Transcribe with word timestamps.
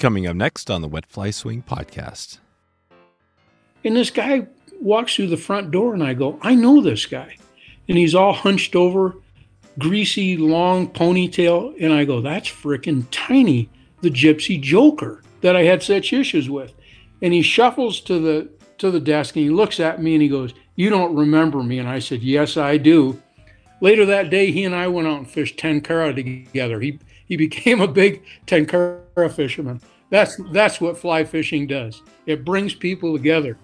Coming 0.00 0.26
up 0.26 0.34
next 0.34 0.70
on 0.70 0.80
the 0.80 0.88
Wet 0.88 1.04
Fly 1.04 1.30
Swing 1.30 1.62
podcast. 1.62 2.38
And 3.84 3.94
this 3.94 4.08
guy 4.08 4.46
walks 4.80 5.14
through 5.14 5.26
the 5.26 5.36
front 5.36 5.70
door, 5.70 5.92
and 5.92 6.02
I 6.02 6.14
go, 6.14 6.38
I 6.40 6.54
know 6.54 6.80
this 6.80 7.04
guy. 7.04 7.36
And 7.86 7.98
he's 7.98 8.14
all 8.14 8.32
hunched 8.32 8.74
over, 8.74 9.16
greasy, 9.78 10.38
long 10.38 10.88
ponytail. 10.88 11.76
And 11.78 11.92
I 11.92 12.06
go, 12.06 12.22
that's 12.22 12.48
frickin' 12.48 13.08
Tiny, 13.10 13.68
the 14.00 14.08
gypsy 14.08 14.58
joker 14.58 15.22
that 15.42 15.54
I 15.54 15.64
had 15.64 15.82
such 15.82 16.14
issues 16.14 16.48
with. 16.48 16.72
And 17.20 17.34
he 17.34 17.42
shuffles 17.42 18.00
to 18.00 18.18
the 18.18 18.48
to 18.78 18.90
the 18.90 19.00
desk 19.00 19.36
and 19.36 19.44
he 19.44 19.50
looks 19.50 19.78
at 19.78 20.02
me 20.02 20.14
and 20.14 20.22
he 20.22 20.28
goes, 20.30 20.54
You 20.76 20.88
don't 20.88 21.14
remember 21.14 21.62
me? 21.62 21.78
And 21.78 21.86
I 21.86 21.98
said, 21.98 22.22
Yes, 22.22 22.56
I 22.56 22.78
do. 22.78 23.20
Later 23.82 24.06
that 24.06 24.30
day, 24.30 24.50
he 24.50 24.64
and 24.64 24.74
I 24.74 24.88
went 24.88 25.08
out 25.08 25.18
and 25.18 25.30
fished 25.30 25.58
tenkara 25.58 26.14
together. 26.14 26.80
He 26.80 26.98
he 27.26 27.36
became 27.36 27.82
a 27.82 27.86
big 27.86 28.22
tenkara 28.46 29.00
fisherman. 29.28 29.80
That's 30.10 30.40
that's 30.52 30.80
what 30.80 30.98
fly 30.98 31.24
fishing 31.24 31.66
does. 31.66 32.02
It 32.26 32.44
brings 32.44 32.74
people 32.74 33.12
together. 33.16 33.56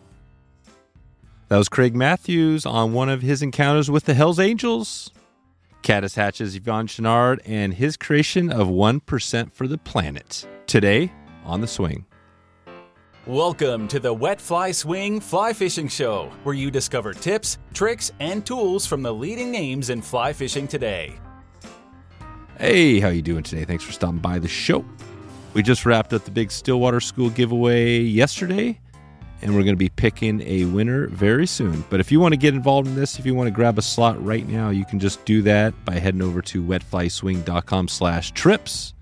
That 1.48 1.58
was 1.58 1.68
Craig 1.68 1.94
Mathews 1.94 2.66
on 2.66 2.92
one 2.92 3.08
of 3.08 3.22
his 3.22 3.40
encounters 3.40 3.90
with 3.90 4.04
the 4.04 4.14
Hells 4.14 4.40
Angels. 4.40 5.12
Caddis 5.82 6.16
Hatches 6.16 6.58
Yvon 6.58 6.88
Chouinard 6.88 7.38
and 7.46 7.74
his 7.74 7.96
creation 7.96 8.50
of 8.50 8.66
1% 8.66 9.52
for 9.52 9.68
the 9.68 9.78
planet. 9.78 10.44
Today 10.66 11.12
on 11.44 11.60
The 11.60 11.68
Swing. 11.68 12.04
Welcome 13.24 13.86
to 13.88 14.00
the 14.00 14.12
Wet 14.12 14.40
Fly 14.40 14.72
Swing 14.72 15.20
Fly 15.20 15.52
Fishing 15.52 15.86
Show, 15.86 16.32
where 16.42 16.54
you 16.54 16.72
discover 16.72 17.12
tips, 17.12 17.58
tricks, 17.72 18.10
and 18.18 18.44
tools 18.44 18.84
from 18.86 19.02
the 19.02 19.14
leading 19.14 19.52
names 19.52 19.90
in 19.90 20.02
fly 20.02 20.32
fishing 20.32 20.66
today. 20.66 21.18
Hey, 22.58 22.98
how 22.98 23.08
you 23.08 23.22
doing 23.22 23.42
today? 23.42 23.64
Thanks 23.64 23.84
for 23.84 23.92
stopping 23.92 24.18
by 24.18 24.38
the 24.38 24.48
show. 24.48 24.84
We 25.56 25.62
just 25.62 25.86
wrapped 25.86 26.12
up 26.12 26.22
the 26.22 26.30
big 26.30 26.50
Stillwater 26.50 27.00
School 27.00 27.30
giveaway 27.30 28.00
yesterday, 28.00 28.78
and 29.40 29.54
we're 29.54 29.62
going 29.62 29.72
to 29.72 29.76
be 29.76 29.88
picking 29.88 30.42
a 30.42 30.66
winner 30.66 31.06
very 31.06 31.46
soon. 31.46 31.82
But 31.88 31.98
if 31.98 32.12
you 32.12 32.20
want 32.20 32.32
to 32.32 32.36
get 32.36 32.52
involved 32.52 32.88
in 32.88 32.94
this, 32.94 33.18
if 33.18 33.24
you 33.24 33.34
want 33.34 33.46
to 33.46 33.50
grab 33.50 33.78
a 33.78 33.82
slot 33.82 34.22
right 34.22 34.46
now, 34.46 34.68
you 34.68 34.84
can 34.84 35.00
just 35.00 35.24
do 35.24 35.40
that 35.40 35.72
by 35.86 35.94
heading 35.94 36.20
over 36.20 36.42
to 36.42 36.62
wetflyswing.com 36.62 37.88
slash 37.88 38.32
trips. 38.32 38.92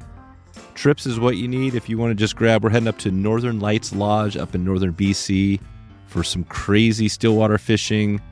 Trips 0.77 1.07
is 1.07 1.19
what 1.19 1.39
you 1.39 1.49
need 1.49 1.75
if 1.75 1.89
you 1.89 1.99
want 1.99 2.13
to 2.13 2.15
just 2.15 2.37
grab. 2.37 2.63
We're 2.63 2.71
heading 2.71 2.87
up 2.87 2.99
to 2.99 3.11
Northern 3.11 3.59
Lights 3.59 3.93
Lodge 3.93 4.37
up 4.37 4.55
in 4.55 4.65
northern 4.65 4.93
BC 4.93 5.59
for 6.07 6.23
some 6.23 6.45
crazy 6.45 7.09
stillwater 7.09 7.59
fishing, 7.59 8.23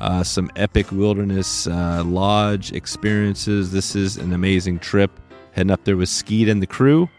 uh, 0.00 0.22
some 0.22 0.52
epic 0.54 0.92
wilderness 0.92 1.66
uh, 1.66 2.04
lodge 2.06 2.70
experiences. 2.70 3.72
This 3.72 3.96
is 3.96 4.18
an 4.18 4.32
amazing 4.32 4.78
trip. 4.78 5.10
Heading 5.50 5.72
up 5.72 5.82
there 5.82 5.96
with 5.96 6.08
Skeet 6.08 6.48
and 6.48 6.62
the 6.62 6.68
crew. 6.68 7.10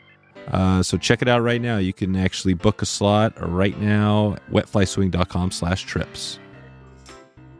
Uh, 0.47 0.83
so 0.83 0.97
check 0.97 1.21
it 1.21 1.27
out 1.27 1.41
right 1.41 1.61
now. 1.61 1.77
You 1.77 1.93
can 1.93 2.15
actually 2.15 2.53
book 2.53 2.81
a 2.81 2.85
slot 2.85 3.33
right 3.39 3.79
now. 3.79 4.37
Wetflyswing.com 4.51 5.51
slash 5.51 5.83
trips. 5.83 6.39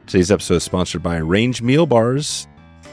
Today's 0.06 0.32
episode 0.32 0.56
is 0.56 0.64
sponsored 0.64 1.02
by 1.02 1.18
Range 1.18 1.62
Meal 1.62 1.86
Bars. 1.86 2.48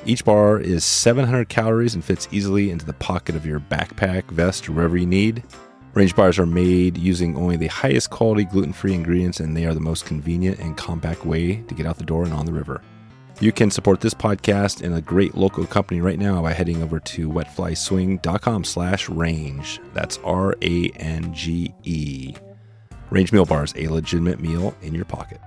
Each 0.06 0.24
bar 0.24 0.58
is 0.58 0.84
700 0.84 1.48
calories 1.48 1.94
and 1.94 2.04
fits 2.04 2.28
easily 2.30 2.70
into 2.70 2.86
the 2.86 2.94
pocket 2.94 3.34
of 3.34 3.44
your 3.44 3.60
backpack, 3.60 4.24
vest, 4.30 4.68
or 4.68 4.72
wherever 4.72 4.96
you 4.96 5.06
need. 5.06 5.42
Range 5.92 6.14
bars 6.14 6.38
are 6.38 6.46
made 6.46 6.96
using 6.96 7.36
only 7.36 7.56
the 7.56 7.66
highest 7.66 8.10
quality 8.10 8.44
gluten 8.44 8.72
free 8.72 8.94
ingredients, 8.94 9.40
and 9.40 9.56
they 9.56 9.66
are 9.66 9.74
the 9.74 9.80
most 9.80 10.06
convenient 10.06 10.58
and 10.60 10.76
compact 10.76 11.26
way 11.26 11.56
to 11.56 11.74
get 11.74 11.84
out 11.84 11.98
the 11.98 12.04
door 12.04 12.24
and 12.24 12.32
on 12.32 12.46
the 12.46 12.52
river. 12.52 12.80
You 13.40 13.52
can 13.52 13.70
support 13.70 14.02
this 14.02 14.12
podcast 14.12 14.82
and 14.82 14.94
a 14.94 15.00
great 15.00 15.34
local 15.34 15.64
company 15.64 16.02
right 16.02 16.18
now 16.18 16.42
by 16.42 16.52
heading 16.52 16.82
over 16.82 17.00
to 17.00 17.26
wetflyswing.com 17.26 18.64
slash 18.64 19.08
range. 19.08 19.80
That's 19.94 20.18
R 20.18 20.54
A 20.60 20.90
N 20.90 21.32
G 21.32 21.72
E. 21.82 22.34
Range 23.08 23.32
Meal 23.32 23.46
Bars, 23.46 23.72
a 23.76 23.88
legitimate 23.88 24.40
meal 24.40 24.76
in 24.82 24.94
your 24.94 25.06
pocket. 25.06 25.40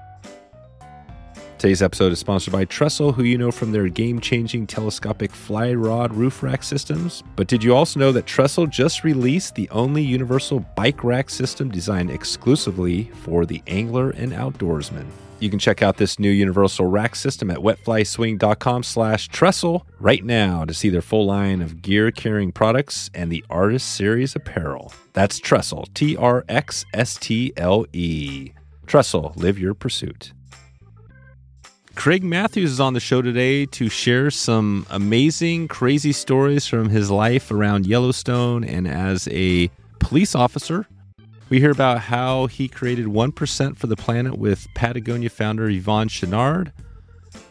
Today's 1.60 1.84
episode 1.84 2.12
is 2.12 2.20
sponsored 2.20 2.52
by 2.52 2.66
Trxstle, 2.66 3.14
who 3.14 3.24
you 3.24 3.38
know 3.38 3.52
from 3.52 3.72
their 3.72 3.88
game 3.88 4.20
changing 4.20 4.66
telescopic 4.66 5.32
fly 5.32 5.74
rod 5.76 6.16
roof 6.16 6.42
rack 6.42 6.64
systems. 6.64 7.24
But 7.36 7.48
did 7.48 7.64
you 7.64 7.76
also 7.76 8.00
know 8.00 8.12
that 8.12 8.26
Trxstle 8.26 8.72
just 8.72 9.04
released 9.04 9.54
the 9.54 9.70
only 9.70 10.02
universal 10.02 10.62
bike 10.76 11.04
rack 11.04 11.30
system 11.30 11.70
designed 11.70 12.10
exclusively 12.10 13.04
for 13.22 13.46
the 13.46 13.62
angler 13.68 14.10
and 14.10 14.32
outdoorsman? 14.32 15.06
You 15.40 15.50
can 15.50 15.60
check 15.60 15.82
out 15.82 15.98
this 15.98 16.20
new 16.20 16.30
universal 16.30 16.86
rack 16.86 17.16
system 17.16 17.52
at 17.52 17.58
wetflyswing.com 17.58 18.84
slash 18.84 19.30
trxstle 19.30 19.82
right 20.00 20.24
now 20.24 20.64
to 20.64 20.74
see 20.74 20.90
their 20.90 21.02
full 21.02 21.26
line 21.26 21.62
of 21.62 21.82
gear 21.82 22.12
carrying 22.12 22.52
products 22.52 23.10
and 23.14 23.30
the 23.32 23.44
Artist 23.50 23.96
Series 23.96 24.36
apparel. 24.36 24.94
That's 25.12 25.40
Trxstle, 25.40 25.94
T 25.94 26.16
R 26.16 26.46
X 26.48 26.86
S 26.94 27.18
T 27.18 27.52
L 27.58 27.86
E. 27.92 28.52
Trxstle, 28.88 29.36
live 29.36 29.60
your 29.60 29.74
pursuit. 29.74 30.32
Craig 31.96 32.24
Mathews 32.24 32.72
is 32.72 32.80
on 32.80 32.94
the 32.94 33.00
show 33.00 33.22
today 33.22 33.66
to 33.68 33.88
share 33.88 34.32
some 34.32 34.86
amazing, 34.90 35.68
crazy 35.68 36.12
stories 36.12 36.66
from 36.66 36.90
his 36.90 37.12
life 37.12 37.52
around 37.52 37.86
Yellowstone 37.86 38.64
and 38.64 38.88
as 38.88 39.28
a 39.32 39.70
police 40.00 40.36
officer. 40.36 40.88
We 41.54 41.60
hear 41.60 41.70
about 41.70 42.00
how 42.00 42.48
he 42.48 42.68
created 42.68 43.06
1% 43.06 43.78
for 43.78 43.86
the 43.86 43.96
planet 43.96 44.40
with 44.40 44.68
Patagonia 44.74 45.30
founder 45.30 45.68
Yvon 45.68 46.10
Chouinard. 46.10 46.72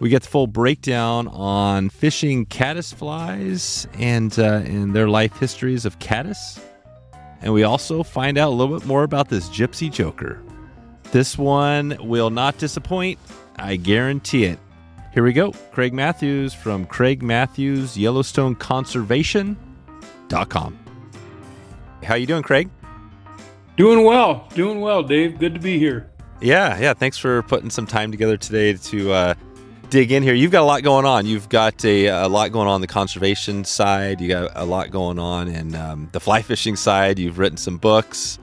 We 0.01 0.09
get 0.09 0.23
the 0.23 0.29
full 0.29 0.49
breakdown 0.49 1.29
on 1.29 1.89
fishing 1.89 2.47
caddis 2.47 2.93
flies 2.93 3.87
and, 4.01 4.37
uh, 4.37 4.63
and 4.65 4.93
their 4.93 5.09
life 5.09 5.37
histories 5.37 5.85
of 5.85 6.01
caddis. 6.01 6.59
And 7.43 7.53
we 7.53 7.63
also 7.63 8.03
find 8.03 8.39
out 8.39 8.49
a 8.49 8.55
little 8.57 8.77
bit 8.77 8.89
more 8.89 9.05
about 9.05 9.29
this 9.29 9.49
gypsy 9.51 9.89
joker. 9.89 10.43
This 11.13 11.39
one 11.39 11.97
will 12.01 12.31
not 12.31 12.59
disappoint. 12.59 13.21
I 13.55 13.77
guarantee 13.77 14.47
it. 14.47 14.59
Here 15.15 15.23
we 15.23 15.33
go. 15.33 15.53
Craig 15.71 15.95
Mathews 15.95 16.55
from 16.55 16.87
Craig 16.87 17.23
Mathews 17.23 17.97
Yellowstone 17.97 18.57
Conservation.com. 18.57 20.79
How 22.03 22.17
you 22.17 22.27
doing, 22.27 22.43
Craig? 22.43 22.69
Doing 23.83 24.05
well. 24.05 24.47
Doing 24.55 24.81
well, 24.81 25.03
Dave. 25.03 25.41
Good 25.41 25.55
to 25.55 25.61
be 25.61 25.77
here. 25.77 26.09
Yeah, 26.41 26.79
yeah. 26.79 26.95
Thanks 26.95 27.19
for 27.19 27.43
putting 27.43 27.69
some 27.69 27.85
time 27.85 28.13
together 28.13 28.37
today 28.37 28.75
to 28.75 29.13
uh, 29.13 29.35
dig 29.91 30.13
in 30.13 30.23
here. 30.23 30.35
You've 30.35 30.53
got 30.53 30.63
a 30.63 30.65
lot 30.65 30.85
going 30.85 31.05
on. 31.05 31.27
You've 31.27 31.49
got 31.49 31.85
a, 31.85 32.07
a, 32.07 32.29
lot 32.29 32.53
going 32.53 32.69
on 32.69 32.81
the 32.81 32.87
conservation 32.87 33.65
side. 33.65 34.21
You 34.21 34.29
got 34.29 34.53
a 34.55 34.65
lot 34.65 34.93
going 34.93 35.19
on 35.19 35.49
in 35.49 35.75
um, 35.75 36.09
the 36.13 36.21
fly 36.21 36.43
fishing 36.43 36.77
side. 36.77 37.19
You've 37.19 37.41
written 37.41 37.57
some 37.57 37.77
books. 37.77 38.39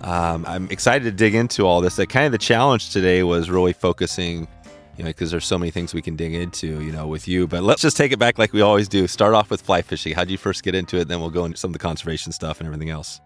Um, 0.00 0.44
I'm 0.44 0.68
excited 0.72 1.04
to 1.04 1.12
dig 1.12 1.36
into 1.36 1.68
all 1.68 1.80
this. 1.80 1.94
That 1.94 2.08
kind 2.08 2.26
of 2.26 2.32
the 2.32 2.38
challenge 2.38 2.90
today 2.90 3.22
was 3.22 3.48
really 3.48 3.72
focusing, 3.72 4.48
you 4.96 5.04
know, 5.04 5.10
because 5.10 5.30
there's 5.30 5.46
so 5.46 5.56
many 5.56 5.70
things 5.70 5.94
we 5.94 6.02
can 6.02 6.16
dig 6.16 6.34
into, 6.34 6.82
you 6.82 6.90
know, 6.90 7.06
with 7.06 7.28
you. 7.28 7.46
But 7.46 7.62
let's 7.62 7.80
just 7.80 7.96
take 7.96 8.10
it 8.10 8.18
back 8.18 8.40
like 8.40 8.52
we 8.52 8.60
always 8.60 8.88
do. 8.88 9.06
Start 9.06 9.34
off 9.34 9.50
with 9.50 9.62
fly 9.62 9.82
fishing. 9.82 10.16
How 10.16 10.24
did 10.24 10.32
you 10.32 10.38
first 10.38 10.64
get 10.64 10.74
into 10.74 10.96
it? 10.96 11.06
Then 11.06 11.20
we'll 11.20 11.30
go 11.30 11.44
into 11.44 11.58
some 11.58 11.68
of 11.68 11.74
the 11.74 11.78
conservation 11.78 12.32
stuff 12.32 12.58
and 12.58 12.66
everything 12.66 12.90
else. 12.90 13.20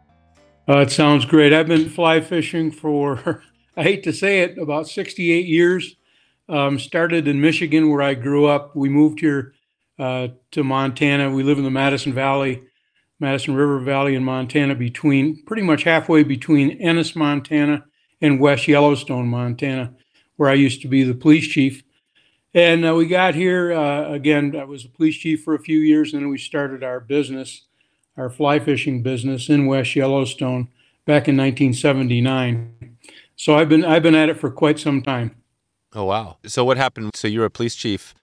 Uh, 0.68 0.78
it 0.78 0.90
sounds 0.90 1.24
great. 1.24 1.52
I've 1.52 1.66
been 1.68 1.88
fly 1.88 2.20
fishing 2.20 2.70
for, 2.70 3.42
I 3.76 3.82
hate 3.82 4.02
to 4.04 4.12
say 4.12 4.40
it, 4.40 4.58
about 4.58 4.88
68 4.88 5.46
years. 5.46 5.96
Um, 6.48 6.78
started 6.78 7.26
in 7.26 7.40
Michigan 7.40 7.90
where 7.90 8.02
I 8.02 8.14
grew 8.14 8.46
up. 8.46 8.76
We 8.76 8.88
moved 8.88 9.20
here 9.20 9.54
uh, 9.98 10.28
to 10.50 10.64
Montana. 10.64 11.30
We 11.30 11.42
live 11.42 11.58
in 11.58 11.64
the 11.64 11.70
Madison 11.70 12.12
Valley 12.12 12.62
Madison 13.20 13.54
River 13.54 13.78
Valley 13.80 14.14
in 14.14 14.24
Montana, 14.24 14.74
between 14.74 15.42
pretty 15.44 15.62
much 15.62 15.84
halfway 15.84 16.22
between 16.22 16.72
Ennis, 16.72 17.14
Montana, 17.14 17.84
and 18.20 18.40
West 18.40 18.66
Yellowstone, 18.66 19.28
Montana, 19.28 19.94
where 20.36 20.50
I 20.50 20.54
used 20.54 20.82
to 20.82 20.88
be 20.88 21.04
the 21.04 21.14
police 21.14 21.46
chief. 21.46 21.82
And 22.54 22.86
uh, 22.86 22.94
we 22.94 23.06
got 23.06 23.34
here 23.34 23.72
uh, 23.72 24.10
again. 24.10 24.56
I 24.56 24.64
was 24.64 24.84
a 24.84 24.88
police 24.88 25.16
chief 25.16 25.42
for 25.42 25.54
a 25.54 25.58
few 25.58 25.78
years, 25.78 26.12
and 26.12 26.22
then 26.22 26.28
we 26.28 26.38
started 26.38 26.82
our 26.82 27.00
business, 27.00 27.62
our 28.16 28.30
fly 28.30 28.58
fishing 28.58 29.02
business 29.02 29.48
in 29.48 29.66
West 29.66 29.94
Yellowstone 29.96 30.68
back 31.04 31.28
in 31.28 31.36
1979. 31.36 32.96
So 33.36 33.56
I've 33.56 33.68
been 33.68 33.84
I've 33.84 34.02
been 34.02 34.14
at 34.14 34.28
it 34.28 34.38
for 34.38 34.50
quite 34.50 34.78
some 34.78 35.02
time. 35.02 35.36
Oh 35.94 36.04
wow! 36.04 36.38
So 36.46 36.64
what 36.64 36.76
happened? 36.76 37.10
So 37.14 37.28
you 37.28 37.40
were 37.40 37.46
a 37.46 37.50
police 37.50 37.74
chief 37.74 38.14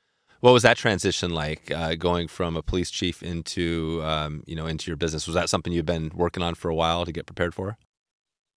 what 0.41 0.53
was 0.53 0.63
that 0.63 0.75
transition 0.75 1.31
like, 1.31 1.71
uh, 1.71 1.95
going 1.95 2.27
from 2.27 2.57
a 2.57 2.63
police 2.63 2.89
chief 2.91 3.23
into 3.23 4.01
um, 4.03 4.43
you 4.45 4.55
know 4.55 4.67
into 4.67 4.91
your 4.91 4.97
business? 4.97 5.27
Was 5.27 5.35
that 5.35 5.49
something 5.49 5.71
you've 5.71 5.85
been 5.85 6.11
working 6.13 6.43
on 6.43 6.55
for 6.55 6.69
a 6.69 6.75
while 6.75 7.05
to 7.05 7.11
get 7.11 7.25
prepared 7.25 7.55
for? 7.55 7.77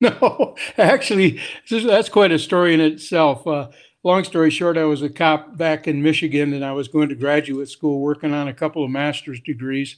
No, 0.00 0.56
actually, 0.76 1.40
that's 1.70 2.08
quite 2.10 2.32
a 2.32 2.38
story 2.38 2.74
in 2.74 2.80
itself. 2.80 3.46
Uh, 3.46 3.68
long 4.02 4.24
story 4.24 4.50
short, 4.50 4.76
I 4.76 4.84
was 4.84 5.00
a 5.00 5.08
cop 5.08 5.56
back 5.56 5.86
in 5.86 6.02
Michigan, 6.02 6.52
and 6.52 6.64
I 6.64 6.72
was 6.72 6.88
going 6.88 7.08
to 7.10 7.14
graduate 7.14 7.68
school, 7.68 8.00
working 8.00 8.34
on 8.34 8.48
a 8.48 8.52
couple 8.52 8.84
of 8.84 8.90
master's 8.90 9.40
degrees. 9.40 9.96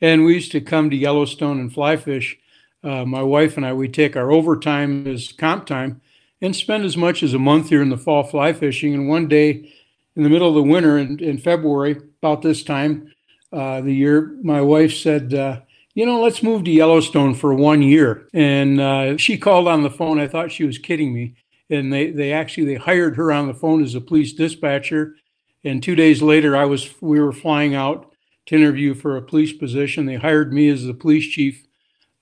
And 0.00 0.24
we 0.24 0.34
used 0.34 0.52
to 0.52 0.60
come 0.60 0.90
to 0.90 0.96
Yellowstone 0.96 1.60
and 1.60 1.72
fly 1.72 1.96
fish. 1.96 2.38
Uh, 2.82 3.04
my 3.04 3.22
wife 3.22 3.56
and 3.56 3.64
I, 3.64 3.72
we 3.72 3.88
take 3.88 4.16
our 4.16 4.30
overtime 4.30 5.06
as 5.06 5.32
comp 5.32 5.66
time 5.66 6.00
and 6.42 6.54
spend 6.54 6.84
as 6.84 6.96
much 6.96 7.22
as 7.22 7.32
a 7.32 7.38
month 7.38 7.70
here 7.70 7.80
in 7.80 7.88
the 7.88 7.96
fall 7.96 8.22
fly 8.22 8.52
fishing. 8.52 8.92
And 8.92 9.08
one 9.08 9.28
day, 9.28 9.72
in 10.16 10.22
the 10.22 10.28
middle 10.28 10.48
of 10.48 10.54
the 10.54 10.62
winter 10.62 10.98
in, 10.98 11.18
in 11.20 11.38
February, 11.38 11.96
about 12.22 12.42
this 12.42 12.62
time 12.62 13.12
uh, 13.52 13.80
the 13.80 13.92
year, 13.92 14.36
my 14.42 14.60
wife 14.60 14.94
said, 14.94 15.32
uh, 15.34 15.60
you 15.94 16.04
know, 16.04 16.20
let's 16.20 16.42
move 16.42 16.64
to 16.64 16.70
Yellowstone 16.70 17.34
for 17.34 17.54
one 17.54 17.80
year. 17.80 18.28
And 18.34 18.80
uh, 18.80 19.16
she 19.16 19.38
called 19.38 19.68
on 19.68 19.82
the 19.82 19.90
phone. 19.90 20.18
I 20.18 20.28
thought 20.28 20.52
she 20.52 20.64
was 20.64 20.78
kidding 20.78 21.14
me. 21.14 21.34
And 21.70 21.92
they, 21.92 22.10
they 22.10 22.32
actually 22.32 22.66
they 22.66 22.74
hired 22.74 23.16
her 23.16 23.32
on 23.32 23.46
the 23.46 23.54
phone 23.54 23.82
as 23.82 23.94
a 23.94 24.00
police 24.00 24.32
dispatcher. 24.32 25.16
And 25.62 25.82
two 25.82 25.94
days 25.94 26.20
later, 26.20 26.56
I 26.56 26.66
was 26.66 26.90
we 27.00 27.20
were 27.20 27.32
flying 27.32 27.74
out 27.74 28.13
to 28.46 28.54
interview 28.54 28.94
for 28.94 29.16
a 29.16 29.22
police 29.22 29.52
position. 29.52 30.06
They 30.06 30.16
hired 30.16 30.52
me 30.52 30.68
as 30.68 30.84
the 30.84 30.94
police 30.94 31.26
chief, 31.26 31.64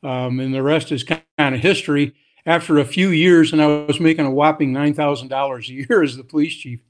um, 0.02 0.40
and 0.40 0.54
the 0.54 0.62
rest 0.62 0.92
is 0.92 1.04
kind 1.04 1.22
of 1.38 1.60
history. 1.60 2.14
After 2.44 2.78
a 2.78 2.84
few 2.84 3.10
years, 3.10 3.52
and 3.52 3.62
I 3.62 3.66
was 3.66 4.00
making 4.00 4.26
a 4.26 4.30
whopping 4.30 4.72
nine 4.72 4.94
thousand 4.94 5.28
dollars 5.28 5.68
a 5.68 5.74
year 5.74 6.02
as 6.02 6.16
the 6.16 6.24
police 6.24 6.54
chief. 6.54 6.80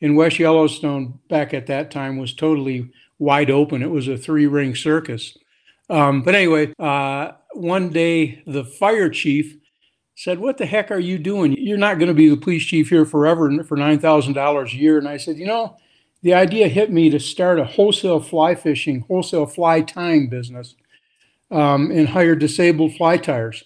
In 0.00 0.14
West 0.14 0.38
Yellowstone, 0.38 1.18
back 1.28 1.54
at 1.54 1.66
that 1.66 1.90
time, 1.90 2.18
was 2.18 2.34
totally 2.34 2.90
wide 3.18 3.50
open. 3.50 3.82
It 3.82 3.90
was 3.90 4.06
a 4.06 4.16
three 4.16 4.46
ring 4.46 4.74
circus. 4.74 5.36
Um, 5.90 6.22
but 6.22 6.34
anyway, 6.34 6.72
uh, 6.78 7.32
one 7.54 7.88
day 7.88 8.42
the 8.46 8.64
fire 8.64 9.08
chief 9.08 9.56
said, 10.14 10.38
What 10.38 10.58
the 10.58 10.66
heck 10.66 10.90
are 10.90 10.98
you 10.98 11.18
doing? 11.18 11.56
You're 11.58 11.78
not 11.78 11.98
going 11.98 12.08
to 12.08 12.14
be 12.14 12.28
the 12.28 12.36
police 12.36 12.64
chief 12.64 12.88
here 12.88 13.04
forever 13.04 13.62
for 13.64 13.76
$9,000 13.76 14.72
a 14.72 14.76
year. 14.76 14.98
And 14.98 15.08
I 15.08 15.16
said, 15.16 15.36
You 15.36 15.46
know, 15.46 15.76
the 16.22 16.34
idea 16.34 16.68
hit 16.68 16.90
me 16.90 17.10
to 17.10 17.20
start 17.20 17.58
a 17.58 17.64
wholesale 17.64 18.20
fly 18.20 18.54
fishing, 18.54 19.04
wholesale 19.08 19.46
fly 19.46 19.82
tying 19.82 20.28
business 20.28 20.74
um, 21.50 21.90
and 21.90 22.08
hire 22.08 22.34
disabled 22.34 22.94
fly 22.94 23.16
tyers. 23.16 23.64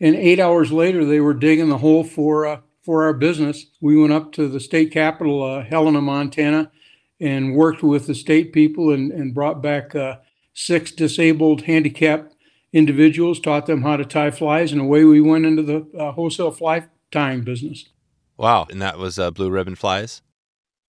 And 0.00 0.16
eight 0.16 0.40
hours 0.40 0.72
later, 0.72 1.04
they 1.04 1.20
were 1.20 1.34
digging 1.34 1.68
the 1.68 1.78
hole 1.78 2.02
for, 2.02 2.46
uh, 2.46 2.60
for 2.82 3.04
our 3.04 3.12
business. 3.12 3.66
We 3.80 3.96
went 3.96 4.12
up 4.12 4.32
to 4.32 4.48
the 4.48 4.58
state 4.58 4.90
capital, 4.90 5.42
uh, 5.42 5.62
Helena, 5.62 6.00
Montana, 6.00 6.72
and 7.20 7.54
worked 7.54 7.84
with 7.84 8.08
the 8.08 8.14
state 8.14 8.52
people 8.52 8.92
and, 8.92 9.12
and 9.12 9.32
brought 9.32 9.62
back 9.62 9.94
uh, 9.94 10.16
six 10.54 10.90
disabled, 10.90 11.62
handicapped 11.62 12.34
individuals, 12.72 13.38
taught 13.38 13.66
them 13.66 13.82
how 13.82 13.96
to 13.96 14.04
tie 14.04 14.30
flies, 14.30 14.72
and 14.72 14.80
away 14.80 15.04
we 15.04 15.20
went 15.20 15.46
into 15.46 15.62
the 15.62 15.86
uh, 15.96 16.12
wholesale 16.12 16.50
fly 16.50 16.84
tying 17.12 17.42
business. 17.42 17.88
Wow. 18.36 18.66
And 18.68 18.82
that 18.82 18.98
was 18.98 19.18
uh, 19.18 19.30
Blue 19.30 19.50
Ribbon 19.50 19.76
Flies? 19.76 20.22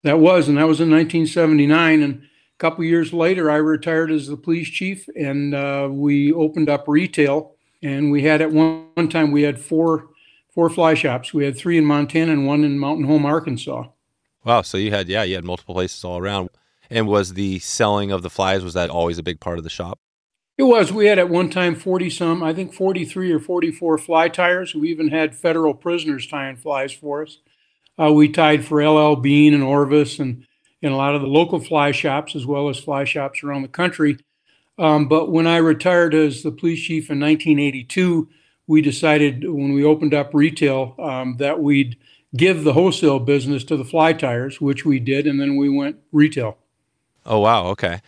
That 0.04 0.20
was, 0.20 0.48
and 0.48 0.58
that 0.58 0.68
was 0.68 0.82
in 0.82 0.90
1979. 0.90 2.04
And 2.04 2.24
a 2.24 2.58
couple 2.58 2.84
years 2.84 3.14
later, 3.14 3.50
I 3.50 3.56
retired 3.56 4.12
as 4.12 4.28
the 4.28 4.38
police 4.38 4.70
chief, 4.70 5.08
and 5.16 5.56
uh, 5.56 5.88
we 5.92 6.32
opened 6.34 6.70
up 6.70 6.86
retail. 6.88 7.56
And 7.82 8.12
we 8.12 8.24
had 8.24 8.42
at 8.42 8.52
one, 8.52 8.88
one 8.94 9.10
time 9.10 9.32
we 9.32 9.44
had 9.44 9.60
four 9.60 10.10
four 10.54 10.70
fly 10.70 10.94
shops. 10.94 11.34
We 11.34 11.46
had 11.46 11.58
three 11.58 11.78
in 11.78 11.86
Montana 11.86 12.32
and 12.32 12.48
one 12.48 12.64
in 12.64 12.80
Mountain 12.80 13.06
Home, 13.06 13.26
Arkansas. 13.26 13.88
Wow. 14.46 14.62
So 14.62 14.78
you 14.78 14.92
had 14.92 15.10
yeah, 15.10 15.24
you 15.24 15.36
had 15.36 15.44
multiple 15.44 15.76
places 15.76 16.04
all 16.04 16.18
around. 16.18 16.50
And 16.90 17.08
was 17.08 17.34
the 17.34 17.60
selling 17.60 18.12
of 18.12 18.22
the 18.22 18.30
flies 18.30 18.64
was 18.64 18.74
that 18.76 18.90
always 18.90 19.18
a 19.18 19.24
big 19.24 19.40
part 19.40 19.58
of 19.58 19.64
the 19.64 19.70
shop? 19.70 20.00
It 20.58 20.64
was. 20.64 20.92
We 20.92 21.08
had 21.08 21.18
at 21.18 21.30
one 21.30 21.50
time 21.50 21.74
40 21.74 22.10
some, 22.12 22.44
I 22.44 22.54
think 22.54 22.74
43 22.74 23.32
or 23.32 23.40
44 23.40 23.98
fly 23.98 24.30
tyers. 24.30 24.76
We 24.76 24.90
even 24.90 25.08
had 25.08 25.36
federal 25.36 25.74
prisoners 25.74 26.28
tying 26.28 26.58
flies 26.58 26.92
for 26.92 27.24
us. 27.24 27.40
Uh, 28.02 28.12
we 28.12 28.30
tied 28.30 28.66
for 28.66 28.84
LL 28.84 29.16
Bean 29.16 29.54
and 29.54 29.64
Orvis 29.64 30.20
and, 30.20 30.46
and 30.82 30.94
a 30.94 30.98
lot 30.98 31.16
of 31.16 31.22
the 31.22 31.28
local 31.28 31.60
fly 31.60 31.92
shops 31.92 32.36
as 32.36 32.46
well 32.46 32.70
as 32.70 32.80
fly 32.80 33.04
shops 33.04 33.44
around 33.44 33.62
the 33.62 33.68
country. 33.68 34.18
Um, 34.80 35.08
but 35.08 35.32
when 35.32 35.46
I 35.46 35.58
retired 35.58 36.16
as 36.16 36.42
the 36.42 36.52
police 36.52 36.82
chief 36.82 37.12
in 37.12 37.20
1982, 37.20 38.28
we 38.66 38.82
decided 38.82 39.44
when 39.48 39.74
we 39.74 39.84
opened 39.84 40.14
up 40.14 40.34
retail 40.34 40.96
um, 41.00 41.38
that 41.38 41.60
we'd 41.60 41.98
give 42.36 42.64
the 42.64 42.74
wholesale 42.74 43.20
business 43.20 43.64
to 43.66 43.78
the 43.78 43.86
fly 43.86 44.14
tyers, 44.14 44.60
which 44.60 44.86
we 44.86 45.00
did, 45.00 45.28
and 45.28 45.40
then 45.40 45.58
we 45.58 45.70
went 45.70 45.98
retail. 46.12 46.58
Oh 47.26 47.40
wow, 47.40 47.68
okay. 47.68 48.02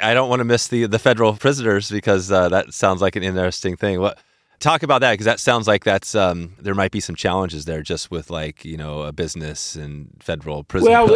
I 0.00 0.14
don't 0.14 0.28
want 0.28 0.40
to 0.40 0.44
miss 0.44 0.68
the 0.68 0.86
the 0.86 0.98
federal 0.98 1.34
prisoners 1.34 1.90
because 1.90 2.30
uh, 2.30 2.48
that 2.48 2.72
sounds 2.72 3.00
like 3.00 3.16
an 3.16 3.22
interesting 3.22 3.76
thing. 3.76 4.00
What 4.00 4.18
talk 4.62 4.82
about 4.82 5.00
that 5.00 5.12
because 5.12 5.26
that 5.26 5.40
sounds 5.40 5.66
like 5.66 5.84
that's 5.84 6.14
um, 6.14 6.54
there 6.58 6.74
might 6.74 6.92
be 6.92 7.00
some 7.00 7.16
challenges 7.16 7.64
there 7.64 7.82
just 7.82 8.10
with 8.10 8.30
like 8.30 8.64
you 8.64 8.76
know 8.76 9.02
a 9.02 9.12
business 9.12 9.76
and 9.76 10.10
federal 10.20 10.64
prison. 10.64 10.90
Well, 10.90 11.08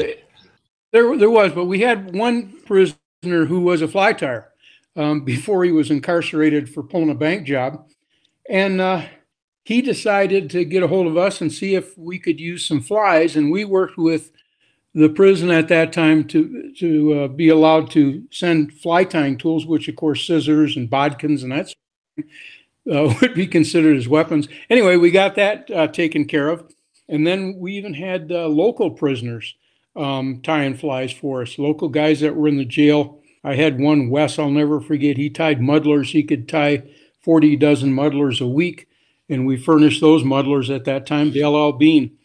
there 0.92 1.16
there 1.16 1.30
was, 1.30 1.52
but 1.52 1.64
we 1.66 1.80
had 1.80 2.14
one 2.14 2.60
prisoner 2.66 3.46
who 3.46 3.60
was 3.60 3.80
a 3.80 3.88
fly 3.88 4.12
tyer 4.12 4.46
um, 4.96 5.24
before 5.24 5.64
he 5.64 5.72
was 5.72 5.90
incarcerated 5.90 6.68
for 6.68 6.82
pulling 6.82 7.10
a 7.10 7.14
bank 7.14 7.46
job, 7.46 7.88
and 8.50 8.80
uh, 8.80 9.06
he 9.64 9.80
decided 9.80 10.50
to 10.50 10.64
get 10.64 10.82
a 10.82 10.88
hold 10.88 11.06
of 11.06 11.16
us 11.16 11.40
and 11.40 11.52
see 11.52 11.74
if 11.74 11.96
we 11.96 12.18
could 12.18 12.40
use 12.40 12.66
some 12.66 12.80
flies, 12.80 13.36
and 13.36 13.50
we 13.50 13.64
worked 13.64 13.96
with 13.96 14.32
the 14.94 15.08
prison 15.08 15.50
at 15.50 15.68
that 15.68 15.92
time 15.92 16.24
to 16.24 16.72
to 16.78 17.20
uh, 17.20 17.28
be 17.28 17.48
allowed 17.48 17.90
to 17.92 18.24
send 18.30 18.72
fly 18.72 19.04
tying 19.04 19.38
tools, 19.38 19.66
which 19.66 19.88
of 19.88 19.96
course 19.96 20.26
scissors 20.26 20.76
and 20.76 20.90
bodkins 20.90 21.42
and 21.42 21.52
that 21.52 21.72
uh, 22.90 23.14
would 23.20 23.34
be 23.34 23.46
considered 23.46 23.96
as 23.96 24.08
weapons. 24.08 24.48
Anyway, 24.70 24.96
we 24.96 25.10
got 25.10 25.34
that 25.36 25.70
uh, 25.70 25.86
taken 25.88 26.24
care 26.24 26.48
of, 26.48 26.72
and 27.08 27.26
then 27.26 27.56
we 27.58 27.74
even 27.74 27.94
had 27.94 28.30
uh, 28.32 28.46
local 28.48 28.90
prisoners 28.90 29.54
um, 29.96 30.40
tying 30.42 30.76
flies 30.76 31.12
for 31.12 31.42
us. 31.42 31.58
Local 31.58 31.88
guys 31.88 32.20
that 32.20 32.36
were 32.36 32.48
in 32.48 32.58
the 32.58 32.64
jail. 32.64 33.20
I 33.44 33.54
had 33.54 33.80
one 33.80 34.10
Wes, 34.10 34.38
I'll 34.38 34.50
never 34.50 34.80
forget. 34.80 35.16
He 35.16 35.30
tied 35.30 35.60
muddlers. 35.60 36.10
He 36.10 36.22
could 36.22 36.48
tie 36.48 36.82
forty 37.20 37.56
dozen 37.56 37.92
muddlers 37.92 38.40
a 38.40 38.46
week, 38.46 38.88
and 39.28 39.46
we 39.46 39.56
furnished 39.56 40.00
those 40.00 40.24
muddlers 40.24 40.70
at 40.70 40.84
that 40.84 41.06
time 41.06 41.32
to 41.32 41.46
LL 41.46 41.72
Bean 41.72 42.16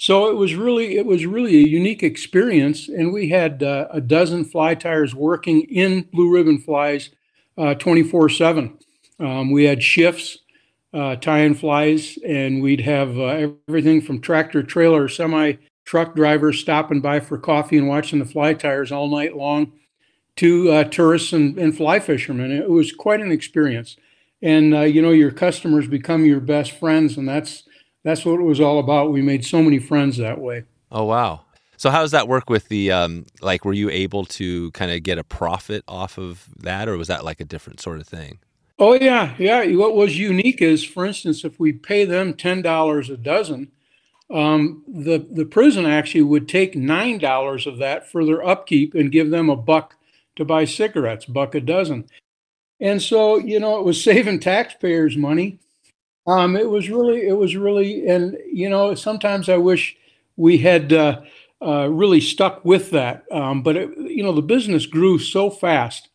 so 0.00 0.30
it 0.30 0.36
was 0.36 0.54
really 0.54 0.96
it 0.96 1.06
was 1.06 1.26
really 1.26 1.56
a 1.56 1.66
unique 1.66 2.04
experience, 2.04 2.88
and 2.88 3.12
we 3.12 3.30
had 3.30 3.64
uh, 3.64 3.88
a 3.90 4.00
dozen 4.00 4.44
fly 4.44 4.76
tyers 4.76 5.12
working 5.12 5.62
in 5.62 6.02
blue 6.12 6.32
ribbon 6.32 6.58
flies, 6.58 7.10
twenty 7.78 8.04
four 8.04 8.28
seven. 8.28 8.78
Um, 9.20 9.50
we 9.50 9.64
had 9.64 9.82
shifts, 9.82 10.38
uh, 10.92 11.16
tying 11.16 11.54
flies, 11.54 12.18
and 12.26 12.62
we'd 12.62 12.80
have 12.80 13.18
uh, 13.18 13.50
everything 13.68 14.00
from 14.00 14.20
tractor 14.20 14.62
trailer, 14.62 15.08
semi 15.08 15.54
truck 15.84 16.14
drivers 16.14 16.60
stopping 16.60 17.00
by 17.00 17.18
for 17.18 17.38
coffee 17.38 17.78
and 17.78 17.88
watching 17.88 18.18
the 18.18 18.24
fly 18.24 18.52
tyers 18.52 18.92
all 18.92 19.08
night 19.08 19.36
long, 19.36 19.72
to 20.36 20.70
uh, 20.70 20.84
tourists 20.84 21.32
and, 21.32 21.58
and, 21.58 21.76
fly 21.76 21.98
fishermen. 21.98 22.52
It 22.52 22.68
was 22.68 22.92
quite 22.92 23.20
an 23.20 23.32
experience, 23.32 23.96
and 24.40 24.74
uh, 24.74 24.80
you 24.80 25.02
know 25.02 25.10
your 25.10 25.30
customers 25.30 25.88
become 25.88 26.24
your 26.24 26.40
best 26.40 26.72
friends, 26.72 27.16
and 27.16 27.28
that's 27.28 27.64
that's 28.04 28.24
what 28.24 28.40
it 28.40 28.44
was 28.44 28.60
all 28.60 28.78
about. 28.78 29.12
We 29.12 29.22
made 29.22 29.44
so 29.44 29.62
many 29.62 29.78
friends 29.78 30.16
that 30.18 30.40
way. 30.40 30.64
Oh 30.92 31.04
wow! 31.04 31.40
So 31.76 31.90
how 31.90 32.02
does 32.02 32.12
that 32.12 32.28
work 32.28 32.48
with 32.50 32.68
the 32.68 32.92
um, 32.92 33.26
like? 33.40 33.64
Were 33.64 33.72
you 33.72 33.90
able 33.90 34.24
to 34.26 34.70
kind 34.72 34.92
of 34.92 35.02
get 35.02 35.18
a 35.18 35.24
profit 35.24 35.82
off 35.88 36.18
of 36.18 36.48
that, 36.58 36.88
or 36.88 36.96
was 36.96 37.08
that 37.08 37.24
like 37.24 37.40
a 37.40 37.44
different 37.44 37.80
sort 37.80 38.00
of 38.00 38.06
thing? 38.06 38.38
Oh 38.78 38.94
yeah, 38.94 39.34
yeah. 39.38 39.64
What 39.76 39.96
was 39.96 40.18
unique 40.18 40.62
is, 40.62 40.84
for 40.84 41.04
instance, 41.04 41.44
if 41.44 41.58
we 41.58 41.72
pay 41.72 42.04
them 42.04 42.34
ten 42.34 42.62
dollars 42.62 43.10
a 43.10 43.16
dozen, 43.16 43.72
um, 44.30 44.84
the 44.88 45.18
the 45.18 45.46
prison 45.46 45.86
actually 45.86 46.22
would 46.22 46.48
take 46.48 46.76
nine 46.76 47.18
dollars 47.18 47.66
of 47.66 47.78
that 47.78 48.10
for 48.10 48.24
their 48.24 48.44
upkeep 48.46 48.94
and 48.94 49.12
give 49.12 49.30
them 49.30 49.50
a 49.50 49.56
buck 49.56 49.96
to 50.36 50.44
buy 50.44 50.64
cigarettes, 50.66 51.26
buck 51.26 51.54
a 51.54 51.60
dozen. 51.60 52.06
And 52.80 53.02
so, 53.02 53.38
you 53.38 53.60
know, 53.60 53.78
it 53.80 53.84
was 53.86 54.02
saving 54.04 54.40
taxpayers 54.40 55.16
money. 55.16 55.60
Um, 56.26 56.56
it 56.56 56.68
was 56.70 56.90
really, 56.90 57.26
it 57.28 57.36
was 57.36 57.56
really, 57.56 58.06
and 58.08 58.36
you 58.52 58.68
know, 58.70 58.94
sometimes 58.94 59.48
I 59.48 59.56
wish 59.58 59.96
we 60.36 60.58
had 60.58 60.92
uh, 60.92 61.22
uh, 61.62 61.88
really 61.90 62.20
stuck 62.20 62.64
with 62.64 62.90
that. 62.92 63.24
Um, 63.32 63.62
but 63.62 63.76
it, 63.76 63.90
you 63.98 64.22
know, 64.24 64.32
the 64.32 64.42
business 64.42 64.86
grew 64.86 65.18
so 65.18 65.50
fast. 65.50 66.08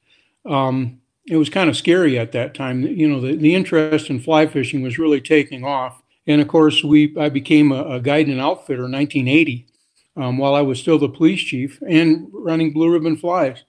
Um, 0.45 1.01
it 1.25 1.37
was 1.37 1.49
kind 1.49 1.69
of 1.69 1.77
scary 1.77 2.17
at 2.17 2.31
that 2.33 2.53
time. 2.53 2.83
You 2.83 3.07
know, 3.07 3.21
the, 3.21 3.35
the 3.35 3.55
interest 3.55 4.09
in 4.09 4.19
fly 4.19 4.45
fishing 4.47 4.81
was 4.81 4.99
really 4.99 5.21
taking 5.21 5.63
off. 5.63 6.01
And 6.25 6.41
of 6.41 6.47
course, 6.47 6.83
we 6.83 7.15
I 7.17 7.29
became 7.29 7.71
a, 7.71 7.83
a 7.83 7.99
guide 7.99 8.27
and 8.27 8.39
outfitter 8.39 8.85
in 8.85 8.91
1980 8.91 9.67
um, 10.15 10.37
while 10.37 10.55
I 10.55 10.61
was 10.61 10.79
still 10.79 10.99
the 10.99 11.09
police 11.09 11.41
chief 11.41 11.81
and 11.87 12.27
running 12.31 12.73
Blue 12.73 12.91
Ribbon 12.91 13.17
Flies. 13.17 13.63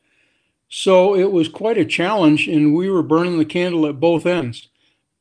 So 0.68 1.14
it 1.14 1.30
was 1.30 1.49
quite 1.49 1.78
a 1.78 1.84
challenge, 1.84 2.49
and 2.49 2.75
we 2.75 2.90
were 2.90 3.02
burning 3.02 3.38
the 3.38 3.44
candle 3.44 3.87
at 3.87 4.00
both 4.00 4.26
ends 4.26 4.68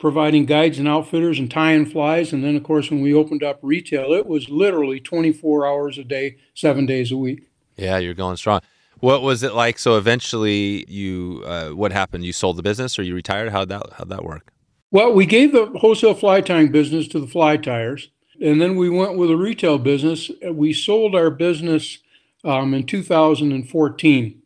providing 0.03 0.45
guides 0.45 0.79
and 0.79 0.87
outfitters 0.87 1.39
and 1.39 1.49
tying 1.49 1.85
flies. 1.85 2.33
And 2.33 2.43
then, 2.43 2.57
of 2.57 2.63
course, 2.63 2.91
when 2.91 2.99
we 2.99 3.13
opened 3.13 3.41
up 3.41 3.59
retail, 3.61 4.11
it 4.11 4.25
was 4.25 4.49
literally 4.49 4.99
24 4.99 5.65
hours 5.65 5.97
a 5.97 6.03
day, 6.03 6.35
seven 6.53 6.85
days 6.85 7.13
a 7.13 7.15
week. 7.15 7.47
Yeah, 7.77 7.99
you're 7.99 8.13
going 8.13 8.35
strong. 8.35 8.59
What 9.03 9.21
was 9.21 9.43
it 9.43 9.53
like? 9.53 9.79
So 9.79 9.97
eventually, 9.97 10.85
you 10.87 11.43
uh, 11.45 11.71
what 11.71 11.91
happened? 11.91 12.23
You 12.23 12.31
sold 12.31 12.55
the 12.55 12.63
business, 12.63 12.97
or 12.97 13.03
you 13.03 13.13
retired? 13.13 13.51
How'd 13.51 13.67
that 13.67 13.91
how'd 13.97 14.07
that 14.07 14.23
work? 14.23 14.53
Well, 14.91 15.11
we 15.11 15.25
gave 15.25 15.51
the 15.51 15.65
wholesale 15.77 16.13
fly 16.13 16.39
tying 16.39 16.71
business 16.71 17.09
to 17.09 17.19
the 17.19 17.27
fly 17.27 17.57
tyers, 17.57 18.11
and 18.41 18.61
then 18.61 18.77
we 18.77 18.89
went 18.89 19.17
with 19.17 19.29
a 19.29 19.35
retail 19.35 19.77
business. 19.77 20.31
We 20.49 20.71
sold 20.71 21.15
our 21.15 21.29
business 21.29 21.97
um, 22.45 22.73
in 22.73 22.85
2014 22.85 24.41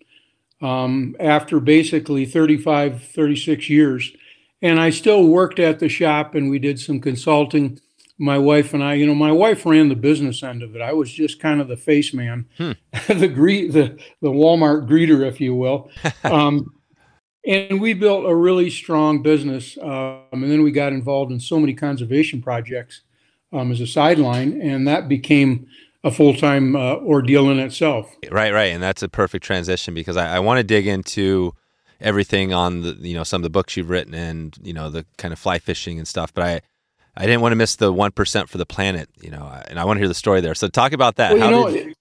um, 0.64 1.16
after 1.20 1.60
basically 1.60 2.26
35, 2.26 3.04
36 3.04 3.70
years. 3.70 4.12
And 4.64 4.80
I 4.80 4.90
still 4.90 5.28
worked 5.28 5.60
at 5.60 5.78
the 5.78 5.88
shop 5.88 6.34
and 6.34 6.50
we 6.50 6.58
did 6.58 6.80
some 6.80 7.00
consulting. 7.00 7.80
My 8.20 8.38
wife 8.38 8.74
and 8.74 8.84
I, 8.84 8.96
you 8.96 9.06
know, 9.06 9.16
my 9.16 9.32
wife 9.32 9.66
ran 9.66 9.90
the 9.90 9.96
business 9.96 10.42
end 10.42 10.64
of 10.64 10.76
it. 10.76 10.82
I 10.82 10.94
was 10.94 11.12
just 11.12 11.40
kind 11.40 11.62
of 11.62 11.68
the 11.68 11.78
face 11.78 12.14
man, 12.14 12.48
hmm. 12.58 12.72
the 13.08 13.28
greet, 13.28 13.74
the 13.74 13.98
the 14.22 14.32
Walmart 14.32 14.88
greeter, 14.88 15.26
if 15.26 15.40
you 15.40 15.56
will. 15.56 15.90
um, 16.24 16.74
And 17.46 17.80
we 17.80 17.94
built 17.94 18.26
a 18.26 18.36
really 18.36 18.70
strong 18.70 19.22
business. 19.22 19.78
Um, 19.78 20.24
and 20.32 20.52
then 20.52 20.64
we 20.64 20.72
got 20.72 20.92
involved 20.92 21.32
in 21.32 21.40
so 21.40 21.60
many 21.60 21.74
conservation 21.74 22.42
projects 22.42 23.02
um, 23.54 23.72
as 23.72 23.80
a 23.80 23.88
sideline, 23.88 24.60
and 24.62 24.88
that 24.88 25.08
became 25.08 25.68
a 26.04 26.12
full 26.12 26.36
time 26.36 26.76
uh, 26.76 26.96
ordeal 26.96 27.50
in 27.50 27.60
itself. 27.60 28.14
Right, 28.30 28.52
right, 28.52 28.74
and 28.74 28.84
that's 28.84 29.02
a 29.02 29.10
perfect 29.10 29.46
transition 29.46 29.94
because 29.94 30.18
I, 30.18 30.36
I 30.36 30.40
want 30.40 30.58
to 30.58 30.64
dig 30.64 30.88
into 30.88 31.54
everything 32.00 32.54
on 32.54 32.82
the 32.82 32.98
you 33.00 33.16
know 33.16 33.24
some 33.24 33.40
of 33.40 33.44
the 33.44 33.50
books 33.50 33.76
you've 33.76 33.90
written 33.90 34.14
and 34.14 34.56
you 34.62 34.74
know 34.74 34.90
the 34.90 35.06
kind 35.18 35.32
of 35.34 35.40
fly 35.40 35.60
fishing 35.60 35.98
and 35.98 36.08
stuff, 36.08 36.34
but 36.34 36.44
I. 36.44 36.62
I 37.18 37.22
didn't 37.22 37.42
want 37.42 37.52
to 37.52 37.56
miss 37.56 37.76
the 37.76 37.92
one 37.92 38.12
percent 38.12 38.48
for 38.48 38.60
the 38.60 38.66
planet, 38.66 39.10
you 39.20 39.32
know, 39.32 39.52
and 39.68 39.80
I 39.80 39.86
want 39.86 39.98
to 39.98 40.02
hear 40.02 40.08
the 40.08 40.14
story 40.14 40.40
there. 40.40 40.54
So 40.54 40.68
talk 40.68 40.94
about 40.94 41.16
that. 41.16 41.38
Well, 41.38 41.46
you 41.46 41.52
know, 41.52 41.72
did, 41.72 41.96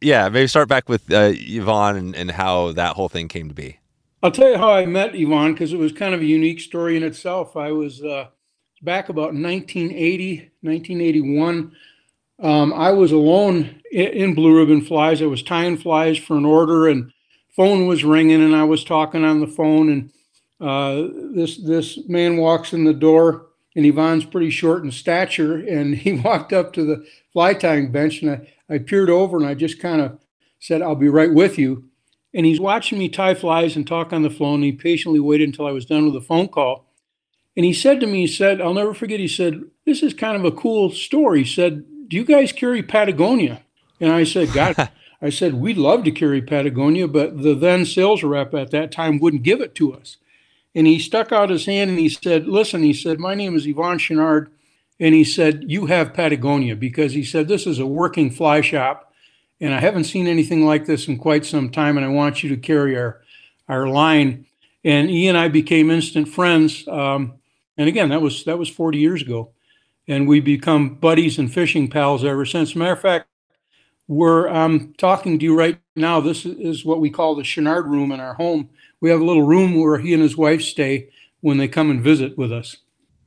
yeah, 0.00 0.28
maybe 0.30 0.46
start 0.46 0.68
back 0.68 0.88
with 0.88 1.10
uh, 1.12 1.32
Yvon 1.32 1.96
and, 1.96 2.16
and 2.16 2.30
how 2.30 2.72
that 2.72 2.96
whole 2.96 3.10
thing 3.10 3.28
came 3.28 3.48
to 3.48 3.54
be. 3.54 3.78
I'll 4.22 4.30
tell 4.30 4.50
you 4.50 4.56
how 4.56 4.70
I 4.70 4.86
met 4.86 5.12
Yvon 5.12 5.52
because 5.52 5.74
it 5.74 5.78
was 5.78 5.92
kind 5.92 6.14
of 6.14 6.22
a 6.22 6.24
unique 6.24 6.60
story 6.60 6.96
in 6.96 7.02
itself. 7.02 7.58
I 7.58 7.72
was 7.72 8.02
uh, 8.02 8.28
back 8.80 9.10
about 9.10 9.34
1980, 9.34 10.50
1981. 10.62 11.72
Um, 12.42 12.72
I 12.72 12.90
was 12.92 13.12
alone 13.12 13.82
in, 13.92 14.06
in, 14.06 14.34
Blue 14.34 14.56
Ribbon 14.56 14.80
Flies. 14.80 15.20
I 15.20 15.26
was 15.26 15.42
tying 15.42 15.76
flies 15.76 16.16
for 16.16 16.38
an 16.38 16.46
order, 16.46 16.88
and 16.88 17.12
phone 17.54 17.86
was 17.86 18.02
ringing, 18.02 18.42
and 18.42 18.56
I 18.56 18.64
was 18.64 18.82
talking 18.82 19.24
on 19.24 19.40
the 19.40 19.46
phone. 19.46 19.90
And 19.90 20.10
uh, 20.58 21.08
this 21.34 21.58
this 21.58 21.98
man 22.08 22.38
walks 22.38 22.72
in 22.72 22.84
the 22.84 22.94
door, 22.94 23.48
and 23.76 23.84
Yvon's 23.84 24.24
pretty 24.24 24.50
short 24.50 24.84
in 24.84 24.90
stature, 24.90 25.56
and 25.56 25.96
he 25.96 26.12
walked 26.24 26.52
up 26.52 26.72
to 26.74 26.84
the 26.84 27.06
fly 27.32 27.54
tying 27.54 27.90
bench, 27.92 28.22
and 28.22 28.30
I, 28.30 28.74
I 28.74 28.78
peered 28.78 29.10
over, 29.10 29.36
and 29.36 29.46
I 29.46 29.54
just 29.54 29.80
kind 29.80 30.00
of 30.00 30.18
said, 30.58 30.82
"I'll 30.82 30.94
be 30.94 31.08
right 31.08 31.32
with 31.32 31.58
you." 31.58 31.84
And 32.34 32.44
he's 32.44 32.60
watching 32.60 32.98
me 32.98 33.08
tie 33.08 33.34
flies 33.34 33.76
and 33.76 33.86
talk 33.86 34.12
on 34.12 34.22
the 34.22 34.30
phone. 34.30 34.56
And 34.56 34.64
he 34.64 34.72
patiently 34.72 35.20
waited 35.20 35.48
until 35.48 35.66
I 35.66 35.70
was 35.70 35.86
done 35.86 36.04
with 36.04 36.14
the 36.14 36.20
phone 36.20 36.48
call. 36.48 36.84
And 37.56 37.64
he 37.64 37.72
said 37.72 38.00
to 38.00 38.06
me, 38.08 38.22
he 38.22 38.26
said, 38.26 38.60
I'll 38.60 38.74
never 38.74 38.92
forget, 38.92 39.20
he 39.20 39.28
said, 39.28 39.62
This 39.86 40.02
is 40.02 40.12
kind 40.12 40.36
of 40.36 40.44
a 40.44 40.50
cool 40.50 40.90
story. 40.90 41.44
He 41.44 41.54
said, 41.54 41.84
Do 42.08 42.16
you 42.16 42.24
guys 42.24 42.50
carry 42.50 42.82
Patagonia? 42.82 43.62
And 44.00 44.12
I 44.12 44.24
said, 44.24 44.52
God, 44.52 44.90
I 45.22 45.30
said, 45.30 45.54
We'd 45.54 45.76
love 45.76 46.02
to 46.04 46.10
carry 46.10 46.42
Patagonia, 46.42 47.06
but 47.06 47.40
the 47.42 47.54
then 47.54 47.84
sales 47.84 48.24
rep 48.24 48.52
at 48.54 48.72
that 48.72 48.90
time 48.90 49.20
wouldn't 49.20 49.44
give 49.44 49.60
it 49.60 49.76
to 49.76 49.94
us. 49.94 50.16
And 50.74 50.86
he 50.86 50.98
stuck 50.98 51.32
out 51.32 51.50
his 51.50 51.66
hand 51.66 51.90
and 51.90 51.98
he 51.98 52.08
said, 52.08 52.46
Listen, 52.48 52.82
he 52.82 52.92
said, 52.92 53.20
My 53.20 53.34
name 53.34 53.56
is 53.56 53.66
Yvon 53.66 53.98
Chouinard. 53.98 54.48
And 55.00 55.14
he 55.14 55.24
said, 55.24 55.64
You 55.68 55.86
have 55.86 56.14
Patagonia 56.14 56.76
because 56.76 57.12
he 57.12 57.24
said, 57.24 57.48
This 57.48 57.66
is 57.66 57.78
a 57.78 57.86
working 57.86 58.30
fly 58.30 58.60
shop 58.60 59.12
and 59.60 59.74
I 59.74 59.80
haven't 59.80 60.04
seen 60.04 60.26
anything 60.26 60.66
like 60.66 60.84
this 60.84 61.08
in 61.08 61.18
quite 61.18 61.46
some 61.46 61.70
time, 61.70 61.96
and 61.96 62.04
I 62.04 62.10
want 62.10 62.42
you 62.42 62.50
to 62.50 62.56
carry 62.56 62.96
our 62.98 63.22
our 63.68 63.88
line. 63.88 64.46
And 64.84 65.08
he 65.08 65.28
and 65.28 65.38
I 65.38 65.48
became 65.48 65.90
instant 65.90 66.28
friends. 66.28 66.86
Um, 66.86 67.34
and 67.78 67.88
again, 67.88 68.10
that 68.10 68.20
was 68.20 68.44
that 68.44 68.58
was 68.58 68.68
40 68.68 68.98
years 68.98 69.22
ago, 69.22 69.52
and 70.06 70.28
we've 70.28 70.44
become 70.44 70.96
buddies 70.96 71.38
and 71.38 71.52
fishing 71.52 71.88
pals 71.88 72.24
ever 72.24 72.44
since. 72.44 72.76
Matter 72.76 72.92
of 72.92 73.00
fact, 73.00 73.26
we're 74.06 74.48
um, 74.48 74.94
talking 74.98 75.38
to 75.38 75.44
you 75.44 75.56
right 75.56 75.78
now. 75.96 76.20
This 76.20 76.44
is 76.44 76.84
what 76.84 77.00
we 77.00 77.08
call 77.08 77.34
the 77.34 77.42
Chouinard 77.42 77.86
room 77.86 78.12
in 78.12 78.20
our 78.20 78.34
home. 78.34 78.68
We 79.04 79.10
have 79.10 79.20
a 79.20 79.24
little 79.24 79.42
room 79.42 79.78
where 79.78 79.98
he 79.98 80.14
and 80.14 80.22
his 80.22 80.36
wife 80.36 80.62
stay 80.62 81.10
when 81.40 81.58
they 81.58 81.68
come 81.68 81.90
and 81.90 82.00
visit 82.00 82.38
with 82.38 82.50
us. 82.50 82.78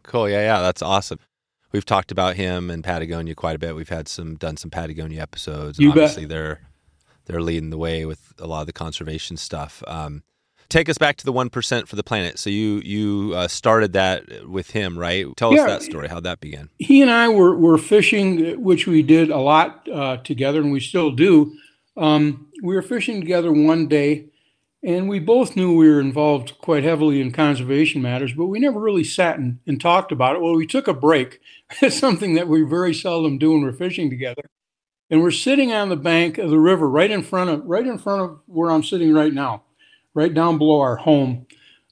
Cool. 0.03 0.29
Yeah, 0.29 0.41
yeah, 0.41 0.61
that's 0.61 0.81
awesome 0.81 1.19
we've 1.71 1.85
talked 1.85 2.11
about 2.11 2.35
him 2.35 2.69
and 2.69 2.83
Patagonia 2.83 3.35
quite 3.35 3.55
a 3.55 3.59
bit. 3.59 3.75
We've 3.75 3.89
had 3.89 4.07
some 4.07 4.35
done 4.35 4.57
some 4.57 4.71
Patagonia 4.71 5.21
episodes. 5.21 5.79
You 5.79 5.89
obviously, 5.89 6.23
bet. 6.23 6.29
they're 6.29 6.61
they're 7.25 7.41
leading 7.41 7.69
the 7.69 7.77
way 7.77 8.05
with 8.05 8.33
a 8.39 8.47
lot 8.47 8.61
of 8.61 8.67
the 8.67 8.73
conservation 8.73 9.37
stuff. 9.37 9.83
Um, 9.85 10.23
take 10.69 10.89
us 10.89 10.97
back 10.97 11.17
to 11.17 11.25
the 11.25 11.31
one 11.31 11.49
percent 11.49 11.87
for 11.87 11.95
the 11.95 12.03
planet. 12.03 12.39
So 12.39 12.49
you 12.49 12.81
you 12.83 13.33
uh, 13.35 13.47
started 13.47 13.93
that 13.93 14.49
with 14.49 14.71
him, 14.71 14.97
right? 14.97 15.25
Tell 15.35 15.53
yeah, 15.53 15.61
us 15.61 15.67
that 15.67 15.81
story. 15.83 16.07
How 16.07 16.19
that 16.21 16.39
began? 16.39 16.69
He 16.79 17.01
and 17.01 17.11
I 17.11 17.29
were 17.29 17.55
were 17.55 17.77
fishing, 17.77 18.61
which 18.61 18.87
we 18.87 19.01
did 19.01 19.29
a 19.29 19.39
lot 19.39 19.87
uh, 19.91 20.17
together, 20.17 20.61
and 20.61 20.71
we 20.71 20.79
still 20.79 21.11
do. 21.11 21.53
Um, 21.95 22.47
we 22.63 22.75
were 22.75 22.81
fishing 22.81 23.21
together 23.21 23.51
one 23.51 23.87
day 23.87 24.27
and 24.83 25.09
we 25.09 25.19
both 25.19 25.55
knew 25.55 25.75
we 25.75 25.89
were 25.89 25.99
involved 25.99 26.57
quite 26.59 26.83
heavily 26.83 27.19
in 27.19 27.31
conservation 27.31 28.01
matters, 28.01 28.33
but 28.33 28.45
we 28.45 28.59
never 28.59 28.79
really 28.79 29.03
sat 29.03 29.39
and, 29.39 29.59
and 29.65 29.81
talked 29.81 30.11
about 30.11 30.35
it. 30.35 30.41
Well, 30.41 30.55
we 30.55 30.67
took 30.67 30.87
a 30.87 30.93
break. 30.93 31.39
It's 31.81 31.99
something 31.99 32.35
that 32.35 32.47
we 32.47 32.61
very 32.61 32.93
seldom 32.93 33.37
do 33.37 33.51
when 33.51 33.61
we're 33.61 33.73
fishing 33.73 34.09
together. 34.09 34.43
And 35.09 35.21
we're 35.21 35.31
sitting 35.31 35.73
on 35.73 35.89
the 35.89 35.97
bank 35.97 36.37
of 36.37 36.49
the 36.49 36.59
river 36.59 36.89
right 36.89 37.11
in 37.11 37.23
front 37.23 37.49
of 37.49 37.65
right 37.65 37.85
in 37.85 37.97
front 37.97 38.21
of 38.21 38.39
where 38.45 38.71
I'm 38.71 38.83
sitting 38.83 39.13
right 39.13 39.33
now, 39.33 39.63
right 40.13 40.33
down 40.33 40.57
below 40.57 40.79
our 40.79 40.95
home, 40.95 41.45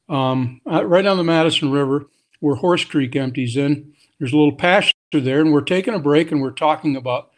um, 0.08 0.62
uh, 0.66 0.86
right 0.86 1.06
on 1.06 1.18
the 1.18 1.26
Madison 1.26 1.72
River, 1.72 2.06
where 2.40 2.56
Horse 2.56 2.86
Creek 2.86 3.18
empties 3.18 3.58
in. 3.58 3.94
There's 4.18 4.32
a 4.32 4.38
little 4.38 4.56
pasture 4.56 4.94
there, 5.12 5.42
and 5.42 5.52
we're 5.52 5.62
taking 5.62 5.94
a 5.94 6.00
break 6.00 6.32
and 6.32 6.42
we're 6.42 6.52
talking 6.52 6.96
about 6.96 7.32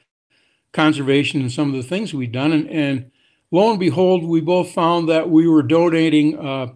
conservation 0.74 1.42
and 1.42 1.52
some 1.52 1.70
of 1.70 1.76
the 1.76 1.88
things 1.88 2.14
we've 2.14 2.32
done. 2.32 2.52
And, 2.52 2.70
and 2.70 3.12
lo 3.52 3.72
and 3.72 3.80
behold, 3.80 4.24
we 4.24 4.42
both 4.42 4.72
found 4.72 5.10
that 5.10 5.30
we 5.30 5.48
were 5.48 5.64
donating 5.64 6.38
uh, 6.38 6.68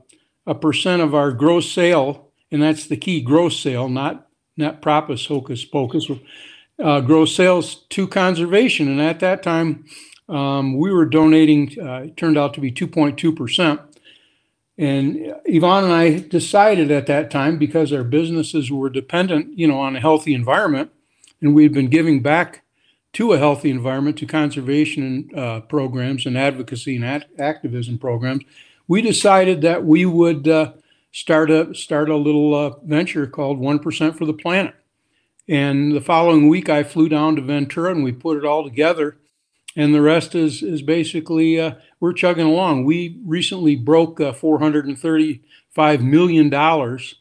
a 0.46 0.56
percent 0.56 1.02
of 1.02 1.14
our 1.14 1.32
gross 1.32 1.72
sale, 1.72 2.32
and 2.52 2.62
that's 2.62 2.88
the 2.88 2.98
key 2.98 3.22
gross 3.22 3.60
sale, 3.60 3.90
not 3.90 4.28
net 4.58 4.82
profits, 4.82 5.26
hocus 5.26 5.66
pocus, 5.66 6.10
uh, 6.82 7.02
gross 7.02 7.36
sales 7.36 7.86
to 7.90 8.08
conservation. 8.08 8.88
And 8.88 9.02
at 9.02 9.20
that 9.20 9.44
time, 9.44 9.86
um, 10.28 10.78
we 10.78 10.92
were 10.92 11.06
donating, 11.06 11.78
uh, 11.80 12.04
it 12.06 12.18
turned 12.18 12.38
out 12.38 12.54
to 12.56 12.62
be 12.62 12.72
2.2%. 12.72 13.80
And 14.78 15.16
Yvon 15.48 15.84
and 15.84 15.94
I 15.94 16.20
decided 16.20 16.90
at 16.90 17.06
that 17.08 17.30
time, 17.30 17.60
because 17.60 17.94
our 17.94 18.04
businesses 18.04 18.72
were 18.72 18.90
dependent, 18.90 19.58
you 19.58 19.68
know, 19.68 19.80
on 19.80 19.96
a 19.96 20.00
healthy 20.00 20.34
environment, 20.34 20.92
and 21.42 21.54
we'd 21.54 21.74
been 21.74 21.90
giving 21.90 22.22
back 22.22 22.64
to 23.14 23.34
a 23.34 23.38
healthy 23.38 23.70
environment, 23.70 24.18
to 24.18 24.26
conservation 24.26 25.30
uh, 25.36 25.62
programs 25.62 26.26
and 26.26 26.38
advocacy 26.38 26.96
and 26.96 27.26
activism 27.38 27.98
programs, 27.98 28.44
we 28.88 29.02
decided 29.02 29.62
that 29.62 29.84
we 29.84 30.06
would 30.06 30.48
uh, 30.48 30.74
start 31.12 31.52
a 31.52 31.74
start 31.76 32.10
a 32.10 32.16
little 32.16 32.54
uh, 32.54 32.74
venture 32.84 33.28
called 33.28 33.60
One 33.60 33.80
Percent 33.80 34.18
for 34.18 34.26
the 34.26 34.34
Planet. 34.34 34.76
And 35.48 35.92
the 35.92 36.02
following 36.02 36.48
week, 36.48 36.70
I 36.70 36.84
flew 36.84 37.10
down 37.10 37.36
to 37.36 37.42
Ventura 37.42 37.92
and 37.92 38.04
we 38.04 38.12
put 38.12 38.38
it 38.38 38.46
all 38.46 38.64
together. 38.64 39.18
And 39.76 39.94
the 39.94 40.02
rest 40.02 40.36
is 40.36 40.64
is 40.64 40.82
basically 40.82 41.60
uh, 41.60 41.76
we're 42.00 42.14
chugging 42.14 42.46
along. 42.46 42.86
We 42.86 43.20
recently 43.26 43.76
broke 43.76 44.20
uh, 44.20 44.34
435 44.34 46.02
million 46.02 46.50
dollars 46.50 47.16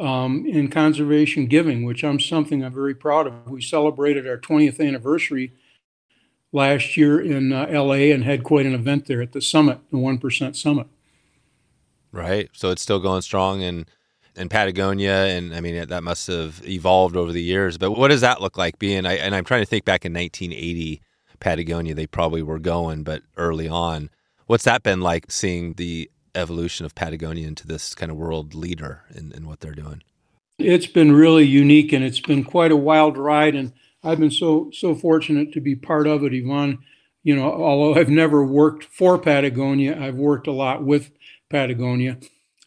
um, 0.00 0.46
in 0.46 0.68
conservation 0.68 1.46
giving, 1.46 1.84
which 1.84 2.02
I'm 2.02 2.18
something 2.18 2.64
I'm 2.64 2.72
very 2.72 2.94
proud 2.94 3.26
of. 3.26 3.50
We 3.50 3.60
celebrated 3.60 4.26
our 4.26 4.38
20th 4.38 4.84
anniversary 4.84 5.52
last 6.52 6.96
year 6.96 7.20
in 7.20 7.52
uh, 7.52 7.66
LA 7.70 8.12
and 8.12 8.24
had 8.24 8.42
quite 8.42 8.66
an 8.66 8.74
event 8.74 9.06
there 9.06 9.22
at 9.22 9.32
the 9.32 9.40
summit, 9.40 9.78
the 9.90 9.98
1% 9.98 10.56
summit. 10.56 10.86
Right. 12.12 12.50
So 12.52 12.70
it's 12.70 12.82
still 12.82 12.98
going 12.98 13.22
strong 13.22 13.62
and 13.62 13.86
in 14.36 14.48
Patagonia, 14.48 15.26
and 15.26 15.54
I 15.54 15.60
mean 15.60 15.88
that 15.88 16.02
must 16.02 16.26
have 16.28 16.62
evolved 16.66 17.16
over 17.16 17.32
the 17.32 17.42
years. 17.42 17.78
But 17.78 17.92
what 17.92 18.08
does 18.08 18.20
that 18.20 18.40
look 18.40 18.56
like? 18.56 18.78
Being, 18.78 19.06
I, 19.06 19.14
and 19.14 19.34
I'm 19.34 19.44
trying 19.44 19.62
to 19.62 19.66
think 19.66 19.84
back 19.84 20.04
in 20.04 20.12
1980, 20.12 21.02
Patagonia, 21.40 21.94
they 21.94 22.06
probably 22.06 22.42
were 22.42 22.58
going, 22.58 23.02
but 23.02 23.22
early 23.36 23.68
on, 23.68 24.10
what's 24.46 24.64
that 24.64 24.82
been 24.82 25.00
like? 25.00 25.30
Seeing 25.30 25.74
the 25.74 26.10
evolution 26.34 26.86
of 26.86 26.94
Patagonia 26.94 27.46
into 27.46 27.66
this 27.66 27.94
kind 27.94 28.10
of 28.10 28.16
world 28.16 28.54
leader 28.54 29.04
in, 29.14 29.32
in 29.32 29.46
what 29.46 29.60
they're 29.60 29.74
doing? 29.74 30.02
It's 30.58 30.86
been 30.86 31.12
really 31.12 31.44
unique 31.44 31.92
and 31.92 32.04
it's 32.04 32.20
been 32.20 32.44
quite 32.44 32.72
a 32.72 32.76
wild 32.76 33.16
ride. 33.16 33.54
And 33.54 33.72
I've 34.02 34.20
been 34.20 34.30
so 34.30 34.70
so 34.72 34.94
fortunate 34.94 35.52
to 35.52 35.60
be 35.60 35.74
part 35.74 36.06
of 36.06 36.22
it, 36.24 36.32
Yvon. 36.32 36.78
You 37.22 37.36
know, 37.36 37.52
although 37.52 38.00
I've 38.00 38.08
never 38.08 38.44
worked 38.44 38.84
for 38.84 39.18
Patagonia, 39.18 40.00
I've 40.00 40.16
worked 40.16 40.46
a 40.46 40.52
lot 40.52 40.84
with 40.84 41.10
Patagonia. 41.50 42.18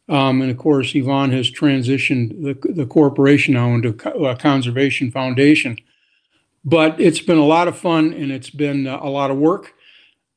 Um, 0.10 0.42
and 0.42 0.52
of 0.52 0.58
course, 0.58 0.94
Yvon 0.94 1.32
has 1.32 1.50
transitioned 1.50 2.44
the, 2.44 2.74
the 2.74 2.86
corporation 2.86 3.54
now 3.54 3.74
into 3.74 3.90
a 4.26 4.36
conservation 4.36 5.12
foundation. 5.12 5.78
But 6.66 7.00
it's 7.00 7.22
been 7.22 7.38
a 7.38 7.46
lot 7.46 7.68
of 7.68 7.78
fun 7.78 8.14
and 8.14 8.32
it's 8.32 8.50
been 8.50 8.88
a 8.88 9.10
lot 9.10 9.32
of 9.32 9.38
work. 9.38 9.74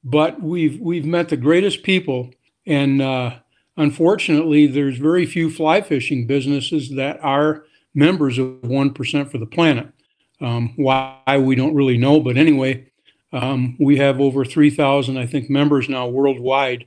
But 0.03 0.41
we've 0.41 0.81
we've 0.81 1.05
met 1.05 1.29
the 1.29 1.37
greatest 1.37 1.83
people 1.83 2.31
and 2.67 3.01
uh, 3.01 3.37
unfortunately, 3.77 4.67
there's 4.67 4.99
very 4.99 5.27
few 5.27 5.51
fly 5.51 5.81
fishing 5.81 6.27
businesses 6.27 6.91
that 6.97 7.23
are 7.23 7.65
members 7.95 8.39
of 8.39 8.49
1% 8.63 9.31
for 9.31 9.39
the 9.39 9.47
planet. 9.47 9.89
Um, 10.41 10.75
why 10.77 11.39
we 11.39 11.55
don't 11.55 11.75
really 11.75 11.97
know, 11.97 12.21
but 12.21 12.37
anyway, 12.37 12.91
um, 13.33 13.77
we 13.81 13.97
have 13.97 14.21
over 14.21 14.45
3,000, 14.45 15.17
I 15.17 15.27
think, 15.27 15.49
members 15.49 15.89
now 15.89 16.09
worldwide. 16.09 16.87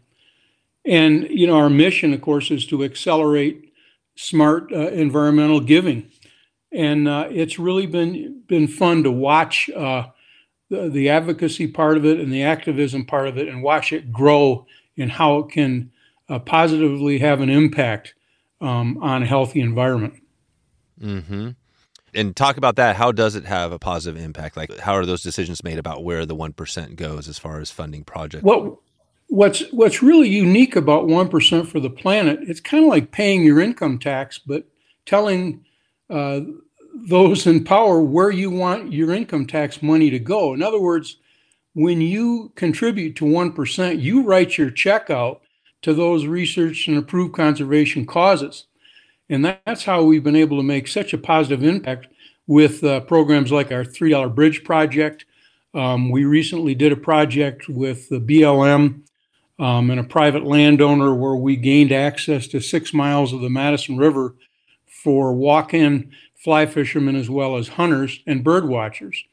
And 0.85 1.27
you 1.29 1.47
know, 1.47 1.57
our 1.57 1.69
mission, 1.69 2.13
of 2.13 2.21
course, 2.21 2.51
is 2.51 2.65
to 2.67 2.83
accelerate 2.83 3.73
smart 4.15 4.71
uh, 4.71 4.89
environmental 4.89 5.59
giving, 5.59 6.09
and 6.71 7.07
uh, 7.07 7.27
it's 7.29 7.59
really 7.59 7.85
been 7.85 8.43
been 8.47 8.67
fun 8.67 9.03
to 9.03 9.11
watch 9.11 9.69
uh, 9.69 10.07
the, 10.69 10.89
the 10.89 11.09
advocacy 11.09 11.67
part 11.67 11.97
of 11.97 12.05
it 12.05 12.19
and 12.19 12.31
the 12.31 12.43
activism 12.43 13.05
part 13.05 13.27
of 13.27 13.37
it, 13.37 13.47
and 13.47 13.61
watch 13.61 13.91
it 13.91 14.11
grow 14.11 14.65
and 14.99 15.11
how 15.11 15.39
it 15.39 15.49
can 15.51 15.91
uh, 16.27 16.39
positively 16.39 17.19
have 17.19 17.41
an 17.41 17.49
impact 17.49 18.13
um, 18.61 18.97
on 19.01 19.23
a 19.23 19.25
healthy 19.25 19.61
environment. 19.61 20.21
Mm-hmm. 21.01 21.49
And 22.13 22.35
talk 22.35 22.57
about 22.57 22.75
that. 22.77 22.95
How 22.95 23.11
does 23.11 23.35
it 23.35 23.45
have 23.45 23.71
a 23.71 23.79
positive 23.79 24.21
impact? 24.21 24.57
Like, 24.57 24.79
how 24.79 24.93
are 24.93 25.05
those 25.05 25.21
decisions 25.21 25.63
made 25.63 25.77
about 25.77 26.03
where 26.03 26.25
the 26.25 26.35
one 26.35 26.53
percent 26.53 26.95
goes 26.95 27.27
as 27.27 27.37
far 27.37 27.59
as 27.59 27.69
funding 27.69 28.03
projects? 28.03 28.43
Well, 28.43 28.81
what's 29.27 29.61
what's 29.71 30.01
really 30.01 30.27
unique 30.27 30.75
about 30.75 31.07
one 31.07 31.29
percent 31.29 31.67
for 31.67 31.79
the 31.79 31.89
planet? 31.89 32.39
It's 32.41 32.59
kind 32.59 32.83
of 32.83 32.89
like 32.89 33.11
paying 33.11 33.43
your 33.43 33.59
income 33.59 33.99
tax, 33.99 34.39
but 34.39 34.65
telling 35.05 35.63
uh, 36.09 36.41
those 36.95 37.45
in 37.45 37.63
power 37.63 38.01
where 38.01 38.31
you 38.31 38.49
want 38.49 38.91
your 38.91 39.13
income 39.13 39.45
tax 39.45 39.83
money 39.83 40.09
to 40.09 40.19
go. 40.19 40.55
In 40.55 40.63
other 40.63 40.81
words, 40.81 41.17
when 41.73 42.01
you 42.01 42.51
contribute 42.55 43.15
to 43.17 43.25
1%, 43.25 44.01
you 44.01 44.23
write 44.23 44.57
your 44.57 44.69
check 44.69 45.09
out 45.09 45.41
to 45.81 45.93
those 45.93 46.25
research 46.25 46.87
and 46.87 46.97
approved 46.97 47.33
conservation 47.33 48.05
causes. 48.05 48.65
And 49.29 49.45
that's 49.45 49.85
how 49.85 50.03
we've 50.03 50.23
been 50.23 50.35
able 50.35 50.57
to 50.57 50.63
make 50.63 50.87
such 50.87 51.13
a 51.13 51.17
positive 51.17 51.63
impact 51.63 52.07
with 52.47 52.83
uh, 52.83 53.01
programs 53.01 53.51
like 53.51 53.71
our 53.71 53.83
$3 53.83 54.33
Bridge 54.33 54.63
Project. 54.63 55.25
Um, 55.73 56.09
we 56.09 56.25
recently 56.25 56.73
did 56.73 56.91
a 56.91 56.97
project 56.97 57.69
with 57.69 58.09
the 58.09 58.19
BLM 58.19 59.03
um, 59.59 59.91
and 59.91 59.99
a 59.99 60.03
private 60.03 60.43
landowner 60.43 61.13
where 61.13 61.35
we 61.35 61.55
gained 61.55 61.91
access 61.91 62.47
to 62.47 62.59
six 62.59 62.93
miles 62.93 63.33
of 63.33 63.41
the 63.41 63.49
Madison 63.49 63.97
River 63.97 64.35
for 64.87 65.33
walk 65.33 65.73
in 65.73 66.11
fly 66.35 66.65
fishermen 66.65 67.15
as 67.15 67.29
well 67.29 67.57
as 67.57 67.67
hunters 67.67 68.21
and 68.25 68.43
bird 68.43 68.67
watchers. 68.67 69.23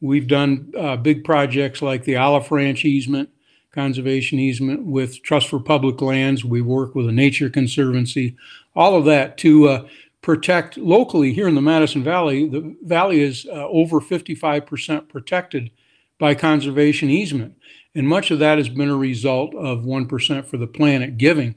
We've 0.00 0.28
done 0.28 0.72
uh, 0.78 0.96
big 0.96 1.24
projects 1.24 1.82
like 1.82 2.04
the 2.04 2.16
Olive 2.16 2.50
Ranch 2.50 2.84
easement, 2.84 3.30
conservation 3.72 4.38
easement 4.38 4.84
with 4.86 5.22
Trust 5.22 5.48
for 5.48 5.58
Public 5.58 6.00
Lands. 6.00 6.44
We 6.44 6.60
work 6.60 6.94
with 6.94 7.08
a 7.08 7.12
nature 7.12 7.50
conservancy, 7.50 8.36
all 8.76 8.96
of 8.96 9.04
that 9.06 9.36
to 9.38 9.68
uh, 9.68 9.88
protect 10.22 10.76
locally 10.76 11.32
here 11.32 11.48
in 11.48 11.56
the 11.56 11.60
Madison 11.60 12.04
Valley. 12.04 12.48
The 12.48 12.76
valley 12.82 13.20
is 13.20 13.46
uh, 13.46 13.66
over 13.68 14.00
55% 14.00 15.08
protected 15.08 15.70
by 16.18 16.34
conservation 16.34 17.10
easement. 17.10 17.56
And 17.94 18.06
much 18.06 18.30
of 18.30 18.38
that 18.38 18.58
has 18.58 18.68
been 18.68 18.90
a 18.90 18.96
result 18.96 19.54
of 19.54 19.84
1% 19.84 20.44
for 20.44 20.56
the 20.56 20.66
planet 20.66 21.18
giving. 21.18 21.56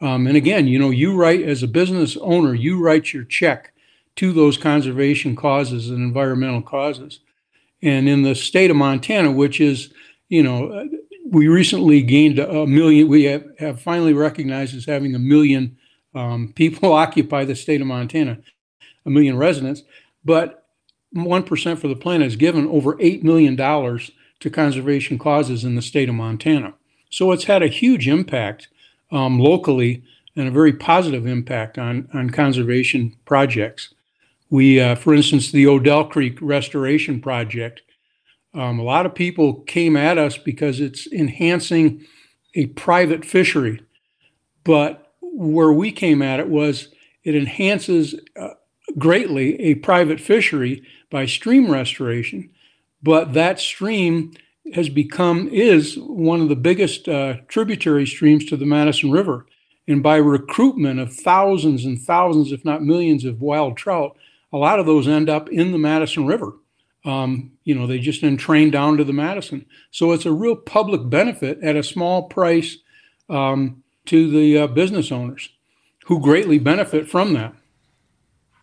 Um, 0.00 0.26
and 0.26 0.36
again, 0.36 0.66
you 0.66 0.78
know, 0.78 0.90
you 0.90 1.16
write 1.16 1.42
as 1.42 1.62
a 1.62 1.68
business 1.68 2.16
owner, 2.20 2.54
you 2.54 2.80
write 2.80 3.12
your 3.12 3.24
check 3.24 3.72
to 4.16 4.32
those 4.32 4.56
conservation 4.56 5.36
causes 5.36 5.90
and 5.90 5.98
environmental 5.98 6.62
causes. 6.62 7.20
And 7.82 8.08
in 8.08 8.22
the 8.22 8.34
state 8.34 8.70
of 8.70 8.76
Montana, 8.76 9.32
which 9.32 9.60
is, 9.60 9.92
you 10.28 10.42
know, 10.42 10.88
we 11.30 11.48
recently 11.48 12.02
gained 12.02 12.38
a 12.38 12.66
million, 12.66 13.08
we 13.08 13.24
have, 13.24 13.44
have 13.58 13.80
finally 13.80 14.12
recognized 14.12 14.76
as 14.76 14.84
having 14.84 15.14
a 15.14 15.18
million 15.18 15.78
um, 16.14 16.52
people 16.56 16.92
occupy 16.92 17.44
the 17.44 17.54
state 17.54 17.80
of 17.80 17.86
Montana, 17.86 18.38
a 19.06 19.10
million 19.10 19.36
residents. 19.36 19.82
But 20.24 20.66
1% 21.14 21.78
for 21.78 21.88
the 21.88 21.96
planet 21.96 22.26
has 22.26 22.36
given 22.36 22.66
over 22.66 22.94
$8 22.94 23.22
million 23.22 23.56
to 23.56 24.50
conservation 24.50 25.18
causes 25.18 25.64
in 25.64 25.74
the 25.74 25.82
state 25.82 26.08
of 26.08 26.14
Montana. 26.14 26.74
So 27.10 27.32
it's 27.32 27.44
had 27.44 27.62
a 27.62 27.68
huge 27.68 28.06
impact 28.06 28.68
um, 29.10 29.38
locally 29.38 30.04
and 30.36 30.46
a 30.46 30.52
very 30.52 30.72
positive 30.72 31.26
impact 31.26 31.78
on, 31.78 32.08
on 32.14 32.30
conservation 32.30 33.16
projects. 33.24 33.92
We, 34.50 34.80
uh, 34.80 34.96
for 34.96 35.14
instance, 35.14 35.52
the 35.52 35.66
Odell 35.68 36.04
Creek 36.04 36.38
Restoration 36.40 37.20
Project. 37.20 37.82
Um, 38.52 38.80
a 38.80 38.82
lot 38.82 39.06
of 39.06 39.14
people 39.14 39.60
came 39.62 39.96
at 39.96 40.18
us 40.18 40.36
because 40.36 40.80
it's 40.80 41.06
enhancing 41.12 42.04
a 42.54 42.66
private 42.66 43.24
fishery. 43.24 43.80
But 44.64 45.12
where 45.20 45.72
we 45.72 45.92
came 45.92 46.20
at 46.20 46.40
it 46.40 46.48
was 46.48 46.88
it 47.22 47.36
enhances 47.36 48.16
uh, 48.36 48.50
greatly 48.98 49.60
a 49.60 49.74
private 49.76 50.20
fishery 50.20 50.82
by 51.10 51.26
stream 51.26 51.70
restoration. 51.70 52.50
But 53.02 53.34
that 53.34 53.60
stream 53.60 54.32
has 54.74 54.88
become, 54.88 55.48
is 55.48 55.96
one 55.96 56.40
of 56.40 56.48
the 56.48 56.56
biggest 56.56 57.08
uh, 57.08 57.36
tributary 57.48 58.06
streams 58.06 58.44
to 58.46 58.56
the 58.56 58.66
Madison 58.66 59.10
River. 59.10 59.46
And 59.86 60.02
by 60.02 60.16
recruitment 60.16 61.00
of 61.00 61.14
thousands 61.14 61.84
and 61.84 62.00
thousands, 62.00 62.52
if 62.52 62.64
not 62.64 62.82
millions, 62.82 63.24
of 63.24 63.40
wild 63.40 63.76
trout, 63.76 64.16
a 64.52 64.58
lot 64.58 64.78
of 64.78 64.86
those 64.86 65.08
end 65.08 65.28
up 65.28 65.48
in 65.48 65.72
the 65.72 65.78
Madison 65.78 66.26
River. 66.26 66.54
Um, 67.04 67.52
you 67.64 67.74
know, 67.74 67.86
they 67.86 67.98
just 67.98 68.22
entrain 68.22 68.70
down 68.70 68.98
to 68.98 69.04
the 69.04 69.12
Madison. 69.12 69.64
So 69.90 70.12
it's 70.12 70.26
a 70.26 70.32
real 70.32 70.56
public 70.56 71.08
benefit 71.08 71.58
at 71.62 71.76
a 71.76 71.82
small 71.82 72.24
price 72.24 72.76
um, 73.28 73.82
to 74.06 74.30
the 74.30 74.58
uh, 74.58 74.66
business 74.66 75.10
owners 75.10 75.48
who 76.06 76.20
greatly 76.20 76.58
benefit 76.58 77.08
from 77.08 77.32
that. 77.34 77.54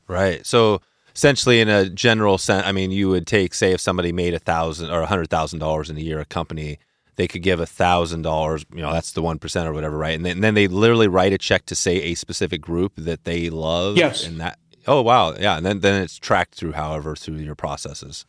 Right. 0.08 0.46
So 0.46 0.82
essentially, 1.16 1.60
in 1.62 1.70
a 1.70 1.90
general 1.90 2.38
sense, 2.38 2.66
I 2.66 2.72
mean, 2.72 2.92
you 2.92 3.10
would 3.10 3.26
take, 3.26 3.54
say, 3.54 3.72
if 3.72 3.82
somebody 3.82 4.12
made 4.12 4.34
a 4.34 4.40
thousand 4.40 4.92
or 4.92 5.02
a 5.02 5.08
hundred 5.08 5.30
thousand 5.30 5.60
dollars 5.60 5.90
in 5.90 5.98
a 5.98 6.02
year, 6.02 6.20
a 6.20 6.26
company, 6.26 6.80
they 7.16 7.28
could 7.28 7.42
give 7.42 7.60
a 7.60 7.66
thousand 7.66 8.22
dollars. 8.22 8.66
You 8.72 8.82
know, 8.82 8.94
that's 8.94 9.14
the 9.14 9.24
one 9.24 9.40
percent 9.40 9.68
or 9.68 9.74
whatever, 9.74 9.98
right? 9.98 10.16
And 10.16 10.26
then, 10.26 10.34
and 10.34 10.44
then 10.44 10.54
they 10.54 10.68
literally 10.68 11.08
write 11.08 11.34
a 11.34 11.38
check 11.40 11.66
to 11.66 11.76
say 11.76 11.96
a 12.04 12.14
specific 12.14 12.62
group 12.62 12.94
that 12.98 13.24
they 13.24 13.50
love. 13.50 13.98
Yes. 13.98 14.26
And 14.26 14.40
that 14.40 14.60
Oh 14.88 15.02
wow, 15.02 15.36
yeah, 15.38 15.58
and 15.58 15.66
then 15.66 15.82
then 15.82 16.02
it's 16.02 16.18
tracked 16.18 16.56
through, 16.56 16.72
however, 16.74 17.16
through 17.16 17.38
your 17.38 17.56
processes. 17.56 18.26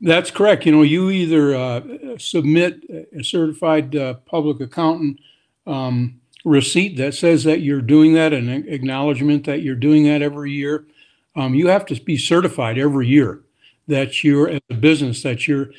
That's 0.00 0.30
correct. 0.30 0.66
You 0.66 0.72
know, 0.72 0.82
you 0.82 1.10
either 1.10 1.54
uh, 1.54 1.80
submit 2.18 2.82
a 3.18 3.24
certified 3.24 3.96
uh, 3.96 4.14
public 4.26 4.60
accountant 4.60 5.20
um, 5.66 6.20
receipt 6.44 6.96
that 6.98 7.14
says 7.14 7.44
that 7.44 7.62
you're 7.62 7.80
doing 7.80 8.12
that, 8.14 8.32
an 8.32 8.48
acknowledgement 8.68 9.44
that 9.46 9.62
you're 9.62 9.74
doing 9.74 10.04
that 10.04 10.22
every 10.22 10.52
year. 10.52 10.86
Um, 11.34 11.54
you 11.54 11.68
have 11.68 11.86
to 11.86 12.00
be 12.00 12.16
certified 12.18 12.78
every 12.78 13.08
year 13.08 13.42
that 13.88 14.22
you're 14.22 14.48
a 14.70 14.74
business 14.74 15.22
that 15.22 15.48
you're. 15.48 15.70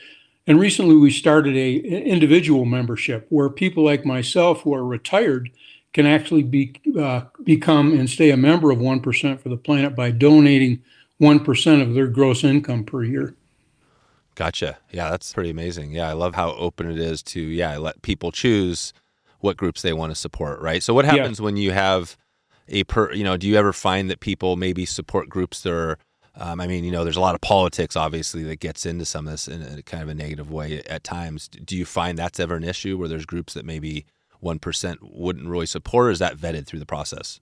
And 0.47 0.59
recently, 0.59 0.95
we 0.95 1.11
started 1.11 1.55
a 1.55 1.75
individual 1.75 2.65
membership 2.65 3.27
where 3.29 3.49
people 3.49 3.83
like 3.83 4.05
myself 4.05 4.61
who 4.61 4.73
are 4.73 4.85
retired 4.85 5.51
can 5.93 6.05
actually 6.05 6.43
be 6.43 6.73
uh, 6.99 7.21
become 7.43 7.97
and 7.97 8.09
stay 8.09 8.29
a 8.29 8.37
member 8.37 8.71
of 8.71 8.79
1% 8.79 9.39
for 9.39 9.49
the 9.49 9.57
planet 9.57 9.95
by 9.95 10.11
donating 10.11 10.81
1% 11.21 11.81
of 11.81 11.93
their 11.93 12.07
gross 12.07 12.43
income 12.43 12.83
per 12.83 13.03
year. 13.03 13.35
Gotcha. 14.35 14.77
Yeah, 14.91 15.09
that's 15.09 15.33
pretty 15.33 15.49
amazing. 15.49 15.91
Yeah, 15.91 16.09
I 16.09 16.13
love 16.13 16.35
how 16.35 16.51
open 16.53 16.91
it 16.91 16.99
is 16.99 17.23
to 17.23 17.41
yeah, 17.41 17.75
let 17.77 18.01
people 18.03 18.31
choose 18.31 18.93
what 19.39 19.57
groups 19.57 19.81
they 19.81 19.93
want 19.93 20.11
to 20.11 20.15
support, 20.15 20.61
right? 20.61 20.83
So 20.83 20.93
what 20.93 21.05
happens 21.05 21.39
yeah. 21.39 21.45
when 21.45 21.57
you 21.57 21.71
have 21.71 22.17
a 22.67 22.83
per, 22.83 23.11
you 23.13 23.23
know, 23.23 23.37
do 23.37 23.47
you 23.47 23.55
ever 23.55 23.73
find 23.73 24.09
that 24.11 24.19
people 24.19 24.55
maybe 24.55 24.85
support 24.85 25.29
groups 25.29 25.61
that 25.61 25.73
are 25.73 25.97
um, 26.39 26.61
I 26.61 26.67
mean, 26.67 26.83
you 26.83 26.91
know, 26.91 27.03
there's 27.03 27.17
a 27.17 27.21
lot 27.21 27.33
of 27.35 27.41
politics, 27.41 27.95
obviously, 27.95 28.43
that 28.43 28.59
gets 28.59 28.85
into 28.85 29.05
some 29.05 29.25
of 29.25 29.31
this 29.31 29.47
in 29.47 29.61
a 29.61 29.81
kind 29.81 30.03
of 30.03 30.09
a 30.09 30.13
negative 30.13 30.51
way 30.51 30.83
at 30.87 31.03
times. 31.03 31.47
Do 31.47 31.75
you 31.75 31.83
find 31.83 32.17
that's 32.17 32.39
ever 32.39 32.55
an 32.55 32.63
issue 32.63 32.97
where 32.97 33.07
there's 33.07 33.25
groups 33.25 33.55
that 33.55 33.65
maybe 33.65 34.05
1% 34.43 34.97
wouldn't 35.01 35.47
really 35.47 35.65
support, 35.65 36.07
or 36.07 36.11
is 36.11 36.19
that 36.19 36.37
vetted 36.37 36.65
through 36.65 36.79
the 36.79 36.85
process? 36.85 37.39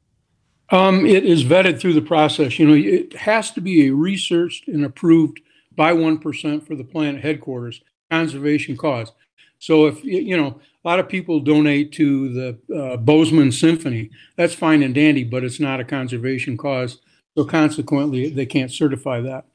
Um, 0.72 1.06
it 1.06 1.24
is 1.24 1.44
vetted 1.44 1.80
through 1.80 1.94
the 1.94 2.02
process. 2.02 2.58
You 2.58 2.68
know, 2.68 2.74
it 2.74 3.16
has 3.16 3.52
to 3.52 3.62
be 3.62 3.92
researched 3.92 4.68
and 4.68 4.84
approved 4.84 5.40
by 5.76 5.94
1% 5.94 6.68
for 6.68 6.76
the 6.76 6.84
planet 6.84 7.22
headquarters 7.22 7.82
conservation 8.10 8.78
cause. 8.78 9.12
So 9.60 9.88
if, 9.88 10.04
you 10.04 10.38
know, 10.38 10.60
a 10.84 10.88
lot 10.88 11.00
of 11.00 11.10
people 11.10 11.40
donate 11.40 11.92
to 11.94 12.34
the 12.34 12.76
uh, 12.76 12.98
Bozeman 12.98 13.52
Symphony, 13.52 14.10
that's 14.36 14.54
fine 14.54 14.84
and 14.84 14.94
dandy, 14.94 15.24
but 15.24 15.44
it's 15.44 15.60
not 15.60 15.80
a 15.80 15.84
conservation 15.84 16.58
cause. 16.58 17.00
So 17.36 17.46
consequently, 17.46 18.30
they 18.30 18.46
can't 18.46 18.72
certify 18.72 19.22
that. 19.22 19.46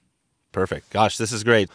Perfect. 0.52 0.90
Gosh, 0.90 1.16
this 1.16 1.32
is 1.32 1.44
great. 1.44 1.70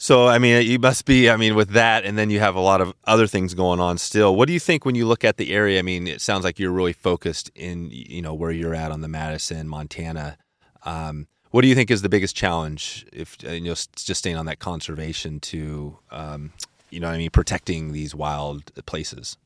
So, 0.00 0.28
I 0.28 0.38
mean, 0.38 0.64
you 0.64 0.78
must 0.78 1.06
be, 1.06 1.28
I 1.28 1.36
mean, 1.36 1.56
with 1.56 1.70
that, 1.70 2.04
and 2.04 2.16
then 2.16 2.30
you 2.30 2.38
have 2.38 2.54
a 2.54 2.60
lot 2.60 2.80
of 2.80 2.94
other 3.04 3.26
things 3.26 3.52
going 3.52 3.80
on 3.80 3.98
still. 3.98 4.36
What 4.36 4.46
do 4.46 4.52
you 4.52 4.60
think 4.60 4.84
when 4.84 4.94
you 4.94 5.04
look 5.04 5.24
at 5.24 5.38
the 5.38 5.52
area? 5.52 5.80
I 5.80 5.82
mean, 5.82 6.06
it 6.06 6.20
sounds 6.20 6.44
like 6.44 6.60
you're 6.60 6.70
really 6.70 6.92
focused 6.92 7.50
in, 7.56 7.90
you 7.90 8.22
know, 8.22 8.32
where 8.32 8.52
you're 8.52 8.76
at 8.76 8.92
on 8.92 9.00
the 9.00 9.08
Madison, 9.08 9.66
Montana. 9.66 10.38
Um, 10.84 11.26
what 11.50 11.62
do 11.62 11.68
you 11.68 11.74
think 11.74 11.90
is 11.90 12.02
the 12.02 12.08
biggest 12.08 12.36
challenge 12.36 13.06
if, 13.12 13.36
uh, 13.44 13.50
you 13.50 13.62
know, 13.62 13.74
just 13.74 14.14
staying 14.14 14.36
on 14.36 14.46
that 14.46 14.60
conservation 14.60 15.40
to, 15.40 15.98
um, 16.12 16.52
you 16.90 17.00
know, 17.00 17.08
I 17.08 17.18
mean, 17.18 17.30
protecting 17.30 17.90
these 17.90 18.14
wild 18.14 18.72
places? 18.86 19.36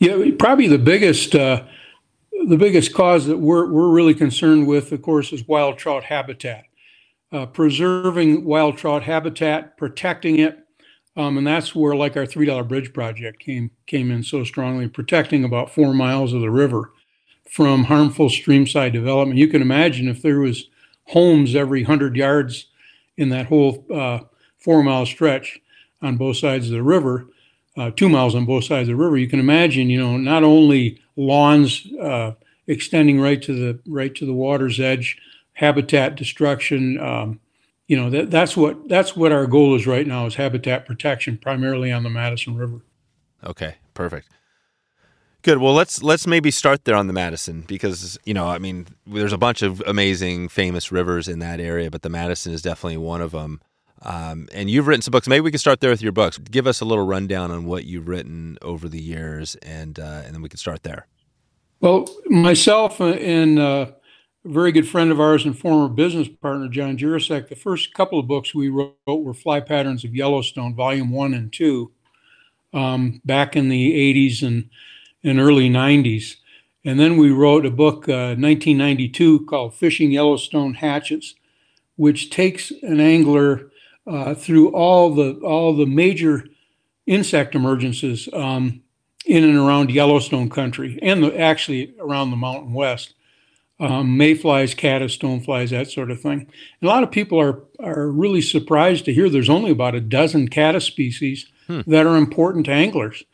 Yeah, 0.00 0.18
probably 0.36 0.66
the 0.66 0.76
biggest, 0.76 1.36
uh, 1.36 1.62
the 2.48 2.56
biggest 2.56 2.94
cause 2.94 3.26
that 3.26 3.38
we're, 3.38 3.70
we're 3.70 3.90
really 3.90 4.14
concerned 4.14 4.66
with, 4.66 4.90
of 4.90 5.02
course, 5.02 5.32
is 5.32 5.46
wild 5.46 5.78
trout 5.78 6.04
habitat 6.04 6.64
uh, 7.34 7.46
preserving 7.46 8.44
wild 8.44 8.78
trout 8.78 9.02
habitat, 9.02 9.76
protecting 9.76 10.38
it, 10.38 10.60
um, 11.16 11.36
and 11.36 11.46
that's 11.46 11.74
where 11.74 11.96
like 11.96 12.16
our 12.16 12.26
three 12.26 12.46
dollar 12.46 12.62
bridge 12.62 12.92
project 12.92 13.40
came 13.40 13.72
came 13.86 14.12
in 14.12 14.22
so 14.22 14.44
strongly, 14.44 14.88
protecting 14.88 15.42
about 15.42 15.74
four 15.74 15.92
miles 15.92 16.32
of 16.32 16.40
the 16.40 16.50
river 16.50 16.92
from 17.50 17.84
harmful 17.84 18.28
streamside 18.28 18.92
development. 18.92 19.38
You 19.38 19.48
can 19.48 19.62
imagine 19.62 20.08
if 20.08 20.22
there 20.22 20.38
was 20.38 20.68
homes 21.08 21.56
every 21.56 21.82
hundred 21.82 22.14
yards 22.16 22.66
in 23.16 23.30
that 23.30 23.46
whole 23.46 23.84
uh, 23.92 24.20
four 24.58 24.84
mile 24.84 25.04
stretch 25.04 25.60
on 26.00 26.16
both 26.16 26.36
sides 26.36 26.66
of 26.66 26.72
the 26.72 26.82
river, 26.84 27.26
uh, 27.76 27.90
two 27.90 28.08
miles 28.08 28.36
on 28.36 28.44
both 28.44 28.64
sides 28.64 28.88
of 28.88 28.96
the 28.96 29.02
river. 29.02 29.16
You 29.16 29.28
can 29.28 29.40
imagine, 29.40 29.90
you 29.90 29.98
know, 29.98 30.16
not 30.16 30.44
only 30.44 31.00
lawns 31.16 31.84
uh, 32.00 32.32
extending 32.68 33.20
right 33.20 33.42
to 33.42 33.52
the 33.52 33.80
right 33.88 34.14
to 34.14 34.24
the 34.24 34.32
water's 34.32 34.78
edge, 34.78 35.18
habitat 35.54 36.16
destruction. 36.16 37.00
Um, 37.00 37.40
you 37.86 37.96
know 37.96 38.10
that 38.10 38.30
that's 38.30 38.56
what 38.56 38.88
that's 38.88 39.14
what 39.16 39.32
our 39.32 39.46
goal 39.46 39.74
is 39.74 39.86
right 39.86 40.06
now 40.06 40.26
is 40.26 40.36
habitat 40.36 40.86
protection, 40.86 41.36
primarily 41.36 41.92
on 41.92 42.02
the 42.02 42.10
Madison 42.10 42.56
River. 42.56 42.80
Okay, 43.42 43.76
perfect. 43.92 44.28
Good. 45.42 45.58
Well, 45.58 45.74
let's 45.74 46.02
let's 46.02 46.26
maybe 46.26 46.50
start 46.50 46.86
there 46.86 46.94
on 46.94 47.06
the 47.06 47.12
Madison 47.12 47.62
because 47.66 48.18
you 48.24 48.32
know, 48.32 48.46
I 48.46 48.58
mean, 48.58 48.86
there's 49.06 49.34
a 49.34 49.38
bunch 49.38 49.60
of 49.60 49.82
amazing, 49.86 50.48
famous 50.48 50.90
rivers 50.90 51.28
in 51.28 51.40
that 51.40 51.60
area, 51.60 51.90
but 51.90 52.00
the 52.00 52.08
Madison 52.08 52.52
is 52.52 52.62
definitely 52.62 52.96
one 52.96 53.20
of 53.20 53.32
them. 53.32 53.60
Um, 54.00 54.48
and 54.52 54.70
you've 54.70 54.86
written 54.86 55.02
some 55.02 55.12
books. 55.12 55.28
Maybe 55.28 55.40
we 55.40 55.50
can 55.50 55.58
start 55.58 55.80
there 55.80 55.90
with 55.90 56.02
your 56.02 56.12
books. 56.12 56.38
Give 56.38 56.66
us 56.66 56.80
a 56.80 56.84
little 56.84 57.06
rundown 57.06 57.50
on 57.50 57.66
what 57.66 57.84
you've 57.84 58.08
written 58.08 58.56
over 58.62 58.88
the 58.88 59.00
years, 59.00 59.54
and 59.56 59.98
uh, 59.98 60.22
and 60.24 60.34
then 60.34 60.40
we 60.40 60.48
can 60.48 60.58
start 60.58 60.82
there. 60.82 61.06
Well, 61.80 62.08
myself 62.26 62.98
and 63.00 63.58
uh, 63.58 63.90
a 64.44 64.48
very 64.48 64.72
good 64.72 64.86
friend 64.88 65.10
of 65.10 65.20
ours 65.20 65.44
and 65.44 65.58
former 65.58 65.88
business 65.88 66.28
partner, 66.28 66.68
John 66.68 66.98
Juracek, 66.98 67.48
the 67.48 67.56
first 67.56 67.94
couple 67.94 68.18
of 68.18 68.28
books 68.28 68.54
we 68.54 68.68
wrote 68.68 68.96
were 69.06 69.34
Fly 69.34 69.60
Patterns 69.60 70.04
of 70.04 70.14
Yellowstone, 70.14 70.74
Volume 70.74 71.10
One 71.10 71.32
and 71.34 71.52
Two, 71.52 71.92
um, 72.72 73.20
back 73.24 73.56
in 73.56 73.68
the 73.68 73.92
'80s 73.92 74.42
and 74.42 74.68
and 75.24 75.40
early 75.40 75.70
90s. 75.70 76.36
And 76.84 77.00
then 77.00 77.16
we 77.16 77.30
wrote 77.30 77.64
a 77.64 77.70
book, 77.70 78.08
uh, 78.08 78.36
1992, 78.36 79.46
called 79.46 79.74
Fishing 79.74 80.10
Yellowstone 80.10 80.74
Hatches, 80.74 81.34
which 81.96 82.28
takes 82.28 82.70
an 82.82 83.00
angler 83.00 83.70
uh, 84.06 84.34
through 84.34 84.68
all 84.68 85.14
the 85.14 85.32
all 85.42 85.74
the 85.74 85.86
major 85.86 86.44
insect 87.06 87.54
emergences 87.54 88.32
um, 88.38 88.82
in 89.24 89.44
and 89.44 89.56
around 89.56 89.90
Yellowstone 89.90 90.50
country, 90.50 90.98
and 91.00 91.24
the, 91.24 91.38
actually 91.40 91.94
around 91.98 92.30
the 92.30 92.36
Mountain 92.36 92.74
West. 92.74 93.14
Um, 93.80 94.16
mayflies, 94.16 94.72
caddis, 94.72 95.18
stoneflies, 95.18 95.70
that 95.70 95.90
sort 95.90 96.12
of 96.12 96.20
thing. 96.20 96.40
And 96.80 96.82
a 96.82 96.86
lot 96.86 97.02
of 97.02 97.10
people 97.10 97.40
are 97.40 97.64
are 97.80 98.08
really 98.08 98.40
surprised 98.40 99.04
to 99.04 99.12
hear 99.12 99.28
there's 99.28 99.50
only 99.50 99.72
about 99.72 99.96
a 99.96 100.00
dozen 100.00 100.46
caddis 100.46 100.84
species 100.84 101.46
hmm. 101.66 101.80
that 101.88 102.06
are 102.06 102.16
important 102.16 102.66
to 102.66 102.72
anglers. 102.72 103.24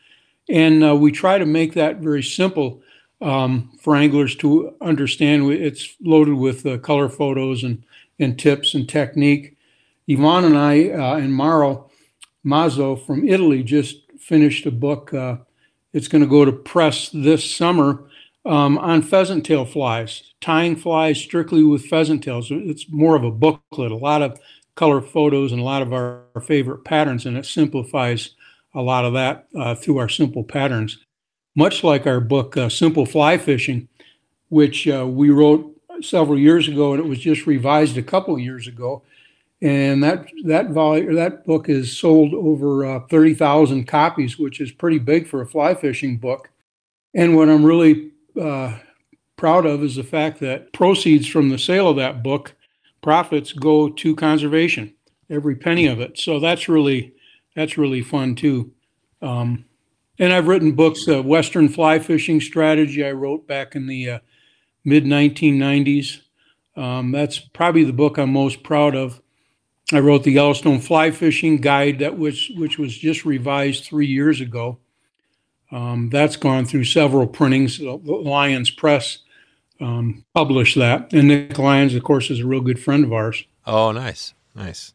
And 0.49 0.83
uh, 0.83 0.97
we 0.97 1.13
try 1.13 1.39
to 1.39 1.47
make 1.47 1.75
that 1.75 1.99
very 1.99 2.23
simple 2.23 2.83
um, 3.21 3.71
for 3.81 3.95
anglers 3.95 4.35
to 4.37 4.75
understand. 4.81 5.51
It's 5.53 5.95
loaded 6.01 6.35
with 6.35 6.67
uh, 6.67 6.79
color 6.79 7.09
photos 7.09 7.63
and, 7.63 7.85
and 8.19 8.39
tips 8.39 8.75
and 8.75 8.89
technique. 8.89 9.57
Yvon 10.09 10.45
and 10.45 10.59
I 10.59 10.91
uh, 10.91 11.17
and 11.17 11.35
Mauro 11.35 11.91
Mazzo 12.45 12.97
from 13.07 13.29
Italy 13.29 13.63
just 13.63 14.11
finished 14.19 14.67
a 14.67 14.71
book. 14.71 15.15
Uh, 15.15 15.37
it's 15.93 16.09
going 16.09 16.23
to 16.23 16.29
go 16.29 16.45
to 16.45 16.53
press 16.53 17.11
this 17.11 17.49
summer 17.49 18.09
um, 18.45 18.79
on 18.79 19.03
pheasant 19.03 19.45
tail 19.45 19.65
flies, 19.65 20.33
tying 20.41 20.77
flies 20.77 21.21
strictly 21.21 21.63
with 21.63 21.87
pheasant 21.87 22.25
tails. 22.25 22.49
It's 22.51 22.87
more 22.91 23.17
of 23.17 23.25
a 23.25 23.31
booklet, 23.31 23.93
a 23.93 23.97
lot 23.97 24.23
of 24.23 24.39
color 24.75 25.01
photos 25.01 25.53
and 25.53 25.61
a 25.61 25.65
lot 25.65 25.83
of 25.83 25.93
our, 25.93 26.23
our 26.35 26.41
favorite 26.41 26.85
patterns, 26.85 27.27
and 27.27 27.37
it 27.37 27.45
simplifies 27.45 28.31
a 28.75 28.81
lot 28.81 29.05
of 29.05 29.13
that 29.13 29.47
uh, 29.57 29.75
through 29.75 29.99
our 29.99 30.09
simple 30.09 30.45
patterns. 30.45 30.99
Much 31.57 31.83
like 31.83 32.07
our 32.07 32.21
book, 32.21 32.57
uh, 32.57 32.69
Simple 32.69 33.05
Fly 33.05 33.37
Fishing, 33.37 33.89
which 34.49 34.87
uh, 34.87 35.07
we 35.07 35.31
wrote 35.31 35.77
several 36.01 36.39
years 36.39 36.69
ago, 36.69 36.93
and 36.93 37.05
it 37.05 37.09
was 37.09 37.19
just 37.19 37.47
revised 37.47 37.99
a 37.99 38.03
couple 38.03 38.39
years 38.39 38.67
ago. 38.67 39.03
And 39.61 40.03
that 40.03 40.27
that 40.45 40.71
volume, 40.71 41.15
that 41.17 41.45
book 41.45 41.69
is 41.69 41.99
sold 41.99 42.33
over 42.33 42.87
uh, 42.87 43.01
thirty 43.11 43.35
thousand 43.35 43.87
copies, 43.87 44.39
which 44.39 44.61
is 44.61 44.73
pretty 44.73 44.99
big 44.99 45.27
for 45.27 45.43
a 45.43 45.47
fly 45.47 45.75
fishing 45.75 46.17
book. 46.17 46.49
And 47.13 47.37
what 47.37 47.51
I'm 47.51 47.65
really 47.65 48.13
proud 49.37 49.67
of 49.67 49.83
is 49.83 49.97
the 49.97 50.05
fact 50.05 50.41
that 50.41 50.73
proceeds 50.73 51.27
from 51.27 51.49
the 51.49 51.59
sale 51.59 51.89
of 51.89 51.97
that 51.97 52.23
book, 52.23 52.55
profits 53.03 53.53
go 53.53 53.89
to 53.89 54.15
conservation, 54.15 54.95
every 55.31 55.57
penny 55.57 55.87
of 55.87 56.01
it. 56.01 56.19
So 56.19 56.39
that's 56.39 56.69
really 56.69 57.15
that's 57.57 57.79
really 57.79 58.03
fun 58.03 58.35
too. 58.35 58.73
Um, 59.23 59.65
and 60.19 60.33
I've 60.33 60.49
written 60.49 60.73
books, 60.73 61.09
uh, 61.09 61.23
Western 61.23 61.69
Fly 61.69 61.99
Fishing 61.99 62.41
Strategy, 62.41 63.05
I 63.05 63.13
wrote 63.13 63.47
back 63.47 63.75
in 63.75 63.87
the 63.87 64.11
uh, 64.11 64.19
mid 64.85 65.05
1990s. 65.05 66.21
Um, 66.77 67.11
that's 67.11 67.39
probably 67.39 67.85
the 67.85 67.93
book 67.93 68.19
I'm 68.19 68.33
most 68.33 68.63
proud 68.63 68.95
of. 68.95 69.21
I 69.93 70.01
wrote 70.01 70.23
the 70.23 70.33
Yellowstone 70.33 70.81
Fly 70.81 71.11
Fishing 71.11 71.57
Guide, 71.57 71.99
that 71.99 72.17
was 72.17 72.51
which 72.57 72.79
was 72.79 72.97
just 72.97 73.25
revised 73.25 73.85
three 73.85 74.07
years 74.07 74.41
ago. 74.41 74.79
Um, 75.73 76.11
that's 76.11 76.37
gone 76.37 76.65
through 76.65 76.85
several 76.85 77.27
printings. 77.27 77.81
Lyons 77.81 78.71
Press 78.71 79.19
um, 79.81 80.25
published 80.35 80.77
that, 80.77 81.13
and 81.13 81.29
Nick 81.29 81.59
Lyons, 81.59 81.95
of 81.95 82.03
course, 82.03 82.31
is 82.31 82.41
a 82.41 82.47
real 82.47 82.61
good 82.61 82.81
friend 82.81 83.05
of 83.05 83.13
ours. 83.13 83.45
Oh, 83.67 83.93
nice, 83.93 84.35
nice 84.55 84.95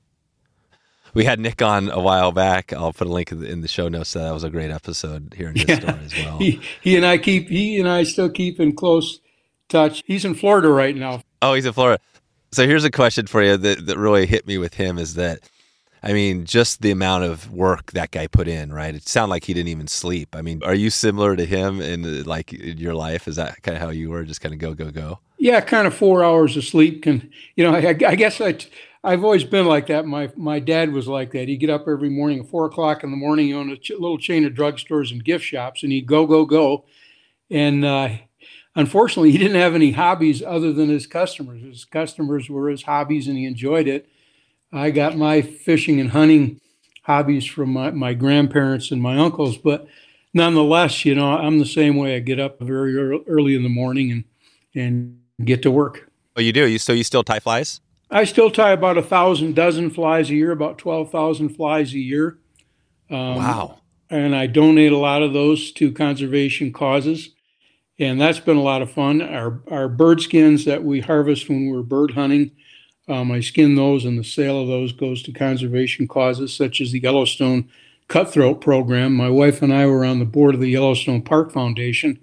we 1.15 1.23
had 1.23 1.39
Nick 1.39 1.61
on 1.63 1.89
a 1.89 1.99
while 1.99 2.31
back. 2.31 2.73
I'll 2.73 2.93
put 2.93 3.07
a 3.07 3.09
link 3.09 3.31
in 3.31 3.61
the 3.61 3.67
show 3.67 3.87
notes. 3.87 4.13
That 4.13 4.31
was 4.31 4.43
a 4.43 4.49
great 4.49 4.69
episode 4.69 5.33
hearing 5.35 5.55
his 5.55 5.65
yeah. 5.67 5.79
story 5.79 5.99
as 6.03 6.13
well. 6.13 6.37
He, 6.45 6.61
he 6.81 6.95
and 6.97 7.05
I 7.05 7.17
keep 7.17 7.47
he 7.49 7.79
and 7.79 7.87
I 7.87 8.03
still 8.03 8.29
keep 8.29 8.59
in 8.59 8.75
close 8.75 9.21
touch. 9.69 10.03
He's 10.05 10.25
in 10.25 10.35
Florida 10.35 10.67
right 10.69 10.95
now. 10.95 11.23
Oh, 11.41 11.53
he's 11.53 11.65
in 11.65 11.73
Florida. 11.73 11.99
So 12.51 12.67
here's 12.67 12.83
a 12.83 12.91
question 12.91 13.25
for 13.25 13.41
you 13.41 13.57
that, 13.57 13.85
that 13.87 13.97
really 13.97 14.25
hit 14.25 14.45
me 14.45 14.57
with 14.57 14.75
him 14.75 14.99
is 14.99 15.15
that 15.15 15.39
I 16.05 16.13
mean, 16.13 16.45
just 16.45 16.83
the 16.83 16.91
amount 16.91 17.23
of 17.23 17.51
work 17.51 17.93
that 17.93 18.11
guy 18.11 18.27
put 18.27 18.47
in, 18.47 18.71
right? 18.71 18.93
It 18.93 19.07
sounded 19.07 19.31
like 19.31 19.45
he 19.45 19.55
didn't 19.55 19.69
even 19.69 19.87
sleep. 19.87 20.35
I 20.35 20.43
mean, 20.43 20.61
are 20.63 20.75
you 20.75 20.91
similar 20.91 21.35
to 21.35 21.45
him 21.45 21.81
in 21.81 22.23
like 22.25 22.53
in 22.53 22.77
your 22.77 22.93
life? 22.93 23.27
Is 23.27 23.37
that 23.37 23.63
kind 23.63 23.75
of 23.75 23.81
how 23.81 23.89
you 23.89 24.11
were? 24.11 24.23
Just 24.23 24.39
kind 24.39 24.53
of 24.53 24.59
go, 24.59 24.75
go, 24.75 24.91
go? 24.91 25.19
Yeah, 25.39 25.59
kind 25.61 25.87
of 25.87 25.95
four 25.95 26.23
hours 26.23 26.55
of 26.57 26.63
sleep 26.63 27.01
can, 27.01 27.31
you 27.55 27.63
know, 27.63 27.73
I, 27.73 27.89
I 27.89 28.15
guess 28.15 28.39
I, 28.39 28.55
I've 29.03 29.23
always 29.23 29.43
been 29.43 29.65
like 29.65 29.87
that. 29.87 30.05
My 30.05 30.31
my 30.35 30.59
dad 30.59 30.91
was 30.93 31.07
like 31.07 31.31
that. 31.31 31.47
He'd 31.47 31.57
get 31.57 31.71
up 31.71 31.87
every 31.87 32.09
morning 32.09 32.41
at 32.41 32.49
four 32.49 32.67
o'clock 32.67 33.03
in 33.03 33.09
the 33.09 33.17
morning. 33.17 33.51
Owned 33.53 33.71
a 33.71 33.77
ch- 33.77 33.89
little 33.91 34.19
chain 34.19 34.45
of 34.45 34.53
drugstores 34.53 35.11
and 35.11 35.23
gift 35.23 35.43
shops, 35.43 35.81
and 35.81 35.91
he'd 35.91 36.05
go 36.05 36.27
go 36.27 36.45
go. 36.45 36.85
And 37.49 37.83
uh, 37.83 38.09
unfortunately, 38.75 39.31
he 39.31 39.39
didn't 39.39 39.59
have 39.59 39.73
any 39.73 39.91
hobbies 39.91 40.43
other 40.43 40.71
than 40.71 40.89
his 40.89 41.07
customers. 41.07 41.63
His 41.63 41.85
customers 41.85 42.47
were 42.47 42.69
his 42.69 42.83
hobbies, 42.83 43.27
and 43.27 43.37
he 43.37 43.45
enjoyed 43.45 43.87
it. 43.87 44.07
I 44.75 44.91
got 44.91 45.17
my 45.17 45.41
fishing 45.41 45.99
and 45.99 46.11
hunting 46.11 46.59
hobbies 47.03 47.45
from 47.45 47.71
my, 47.71 47.91
my 47.91 48.13
grandparents 48.13 48.91
and 48.91 49.01
my 49.01 49.17
uncles, 49.17 49.57
but 49.57 49.87
nonetheless, 50.33 51.05
you 51.05 51.15
know, 51.15 51.31
I'm 51.31 51.59
the 51.59 51.65
same 51.65 51.95
way. 51.95 52.15
I 52.15 52.19
get 52.19 52.39
up 52.39 52.59
very 52.59 52.95
early 53.27 53.55
in 53.55 53.63
the 53.63 53.69
morning 53.69 54.11
and 54.11 54.23
and 54.75 55.19
get 55.43 55.61
to 55.63 55.71
work. 55.71 56.11
Oh, 56.35 56.41
you 56.41 56.51
do? 56.51 56.67
You 56.67 56.77
so 56.77 56.93
you 56.93 57.03
still 57.03 57.23
tie 57.23 57.39
flies? 57.39 57.81
I 58.11 58.25
still 58.25 58.51
tie 58.51 58.71
about 58.71 58.97
a 58.97 59.01
thousand 59.01 59.55
dozen 59.55 59.89
flies 59.89 60.29
a 60.29 60.35
year, 60.35 60.51
about 60.51 60.77
12,000 60.77 61.49
flies 61.49 61.93
a 61.93 61.99
year. 61.99 62.37
Um, 63.09 63.35
wow. 63.35 63.79
And 64.09 64.35
I 64.35 64.45
donate 64.45 64.91
a 64.91 64.97
lot 64.97 65.23
of 65.23 65.33
those 65.33 65.71
to 65.73 65.91
conservation 65.91 66.71
causes. 66.71 67.31
And 67.97 68.21
that's 68.21 68.39
been 68.39 68.57
a 68.57 68.61
lot 68.61 68.81
of 68.81 68.91
fun. 68.91 69.21
Our, 69.21 69.61
our 69.71 69.87
bird 69.87 70.21
skins 70.21 70.65
that 70.65 70.83
we 70.83 70.99
harvest 70.99 71.49
when 71.49 71.67
we're 71.67 71.81
bird 71.81 72.11
hunting, 72.11 72.51
um, 73.07 73.31
I 73.31 73.39
skin 73.39 73.75
those, 73.75 74.05
and 74.05 74.17
the 74.17 74.23
sale 74.23 74.61
of 74.61 74.67
those 74.67 74.91
goes 74.91 75.21
to 75.23 75.31
conservation 75.31 76.07
causes 76.07 76.55
such 76.55 76.81
as 76.81 76.91
the 76.91 76.99
Yellowstone 76.99 77.69
Cutthroat 78.07 78.61
Program. 78.61 79.13
My 79.13 79.29
wife 79.29 79.61
and 79.61 79.73
I 79.73 79.85
were 79.85 80.05
on 80.05 80.19
the 80.19 80.25
board 80.25 80.55
of 80.55 80.61
the 80.61 80.69
Yellowstone 80.69 81.21
Park 81.21 81.51
Foundation, 81.51 82.19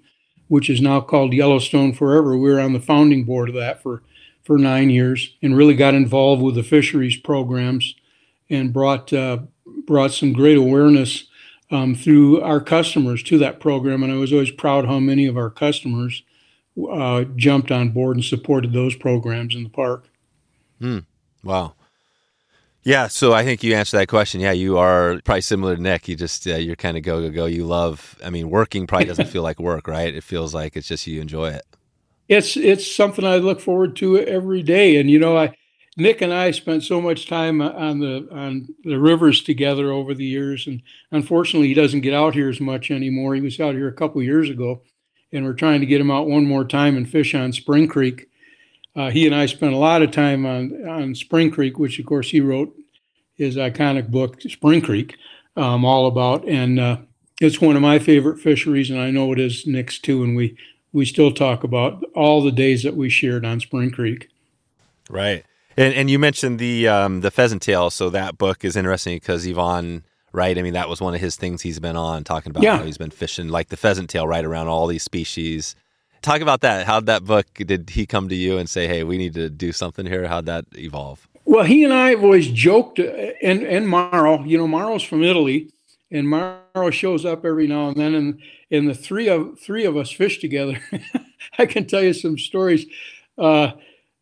which 0.48 0.68
is 0.68 0.80
now 0.80 1.00
called 1.00 1.32
Yellowstone 1.32 1.92
Forever. 1.92 2.36
We 2.36 2.50
were 2.50 2.60
on 2.60 2.72
the 2.72 2.80
founding 2.80 3.24
board 3.24 3.48
of 3.48 3.54
that 3.56 3.82
for 3.82 4.02
for 4.42 4.58
nine 4.58 4.90
years 4.90 5.36
and 5.40 5.56
really 5.56 5.74
got 5.74 5.94
involved 5.94 6.42
with 6.42 6.56
the 6.56 6.64
fisheries 6.64 7.16
programs 7.16 7.94
and 8.50 8.72
brought 8.72 9.12
uh, 9.12 9.38
brought 9.86 10.12
some 10.12 10.32
great 10.32 10.56
awareness 10.56 11.24
um, 11.70 11.94
through 11.94 12.40
our 12.42 12.60
customers 12.60 13.22
to 13.22 13.38
that 13.38 13.60
program. 13.60 14.02
And 14.02 14.12
I 14.12 14.16
was 14.16 14.32
always 14.32 14.50
proud 14.50 14.86
how 14.86 14.98
many 14.98 15.26
of 15.26 15.36
our 15.36 15.50
customers 15.50 16.22
uh, 16.90 17.24
jumped 17.36 17.70
on 17.70 17.90
board 17.90 18.16
and 18.16 18.24
supported 18.24 18.72
those 18.72 18.94
programs 18.94 19.54
in 19.54 19.62
the 19.62 19.68
park. 19.68 20.08
Hmm. 20.82 20.98
Wow. 21.44 21.74
Yeah, 22.84 23.06
so 23.06 23.32
I 23.32 23.44
think 23.44 23.62
you 23.62 23.74
answered 23.74 23.98
that 23.98 24.08
question. 24.08 24.40
Yeah, 24.40 24.50
you 24.52 24.76
are 24.76 25.20
probably 25.24 25.40
similar 25.40 25.76
to 25.76 25.82
Nick. 25.82 26.08
You 26.08 26.16
just 26.16 26.46
uh, 26.46 26.56
you're 26.56 26.74
kind 26.74 26.96
of 26.96 27.04
go 27.04 27.20
go 27.20 27.30
go. 27.30 27.46
You 27.46 27.64
love. 27.64 28.18
I 28.24 28.30
mean, 28.30 28.50
working 28.50 28.86
probably 28.88 29.06
doesn't 29.06 29.28
feel 29.28 29.42
like 29.42 29.60
work, 29.60 29.86
right? 29.86 30.12
It 30.12 30.24
feels 30.24 30.52
like 30.52 30.76
it's 30.76 30.88
just 30.88 31.06
you 31.06 31.20
enjoy 31.20 31.50
it 31.50 31.64
it's 32.28 32.56
it's 32.56 32.90
something 32.90 33.24
I 33.24 33.36
look 33.36 33.60
forward 33.60 33.96
to 33.96 34.18
every 34.18 34.62
day. 34.62 34.96
And 34.96 35.10
you 35.10 35.18
know, 35.18 35.36
I 35.36 35.54
Nick 35.96 36.22
and 36.22 36.32
I 36.32 36.50
spent 36.50 36.82
so 36.82 37.00
much 37.00 37.28
time 37.28 37.60
on 37.60 38.00
the 38.00 38.26
on 38.32 38.68
the 38.84 38.98
rivers 38.98 39.42
together 39.42 39.92
over 39.92 40.14
the 40.14 40.24
years, 40.24 40.66
and 40.66 40.82
unfortunately, 41.10 41.68
he 41.68 41.74
doesn't 41.74 42.00
get 42.00 42.14
out 42.14 42.34
here 42.34 42.48
as 42.48 42.60
much 42.60 42.90
anymore. 42.90 43.34
He 43.34 43.40
was 43.40 43.60
out 43.60 43.74
here 43.74 43.88
a 43.88 43.92
couple 43.92 44.22
years 44.22 44.48
ago, 44.48 44.82
and 45.32 45.44
we're 45.44 45.52
trying 45.52 45.80
to 45.80 45.86
get 45.86 46.00
him 46.00 46.10
out 46.10 46.28
one 46.28 46.46
more 46.46 46.64
time 46.64 46.96
and 46.96 47.08
fish 47.08 47.34
on 47.34 47.52
Spring 47.52 47.88
Creek. 47.88 48.28
Uh, 48.94 49.10
he 49.10 49.26
and 49.26 49.34
I 49.34 49.46
spent 49.46 49.72
a 49.72 49.78
lot 49.78 50.02
of 50.02 50.10
time 50.10 50.44
on 50.44 50.86
on 50.88 51.14
Spring 51.14 51.50
Creek, 51.50 51.78
which 51.78 51.98
of 51.98 52.06
course 52.06 52.30
he 52.30 52.40
wrote 52.40 52.74
his 53.34 53.56
iconic 53.56 54.10
book 54.10 54.40
Spring 54.42 54.82
Creek, 54.82 55.16
um, 55.56 55.84
all 55.84 56.06
about. 56.06 56.46
And 56.46 56.78
uh, 56.78 56.98
it's 57.40 57.60
one 57.60 57.76
of 57.76 57.82
my 57.82 57.98
favorite 57.98 58.38
fisheries, 58.38 58.90
and 58.90 59.00
I 59.00 59.10
know 59.10 59.32
it 59.32 59.40
is 59.40 59.66
Nick's 59.66 59.98
too. 59.98 60.22
And 60.22 60.36
we 60.36 60.56
we 60.92 61.04
still 61.04 61.32
talk 61.32 61.64
about 61.64 62.04
all 62.14 62.42
the 62.42 62.52
days 62.52 62.82
that 62.82 62.96
we 62.96 63.08
shared 63.08 63.44
on 63.46 63.60
Spring 63.60 63.90
Creek. 63.90 64.28
Right, 65.08 65.44
and 65.76 65.94
and 65.94 66.10
you 66.10 66.18
mentioned 66.18 66.58
the 66.58 66.86
um, 66.88 67.22
the 67.22 67.30
pheasant 67.30 67.62
tail. 67.62 67.88
So 67.90 68.10
that 68.10 68.36
book 68.36 68.64
is 68.64 68.76
interesting 68.76 69.16
because 69.16 69.46
Yvon 69.46 70.02
right? 70.32 70.56
I 70.58 70.62
mean, 70.62 70.72
that 70.72 70.88
was 70.88 71.00
one 71.00 71.14
of 71.14 71.20
his 71.20 71.36
things 71.36 71.62
he's 71.62 71.78
been 71.78 71.96
on 71.96 72.24
talking 72.24 72.50
about 72.50 72.62
Yeah. 72.62 72.78
how 72.78 72.84
he's 72.84 72.98
been 72.98 73.10
fishing 73.10 73.48
like 73.48 73.68
the 73.68 73.76
pheasant 73.76 74.08
tail 74.10 74.26
right 74.26 74.44
around 74.44 74.68
all 74.68 74.86
these 74.86 75.02
species. 75.02 75.76
Talk 76.22 76.40
about 76.40 76.60
that. 76.60 76.86
How'd 76.86 77.06
that 77.06 77.24
book? 77.24 77.46
Did 77.54 77.90
he 77.90 78.06
come 78.06 78.28
to 78.28 78.34
you 78.34 78.56
and 78.56 78.70
say, 78.70 78.86
"Hey, 78.86 79.02
we 79.02 79.18
need 79.18 79.34
to 79.34 79.50
do 79.50 79.72
something 79.72 80.06
here"? 80.06 80.28
How'd 80.28 80.46
that 80.46 80.66
evolve? 80.74 81.28
Well, 81.44 81.64
he 81.64 81.82
and 81.82 81.92
I 81.92 82.10
have 82.10 82.22
always 82.22 82.48
joked, 82.48 83.00
uh, 83.00 83.32
and 83.42 83.62
and 83.64 83.88
Mauro, 83.88 84.44
you 84.44 84.56
know, 84.56 84.68
Mauro's 84.68 85.02
from 85.02 85.24
Italy, 85.24 85.70
and 86.12 86.28
Mauro 86.28 86.90
shows 86.90 87.24
up 87.24 87.44
every 87.44 87.66
now 87.66 87.88
and 87.88 87.96
then, 87.96 88.14
and 88.14 88.40
and 88.70 88.88
the 88.88 88.94
three 88.94 89.28
of 89.28 89.58
three 89.58 89.84
of 89.84 89.96
us 89.96 90.12
fish 90.12 90.38
together. 90.38 90.80
I 91.58 91.66
can 91.66 91.86
tell 91.86 92.02
you 92.02 92.12
some 92.12 92.38
stories. 92.38 92.86
Uh, 93.36 93.72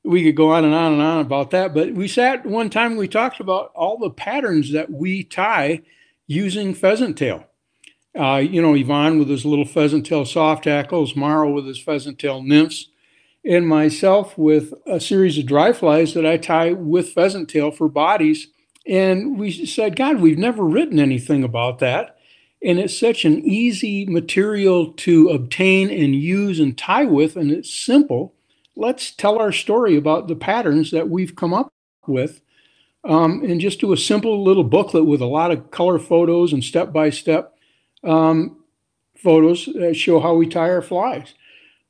we 0.03 0.25
could 0.25 0.37
go 0.37 0.53
on 0.53 0.65
and 0.65 0.75
on 0.75 0.95
and 0.95 1.03
on 1.03 1.21
about 1.21 1.51
that, 1.51 1.75
but 1.75 1.93
we 1.93 2.09
sat 2.09 2.47
one 2.47 2.71
time. 2.71 2.97
We 2.97 3.09
talked 3.09 3.41
about 3.41 3.73
all 3.75 3.99
the 3.99 4.11
patterns 4.11 4.73
that 4.73 4.91
we 4.91 5.23
tie 5.23 5.83
using 6.27 6.73
pheasant 6.73 7.19
tail. 7.19 7.45
Uh, 8.19 8.37
you 8.37 8.61
know, 8.61 8.73
Yvon 8.73 9.19
with 9.19 9.29
his 9.29 9.45
little 9.45 9.65
pheasant 9.65 10.05
tail 10.05 10.25
soft 10.25 10.65
tackles, 10.65 11.15
Mauro 11.15 11.51
with 11.51 11.67
his 11.67 11.81
pheasant 11.81 12.19
tail 12.19 12.43
nymphs, 12.43 12.89
and 13.45 13.69
myself 13.69 14.37
with 14.37 14.75
a 14.87 15.01
series 15.01 15.39
of 15.39 15.47
dry 15.47 15.73
flies 15.73 16.15
that 16.15 16.27
I 16.27 16.37
tie 16.37 16.73
with 16.73 17.13
pheasant 17.13 17.49
tail 17.49 17.71
for 17.71 17.89
bodies. 17.89 18.49
And 18.87 19.39
we 19.39 19.51
said, 19.67 19.97
God, 19.97 20.21
we've 20.21 20.39
never 20.39 20.65
written 20.65 20.99
anything 20.99 21.45
about 21.45 21.79
that. 21.79 22.17
And 22.63 22.79
it's 22.79 22.99
such 22.99 23.25
an 23.25 23.43
easy 23.45 24.05
material 24.05 24.93
to 24.93 25.29
obtain 25.31 25.89
and 25.91 26.15
use 26.15 26.61
and 26.61 26.77
tie 26.77 27.05
with, 27.05 27.37
and 27.37 27.51
it's 27.51 27.73
simple. 27.73 28.35
Let's 28.77 29.13
tell 29.13 29.39
our 29.39 29.53
story 29.53 29.97
about 29.97 30.29
the 30.29 30.37
patterns 30.37 30.91
that 30.91 31.09
we've 31.09 31.37
come 31.37 31.55
up 31.55 31.73
with 32.07 32.43
um, 33.05 33.43
and 33.45 33.61
just 33.61 33.81
do 33.81 33.93
a 33.93 33.97
simple 33.97 34.43
little 34.45 34.65
booklet 34.65 35.07
with 35.07 35.21
a 35.21 35.27
lot 35.27 35.51
of 35.51 35.71
color 35.71 35.99
photos 35.99 36.53
and 36.53 36.63
step 36.63 36.93
by 36.93 37.11
step 37.11 37.57
photos 38.03 39.67
that 39.75 39.95
show 39.95 40.21
how 40.21 40.35
we 40.35 40.47
tie 40.47 40.71
our 40.71 40.83
flies. 40.83 41.35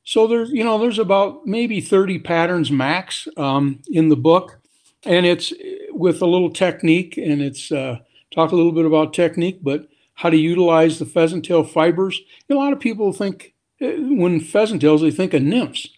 So 0.05 0.27
there's, 0.27 0.51
you 0.51 0.65
know, 0.65 0.79
there's 0.79 0.99
about 0.99 1.47
maybe 1.47 1.81
30 1.81 2.19
patterns 2.21 2.71
max 2.71 3.29
um, 3.37 3.81
in 3.89 4.09
the 4.09 4.17
book, 4.17 4.61
and 5.05 5.27
it's 5.27 5.53
with 5.91 6.23
a 6.23 6.27
little 6.27 6.51
technique, 6.51 7.17
and 7.17 7.41
it's 7.43 7.71
uh, 7.71 7.99
talk 8.35 8.53
a 8.53 8.57
little 8.57 8.73
bit 8.73 8.87
about 8.87 9.13
technique, 9.13 9.61
but 9.63 9.89
how 10.15 10.31
to 10.31 10.37
utilize 10.37 10.99
the 10.99 11.07
pheasant 11.07 11.45
tail 11.45 11.65
fibers. 11.65 12.21
A 12.49 12.55
lot 12.55 12.73
of 12.73 12.81
people 12.81 13.13
think 13.13 13.55
uh, 13.81 13.87
when 13.87 14.41
pheasant 14.41 14.81
tails, 14.81 15.01
they 15.01 15.11
think 15.11 15.35
of 15.35 15.43
nymphs, 15.43 15.89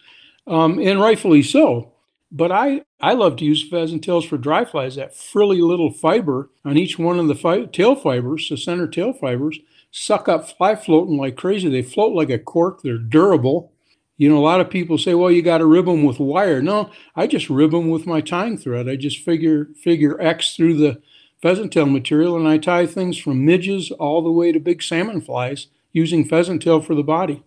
um, 0.47 0.79
and 0.79 1.01
rightfully 1.01 1.43
so. 1.43 1.93
But 2.31 2.51
I, 2.51 2.83
I 3.01 3.13
love 3.13 3.37
to 3.37 3.45
use 3.45 3.69
pheasant 3.69 4.03
tails 4.03 4.25
for 4.25 4.39
dry 4.39 4.65
flies. 4.65 4.97
That 4.97 5.15
frilly 5.15 5.61
little 5.61 5.93
fiber 5.93 6.51
on 6.65 6.79
each 6.79 6.99
one 6.99 7.19
of 7.19 7.29
the 7.29 7.35
fi- 7.35 7.67
tail 7.67 7.95
fibers, 7.95 8.49
the 8.49 8.57
center 8.57 8.87
tail 8.87 9.13
fibers, 9.13 9.59
suck 9.93 10.29
up 10.29 10.49
fly 10.49 10.75
floating 10.75 11.17
like 11.17 11.37
crazy. 11.37 11.69
They 11.69 11.83
float 11.83 12.15
like 12.15 12.31
a 12.31 12.39
cork. 12.39 12.83
They're 12.83 12.99
durable. 12.99 13.73
You 14.17 14.29
know, 14.29 14.39
a 14.39 14.41
lot 14.41 14.61
of 14.61 14.71
people 14.71 14.99
say, 14.99 15.15
"Well, 15.15 15.31
you 15.31 15.43
got 15.43 15.59
to 15.59 15.67
rib 15.67 15.87
them 15.87 16.03
with 16.03 16.19
wire." 16.19 16.61
No, 16.61 16.91
I 17.15 17.27
just 17.29 17.49
rib 17.49 17.71
them 17.71 17.89
with 17.89 18.07
my 18.07 18.21
tying 18.21 18.59
thread. 18.59 18.89
I 18.89 18.97
just 18.97 19.19
figure 19.19 19.69
figure 19.77 20.21
X 20.21 20.57
through 20.57 20.75
the 20.75 21.01
pheasant 21.41 21.73
tail 21.73 21.87
material, 21.87 22.37
and 22.37 22.49
I 22.49 22.59
tie 22.59 22.87
things 22.87 23.19
from 23.19 23.45
midges 23.45 23.91
all 23.93 24.23
the 24.23 24.33
way 24.33 24.51
to 24.51 24.61
big 24.61 24.83
salmon 24.83 25.21
flies 25.21 25.69
using 25.93 26.25
pheasant 26.25 26.63
tail 26.63 26.81
for 26.81 26.95
the 26.95 27.03
body. 27.03 27.43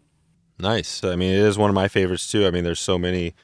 Nice. 0.60 1.04
I 1.04 1.16
mean, 1.16 1.34
it 1.34 1.40
is 1.40 1.58
one 1.58 1.70
of 1.70 1.76
my 1.76 1.88
favorites 1.88 2.30
too. 2.30 2.46
I 2.46 2.52
mean, 2.52 2.64
there's 2.64 2.80
so 2.80 2.98
many 2.98 3.36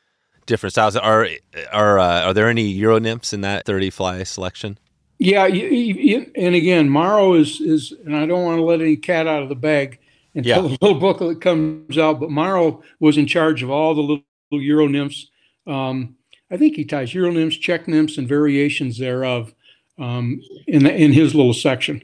different 0.45 0.73
styles. 0.73 0.95
Are 0.95 1.27
are 1.71 1.99
uh, 1.99 2.21
are 2.23 2.33
there 2.33 2.49
any 2.49 2.67
Euro 2.69 2.99
nymphs 2.99 3.33
in 3.33 3.41
that 3.41 3.65
30 3.65 3.89
fly 3.89 4.23
selection? 4.23 4.77
Yeah, 5.23 5.45
you, 5.45 5.67
you, 5.67 6.31
and 6.35 6.55
again, 6.55 6.89
Mauro 6.89 7.35
is 7.35 7.61
is, 7.61 7.91
and 8.05 8.15
I 8.15 8.25
don't 8.25 8.43
want 8.43 8.57
to 8.57 8.63
let 8.63 8.81
any 8.81 8.97
cat 8.97 9.27
out 9.27 9.43
of 9.43 9.49
the 9.49 9.55
bag 9.55 9.99
until 10.33 10.49
Yeah. 10.49 10.61
the 10.61 10.77
little 10.81 10.99
booklet 10.99 11.41
comes 11.41 11.95
out. 11.95 12.19
But 12.19 12.31
Mauro 12.31 12.81
was 12.99 13.19
in 13.19 13.27
charge 13.27 13.61
of 13.61 13.69
all 13.69 13.93
the 13.93 14.01
little, 14.01 14.23
Euro 14.49 14.87
nymphs. 14.87 15.27
Um, 15.67 16.15
I 16.49 16.57
think 16.57 16.75
he 16.75 16.83
ties 16.85 17.13
Euro 17.13 17.29
nymphs, 17.31 17.55
Czech 17.55 17.87
nymphs, 17.87 18.17
and 18.17 18.27
variations 18.27 18.97
thereof 18.97 19.53
um, 19.99 20.41
in 20.67 20.83
the, 20.85 20.93
in 20.93 21.13
his 21.13 21.35
little 21.35 21.53
section. 21.53 22.03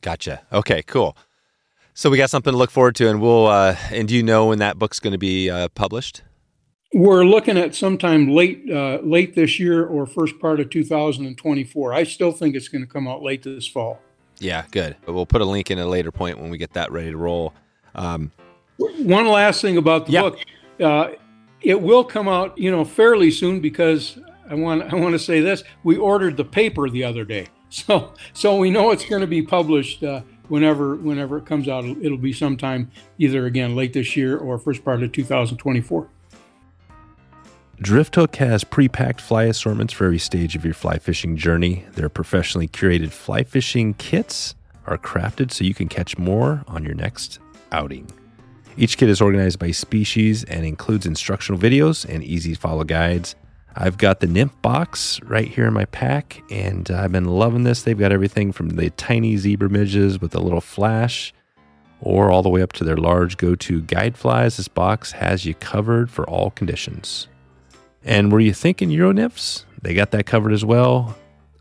Gotcha. 0.00 0.40
Okay, 0.50 0.82
cool. 0.84 1.18
So 1.92 2.08
we 2.08 2.16
got 2.16 2.30
something 2.30 2.52
to 2.52 2.56
look 2.56 2.70
forward 2.70 2.94
to, 2.96 3.10
and 3.10 3.20
we'll. 3.20 3.46
Uh, 3.46 3.76
and 3.90 4.08
do 4.08 4.16
you 4.16 4.22
know 4.22 4.46
when 4.46 4.58
that 4.60 4.78
book's 4.78 5.00
going 5.00 5.12
to 5.12 5.18
be 5.18 5.50
uh, 5.50 5.68
published? 5.74 6.22
We're 6.94 7.24
looking 7.24 7.58
at 7.58 7.74
sometime 7.74 8.28
late 8.28 8.64
uh, 8.70 8.98
late 9.02 9.34
this 9.34 9.60
year 9.60 9.84
or 9.84 10.06
first 10.06 10.38
part 10.38 10.58
of 10.58 10.70
2024. 10.70 11.92
I 11.92 12.02
still 12.04 12.32
think 12.32 12.54
it's 12.56 12.68
going 12.68 12.82
to 12.84 12.90
come 12.90 13.06
out 13.06 13.22
late 13.22 13.42
this 13.42 13.66
fall. 13.66 14.00
Yeah, 14.38 14.64
good. 14.70 14.96
But 15.04 15.12
we'll 15.12 15.26
put 15.26 15.42
a 15.42 15.44
link 15.44 15.70
in 15.70 15.78
at 15.78 15.86
a 15.86 15.88
later 15.88 16.10
point 16.10 16.38
when 16.38 16.48
we 16.48 16.56
get 16.56 16.72
that 16.74 16.90
ready 16.90 17.10
to 17.10 17.16
roll. 17.16 17.52
Um, 17.94 18.30
One 18.78 19.26
last 19.28 19.60
thing 19.60 19.76
about 19.76 20.06
the 20.06 20.12
Yeah. 20.12 20.22
book, 20.22 20.38
uh, 20.80 21.08
it 21.60 21.80
will 21.82 22.04
come 22.04 22.28
out, 22.28 22.56
you 22.56 22.70
know, 22.70 22.84
fairly 22.84 23.30
soon 23.32 23.60
because 23.60 24.18
I 24.48 24.54
want 24.54 24.90
I 24.90 24.96
want 24.96 25.12
to 25.12 25.18
say 25.18 25.40
this: 25.40 25.64
we 25.84 25.96
ordered 25.96 26.38
the 26.38 26.44
paper 26.44 26.88
the 26.88 27.04
other 27.04 27.24
day, 27.24 27.48
so 27.68 28.14
so 28.32 28.56
we 28.56 28.70
know 28.70 28.92
it's 28.92 29.04
going 29.04 29.20
to 29.20 29.26
be 29.26 29.42
published 29.42 30.02
uh, 30.02 30.22
whenever 30.48 30.94
whenever 30.96 31.36
it 31.36 31.44
comes 31.44 31.68
out. 31.68 31.84
It'll, 31.84 32.02
it'll 32.02 32.16
be 32.18 32.32
sometime 32.32 32.90
either 33.18 33.44
again 33.44 33.76
late 33.76 33.92
this 33.92 34.16
year 34.16 34.38
or 34.38 34.58
first 34.58 34.82
part 34.86 35.02
of 35.02 35.12
2024. 35.12 36.08
Drifthook 37.80 38.34
has 38.36 38.64
pre-packed 38.64 39.20
fly 39.20 39.44
assortments 39.44 39.92
for 39.92 40.06
every 40.06 40.18
stage 40.18 40.56
of 40.56 40.64
your 40.64 40.74
fly 40.74 40.98
fishing 40.98 41.36
journey. 41.36 41.84
Their 41.92 42.08
professionally 42.08 42.66
curated 42.66 43.12
fly 43.12 43.44
fishing 43.44 43.94
kits 43.94 44.56
are 44.86 44.98
crafted 44.98 45.52
so 45.52 45.62
you 45.62 45.74
can 45.74 45.88
catch 45.88 46.18
more 46.18 46.64
on 46.66 46.82
your 46.82 46.94
next 46.94 47.38
outing. 47.70 48.10
Each 48.76 48.98
kit 48.98 49.08
is 49.08 49.20
organized 49.20 49.60
by 49.60 49.70
species 49.70 50.42
and 50.42 50.66
includes 50.66 51.06
instructional 51.06 51.60
videos 51.60 52.04
and 52.04 52.24
easy 52.24 52.54
to 52.54 52.60
follow 52.60 52.82
guides. 52.82 53.36
I've 53.76 53.96
got 53.96 54.18
the 54.18 54.26
nymph 54.26 54.60
box 54.60 55.20
right 55.22 55.46
here 55.46 55.66
in 55.66 55.72
my 55.72 55.84
pack, 55.84 56.42
and 56.50 56.90
I've 56.90 57.12
been 57.12 57.26
loving 57.26 57.62
this. 57.62 57.82
They've 57.82 57.96
got 57.96 58.10
everything 58.10 58.50
from 58.50 58.70
the 58.70 58.90
tiny 58.90 59.36
zebra 59.36 59.70
midges 59.70 60.20
with 60.20 60.34
a 60.34 60.40
little 60.40 60.60
flash 60.60 61.32
or 62.00 62.28
all 62.28 62.42
the 62.42 62.48
way 62.48 62.60
up 62.60 62.72
to 62.72 62.84
their 62.84 62.96
large 62.96 63.36
go 63.36 63.54
to 63.54 63.82
guide 63.82 64.16
flies. 64.16 64.56
This 64.56 64.66
box 64.66 65.12
has 65.12 65.44
you 65.44 65.54
covered 65.54 66.10
for 66.10 66.28
all 66.28 66.50
conditions. 66.50 67.28
And 68.08 68.32
were 68.32 68.40
you 68.40 68.54
thinking 68.54 68.88
Euro 68.90 69.12
nymphs? 69.12 69.66
They 69.82 69.92
got 69.92 70.12
that 70.12 70.24
covered 70.24 70.54
as 70.54 70.64
well. 70.64 71.14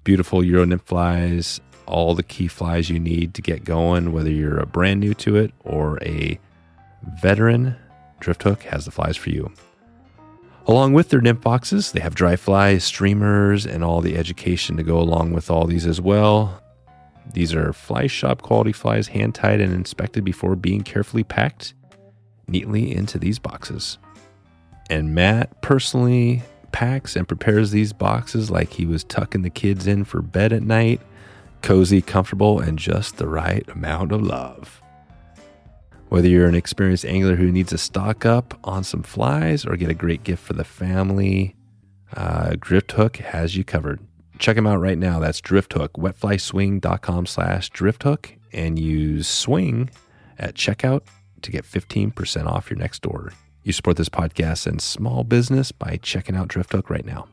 Beautiful 0.05 0.41
Euro 0.45 0.63
nymph 0.63 0.83
flies, 0.83 1.59
all 1.85 2.15
the 2.15 2.23
key 2.23 2.47
flies 2.47 2.89
you 2.89 3.01
need 3.01 3.33
to 3.33 3.41
get 3.41 3.65
going, 3.65 4.13
whether 4.13 4.31
you're 4.31 4.57
a 4.57 4.65
brand 4.65 5.01
new 5.01 5.13
to 5.15 5.35
it 5.35 5.51
or 5.65 6.01
a 6.01 6.39
veteran. 7.21 7.75
Drifthook 8.21 8.61
has 8.61 8.85
the 8.85 8.91
flies 8.91 9.17
for 9.17 9.29
you. 9.29 9.51
Along 10.67 10.93
with 10.93 11.09
their 11.09 11.19
nymph 11.19 11.41
boxes, 11.41 11.91
they 11.91 11.99
have 11.99 12.15
dry 12.15 12.37
flies, 12.37 12.85
streamers, 12.85 13.65
and 13.65 13.83
all 13.83 13.99
the 13.99 14.15
education 14.15 14.77
to 14.77 14.83
go 14.83 14.99
along 14.99 15.33
with 15.33 15.51
all 15.51 15.65
these 15.65 15.85
as 15.85 15.99
well. 15.99 16.63
These 17.33 17.53
are 17.53 17.73
fly 17.73 18.07
shop 18.07 18.41
quality 18.41 18.71
flies, 18.71 19.09
hand 19.09 19.35
tied 19.35 19.59
and 19.59 19.73
inspected 19.73 20.23
before 20.23 20.55
being 20.55 20.83
carefully 20.83 21.25
packed 21.25 21.73
neatly 22.47 22.95
into 22.95 23.19
these 23.19 23.37
boxes. 23.37 23.97
And 24.89 25.13
Matt 25.13 25.61
personally 25.61 26.43
packs 26.71 27.15
and 27.15 27.27
prepares 27.27 27.71
these 27.71 27.93
boxes 27.93 28.51
like 28.51 28.71
he 28.71 28.85
was 28.85 29.03
tucking 29.03 29.41
the 29.41 29.49
kids 29.49 29.87
in 29.87 30.03
for 30.03 30.21
bed 30.21 30.53
at 30.53 30.63
night, 30.63 31.01
cozy, 31.61 32.01
comfortable, 32.01 32.59
and 32.59 32.77
just 32.77 33.17
the 33.17 33.27
right 33.27 33.67
amount 33.69 34.11
of 34.11 34.21
love. 34.21 34.81
Whether 36.09 36.29
you're 36.29 36.47
an 36.47 36.55
experienced 36.55 37.05
angler 37.05 37.35
who 37.35 37.51
needs 37.51 37.71
to 37.71 37.77
stock 37.77 38.25
up 38.25 38.57
on 38.63 38.83
some 38.83 39.03
flies 39.03 39.65
or 39.65 39.75
get 39.75 39.89
a 39.89 39.95
great 39.95 40.23
gift 40.23 40.43
for 40.43 40.53
the 40.53 40.63
family, 40.63 41.55
uh, 42.15 42.51
Drifthook 42.51 43.17
has 43.17 43.57
you 43.57 43.65
covered. 43.65 43.99
Check 44.39 44.55
them 44.55 44.67
out 44.67 44.79
right 44.79 44.97
now. 44.97 45.19
That's 45.19 45.41
Drifthook, 45.41 45.89
wetflyswing.com 45.97 47.25
slash 47.25 47.71
drifthook, 47.71 48.37
and 48.53 48.79
use 48.79 49.27
swing 49.27 49.89
at 50.37 50.53
checkout 50.53 51.01
to 51.41 51.51
get 51.51 51.65
15% 51.65 52.45
off 52.45 52.69
your 52.69 52.79
next 52.79 53.05
order. 53.05 53.33
You 53.67 53.73
support 53.73 53.97
this 53.97 54.07
podcast 54.07 54.65
and 54.65 54.81
small 54.81 55.25
business 55.25 55.73
by 55.73 55.99
checking 56.01 56.37
out 56.37 56.47
Drift 56.47 56.71
Hook 56.71 56.89
right 56.89 57.03
now. 57.03 57.27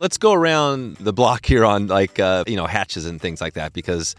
Let's 0.00 0.18
go 0.18 0.32
around 0.32 0.96
the 0.96 1.12
block 1.12 1.46
here 1.46 1.64
on 1.64 1.86
like 1.86 2.18
uh, 2.18 2.42
you 2.44 2.56
know 2.56 2.66
hatches 2.66 3.06
and 3.06 3.20
things 3.20 3.40
like 3.40 3.52
that 3.52 3.72
because 3.72 4.16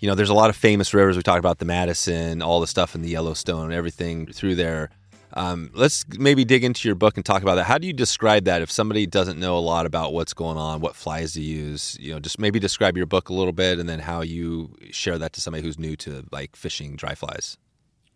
you 0.00 0.08
know 0.08 0.16
there's 0.16 0.30
a 0.30 0.34
lot 0.34 0.50
of 0.50 0.56
famous 0.56 0.92
rivers. 0.92 1.16
We 1.16 1.22
talked 1.22 1.38
about 1.38 1.58
the 1.58 1.64
Madison, 1.64 2.42
all 2.42 2.58
the 2.58 2.66
stuff 2.66 2.96
in 2.96 3.02
the 3.02 3.08
Yellowstone, 3.08 3.72
everything 3.72 4.26
through 4.26 4.56
there. 4.56 4.90
Um, 5.34 5.70
let's 5.74 6.04
maybe 6.18 6.44
dig 6.44 6.64
into 6.64 6.88
your 6.88 6.96
book 6.96 7.16
and 7.16 7.24
talk 7.24 7.42
about 7.42 7.54
that. 7.54 7.64
How 7.66 7.78
do 7.78 7.86
you 7.86 7.92
describe 7.92 8.46
that 8.46 8.62
if 8.62 8.72
somebody 8.72 9.06
doesn't 9.06 9.38
know 9.38 9.56
a 9.56 9.60
lot 9.60 9.86
about 9.86 10.12
what's 10.12 10.34
going 10.34 10.56
on, 10.56 10.80
what 10.80 10.96
flies 10.96 11.34
to 11.34 11.40
use? 11.40 11.96
You 12.00 12.14
know, 12.14 12.18
just 12.18 12.40
maybe 12.40 12.58
describe 12.58 12.96
your 12.96 13.06
book 13.06 13.28
a 13.28 13.32
little 13.32 13.52
bit, 13.52 13.78
and 13.78 13.88
then 13.88 14.00
how 14.00 14.22
you 14.22 14.74
share 14.90 15.18
that 15.18 15.34
to 15.34 15.40
somebody 15.40 15.62
who's 15.62 15.78
new 15.78 15.94
to 15.98 16.24
like 16.32 16.56
fishing 16.56 16.96
dry 16.96 17.14
flies. 17.14 17.58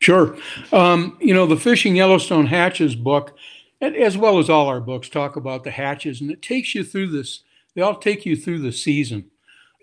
Sure. 0.02 0.36
Um, 0.72 1.16
you 1.20 1.32
know, 1.32 1.46
the 1.46 1.56
Fishing 1.56 1.94
Yellowstone 1.94 2.46
Hatches 2.46 2.96
book, 2.96 3.36
as 3.80 4.18
well 4.18 4.40
as 4.40 4.50
all 4.50 4.66
our 4.66 4.80
books, 4.80 5.08
talk 5.08 5.36
about 5.36 5.62
the 5.62 5.70
hatches, 5.70 6.20
and 6.20 6.28
it 6.28 6.42
takes 6.42 6.74
you 6.74 6.82
through 6.82 7.08
this. 7.08 7.44
They 7.74 7.82
all 7.82 7.94
take 7.94 8.26
you 8.26 8.34
through 8.36 8.58
the 8.58 8.72
season. 8.72 9.30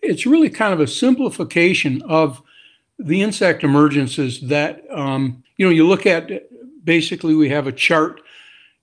It's 0.03 0.25
really 0.25 0.49
kind 0.49 0.73
of 0.73 0.81
a 0.81 0.87
simplification 0.87 2.01
of 2.01 2.41
the 2.97 3.21
insect 3.21 3.63
emergences 3.63 4.45
that 4.49 4.83
um, 4.91 5.41
you 5.55 5.65
know 5.65 5.71
you 5.71 5.87
look 5.87 6.05
at 6.05 6.29
basically 6.83 7.33
we 7.33 7.47
have 7.49 7.67
a 7.67 7.71
chart 7.71 8.19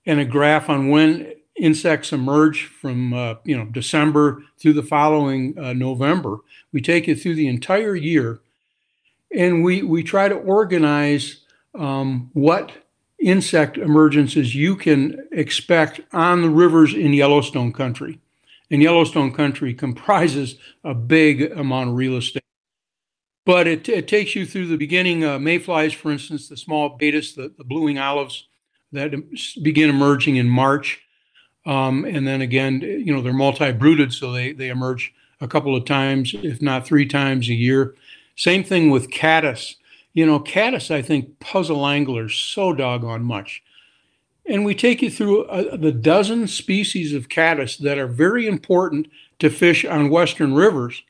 and 0.07 0.19
a 0.19 0.25
graph 0.25 0.69
on 0.69 0.89
when 0.89 1.33
insects 1.55 2.11
emerge 2.11 2.65
from 2.65 3.13
uh, 3.13 3.35
you 3.43 3.55
know 3.55 3.65
December 3.65 4.43
through 4.57 4.73
the 4.73 4.81
following 4.81 5.57
uh, 5.59 5.73
November. 5.73 6.39
We 6.73 6.81
take 6.81 7.05
you 7.05 7.15
through 7.15 7.35
the 7.35 7.47
entire 7.47 7.95
year, 7.95 8.39
and 9.35 9.63
we 9.63 9.83
we 9.83 10.03
try 10.03 10.27
to 10.27 10.35
organize 10.35 11.41
um, 11.75 12.29
what 12.33 12.71
insect 13.19 13.77
emergences 13.77 14.53
you 14.53 14.75
can 14.75 15.27
expect 15.31 16.01
on 16.13 16.41
the 16.41 16.49
rivers 16.49 16.93
in 16.93 17.13
Yellowstone 17.13 17.73
country. 17.73 18.19
And 18.69 18.81
Yellowstone 18.81 19.33
country 19.33 19.73
comprises 19.85 20.55
a 20.83 20.93
big 20.93 21.51
amount 21.51 21.89
of 21.89 21.95
real 21.95 22.17
estate. 22.17 22.43
But 23.45 23.65
it, 23.65 23.87
it 23.87 24.07
takes 24.07 24.35
you 24.35 24.45
through 24.45 24.67
the 24.67 24.77
beginning. 24.77 25.23
Uh, 25.23 25.39
mayflies, 25.39 25.93
for 25.93 26.11
instance, 26.11 26.49
the 26.49 26.57
small 26.57 26.97
baetis, 26.97 27.33
the, 27.33 27.53
the 27.57 27.63
blue-wing 27.63 27.97
olives 27.97 28.47
that 28.91 29.13
begin 29.63 29.89
emerging 29.89 30.35
in 30.35 30.49
March. 30.49 31.01
Um, 31.65 32.05
and 32.05 32.27
then 32.27 32.41
again, 32.41 32.81
you 32.81 33.13
know, 33.13 33.21
they're 33.21 33.33
multi-brooded, 33.33 34.13
so 34.13 34.31
they, 34.31 34.51
they 34.51 34.69
emerge 34.69 35.13
a 35.39 35.47
couple 35.47 35.75
of 35.75 35.85
times, 35.85 36.33
if 36.33 36.61
not 36.61 36.85
three 36.85 37.05
times 37.05 37.49
a 37.49 37.53
year. 37.53 37.95
Same 38.37 38.63
thing 38.63 38.89
with 38.89 39.11
caddis. 39.11 39.75
You 40.13 40.25
know, 40.25 40.39
caddis, 40.39 40.89
I 40.89 41.01
think, 41.01 41.39
puzzle 41.39 41.85
anglers 41.85 42.35
so 42.35 42.71
doggone 42.71 43.23
much. 43.23 43.61
And 44.45 44.63
we 44.63 44.73
take 44.73 45.01
you 45.01 45.09
through 45.09 45.43
a, 45.45 45.77
the 45.77 45.91
dozen 45.91 46.47
species 46.47 47.13
of 47.13 47.27
caddis 47.27 47.77
that 47.77 47.97
are 47.97 48.07
very 48.07 48.47
important 48.47 49.07
to 49.39 49.49
fish 49.49 49.83
on 49.83 50.09
Western 50.09 50.53
rivers. 50.53 51.03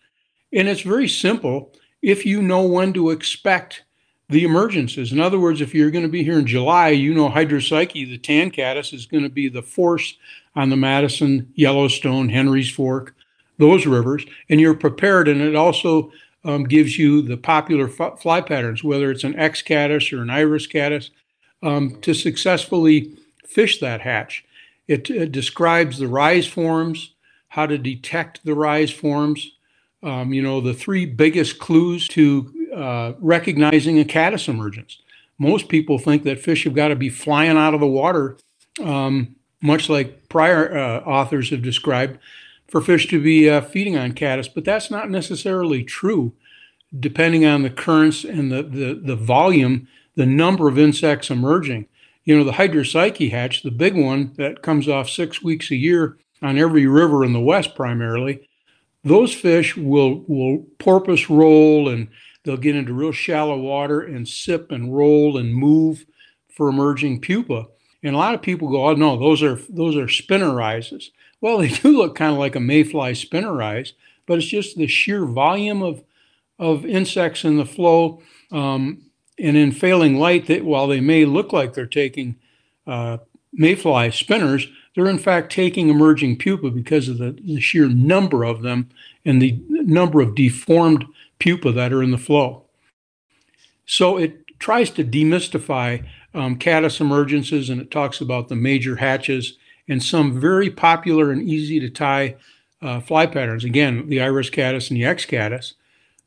And 0.51 0.67
it's 0.67 0.81
very 0.81 1.07
simple 1.07 1.73
if 2.01 2.25
you 2.25 2.41
know 2.41 2.63
when 2.63 2.93
to 2.93 3.11
expect 3.11 3.83
the 4.29 4.43
emergences. 4.43 5.11
In 5.11 5.19
other 5.19 5.39
words, 5.39 5.61
if 5.61 5.73
you're 5.73 5.91
going 5.91 6.03
to 6.03 6.09
be 6.09 6.23
here 6.23 6.39
in 6.39 6.47
July, 6.47 6.89
you 6.89 7.13
know 7.13 7.29
Hydropsyche, 7.29 7.93
the 7.93 8.17
tan 8.17 8.51
caddis, 8.51 8.93
is 8.93 9.05
going 9.05 9.23
to 9.23 9.29
be 9.29 9.47
the 9.47 9.61
force 9.61 10.17
on 10.55 10.69
the 10.69 10.75
Madison, 10.75 11.51
Yellowstone, 11.55 12.29
Henry's 12.29 12.69
Fork, 12.69 13.15
those 13.57 13.85
rivers, 13.85 14.25
and 14.49 14.59
you're 14.59 14.73
prepared. 14.73 15.27
And 15.27 15.41
it 15.41 15.55
also 15.55 16.11
um, 16.47 16.63
gives 16.63 16.97
you 16.97 17.21
the 17.21 17.37
popular 17.37 17.89
f- 17.89 18.19
fly 18.21 18.41
patterns, 18.41 18.83
whether 18.83 19.11
it's 19.11 19.25
an 19.25 19.37
X 19.37 19.61
caddis 19.61 20.13
or 20.13 20.21
an 20.21 20.29
iris 20.29 20.65
caddis, 20.65 21.11
um, 21.61 21.99
to 22.01 22.13
successfully 22.13 23.11
fish 23.45 23.79
that 23.79 24.01
hatch. 24.01 24.45
It, 24.87 25.09
it 25.09 25.31
describes 25.31 25.99
the 25.99 26.07
rise 26.07 26.47
forms, 26.47 27.13
how 27.49 27.65
to 27.65 27.77
detect 27.77 28.45
the 28.45 28.55
rise 28.55 28.91
forms, 28.91 29.51
um, 30.03 30.31
you 30.33 30.41
know, 30.41 30.61
the 30.61 30.73
three 30.73 31.05
biggest 31.05 31.59
clues 31.59 32.07
to 32.09 32.53
uh, 32.73 33.13
recognizing 33.19 33.99
a 33.99 34.05
caddis 34.05 34.47
emergence. 34.47 35.01
Most 35.39 35.67
people 35.67 35.97
think 35.97 36.23
that 36.23 36.39
fish 36.39 36.63
have 36.63 36.73
got 36.73 36.87
to 36.87 36.95
be 36.95 37.09
flying 37.09 37.57
out 37.57 37.73
of 37.73 37.79
the 37.81 37.87
water, 37.87 38.37
um, 38.81 39.35
much 39.61 39.89
like 39.89 40.29
prior 40.29 40.77
uh, 40.77 40.99
authors 40.99 41.49
have 41.49 41.61
described, 41.61 42.19
for 42.67 42.81
fish 42.81 43.07
to 43.07 43.21
be 43.21 43.49
uh, 43.49 43.61
feeding 43.61 43.97
on 43.97 44.11
caddis, 44.11 44.47
but 44.47 44.65
that's 44.65 44.91
not 44.91 45.09
necessarily 45.09 45.83
true. 45.83 46.33
Depending 46.97 47.45
on 47.45 47.63
the 47.63 47.69
currents 47.69 48.23
and 48.23 48.51
the, 48.51 48.63
the, 48.63 49.01
the 49.03 49.15
volume, 49.15 49.87
the 50.15 50.25
number 50.25 50.67
of 50.67 50.79
insects 50.79 51.29
emerging. 51.29 51.87
You 52.23 52.37
know, 52.37 52.43
the 52.43 52.53
hydropsyche 52.53 53.31
hatch, 53.31 53.63
the 53.63 53.71
big 53.71 53.95
one 53.95 54.33
that 54.37 54.61
comes 54.61 54.89
off 54.89 55.09
six 55.09 55.41
weeks 55.41 55.71
a 55.71 55.75
year 55.75 56.17
on 56.41 56.57
every 56.57 56.85
river 56.85 57.23
in 57.23 57.33
the 57.33 57.39
West 57.39 57.75
primarily, 57.75 58.47
those 59.03 59.33
fish 59.33 59.77
will 59.77 60.25
will 60.27 60.65
porpoise 60.79 61.29
roll 61.29 61.87
and 61.87 62.09
they'll 62.43 62.57
get 62.57 62.75
into 62.75 62.93
real 62.93 63.11
shallow 63.11 63.57
water 63.57 64.01
and 64.01 64.27
sip 64.27 64.71
and 64.71 64.95
roll 64.95 65.37
and 65.37 65.55
move 65.55 66.05
for 66.49 66.67
emerging 66.67 67.21
pupa. 67.21 67.67
And 68.03 68.15
a 68.15 68.17
lot 68.17 68.35
of 68.35 68.41
people 68.41 68.69
go, 68.69 68.87
"Oh 68.87 68.93
no, 68.93 69.17
those 69.17 69.41
are 69.41 69.59
those 69.69 69.95
are 69.95 70.07
spinner 70.07 70.53
rises." 70.53 71.11
Well, 71.41 71.57
they 71.59 71.69
do 71.69 71.97
look 71.97 72.15
kind 72.15 72.33
of 72.33 72.39
like 72.39 72.55
a 72.55 72.59
mayfly 72.59 73.13
spinner 73.15 73.53
rise, 73.53 73.93
but 74.25 74.37
it's 74.37 74.47
just 74.47 74.77
the 74.77 74.87
sheer 74.87 75.25
volume 75.25 75.81
of 75.81 76.03
of 76.59 76.85
insects 76.85 77.43
in 77.43 77.57
the 77.57 77.65
flow. 77.65 78.21
Um, 78.51 79.03
and 79.39 79.55
in 79.55 79.71
failing 79.71 80.17
light, 80.17 80.47
that 80.47 80.65
while 80.65 80.87
they 80.87 80.99
may 80.99 81.25
look 81.25 81.53
like 81.53 81.73
they're 81.73 81.85
taking 81.85 82.35
uh, 82.87 83.17
mayfly 83.53 84.09
spinners, 84.11 84.67
they're 84.95 85.07
in 85.07 85.19
fact 85.19 85.51
taking 85.51 85.89
emerging 85.89 86.37
pupa 86.37 86.71
because 86.71 87.07
of 87.07 87.19
the, 87.19 87.37
the 87.43 87.59
sheer 87.59 87.87
number 87.87 88.43
of 88.43 88.63
them 88.63 88.89
and 89.23 89.39
the 89.39 89.61
number 89.69 90.21
of 90.21 90.33
deformed 90.33 91.05
pupa 91.37 91.71
that 91.71 91.93
are 91.93 92.01
in 92.01 92.09
the 92.09 92.17
flow. 92.17 92.63
So 93.85 94.17
it 94.17 94.57
tries 94.57 94.89
to 94.91 95.03
demystify 95.03 96.03
um, 96.33 96.57
caddis 96.57 96.97
emergences 96.97 97.69
and 97.69 97.79
it 97.79 97.91
talks 97.91 98.21
about 98.21 98.47
the 98.47 98.55
major 98.55 98.95
hatches 98.95 99.57
and 99.87 100.03
some 100.03 100.39
very 100.39 100.69
popular 100.69 101.31
and 101.31 101.47
easy 101.47 101.79
to 101.79 101.89
tie 101.89 102.35
uh, 102.81 102.99
fly 102.99 103.25
patterns. 103.25 103.63
Again, 103.63 104.07
the 104.09 104.21
iris 104.21 104.49
caddis 104.49 104.89
and 104.89 104.97
the 104.97 105.05
X 105.05 105.25
caddis 105.25 105.73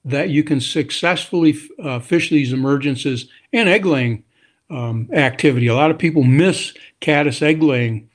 that 0.04 0.30
you 0.30 0.42
can 0.42 0.60
successfully 0.60 1.56
uh, 1.82 1.98
fish 2.00 2.30
these 2.30 2.52
emergences 2.52 3.28
and 3.52 3.68
egg 3.68 3.84
laying 3.84 4.24
um, 4.70 5.08
activity. 5.12 5.66
A 5.66 5.74
lot 5.74 5.90
of 5.90 5.98
people 5.98 6.22
miss 6.22 6.74
caddis 7.00 7.42
egg 7.42 7.62
laying 7.62 8.08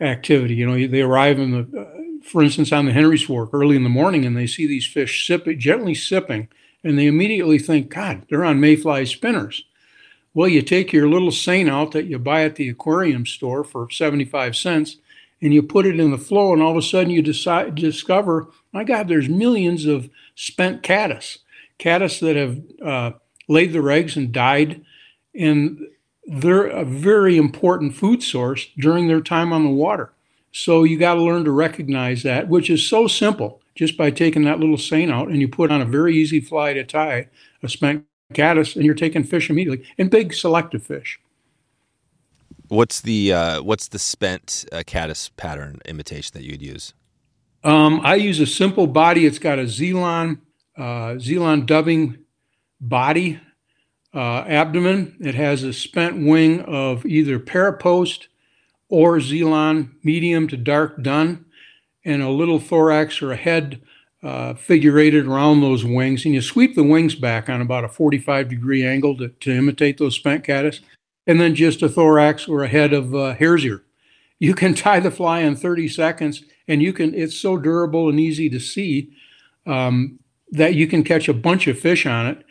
activity. 0.00 0.54
You 0.54 0.66
know, 0.66 0.86
they 0.86 1.00
arrive 1.00 1.38
in 1.38 1.52
the, 1.52 1.80
uh, 1.80 2.22
for 2.22 2.42
instance, 2.42 2.72
on 2.72 2.86
the 2.86 2.92
Henry's 2.92 3.22
Fork 3.22 3.50
early 3.52 3.76
in 3.76 3.84
the 3.84 3.88
morning, 3.88 4.24
and 4.24 4.36
they 4.36 4.46
see 4.46 4.66
these 4.66 4.86
fish 4.86 5.26
sipping, 5.26 5.58
gently 5.58 5.94
sipping, 5.94 6.48
and 6.84 6.98
they 6.98 7.06
immediately 7.06 7.58
think, 7.58 7.88
God, 7.88 8.26
they're 8.28 8.44
on 8.44 8.60
mayfly 8.60 9.06
spinners. 9.06 9.64
Well, 10.34 10.48
you 10.48 10.62
take 10.62 10.92
your 10.92 11.08
little 11.08 11.30
seine 11.30 11.68
out 11.68 11.92
that 11.92 12.06
you 12.06 12.18
buy 12.18 12.44
at 12.44 12.56
the 12.56 12.68
aquarium 12.68 13.26
store 13.26 13.64
for 13.64 13.90
75 13.90 14.56
cents, 14.56 14.96
and 15.42 15.52
you 15.52 15.62
put 15.62 15.86
it 15.86 16.00
in 16.00 16.10
the 16.10 16.18
flow, 16.18 16.52
and 16.52 16.62
all 16.62 16.70
of 16.70 16.76
a 16.76 16.82
sudden 16.82 17.10
you 17.10 17.20
decide 17.20 17.74
discover, 17.74 18.48
my 18.72 18.84
God, 18.84 19.08
there's 19.08 19.28
millions 19.28 19.84
of 19.84 20.08
spent 20.34 20.82
caddis, 20.82 21.38
caddis 21.78 22.20
that 22.20 22.36
have 22.36 22.60
uh, 22.82 23.12
laid 23.48 23.72
their 23.72 23.90
eggs 23.90 24.16
and 24.16 24.32
died, 24.32 24.82
and 25.34 25.86
they're 26.26 26.66
a 26.66 26.84
very 26.84 27.36
important 27.36 27.94
food 27.94 28.22
source 28.22 28.68
during 28.78 29.08
their 29.08 29.20
time 29.20 29.52
on 29.52 29.64
the 29.64 29.70
water. 29.70 30.12
So 30.52 30.84
you 30.84 30.98
got 30.98 31.14
to 31.14 31.22
learn 31.22 31.44
to 31.44 31.50
recognize 31.50 32.22
that, 32.22 32.48
which 32.48 32.70
is 32.70 32.88
so 32.88 33.06
simple 33.06 33.60
just 33.74 33.96
by 33.96 34.10
taking 34.10 34.44
that 34.44 34.60
little 34.60 34.76
seine 34.76 35.10
out 35.10 35.28
and 35.28 35.40
you 35.40 35.48
put 35.48 35.72
on 35.72 35.80
a 35.80 35.86
very 35.86 36.14
easy 36.14 36.40
fly 36.40 36.74
to 36.74 36.84
tie 36.84 37.28
a 37.62 37.68
spent 37.68 38.04
caddis 38.32 38.76
and 38.76 38.84
you're 38.84 38.94
taking 38.94 39.24
fish 39.24 39.50
immediately 39.50 39.86
and 39.98 40.10
big 40.10 40.34
selective 40.34 40.82
fish. 40.82 41.20
What's 42.68 43.00
the 43.00 43.32
uh, 43.32 43.62
what's 43.62 43.88
the 43.88 43.98
spent 43.98 44.64
uh, 44.72 44.82
caddis 44.86 45.28
pattern 45.36 45.80
imitation 45.84 46.30
that 46.34 46.44
you'd 46.44 46.62
use? 46.62 46.94
Um, 47.64 48.00
I 48.02 48.14
use 48.14 48.40
a 48.40 48.46
simple 48.46 48.86
body. 48.86 49.26
It's 49.26 49.38
got 49.38 49.58
a 49.58 49.64
Zelon 49.64 50.40
uh, 50.76 51.14
Zelon 51.18 51.66
dubbing 51.66 52.18
body 52.80 53.40
uh, 54.14 54.44
abdomen. 54.46 55.16
It 55.20 55.34
has 55.34 55.62
a 55.62 55.72
spent 55.72 56.26
wing 56.26 56.60
of 56.62 57.04
either 57.06 57.38
parapost 57.38 58.26
or 58.88 59.18
Zelon 59.18 59.92
medium 60.02 60.48
to 60.48 60.56
dark 60.56 61.02
dun, 61.02 61.44
and 62.04 62.22
a 62.22 62.30
little 62.30 62.58
thorax 62.58 63.22
or 63.22 63.32
a 63.32 63.36
head 63.36 63.80
uh, 64.22 64.54
figurated 64.54 65.26
around 65.26 65.60
those 65.60 65.84
wings. 65.84 66.24
And 66.24 66.34
you 66.34 66.40
sweep 66.40 66.74
the 66.74 66.82
wings 66.82 67.14
back 67.14 67.48
on 67.48 67.60
about 67.60 67.84
a 67.84 67.88
45 67.88 68.48
degree 68.48 68.86
angle 68.86 69.16
to, 69.18 69.28
to 69.28 69.52
imitate 69.52 69.98
those 69.98 70.14
spent 70.14 70.44
caddis, 70.44 70.80
and 71.26 71.40
then 71.40 71.54
just 71.54 71.82
a 71.82 71.88
thorax 71.88 72.48
or 72.48 72.62
a 72.62 72.68
head 72.68 72.92
of 72.92 73.14
uh, 73.14 73.34
hare's 73.34 73.64
ear. 73.64 73.82
You 74.38 74.54
can 74.54 74.74
tie 74.74 75.00
the 75.00 75.10
fly 75.10 75.40
in 75.40 75.56
30 75.56 75.88
seconds, 75.88 76.44
and 76.68 76.82
you 76.82 76.92
can. 76.92 77.14
It's 77.14 77.36
so 77.36 77.56
durable 77.56 78.08
and 78.08 78.20
easy 78.20 78.48
to 78.50 78.60
see 78.60 79.12
um, 79.66 80.18
that 80.50 80.74
you 80.74 80.86
can 80.86 81.04
catch 81.04 81.28
a 81.28 81.34
bunch 81.34 81.66
of 81.66 81.78
fish 81.78 82.06
on 82.06 82.26
it 82.26 82.44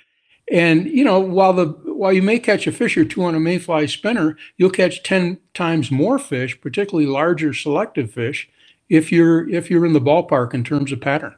and 0.51 0.88
you 0.88 1.05
know, 1.05 1.19
while 1.19 1.53
the 1.53 1.67
while 1.86 2.11
you 2.11 2.22
may 2.22 2.38
catch 2.38 2.67
a 2.67 2.74
fish 2.74 2.97
or 2.97 3.05
two 3.05 3.24
on 3.24 3.36
a 3.36 3.39
mayfly 3.39 3.88
spinner, 3.88 4.38
you'll 4.57 4.69
catch 4.69 5.01
ten 5.01 5.39
times 5.53 5.89
more 5.89 6.19
fish, 6.19 6.59
particularly 6.59 7.07
larger 7.07 7.53
selective 7.53 8.11
fish, 8.11 8.49
if 8.89 9.11
you're 9.11 9.49
if 9.49 9.72
you're 9.72 9.86
in 9.86 9.93
the 9.93 10.01
ballpark 10.01 10.53
in 10.53 10.63
terms 10.63 10.91
of 10.91 10.99
pattern. 10.99 11.36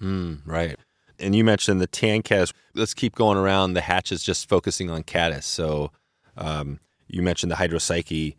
Mm, 0.00 0.40
right. 0.46 0.76
And 1.18 1.36
you 1.36 1.44
mentioned 1.44 1.80
the 1.80 1.86
tan 1.86 2.22
caddis. 2.22 2.52
Let's 2.74 2.94
keep 2.94 3.14
going 3.14 3.36
around 3.36 3.74
the 3.74 3.82
hatches, 3.82 4.22
just 4.22 4.48
focusing 4.48 4.90
on 4.90 5.02
caddis. 5.02 5.44
So, 5.44 5.92
um, 6.36 6.80
you 7.08 7.22
mentioned 7.22 7.52
the 7.52 7.56
hydropsyche. 7.56 8.36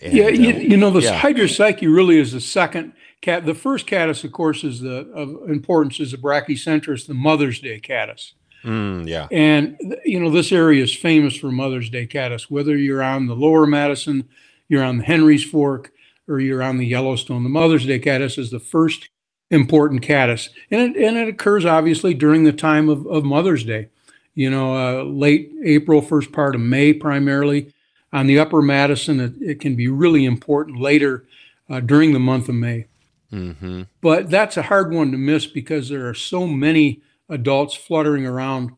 And, 0.00 0.12
yeah, 0.12 0.28
you, 0.28 0.54
uh, 0.54 0.58
you, 0.58 0.76
know, 0.76 0.90
the 0.90 1.02
yeah. 1.02 1.20
hydropsyche 1.20 1.82
really 1.82 2.18
is 2.18 2.32
the 2.32 2.40
second 2.40 2.94
cat. 3.20 3.44
The 3.44 3.54
first 3.54 3.86
caddis, 3.86 4.24
of 4.24 4.32
course, 4.32 4.64
is 4.64 4.80
the 4.80 5.10
of 5.14 5.48
importance 5.48 6.00
is 6.00 6.12
the 6.12 6.16
brachycentrus, 6.16 7.06
the 7.06 7.14
Mother's 7.14 7.60
Day 7.60 7.78
caddis. 7.78 8.32
Mm, 8.64 9.08
yeah. 9.08 9.28
And, 9.30 9.76
you 10.04 10.20
know, 10.20 10.30
this 10.30 10.52
area 10.52 10.82
is 10.82 10.94
famous 10.94 11.36
for 11.36 11.50
Mother's 11.50 11.90
Day 11.90 12.06
caddis, 12.06 12.50
whether 12.50 12.76
you're 12.76 13.02
on 13.02 13.26
the 13.26 13.34
lower 13.36 13.66
Madison, 13.66 14.28
you're 14.68 14.84
on 14.84 14.98
the 14.98 15.04
Henry's 15.04 15.44
Fork, 15.44 15.92
or 16.28 16.40
you're 16.40 16.62
on 16.62 16.78
the 16.78 16.86
Yellowstone. 16.86 17.42
The 17.42 17.48
Mother's 17.48 17.86
Day 17.86 17.98
caddis 17.98 18.38
is 18.38 18.50
the 18.50 18.60
first 18.60 19.08
important 19.52 20.02
caddis. 20.02 20.48
And 20.70 20.96
it, 20.96 21.02
and 21.02 21.16
it 21.16 21.28
occurs 21.28 21.64
obviously 21.64 22.14
during 22.14 22.44
the 22.44 22.52
time 22.52 22.88
of, 22.88 23.06
of 23.06 23.24
Mother's 23.24 23.62
Day, 23.62 23.88
you 24.34 24.50
know, 24.50 24.74
uh, 24.74 25.04
late 25.04 25.52
April, 25.62 26.00
first 26.00 26.32
part 26.32 26.54
of 26.54 26.60
May 26.60 26.92
primarily. 26.92 27.72
On 28.12 28.26
the 28.26 28.38
upper 28.38 28.60
Madison, 28.60 29.20
it, 29.20 29.34
it 29.40 29.60
can 29.60 29.76
be 29.76 29.88
really 29.88 30.24
important 30.24 30.80
later 30.80 31.24
uh, 31.70 31.80
during 31.80 32.12
the 32.12 32.18
month 32.18 32.48
of 32.48 32.54
May. 32.54 32.86
Mm-hmm. 33.32 33.82
But 34.00 34.28
that's 34.28 34.56
a 34.56 34.62
hard 34.62 34.92
one 34.92 35.12
to 35.12 35.18
miss 35.18 35.46
because 35.46 35.88
there 35.88 36.08
are 36.08 36.14
so 36.14 36.46
many 36.46 37.00
adults 37.28 37.74
fluttering 37.74 38.26
around, 38.26 38.72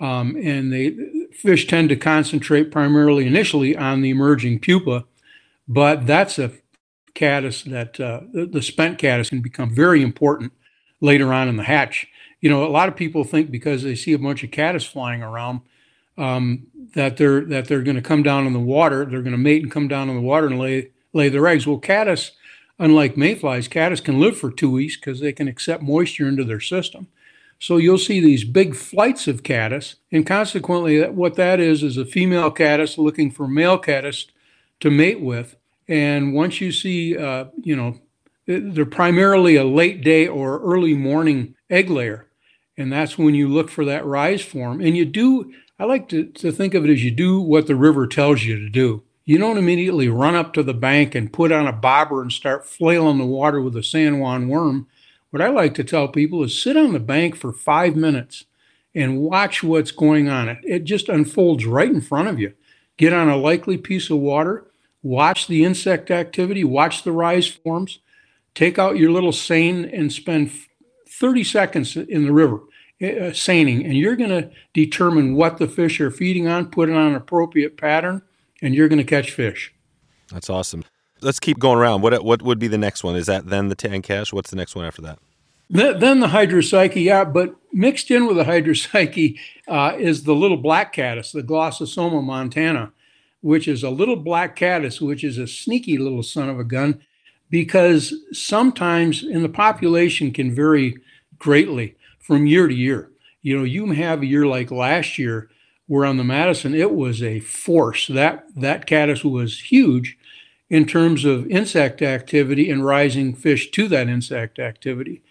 um, 0.00 0.36
and 0.36 0.70
they 0.72 0.94
fish 1.32 1.66
tend 1.66 1.88
to 1.88 1.96
concentrate 1.96 2.70
primarily 2.70 3.26
initially 3.26 3.76
on 3.76 4.02
the 4.02 4.10
emerging 4.10 4.60
pupa. 4.60 5.04
But 5.66 6.06
that's 6.06 6.38
a 6.38 6.52
caddis 7.16 7.64
that 7.64 7.98
uh, 7.98 8.20
the, 8.32 8.62
spent 8.62 8.98
caddis 8.98 9.30
can 9.30 9.40
become 9.40 9.74
very 9.74 10.02
important 10.02 10.52
later 11.00 11.32
on 11.32 11.48
in 11.48 11.56
the 11.56 11.64
hatch. 11.64 12.06
You 12.40 12.48
know, 12.50 12.64
a 12.64 12.70
lot 12.70 12.88
of 12.88 12.94
people 12.94 13.24
think 13.24 13.50
because 13.50 13.82
they 13.82 13.96
see 13.96 14.12
a 14.12 14.18
bunch 14.18 14.44
of 14.44 14.52
caddis 14.52 14.84
flying 14.84 15.22
around 15.22 15.62
um, 16.16 16.68
that 16.94 17.16
they're 17.16 17.40
that 17.46 17.66
they're 17.66 17.82
going 17.82 17.96
to 17.96 18.02
come 18.02 18.22
down 18.22 18.46
in 18.46 18.52
the 18.52 18.60
water. 18.60 19.04
They're 19.04 19.22
going 19.22 19.32
to 19.32 19.38
mate 19.38 19.62
and 19.62 19.72
come 19.72 19.88
down 19.88 20.08
in 20.08 20.14
the 20.14 20.22
water 20.22 20.46
and 20.46 20.58
lay 20.58 20.90
lay 21.12 21.28
their 21.28 21.48
eggs. 21.48 21.66
Well, 21.66 21.78
caddis, 21.78 22.32
unlike 22.78 23.16
mayflies, 23.16 23.66
caddis 23.66 24.00
can 24.00 24.20
live 24.20 24.38
for 24.38 24.50
two 24.50 24.70
weeks 24.70 24.96
because 24.96 25.20
they 25.20 25.32
can 25.32 25.48
accept 25.48 25.82
moisture 25.82 26.28
into 26.28 26.44
their 26.44 26.60
system. 26.60 27.08
So 27.58 27.78
you'll 27.78 27.96
see 27.96 28.20
these 28.20 28.44
big 28.44 28.76
flights 28.76 29.26
of 29.26 29.42
caddis, 29.42 29.96
and 30.12 30.26
consequently, 30.26 31.02
what 31.08 31.36
that 31.36 31.58
is 31.58 31.82
is 31.82 31.96
a 31.96 32.04
female 32.04 32.50
caddis 32.50 32.98
looking 32.98 33.30
for 33.30 33.48
male 33.48 33.78
caddis 33.78 34.26
to 34.80 34.90
mate 34.90 35.22
with. 35.22 35.56
And 35.88 36.34
once 36.34 36.60
you 36.60 36.72
see, 36.72 37.16
uh, 37.16 37.46
you 37.60 37.76
know, 37.76 37.98
they're 38.46 38.86
primarily 38.86 39.56
a 39.56 39.64
late 39.64 40.02
day 40.02 40.26
or 40.26 40.60
early 40.60 40.94
morning 40.94 41.54
egg 41.70 41.90
layer, 41.90 42.28
and 42.76 42.92
that's 42.92 43.18
when 43.18 43.34
you 43.34 43.48
look 43.48 43.70
for 43.70 43.84
that 43.84 44.04
rise 44.04 44.42
form. 44.42 44.80
And 44.80 44.96
you 44.96 45.04
do, 45.04 45.52
I 45.78 45.84
like 45.84 46.08
to, 46.10 46.24
to 46.24 46.52
think 46.52 46.74
of 46.74 46.84
it 46.84 46.92
as 46.92 47.04
you 47.04 47.10
do 47.10 47.40
what 47.40 47.66
the 47.66 47.76
river 47.76 48.06
tells 48.06 48.44
you 48.44 48.58
to 48.58 48.68
do. 48.68 49.02
You 49.24 49.38
don't 49.38 49.58
immediately 49.58 50.08
run 50.08 50.36
up 50.36 50.52
to 50.54 50.62
the 50.62 50.74
bank 50.74 51.14
and 51.14 51.32
put 51.32 51.50
on 51.50 51.66
a 51.66 51.72
bobber 51.72 52.22
and 52.22 52.32
start 52.32 52.66
flailing 52.66 53.18
the 53.18 53.24
water 53.24 53.60
with 53.60 53.76
a 53.76 53.82
San 53.82 54.20
Juan 54.20 54.48
worm 54.48 54.86
what 55.36 55.42
I 55.42 55.48
like 55.48 55.74
to 55.74 55.84
tell 55.84 56.08
people 56.08 56.42
is 56.44 56.60
sit 56.60 56.78
on 56.78 56.94
the 56.94 56.98
bank 56.98 57.36
for 57.36 57.52
five 57.52 57.94
minutes 57.94 58.46
and 58.94 59.18
watch 59.18 59.62
what's 59.62 59.90
going 59.90 60.30
on. 60.30 60.48
It, 60.48 60.58
it 60.64 60.84
just 60.84 61.10
unfolds 61.10 61.66
right 61.66 61.90
in 61.90 62.00
front 62.00 62.28
of 62.28 62.38
you. 62.38 62.54
Get 62.96 63.12
on 63.12 63.28
a 63.28 63.36
likely 63.36 63.76
piece 63.76 64.08
of 64.08 64.16
water, 64.16 64.65
watch 65.06 65.46
the 65.46 65.64
insect 65.64 66.10
activity, 66.10 66.64
watch 66.64 67.02
the 67.02 67.12
rise 67.12 67.46
forms, 67.46 68.00
take 68.54 68.78
out 68.78 68.96
your 68.96 69.10
little 69.10 69.32
seine 69.32 69.90
and 69.92 70.12
spend 70.12 70.50
30 71.08 71.44
seconds 71.44 71.96
in 71.96 72.24
the 72.24 72.32
river 72.32 72.60
uh, 73.02 73.32
seining, 73.32 73.84
and 73.84 73.94
you're 73.94 74.16
going 74.16 74.30
to 74.30 74.50
determine 74.72 75.34
what 75.34 75.58
the 75.58 75.68
fish 75.68 76.00
are 76.00 76.10
feeding 76.10 76.48
on, 76.48 76.70
put 76.70 76.88
it 76.88 76.96
on 76.96 77.08
an 77.08 77.14
appropriate 77.14 77.76
pattern, 77.76 78.22
and 78.62 78.74
you're 78.74 78.88
going 78.88 78.98
to 78.98 79.04
catch 79.04 79.30
fish. 79.30 79.72
That's 80.30 80.50
awesome 80.50 80.84
let's 81.20 81.40
keep 81.40 81.58
going 81.58 81.78
around. 81.78 82.02
What 82.02 82.24
what 82.24 82.42
would 82.42 82.58
be 82.58 82.68
the 82.68 82.78
next 82.78 83.04
one? 83.04 83.16
Is 83.16 83.26
that 83.26 83.46
then 83.46 83.68
the 83.68 83.74
tan 83.74 84.02
cash? 84.02 84.32
What's 84.32 84.50
the 84.50 84.56
next 84.56 84.74
one 84.74 84.84
after 84.84 85.02
that? 85.02 85.18
Then 85.68 86.20
the 86.20 86.28
hydropsyche, 86.28 87.02
yeah, 87.02 87.24
but 87.24 87.56
mixed 87.72 88.12
in 88.12 88.28
with 88.28 88.36
the 88.36 88.44
hydropsyche 88.44 89.36
uh, 89.66 89.96
is 89.98 90.22
the 90.22 90.34
little 90.34 90.56
black 90.56 90.92
caddis, 90.92 91.32
the 91.32 91.42
Glossosoma 91.42 92.22
montana, 92.22 92.92
which 93.46 93.68
is 93.68 93.84
a 93.84 93.90
little 93.90 94.16
black 94.16 94.56
caddis, 94.56 95.00
which 95.00 95.22
is 95.22 95.38
a 95.38 95.46
sneaky 95.46 95.96
little 95.96 96.24
son 96.24 96.48
of 96.48 96.58
a 96.58 96.64
gun, 96.64 97.00
because 97.48 98.12
sometimes 98.32 99.22
in 99.22 99.42
the 99.42 99.48
population 99.48 100.32
can 100.32 100.52
vary 100.52 100.96
greatly 101.38 101.94
from 102.18 102.48
year 102.48 102.66
to 102.66 102.74
year. 102.74 103.08
You 103.42 103.56
know, 103.56 103.62
you 103.62 103.92
have 103.92 104.22
a 104.22 104.26
year 104.26 104.46
like 104.46 104.72
last 104.72 105.16
year 105.16 105.48
where 105.86 106.04
on 106.04 106.16
the 106.16 106.24
Madison 106.24 106.74
it 106.74 106.92
was 106.92 107.22
a 107.22 107.38
force. 107.38 108.08
That 108.08 108.46
that 108.56 108.84
caddis 108.84 109.22
was 109.22 109.70
huge, 109.70 110.18
in 110.68 110.84
terms 110.84 111.24
of 111.24 111.46
insect 111.46 112.02
activity 112.02 112.68
and 112.68 112.84
rising 112.84 113.32
fish 113.32 113.70
to 113.70 113.86
that 113.86 114.08
insect 114.08 114.58
activity. 114.58 115.22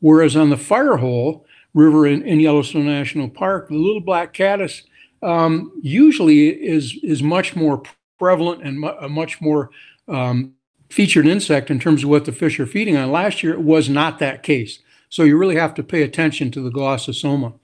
Whereas 0.00 0.34
on 0.36 0.48
the 0.48 0.56
Firehole 0.56 1.44
River 1.74 2.06
in, 2.06 2.22
in 2.22 2.40
Yellowstone 2.40 2.86
National 2.86 3.28
Park, 3.28 3.68
the 3.68 3.74
little 3.74 4.00
black 4.00 4.32
caddis 4.32 4.84
um, 5.22 5.72
usually 5.82 6.48
is 6.48 6.98
is 7.02 7.22
much 7.22 7.56
more 7.56 7.82
prevalent 8.18 8.62
and 8.62 8.80
mu- 8.80 8.88
a 9.00 9.08
much 9.08 9.40
more 9.40 9.70
um, 10.08 10.54
featured 10.90 11.26
insect 11.26 11.70
in 11.70 11.78
terms 11.78 12.02
of 12.02 12.10
what 12.10 12.24
the 12.24 12.32
fish 12.32 12.58
are 12.58 12.66
feeding 12.66 12.96
on. 12.96 13.12
Last 13.12 13.42
year, 13.42 13.52
it 13.52 13.62
was 13.62 13.88
not 13.88 14.18
that 14.18 14.42
case. 14.42 14.80
So 15.08 15.22
you 15.22 15.36
really 15.36 15.56
have 15.56 15.74
to 15.74 15.82
pay 15.82 16.02
attention 16.02 16.50
to 16.52 16.60
the 16.60 16.70
glossosoma. 16.70 17.54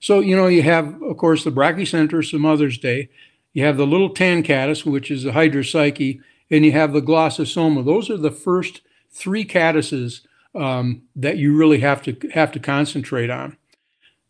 So, 0.00 0.20
you 0.20 0.36
know, 0.36 0.46
you 0.46 0.62
have, 0.62 1.00
of 1.02 1.16
course, 1.16 1.44
the 1.44 1.50
brachycentrus 1.50 2.32
of 2.32 2.40
Mother's 2.40 2.78
Day. 2.78 3.08
You 3.52 3.64
have 3.64 3.76
the 3.76 3.86
little 3.86 4.10
tan 4.10 4.42
caddis, 4.42 4.84
which 4.84 5.10
is 5.10 5.22
the 5.22 5.30
hydropsyche, 5.30 6.20
and 6.50 6.64
you 6.64 6.72
have 6.72 6.92
the 6.92 7.00
glossosoma. 7.00 7.84
Those 7.84 8.10
are 8.10 8.18
the 8.18 8.30
first 8.30 8.82
three 9.10 9.44
caddises 9.44 10.20
um, 10.54 11.02
that 11.16 11.38
you 11.38 11.56
really 11.56 11.80
have 11.80 12.02
to 12.02 12.16
have 12.34 12.52
to 12.52 12.60
concentrate 12.60 13.30
on. 13.30 13.56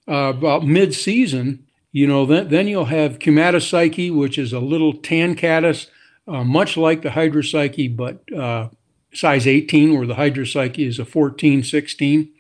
Uh, 0.09 0.33
about 0.37 0.65
mid-season, 0.65 1.66
you 1.97 2.07
know, 2.07 2.27
then, 2.27 2.49
then 2.49 2.69
you'll 2.69 2.85
have 2.85 3.19
Cheumatopsyche, 3.19 4.15
which 4.15 4.37
is 4.37 4.53
a 4.53 4.61
little 4.61 4.93
tan 4.93 5.35
caddis, 5.35 5.87
uh, 6.29 6.45
much 6.45 6.77
like 6.77 7.01
the 7.01 7.09
hydropsyche, 7.09 7.97
but 7.97 8.21
uh, 8.35 8.69
size 9.15 9.47
18, 9.47 9.97
where 9.97 10.07
the 10.07 10.17
hydropsyche 10.17 10.87
is 10.87 10.99
a 10.99 11.07
14, 11.07 11.65
16. 11.65 12.31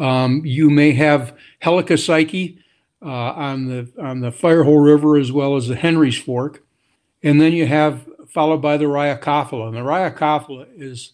Um, 0.00 0.42
you 0.44 0.70
may 0.70 0.90
have 0.90 1.36
Helicopsyche 1.62 2.58
uh, 3.00 3.06
on 3.06 3.66
the 3.66 3.92
on 3.96 4.22
the 4.22 4.32
Firehole 4.32 4.84
River 4.84 5.16
as 5.16 5.30
well 5.30 5.54
as 5.54 5.68
the 5.68 5.76
Henry's 5.76 6.18
Fork, 6.18 6.64
and 7.22 7.40
then 7.40 7.52
you 7.52 7.66
have 7.66 8.08
followed 8.26 8.60
by 8.60 8.76
the 8.76 8.86
Rhyacophila. 8.86 9.68
And 9.68 9.76
the 9.76 9.82
Rhyacophila 9.82 10.66
is 10.76 11.12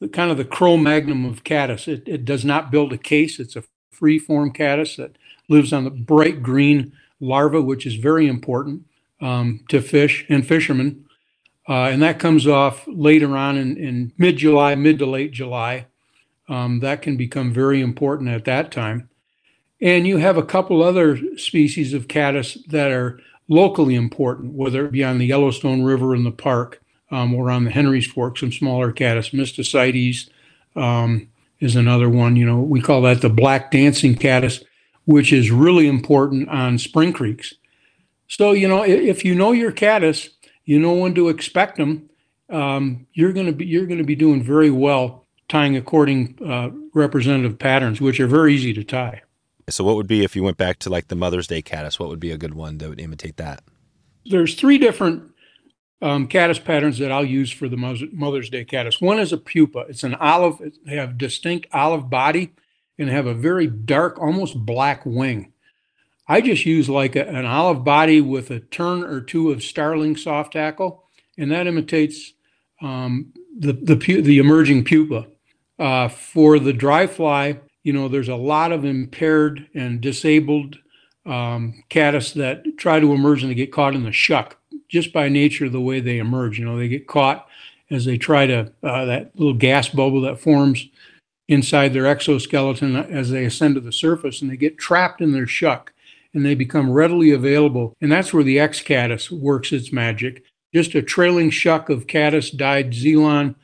the, 0.00 0.08
kind 0.08 0.30
of 0.30 0.36
the 0.36 0.44
Cro-Magnon 0.44 1.24
of 1.24 1.44
caddis. 1.44 1.88
It, 1.88 2.06
it 2.06 2.26
does 2.26 2.44
not 2.44 2.70
build 2.70 2.92
a 2.92 2.98
case. 2.98 3.40
It's 3.40 3.56
a 3.56 3.64
free-form 3.90 4.50
caddis 4.50 4.96
that 4.96 5.16
lives 5.48 5.72
on 5.72 5.84
the 5.84 5.90
bright 5.90 6.42
green 6.42 6.92
larva, 7.20 7.62
which 7.62 7.86
is 7.86 7.94
very 7.94 8.26
important 8.26 8.82
um, 9.20 9.64
to 9.68 9.80
fish 9.80 10.26
and 10.28 10.46
fishermen. 10.46 11.04
Uh, 11.68 11.84
and 11.84 12.02
that 12.02 12.18
comes 12.18 12.46
off 12.46 12.84
later 12.86 13.36
on 13.36 13.56
in, 13.56 13.76
in 13.76 14.12
mid-July, 14.16 14.74
mid 14.74 14.98
to 14.98 15.06
late 15.06 15.32
July. 15.32 15.86
Um, 16.48 16.78
that 16.80 17.02
can 17.02 17.16
become 17.16 17.52
very 17.52 17.80
important 17.80 18.30
at 18.30 18.44
that 18.44 18.70
time. 18.70 19.08
And 19.80 20.06
you 20.06 20.18
have 20.18 20.36
a 20.36 20.44
couple 20.44 20.82
other 20.82 21.18
species 21.36 21.92
of 21.92 22.08
caddis 22.08 22.54
that 22.68 22.92
are 22.92 23.20
locally 23.48 23.94
important, 23.94 24.54
whether 24.54 24.86
it 24.86 24.92
be 24.92 25.04
on 25.04 25.18
the 25.18 25.26
Yellowstone 25.26 25.82
River 25.82 26.14
in 26.14 26.24
the 26.24 26.30
park 26.30 26.80
um, 27.10 27.34
or 27.34 27.50
on 27.50 27.64
the 27.64 27.70
Henry's 27.70 28.06
Fork, 28.06 28.38
some 28.38 28.52
smaller 28.52 28.92
caddis. 28.92 29.30
Mystacides 29.30 30.28
um, 30.74 31.28
is 31.60 31.76
another 31.76 32.08
one. 32.08 32.36
You 32.36 32.46
know, 32.46 32.60
we 32.60 32.80
call 32.80 33.02
that 33.02 33.20
the 33.20 33.28
black 33.28 33.70
dancing 33.70 34.14
caddis, 34.14 34.64
which 35.06 35.32
is 35.32 35.50
really 35.50 35.88
important 35.88 36.48
on 36.50 36.78
spring 36.78 37.12
creeks. 37.12 37.54
So, 38.28 38.52
you 38.52 38.68
know, 38.68 38.84
if 38.84 39.24
you 39.24 39.34
know 39.34 39.52
your 39.52 39.72
caddis, 39.72 40.30
you 40.64 40.78
know 40.78 40.92
when 40.92 41.14
to 41.14 41.28
expect 41.28 41.78
them. 41.78 42.10
Um, 42.50 43.06
you're 43.12 43.32
going 43.32 43.46
to 43.46 43.52
be 43.52 43.64
you're 43.64 43.86
going 43.86 43.98
to 43.98 44.04
be 44.04 44.14
doing 44.14 44.42
very 44.42 44.70
well 44.70 45.26
tying 45.48 45.76
according 45.76 46.38
uh, 46.44 46.70
representative 46.94 47.58
patterns, 47.58 48.00
which 48.00 48.20
are 48.20 48.26
very 48.26 48.54
easy 48.54 48.72
to 48.74 48.84
tie. 48.84 49.22
So, 49.68 49.82
what 49.84 49.96
would 49.96 50.06
be 50.06 50.22
if 50.22 50.36
you 50.36 50.42
went 50.42 50.56
back 50.56 50.78
to 50.80 50.90
like 50.90 51.08
the 51.08 51.16
Mother's 51.16 51.46
Day 51.46 51.62
caddis? 51.62 51.98
What 51.98 52.08
would 52.08 52.20
be 52.20 52.30
a 52.30 52.38
good 52.38 52.54
one 52.54 52.78
that 52.78 52.88
would 52.88 53.00
imitate 53.00 53.36
that? 53.38 53.62
There's 54.24 54.54
three 54.54 54.78
different 54.78 55.32
um, 56.02 56.28
caddis 56.28 56.58
patterns 56.58 56.98
that 56.98 57.10
I'll 57.10 57.24
use 57.24 57.50
for 57.50 57.68
the 57.68 57.76
Mother's 57.76 58.50
Day 58.50 58.64
caddis. 58.64 59.00
One 59.00 59.18
is 59.18 59.32
a 59.32 59.38
pupa. 59.38 59.86
It's 59.88 60.04
an 60.04 60.14
olive. 60.16 60.60
They 60.84 60.96
have 60.96 61.18
distinct 61.18 61.66
olive 61.72 62.10
body 62.10 62.52
and 62.98 63.08
have 63.08 63.26
a 63.26 63.34
very 63.34 63.66
dark, 63.66 64.18
almost 64.18 64.64
black 64.64 65.04
wing. 65.04 65.52
I 66.28 66.40
just 66.40 66.66
use 66.66 66.88
like 66.88 67.14
a, 67.14 67.26
an 67.28 67.46
olive 67.46 67.84
body 67.84 68.20
with 68.20 68.50
a 68.50 68.60
turn 68.60 69.04
or 69.04 69.20
two 69.20 69.50
of 69.50 69.62
starling 69.62 70.16
soft 70.16 70.52
tackle, 70.54 71.04
and 71.38 71.52
that 71.52 71.66
imitates 71.66 72.32
um, 72.82 73.32
the 73.56 73.72
the 73.72 73.94
the 73.94 74.38
emerging 74.38 74.84
pupa. 74.84 75.26
Uh, 75.78 76.08
for 76.08 76.58
the 76.58 76.72
dry 76.72 77.06
fly, 77.06 77.60
you 77.82 77.92
know, 77.92 78.08
there's 78.08 78.30
a 78.30 78.36
lot 78.36 78.72
of 78.72 78.84
impaired 78.84 79.68
and 79.74 80.00
disabled 80.00 80.78
um, 81.26 81.82
caddis 81.88 82.32
that 82.32 82.64
try 82.78 82.98
to 82.98 83.12
emerge 83.12 83.42
and 83.42 83.50
they 83.50 83.54
get 83.54 83.72
caught 83.72 83.94
in 83.94 84.04
the 84.04 84.12
shuck 84.12 84.56
just 84.88 85.12
by 85.12 85.28
nature 85.28 85.66
of 85.66 85.72
the 85.72 85.80
way 85.80 86.00
they 86.00 86.18
emerge. 86.18 86.58
You 86.58 86.64
know, 86.64 86.78
they 86.78 86.88
get 86.88 87.06
caught 87.06 87.46
as 87.90 88.04
they 88.04 88.16
try 88.16 88.46
to 88.46 88.72
uh, 88.82 89.04
that 89.04 89.38
little 89.38 89.54
gas 89.54 89.88
bubble 89.88 90.22
that 90.22 90.40
forms 90.40 90.88
inside 91.48 91.92
their 91.92 92.06
exoskeleton 92.06 92.96
as 92.96 93.30
they 93.30 93.44
ascend 93.44 93.74
to 93.76 93.80
the 93.80 93.92
surface, 93.92 94.42
and 94.42 94.50
they 94.50 94.56
get 94.56 94.78
trapped 94.78 95.20
in 95.20 95.32
their 95.32 95.46
shuck, 95.46 95.92
and 96.34 96.44
they 96.44 96.54
become 96.54 96.90
readily 96.90 97.30
available. 97.30 97.94
And 98.00 98.10
that's 98.10 98.32
where 98.32 98.44
the 98.44 98.58
X 98.58 98.80
caddis 98.80 99.30
works 99.30 99.72
its 99.72 99.92
magic. 99.92 100.44
Just 100.74 100.94
a 100.94 101.02
trailing 101.02 101.50
shuck 101.50 101.88
of 101.88 102.06
caddis 102.06 102.50
dyed 102.50 102.92
Zelon, 102.92 103.54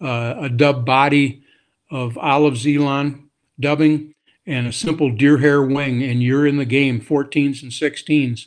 uh, 0.00 0.34
a 0.38 0.48
dub 0.48 0.86
body 0.86 1.42
of 1.90 2.16
olive 2.18 2.54
Zelon 2.54 3.24
dubbing, 3.58 4.14
and 4.46 4.66
a 4.66 4.72
simple 4.72 5.10
deer 5.10 5.38
hair 5.38 5.62
wing, 5.62 6.02
and 6.02 6.22
you're 6.22 6.46
in 6.46 6.56
the 6.56 6.64
game, 6.64 7.00
14s 7.00 7.62
and 7.62 7.72
16s. 7.72 8.46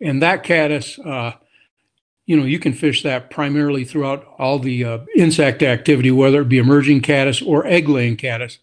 And 0.00 0.20
that 0.22 0.42
caddis, 0.42 0.98
uh, 0.98 1.32
you 2.30 2.36
know, 2.36 2.44
you 2.44 2.60
can 2.60 2.72
fish 2.72 3.02
that 3.02 3.28
primarily 3.28 3.82
throughout 3.82 4.24
all 4.38 4.60
the 4.60 4.84
uh, 4.84 4.98
insect 5.16 5.64
activity, 5.64 6.12
whether 6.12 6.42
it 6.42 6.48
be 6.48 6.58
emerging 6.58 7.00
caddis 7.00 7.42
or 7.42 7.66
egg 7.66 7.88
laying 7.88 8.16
caddis. 8.16 8.60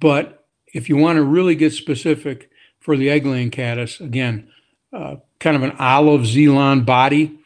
But 0.00 0.46
if 0.72 0.88
you 0.88 0.96
want 0.96 1.16
to 1.16 1.22
really 1.22 1.54
get 1.54 1.74
specific 1.74 2.50
for 2.80 2.96
the 2.96 3.10
egg 3.10 3.26
laying 3.26 3.50
caddis, 3.50 4.00
again, 4.00 4.48
uh, 4.90 5.16
kind 5.38 5.54
of 5.54 5.62
an 5.62 5.72
olive 5.72 6.22
Zelon 6.22 6.86
body, 6.86 7.38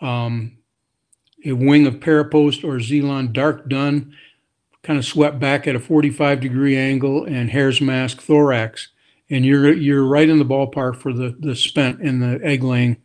um, 0.00 0.58
a 1.46 1.52
wing 1.52 1.86
of 1.86 2.00
parapost 2.00 2.64
or 2.64 2.80
Zelon 2.80 3.32
dark 3.32 3.68
dun, 3.68 4.16
kind 4.82 4.98
of 4.98 5.04
swept 5.04 5.38
back 5.38 5.68
at 5.68 5.76
a 5.76 5.80
45 5.80 6.40
degree 6.40 6.76
angle, 6.76 7.24
and 7.24 7.50
hare's 7.50 7.80
mask 7.80 8.20
thorax. 8.20 8.88
And 9.30 9.46
you're 9.46 9.72
you're 9.72 10.04
right 10.04 10.28
in 10.28 10.40
the 10.40 10.44
ballpark 10.44 10.96
for 10.96 11.12
the 11.12 11.36
the 11.38 11.54
spent 11.54 12.00
in 12.00 12.18
the 12.18 12.40
egg 12.42 12.64
laying 12.64 12.96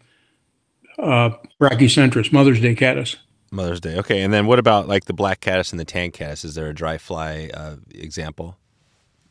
uh, 1.02 1.32
Brachycentrus, 1.60 2.32
Mother's 2.32 2.62
Day 2.62 2.76
caddis. 2.76 3.18
Mother's 3.52 3.80
Day. 3.80 3.98
Okay, 3.98 4.22
and 4.22 4.34
then 4.34 4.46
what 4.46 4.60
about 4.60 4.88
like 4.88 5.06
the 5.06 5.14
black 5.14 5.42
caddis 5.42 5.72
and 5.72 5.80
the 5.80 5.86
tan 5.86 6.12
caddis? 6.12 6.46
Is 6.46 6.56
there 6.56 6.70
a 6.70 6.74
dry 6.74 6.98
fly 6.98 7.50
uh, 7.54 7.78
example? 7.92 8.58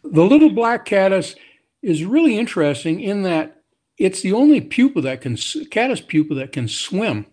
The 0.02 0.24
little 0.24 0.50
black 0.50 0.84
caddis 0.84 1.36
is 1.82 2.04
really 2.04 2.38
interesting 2.38 3.00
in 3.00 3.22
that 3.22 3.62
it's 3.96 4.22
the 4.22 4.32
only 4.32 4.60
pupa 4.60 5.00
that 5.02 5.20
can 5.20 5.36
caddis 5.36 6.00
pupa 6.00 6.34
that 6.34 6.52
can 6.52 6.68
swim, 6.68 7.26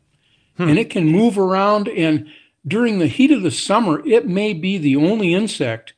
hmm. 0.57 0.69
and 0.69 0.77
it 0.77 0.89
can 0.89 1.07
move 1.07 1.37
around. 1.37 1.87
And 1.87 2.27
during 2.67 2.99
the 2.99 3.07
heat 3.07 3.31
of 3.31 3.43
the 3.43 3.51
summer, 3.51 4.05
it 4.05 4.27
may 4.27 4.53
be 4.53 4.77
the 4.77 4.95
only 4.95 5.33
insect 5.33 5.93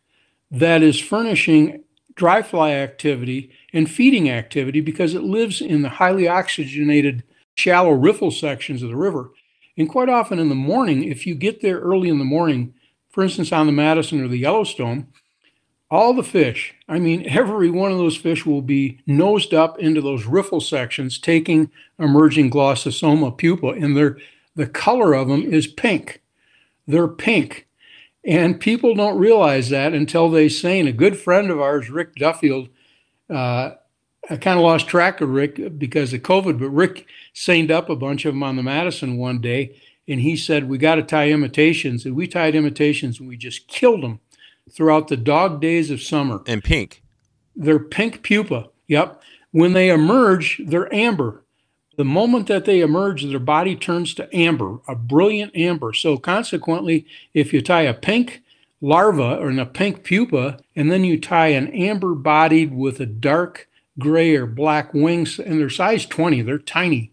that 0.52 0.82
is 0.82 1.00
furnishing 1.00 1.84
dry 2.16 2.42
fly 2.42 2.72
activity 2.72 3.52
and 3.74 3.90
feeding 3.90 4.30
activity 4.30 4.82
because 4.82 5.14
it 5.14 5.22
lives 5.22 5.62
in 5.62 5.84
the 5.84 5.90
highly 5.90 6.28
oxygenated 6.28 7.24
shallow 7.58 7.92
riffle 7.92 8.32
sections 8.32 8.84
of 8.84 8.90
the 8.90 8.96
river. 8.96 9.32
And 9.78 9.90
quite 9.90 10.10
often 10.10 10.40
in 10.40 10.50
the 10.50 10.56
morning, 10.56 11.04
if 11.04 11.26
you 11.28 11.36
get 11.36 11.62
there 11.62 11.80
early 11.80 12.08
in 12.08 12.20
the 12.20 12.26
morning, 12.26 12.74
for 13.10 13.24
instance, 13.24 13.52
on 13.52 13.66
the 13.66 13.72
Madison 13.72 14.24
or 14.24 14.28
the 14.28 14.38
Yellowstone, 14.38 15.08
all 15.90 16.14
the 16.14 16.24
fish, 16.24 16.76
I 16.88 17.00
mean, 17.00 17.26
every 17.28 17.70
one 17.70 17.92
of 17.92 17.98
those 17.98 18.16
fish 18.16 18.46
will 18.46 18.62
be 18.62 19.00
nosed 19.08 19.54
up 19.54 19.80
into 19.80 20.02
those 20.02 20.26
riffle 20.26 20.62
sections, 20.62 21.20
taking 21.20 21.72
emerging 22.00 22.52
glossosoma 22.52 23.38
pupa, 23.38 23.70
and 23.70 23.98
they're, 23.98 24.18
the 24.56 24.68
color 24.68 25.14
of 25.14 25.28
them 25.28 25.42
is 25.42 25.68
pink. 25.68 26.22
They're 26.88 27.08
pink. 27.08 27.68
And 28.24 28.60
people 28.60 28.94
don't 28.94 29.18
realize 29.18 29.70
that 29.70 29.94
until 29.94 30.30
they 30.30 30.50
and 30.64 30.88
a 30.88 30.92
good 30.92 31.18
friend 31.18 31.50
of 31.50 31.62
ours, 31.62 31.90
Rick 31.90 32.16
Duffield, 32.16 32.70
uh, 33.30 33.72
I 34.30 34.38
kind 34.38 34.60
of 34.60 34.64
lost 34.64 34.88
track 34.88 35.22
of 35.22 35.30
Rick 35.30 35.60
uh, 35.60 35.70
because 35.70 36.14
of 36.14 36.22
COVID, 36.22 36.60
but 36.60 36.70
Rick 36.70 37.06
seined 37.34 37.72
up 37.72 37.90
a 37.90 37.96
bunch 37.96 38.26
of 38.26 38.34
them 38.34 38.44
on 38.44 38.56
the 38.56 38.64
Madison 38.64 39.18
one 39.18 39.40
day, 39.40 39.80
and 40.08 40.22
he 40.22 40.36
said, 40.36 40.70
We 40.70 40.78
got 40.78 40.96
to 40.96 41.04
tie 41.04 41.30
imitations. 41.30 42.06
And 42.06 42.16
we 42.16 42.28
tied 42.28 42.56
imitations 42.56 43.20
and 43.20 43.28
we 43.28 43.38
just 43.38 43.68
killed 43.68 44.04
them 44.04 44.20
throughout 44.72 45.08
the 45.08 45.18
dog 45.18 45.62
days 45.62 45.92
of 45.92 46.02
summer. 46.02 46.42
And 46.48 46.64
pink. 46.64 47.04
They're 47.56 47.80
pink 47.80 48.24
pupa. 48.24 48.70
Yep. 48.88 49.22
When 49.52 49.74
they 49.74 49.90
emerge, 49.90 50.62
they're 50.66 50.94
amber. 50.94 51.44
The 51.98 52.06
moment 52.06 52.48
that 52.48 52.66
they 52.66 52.82
emerge, 52.82 53.24
their 53.24 53.40
body 53.40 53.76
turns 53.76 54.14
to 54.16 54.36
amber, 54.36 54.78
a 54.88 54.96
brilliant 54.96 55.56
amber. 55.56 55.94
So, 55.94 56.18
consequently, 56.18 57.08
if 57.34 57.54
you 57.54 57.62
tie 57.62 57.82
a 57.82 57.94
pink 57.94 58.44
larva 58.82 59.38
or 59.38 59.50
a 59.50 59.66
pink 59.66 60.04
pupa, 60.04 60.60
and 60.76 60.92
then 60.92 61.04
you 61.04 61.20
tie 61.20 61.48
an 61.48 61.70
amber 61.70 62.14
bodied 62.14 62.76
with 62.76 63.00
a 63.00 63.08
dark 63.08 63.68
gray 64.00 64.36
or 64.36 64.46
black 64.46 64.94
wings, 64.94 65.40
and 65.40 65.60
they're 65.60 65.70
size 65.70 66.06
20. 66.06 66.42
They're 66.42 66.58
tiny, 66.58 67.12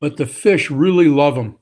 but 0.00 0.16
the 0.16 0.26
fish 0.26 0.70
really 0.70 1.08
love 1.08 1.34
them. 1.34 1.56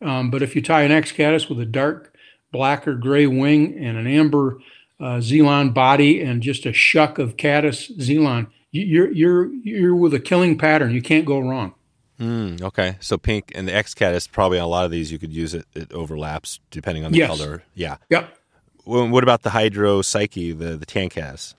Um, 0.00 0.30
but 0.30 0.42
if 0.42 0.56
you 0.56 0.62
tie 0.62 0.82
an 0.82 0.90
X 0.90 1.12
caddis 1.12 1.48
with 1.48 1.60
a 1.60 1.66
dark 1.66 2.14
black 2.50 2.86
or 2.86 2.94
gray 2.94 3.26
wing 3.26 3.76
and 3.78 3.96
an 3.96 4.06
amber 4.06 4.58
uh, 5.00 5.18
Zelon 5.18 5.72
body 5.72 6.20
and 6.20 6.42
just 6.42 6.66
a 6.66 6.72
shuck 6.72 7.18
of 7.18 7.36
caddis 7.36 7.90
Zelon, 7.98 8.48
you're 8.72 9.10
you're 9.12 9.52
you're 9.54 9.94
with 9.94 10.14
a 10.14 10.20
killing 10.20 10.58
pattern. 10.58 10.92
You 10.92 11.02
can't 11.02 11.26
go 11.26 11.38
wrong. 11.38 11.74
Mm, 12.18 12.62
okay, 12.62 12.96
so 13.00 13.18
pink 13.18 13.52
and 13.54 13.66
the 13.66 13.74
X 13.74 13.94
caddis 13.94 14.26
probably 14.26 14.58
on 14.58 14.64
a 14.64 14.68
lot 14.68 14.84
of 14.84 14.90
these 14.90 15.12
you 15.12 15.18
could 15.18 15.32
use 15.32 15.54
it. 15.54 15.66
It 15.74 15.92
overlaps 15.92 16.60
depending 16.70 17.04
on 17.04 17.12
the 17.12 17.18
yes. 17.18 17.28
color. 17.28 17.62
Yeah. 17.74 17.96
Yep. 18.10 18.38
Well, 18.84 19.08
what 19.08 19.22
about 19.22 19.42
the 19.42 19.50
hydropsyche, 19.50 20.58
the 20.58 20.76
the 20.76 20.86
tan 20.86 21.08
caddis? 21.08 21.54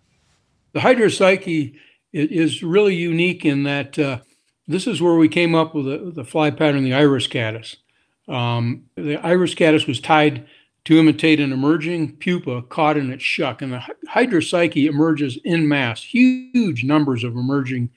The 0.74 0.80
hydropsyche 0.80 1.76
is 2.14 2.61
really 2.61 2.95
unique 2.95 3.43
in 3.43 3.64
that 3.64 3.97
uh, 3.97 4.20
this 4.68 4.88
is 4.88 5.01
where 5.01 5.16
we 5.16 5.28
came 5.28 5.55
up 5.55 5.74
with 5.74 5.86
the, 5.86 6.11
the 6.11 6.24
fly 6.24 6.51
pattern, 6.51 6.84
the 6.84 6.93
iris 6.93 7.28
caddis. 7.28 7.78
Um, 8.28 8.84
the 8.95 9.18
iris 9.18 9.55
caddis 9.55 9.88
was 9.88 9.99
tied 9.99 10.47
to 10.86 10.99
imitate 10.99 11.39
an 11.39 11.51
emerging 11.51 12.18
pupa 12.18 12.61
caught 12.64 12.97
in 12.97 13.11
its 13.11 13.24
shuck, 13.24 13.61
and 13.61 13.74
the 13.74 13.84
hydropsyche 14.09 14.88
emerges 14.88 15.38
in 15.43 15.68
mass, 15.68 16.03
huge 16.03 16.84
numbers 16.84 17.24
of 17.24 17.36
emerging 17.36 17.89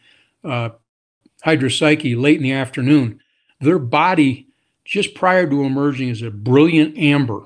uh, 0.44 0.70
hydropsyche 1.44 2.20
late 2.20 2.36
in 2.36 2.42
the 2.42 2.52
afternoon. 2.52 3.20
Their 3.60 3.78
body, 3.78 4.46
just 4.84 5.14
prior 5.14 5.48
to 5.48 5.64
emerging, 5.64 6.08
is 6.10 6.22
a 6.22 6.30
brilliant 6.30 6.96
amber, 6.96 7.42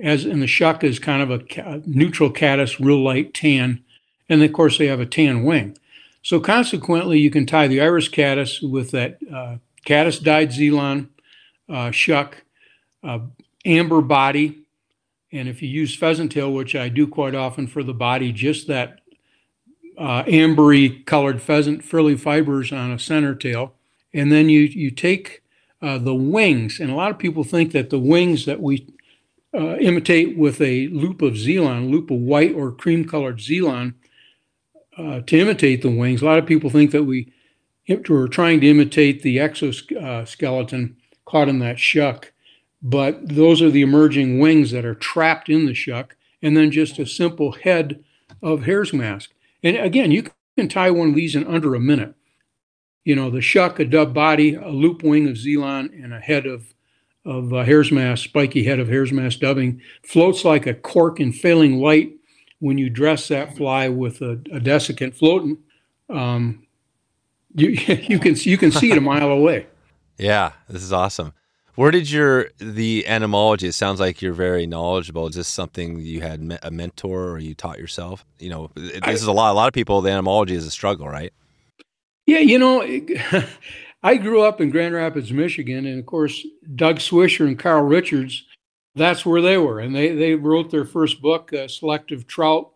as 0.00 0.24
in 0.24 0.40
the 0.40 0.46
shuck 0.46 0.82
is 0.82 0.98
kind 0.98 1.22
of 1.22 1.30
a 1.30 1.82
neutral 1.86 2.30
caddis, 2.30 2.80
real 2.80 3.02
light 3.02 3.34
tan, 3.34 3.82
and 4.28 4.42
of 4.42 4.52
course 4.52 4.78
they 4.78 4.86
have 4.86 5.00
a 5.00 5.06
tan 5.06 5.44
wing. 5.44 5.76
So 6.26 6.40
consequently, 6.40 7.20
you 7.20 7.30
can 7.30 7.46
tie 7.46 7.68
the 7.68 7.80
iris 7.80 8.08
caddis 8.08 8.60
with 8.60 8.90
that 8.90 9.18
uh, 9.32 9.58
caddis 9.84 10.18
dyed 10.18 10.50
Zelon 10.50 11.06
uh, 11.68 11.92
shuck, 11.92 12.42
uh, 13.04 13.20
amber 13.64 14.00
body, 14.00 14.64
and 15.30 15.48
if 15.48 15.62
you 15.62 15.68
use 15.68 15.94
pheasant 15.94 16.32
tail, 16.32 16.52
which 16.52 16.74
I 16.74 16.88
do 16.88 17.06
quite 17.06 17.36
often 17.36 17.68
for 17.68 17.84
the 17.84 17.94
body, 17.94 18.32
just 18.32 18.66
that 18.66 19.02
uh, 19.96 20.24
ambery 20.24 21.06
colored 21.06 21.40
pheasant 21.40 21.84
frilly 21.84 22.16
fibers 22.16 22.72
on 22.72 22.90
a 22.90 22.98
center 22.98 23.36
tail, 23.36 23.74
and 24.12 24.32
then 24.32 24.48
you 24.48 24.62
you 24.62 24.90
take 24.90 25.44
uh, 25.80 25.96
the 25.96 26.12
wings, 26.16 26.80
and 26.80 26.90
a 26.90 26.96
lot 26.96 27.12
of 27.12 27.20
people 27.20 27.44
think 27.44 27.70
that 27.70 27.90
the 27.90 28.00
wings 28.00 28.46
that 28.46 28.60
we 28.60 28.84
uh, 29.54 29.76
imitate 29.76 30.36
with 30.36 30.60
a 30.60 30.88
loop 30.88 31.22
of 31.22 31.34
Zelon, 31.34 31.88
loop 31.88 32.10
of 32.10 32.18
white 32.18 32.52
or 32.52 32.72
cream 32.72 33.04
colored 33.04 33.38
Zelon, 33.38 33.94
uh, 34.96 35.20
to 35.20 35.38
imitate 35.38 35.82
the 35.82 35.90
wings. 35.90 36.22
A 36.22 36.24
lot 36.24 36.38
of 36.38 36.46
people 36.46 36.70
think 36.70 36.90
that 36.90 37.04
we 37.04 37.32
were 38.08 38.28
trying 38.28 38.60
to 38.60 38.70
imitate 38.70 39.22
the 39.22 39.38
exoskeleton 39.38 40.96
caught 41.24 41.48
in 41.48 41.58
that 41.60 41.78
shuck, 41.78 42.32
but 42.82 43.28
those 43.28 43.62
are 43.62 43.70
the 43.70 43.82
emerging 43.82 44.38
wings 44.38 44.70
that 44.70 44.84
are 44.84 44.94
trapped 44.94 45.48
in 45.48 45.66
the 45.66 45.74
shuck, 45.74 46.16
and 46.42 46.56
then 46.56 46.70
just 46.70 46.98
a 46.98 47.06
simple 47.06 47.52
head 47.52 48.02
of 48.42 48.64
hare's 48.64 48.92
mask. 48.92 49.32
And 49.62 49.76
again, 49.76 50.10
you 50.12 50.30
can 50.56 50.68
tie 50.68 50.90
one 50.90 51.10
of 51.10 51.14
these 51.14 51.34
in 51.34 51.46
under 51.46 51.74
a 51.74 51.80
minute. 51.80 52.14
You 53.04 53.14
know, 53.14 53.30
the 53.30 53.40
shuck, 53.40 53.78
a 53.78 53.84
dub 53.84 54.12
body, 54.12 54.54
a 54.54 54.68
loop 54.68 55.02
wing 55.02 55.28
of 55.28 55.36
Zelon, 55.36 55.92
and 56.02 56.12
a 56.12 56.20
head 56.20 56.46
of 56.46 56.72
of 57.24 57.52
uh, 57.52 57.64
hare's 57.64 57.90
mask, 57.90 58.22
spiky 58.22 58.62
head 58.62 58.78
of 58.78 58.86
hare's 58.86 59.10
mask 59.10 59.40
dubbing, 59.40 59.80
floats 60.04 60.44
like 60.44 60.64
a 60.64 60.74
cork 60.74 61.18
in 61.18 61.32
failing 61.32 61.80
light 61.80 62.15
when 62.58 62.78
you 62.78 62.90
dress 62.90 63.28
that 63.28 63.56
fly 63.56 63.88
with 63.88 64.22
a, 64.22 64.32
a 64.52 64.60
desiccant 64.60 65.14
floating, 65.14 65.58
um, 66.08 66.66
you 67.54 67.68
you 68.08 68.18
can 68.18 68.34
you 68.36 68.58
can 68.58 68.70
see 68.72 68.90
it 68.90 68.98
a 68.98 69.00
mile 69.00 69.30
away. 69.30 69.66
Yeah, 70.18 70.52
this 70.66 70.82
is 70.82 70.94
awesome. 70.94 71.34
Where 71.74 71.90
did 71.90 72.10
your 72.10 72.48
the 72.56 73.06
entomology? 73.06 73.68
It 73.68 73.74
sounds 73.74 74.00
like 74.00 74.22
you're 74.22 74.32
very 74.32 74.66
knowledgeable. 74.66 75.26
Is 75.26 75.34
this 75.34 75.46
something 75.46 76.00
you 76.00 76.22
had 76.22 76.58
a 76.62 76.70
mentor 76.70 77.28
or 77.32 77.38
you 77.38 77.54
taught 77.54 77.78
yourself? 77.78 78.24
You 78.38 78.48
know, 78.48 78.70
this 78.74 78.98
I, 79.02 79.10
is 79.10 79.24
a 79.24 79.32
lot. 79.32 79.52
A 79.52 79.52
lot 79.52 79.68
of 79.68 79.74
people. 79.74 80.00
The 80.00 80.10
entomology 80.10 80.54
is 80.54 80.64
a 80.66 80.70
struggle, 80.70 81.06
right? 81.06 81.34
Yeah, 82.24 82.38
you 82.38 82.58
know, 82.58 82.82
I 84.02 84.16
grew 84.16 84.40
up 84.40 84.62
in 84.62 84.70
Grand 84.70 84.94
Rapids, 84.94 85.30
Michigan, 85.30 85.84
and 85.84 85.98
of 85.98 86.06
course, 86.06 86.46
Doug 86.76 86.96
Swisher 86.96 87.46
and 87.46 87.58
Carl 87.58 87.82
Richards 87.82 88.42
that's 88.96 89.26
where 89.26 89.42
they 89.42 89.58
were. 89.58 89.78
And 89.78 89.94
they, 89.94 90.14
they 90.14 90.34
wrote 90.34 90.70
their 90.70 90.84
first 90.84 91.20
book, 91.20 91.52
uh, 91.52 91.68
Selective 91.68 92.26
Trout, 92.26 92.72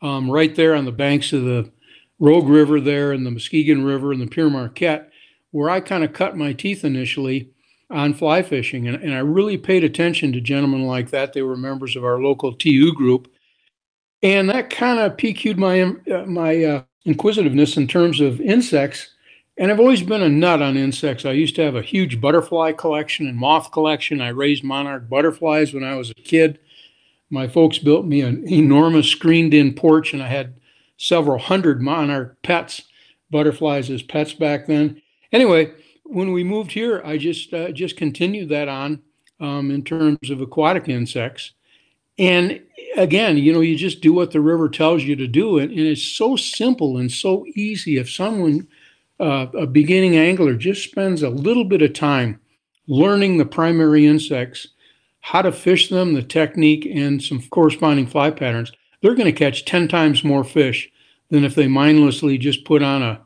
um, 0.00 0.30
right 0.30 0.54
there 0.54 0.74
on 0.74 0.84
the 0.84 0.92
banks 0.92 1.32
of 1.32 1.42
the 1.42 1.70
Rogue 2.18 2.48
River 2.48 2.80
there 2.80 3.12
and 3.12 3.26
the 3.26 3.30
Muskegon 3.30 3.84
River 3.84 4.12
and 4.12 4.20
the 4.20 4.26
Pere 4.26 4.48
Marquette, 4.48 5.10
where 5.50 5.68
I 5.68 5.80
kind 5.80 6.04
of 6.04 6.12
cut 6.12 6.36
my 6.36 6.52
teeth 6.52 6.84
initially 6.84 7.50
on 7.90 8.14
fly 8.14 8.42
fishing. 8.42 8.88
And, 8.88 9.02
and 9.02 9.14
I 9.14 9.18
really 9.18 9.58
paid 9.58 9.84
attention 9.84 10.32
to 10.32 10.40
gentlemen 10.40 10.86
like 10.86 11.10
that. 11.10 11.32
They 11.32 11.42
were 11.42 11.56
members 11.56 11.96
of 11.96 12.04
our 12.04 12.20
local 12.20 12.52
TU 12.52 12.94
group. 12.94 13.28
And 14.22 14.48
that 14.50 14.70
kind 14.70 14.98
of 14.98 15.16
piqued 15.16 15.56
my, 15.56 15.82
uh, 15.82 16.24
my 16.26 16.64
uh, 16.64 16.82
inquisitiveness 17.04 17.76
in 17.76 17.86
terms 17.86 18.20
of 18.20 18.40
insects. 18.40 19.10
And 19.58 19.70
I've 19.70 19.80
always 19.80 20.02
been 20.02 20.22
a 20.22 20.28
nut 20.28 20.60
on 20.60 20.76
insects. 20.76 21.24
I 21.24 21.32
used 21.32 21.56
to 21.56 21.62
have 21.62 21.74
a 21.74 21.82
huge 21.82 22.20
butterfly 22.20 22.72
collection 22.72 23.26
and 23.26 23.38
moth 23.38 23.72
collection. 23.72 24.20
I 24.20 24.28
raised 24.28 24.62
monarch 24.62 25.08
butterflies 25.08 25.72
when 25.72 25.82
I 25.82 25.96
was 25.96 26.10
a 26.10 26.14
kid. 26.14 26.58
My 27.30 27.48
folks 27.48 27.78
built 27.78 28.04
me 28.04 28.20
an 28.20 28.46
enormous 28.46 29.08
screened 29.08 29.54
in 29.54 29.74
porch, 29.74 30.12
and 30.12 30.22
I 30.22 30.28
had 30.28 30.60
several 30.98 31.38
hundred 31.38 31.80
monarch 31.80 32.36
pets, 32.42 32.82
butterflies 33.30 33.90
as 33.90 34.02
pets 34.02 34.34
back 34.34 34.66
then. 34.66 35.00
Anyway, 35.32 35.72
when 36.04 36.32
we 36.32 36.44
moved 36.44 36.72
here, 36.72 37.02
I 37.04 37.16
just 37.16 37.52
uh, 37.52 37.72
just 37.72 37.96
continued 37.96 38.50
that 38.50 38.68
on 38.68 39.02
um, 39.40 39.70
in 39.70 39.82
terms 39.82 40.30
of 40.30 40.40
aquatic 40.40 40.88
insects. 40.88 41.52
And 42.18 42.62
again, 42.96 43.36
you 43.38 43.52
know, 43.52 43.60
you 43.60 43.76
just 43.76 44.00
do 44.00 44.12
what 44.12 44.30
the 44.30 44.40
river 44.40 44.68
tells 44.68 45.02
you 45.02 45.16
to 45.16 45.26
do, 45.26 45.58
and, 45.58 45.70
and 45.70 45.80
it's 45.80 46.02
so 46.02 46.36
simple 46.36 46.98
and 46.98 47.10
so 47.10 47.44
easy. 47.54 47.98
If 47.98 48.10
someone, 48.10 48.68
uh, 49.20 49.46
a 49.54 49.66
beginning 49.66 50.16
angler, 50.16 50.54
just 50.54 50.84
spends 50.88 51.22
a 51.22 51.30
little 51.30 51.64
bit 51.64 51.82
of 51.82 51.92
time 51.92 52.40
learning 52.88 53.36
the 53.36 53.46
primary 53.46 54.06
insects, 54.06 54.68
how 55.20 55.42
to 55.42 55.52
fish 55.52 55.88
them, 55.88 56.14
the 56.14 56.22
technique, 56.22 56.86
and 56.86 57.22
some 57.22 57.42
corresponding 57.50 58.06
fly 58.06 58.30
patterns, 58.30 58.72
they're 59.00 59.14
going 59.14 59.24
to 59.26 59.32
catch 59.32 59.64
ten 59.64 59.88
times 59.88 60.24
more 60.24 60.44
fish 60.44 60.90
than 61.30 61.44
if 61.44 61.54
they 61.54 61.66
mindlessly 61.66 62.38
just 62.38 62.64
put 62.64 62.82
on 62.82 63.02
a 63.02 63.20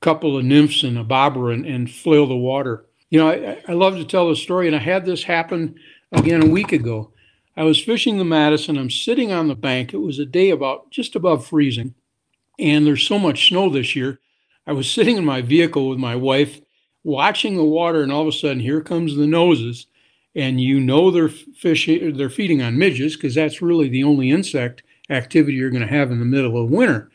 couple 0.00 0.36
of 0.36 0.44
nymphs 0.44 0.82
and 0.82 0.98
a 0.98 1.04
bobber 1.04 1.52
and, 1.52 1.66
and 1.66 1.90
flail 1.90 2.26
the 2.26 2.36
water. 2.36 2.86
You 3.10 3.18
know, 3.18 3.30
I, 3.30 3.62
I 3.68 3.72
love 3.72 3.96
to 3.96 4.04
tell 4.04 4.28
the 4.28 4.36
story, 4.36 4.66
and 4.66 4.74
I 4.74 4.80
had 4.80 5.04
this 5.04 5.24
happen 5.24 5.74
again 6.12 6.42
a 6.42 6.48
week 6.48 6.72
ago. 6.72 7.12
I 7.56 7.64
was 7.64 7.82
fishing 7.82 8.16
the 8.16 8.24
Madison. 8.24 8.78
I'm 8.78 8.90
sitting 8.90 9.30
on 9.30 9.48
the 9.48 9.54
bank. 9.54 9.92
It 9.92 9.98
was 9.98 10.18
a 10.18 10.24
day 10.24 10.50
about 10.50 10.90
just 10.90 11.14
above 11.14 11.46
freezing, 11.46 11.94
and 12.58 12.86
there's 12.86 13.06
so 13.06 13.18
much 13.18 13.48
snow 13.48 13.68
this 13.68 13.94
year. 13.94 14.20
I 14.66 14.72
was 14.72 14.90
sitting 14.90 15.16
in 15.16 15.24
my 15.24 15.42
vehicle 15.42 15.88
with 15.88 15.98
my 15.98 16.16
wife, 16.16 16.60
watching 17.04 17.56
the 17.56 17.64
water, 17.64 18.02
and 18.02 18.12
all 18.12 18.22
of 18.22 18.28
a 18.28 18.32
sudden, 18.32 18.60
here 18.60 18.80
comes 18.80 19.16
the 19.16 19.26
noses, 19.26 19.86
and 20.34 20.60
you 20.60 20.80
know 20.80 21.10
they're 21.10 21.28
fishing, 21.28 22.16
they're 22.16 22.30
feeding 22.30 22.62
on 22.62 22.78
midges 22.78 23.16
because 23.16 23.34
that's 23.34 23.60
really 23.60 23.88
the 23.88 24.04
only 24.04 24.30
insect 24.30 24.82
activity 25.10 25.56
you're 25.56 25.70
going 25.70 25.86
to 25.86 25.94
have 25.94 26.10
in 26.10 26.20
the 26.20 26.24
middle 26.24 26.62
of 26.62 26.70
winter. 26.70 27.10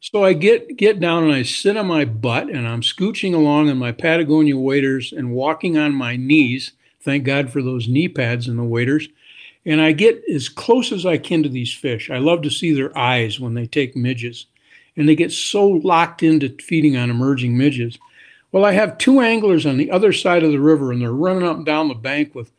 So 0.00 0.24
I 0.24 0.34
get 0.34 0.76
get 0.76 1.00
down 1.00 1.24
and 1.24 1.32
I 1.32 1.42
sit 1.42 1.76
on 1.76 1.86
my 1.86 2.04
butt 2.04 2.48
and 2.48 2.66
I'm 2.68 2.82
scooching 2.82 3.34
along 3.34 3.68
in 3.68 3.78
my 3.78 3.92
Patagonia 3.92 4.56
waders 4.56 5.12
and 5.12 5.32
walking 5.32 5.78
on 5.78 5.94
my 5.94 6.16
knees. 6.16 6.72
Thank 7.00 7.24
God 7.24 7.50
for 7.50 7.62
those 7.62 7.88
knee 7.88 8.08
pads 8.08 8.46
and 8.46 8.58
the 8.58 8.64
waders. 8.64 9.08
And 9.64 9.80
I 9.80 9.92
get 9.92 10.22
as 10.32 10.48
close 10.48 10.92
as 10.92 11.04
I 11.06 11.18
can 11.18 11.42
to 11.42 11.48
these 11.48 11.72
fish. 11.72 12.10
I 12.10 12.18
love 12.18 12.42
to 12.42 12.50
see 12.50 12.72
their 12.72 12.96
eyes 12.96 13.40
when 13.40 13.54
they 13.54 13.66
take 13.66 13.96
midges. 13.96 14.46
And 14.96 15.08
they 15.08 15.14
get 15.14 15.32
so 15.32 15.66
locked 15.66 16.22
into 16.22 16.56
feeding 16.60 16.96
on 16.96 17.10
emerging 17.10 17.56
midges. 17.56 17.98
Well, 18.52 18.64
I 18.64 18.72
have 18.72 18.98
two 18.98 19.20
anglers 19.20 19.66
on 19.66 19.76
the 19.76 19.90
other 19.90 20.12
side 20.12 20.42
of 20.42 20.52
the 20.52 20.60
river 20.60 20.92
and 20.92 21.00
they're 21.00 21.12
running 21.12 21.46
up 21.46 21.56
and 21.58 21.66
down 21.66 21.88
the 21.88 21.94
bank 21.94 22.34
with 22.34 22.50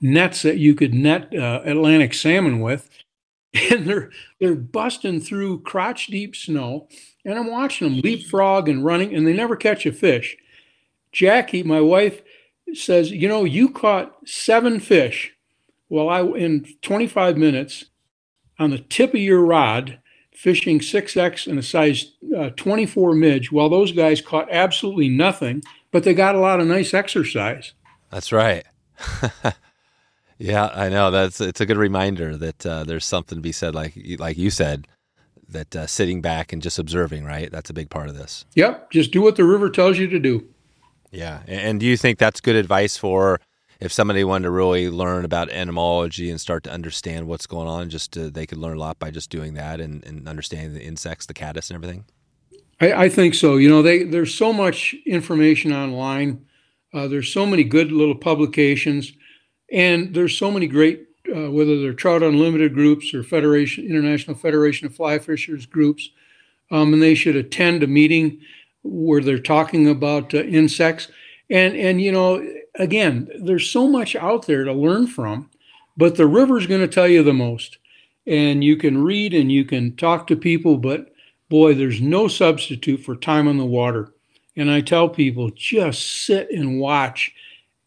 nets 0.00 0.42
that 0.42 0.58
you 0.58 0.74
could 0.74 0.94
net 0.94 1.34
uh, 1.34 1.62
Atlantic 1.64 2.14
salmon 2.14 2.60
with. 2.60 2.88
and 3.70 3.86
they're 3.86 4.10
they're 4.38 4.54
busting 4.54 5.20
through 5.20 5.60
crotch 5.62 6.06
deep 6.06 6.36
snow 6.36 6.86
and 7.24 7.38
i'm 7.38 7.50
watching 7.50 7.88
them 7.88 8.00
leapfrog 8.00 8.68
and 8.68 8.84
running 8.84 9.14
and 9.14 9.26
they 9.26 9.32
never 9.32 9.56
catch 9.56 9.84
a 9.86 9.92
fish 9.92 10.36
jackie 11.12 11.62
my 11.62 11.80
wife 11.80 12.22
says 12.74 13.10
you 13.10 13.28
know 13.28 13.44
you 13.44 13.68
caught 13.68 14.16
seven 14.24 14.78
fish 14.78 15.32
well 15.88 16.08
i 16.08 16.22
in 16.22 16.64
25 16.82 17.36
minutes 17.36 17.86
on 18.58 18.70
the 18.70 18.78
tip 18.78 19.14
of 19.14 19.20
your 19.20 19.44
rod 19.44 19.98
fishing 20.40 20.80
6x 20.80 21.46
and 21.46 21.58
a 21.58 21.62
size 21.62 22.12
uh, 22.36 22.50
24 22.56 23.14
midge 23.14 23.52
while 23.52 23.68
those 23.68 23.92
guys 23.92 24.20
caught 24.20 24.48
absolutely 24.50 25.08
nothing 25.08 25.62
but 25.90 26.02
they 26.02 26.14
got 26.14 26.34
a 26.34 26.40
lot 26.40 26.60
of 26.60 26.66
nice 26.66 26.94
exercise 26.94 27.74
that's 28.10 28.32
right 28.32 28.64
Yeah, 30.40 30.70
I 30.74 30.88
know. 30.88 31.10
That's 31.10 31.38
it's 31.38 31.60
a 31.60 31.66
good 31.66 31.76
reminder 31.76 32.34
that 32.34 32.64
uh, 32.64 32.84
there's 32.84 33.04
something 33.04 33.36
to 33.36 33.42
be 33.42 33.52
said, 33.52 33.74
like 33.74 33.92
like 34.18 34.38
you 34.38 34.48
said, 34.48 34.88
that 35.46 35.76
uh, 35.76 35.86
sitting 35.86 36.22
back 36.22 36.50
and 36.50 36.62
just 36.62 36.78
observing, 36.78 37.24
right? 37.24 37.52
That's 37.52 37.68
a 37.68 37.74
big 37.74 37.90
part 37.90 38.08
of 38.08 38.16
this. 38.16 38.46
Yep, 38.54 38.90
just 38.90 39.12
do 39.12 39.20
what 39.20 39.36
the 39.36 39.44
river 39.44 39.68
tells 39.68 39.98
you 39.98 40.08
to 40.08 40.18
do. 40.18 40.48
Yeah, 41.10 41.42
and 41.46 41.78
do 41.78 41.84
you 41.84 41.98
think 41.98 42.18
that's 42.18 42.40
good 42.40 42.56
advice 42.56 42.96
for 42.96 43.38
if 43.80 43.92
somebody 43.92 44.24
wanted 44.24 44.44
to 44.44 44.50
really 44.50 44.90
learn 44.90 45.24
about 45.24 45.50
entomology 45.50 46.30
and 46.30 46.40
start 46.40 46.64
to 46.64 46.70
understand 46.70 47.26
what's 47.26 47.46
going 47.46 47.68
on? 47.68 47.90
Just 47.90 48.12
to, 48.12 48.30
they 48.30 48.46
could 48.46 48.58
learn 48.58 48.76
a 48.76 48.80
lot 48.80 48.98
by 48.98 49.10
just 49.10 49.30
doing 49.30 49.54
that 49.54 49.80
and, 49.80 50.04
and 50.04 50.28
understanding 50.28 50.74
the 50.74 50.84
insects, 50.84 51.26
the 51.26 51.34
caddis, 51.34 51.70
and 51.70 51.76
everything. 51.76 52.04
I, 52.80 53.04
I 53.04 53.08
think 53.08 53.34
so. 53.34 53.56
You 53.56 53.68
know, 53.68 53.82
they, 53.82 54.04
there's 54.04 54.34
so 54.34 54.52
much 54.52 54.94
information 55.06 55.72
online. 55.72 56.44
Uh, 56.92 57.08
there's 57.08 57.32
so 57.32 57.46
many 57.46 57.64
good 57.64 57.90
little 57.90 58.16
publications. 58.16 59.12
And 59.72 60.14
there's 60.14 60.36
so 60.36 60.50
many 60.50 60.66
great, 60.66 61.06
uh, 61.34 61.50
whether 61.50 61.80
they're 61.80 61.92
Trout 61.92 62.22
Unlimited 62.22 62.74
groups 62.74 63.14
or 63.14 63.22
Federation 63.22 63.86
International 63.86 64.36
Federation 64.36 64.86
of 64.86 64.94
Fly 64.94 65.18
Fishers 65.18 65.66
groups, 65.66 66.10
um, 66.70 66.92
and 66.92 67.02
they 67.02 67.14
should 67.14 67.36
attend 67.36 67.82
a 67.82 67.86
meeting 67.86 68.40
where 68.82 69.20
they're 69.20 69.38
talking 69.38 69.88
about 69.88 70.34
uh, 70.34 70.38
insects. 70.38 71.08
And 71.48 71.76
and 71.76 72.00
you 72.00 72.10
know, 72.10 72.44
again, 72.80 73.28
there's 73.38 73.70
so 73.70 73.86
much 73.86 74.16
out 74.16 74.46
there 74.46 74.64
to 74.64 74.72
learn 74.72 75.06
from, 75.06 75.50
but 75.96 76.16
the 76.16 76.26
river's 76.26 76.66
going 76.66 76.80
to 76.80 76.88
tell 76.88 77.06
you 77.06 77.22
the 77.22 77.32
most. 77.32 77.78
And 78.26 78.64
you 78.64 78.76
can 78.76 79.02
read 79.02 79.34
and 79.34 79.52
you 79.52 79.64
can 79.64 79.96
talk 79.96 80.26
to 80.26 80.36
people, 80.36 80.76
but 80.76 81.12
boy, 81.48 81.74
there's 81.74 82.00
no 82.00 82.26
substitute 82.26 82.98
for 82.98 83.14
time 83.14 83.46
on 83.46 83.58
the 83.58 83.64
water. 83.64 84.12
And 84.56 84.70
I 84.70 84.80
tell 84.80 85.08
people 85.08 85.50
just 85.50 86.24
sit 86.24 86.50
and 86.50 86.80
watch. 86.80 87.32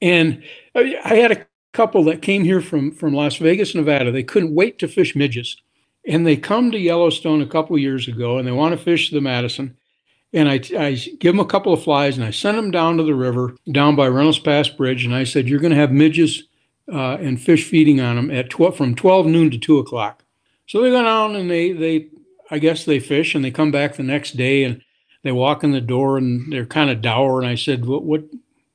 And 0.02 0.44
I 0.76 1.16
had 1.16 1.32
a 1.32 1.46
couple 1.74 2.04
that 2.06 2.22
came 2.22 2.44
here 2.44 2.62
from 2.62 2.92
from 2.92 3.14
Las 3.14 3.38
Vegas, 3.38 3.76
Nevada. 3.76 4.12
They 4.12 4.24
couldn't 4.24 4.54
wait 4.54 4.80
to 4.80 4.88
fish 4.88 5.16
midges, 5.16 5.58
and 6.08 6.26
they 6.26 6.38
come 6.38 6.72
to 6.72 6.78
Yellowstone 6.78 7.42
a 7.42 7.48
couple 7.48 7.78
years 7.78 8.08
ago, 8.08 8.38
and 8.38 8.48
they 8.48 8.52
want 8.52 8.78
to 8.78 8.84
fish 8.84 9.10
the 9.10 9.22
Madison. 9.22 9.76
And 10.34 10.50
I, 10.50 10.60
I 10.78 10.94
give 11.20 11.34
them 11.34 11.40
a 11.40 11.46
couple 11.46 11.74
of 11.74 11.84
flies, 11.84 12.18
and 12.18 12.26
I 12.26 12.32
send 12.32 12.58
them 12.58 12.72
down 12.72 12.98
to 12.98 13.04
the 13.04 13.14
river, 13.14 13.56
down 13.72 13.96
by 13.96 14.08
Reynolds 14.08 14.40
Pass 14.40 14.68
Bridge, 14.68 15.06
and 15.06 15.14
I 15.14 15.24
said, 15.24 15.48
"You're 15.48 15.60
going 15.60 15.72
to 15.72 15.78
have 15.78 15.92
midges 15.92 16.44
uh, 16.92 17.18
and 17.20 17.40
fish 17.40 17.66
feeding 17.68 18.02
on 18.02 18.16
them 18.16 18.32
at 18.32 18.50
12, 18.50 18.76
from 18.76 18.96
12 18.96 19.28
noon 19.28 19.52
to 19.52 19.58
2 19.58 19.78
o'clock." 19.78 20.24
So 20.66 20.82
they 20.82 20.90
go 20.90 21.04
down 21.04 21.36
and 21.36 21.50
they 21.50 21.72
they 21.72 22.08
I 22.50 22.60
guess 22.60 22.86
they 22.86 23.00
fish, 23.00 23.36
and 23.36 23.46
they 23.46 23.52
come 23.52 23.72
back 23.72 23.96
the 23.96 24.04
next 24.04 24.36
day, 24.36 24.64
and 24.64 24.82
they 25.24 25.32
walk 25.32 25.64
in 25.64 25.72
the 25.72 25.82
door, 25.82 26.18
and 26.18 26.52
they're 26.52 26.66
kind 26.66 26.90
of 26.90 27.02
dour. 27.02 27.40
And 27.40 27.48
I 27.48 27.56
said, 27.56 27.86
"What? 27.86 28.04
what 28.04 28.24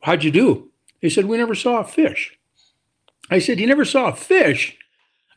how'd 0.03 0.23
you 0.23 0.31
do?" 0.31 0.71
They 1.03 1.09
said, 1.09 1.27
"We 1.27 1.37
never 1.37 1.55
saw 1.55 1.79
a 1.79 1.85
fish." 1.85 2.39
I 3.31 3.39
said, 3.39 3.61
You 3.61 3.67
never 3.67 3.85
saw 3.85 4.09
a 4.09 4.17
fish? 4.17 4.77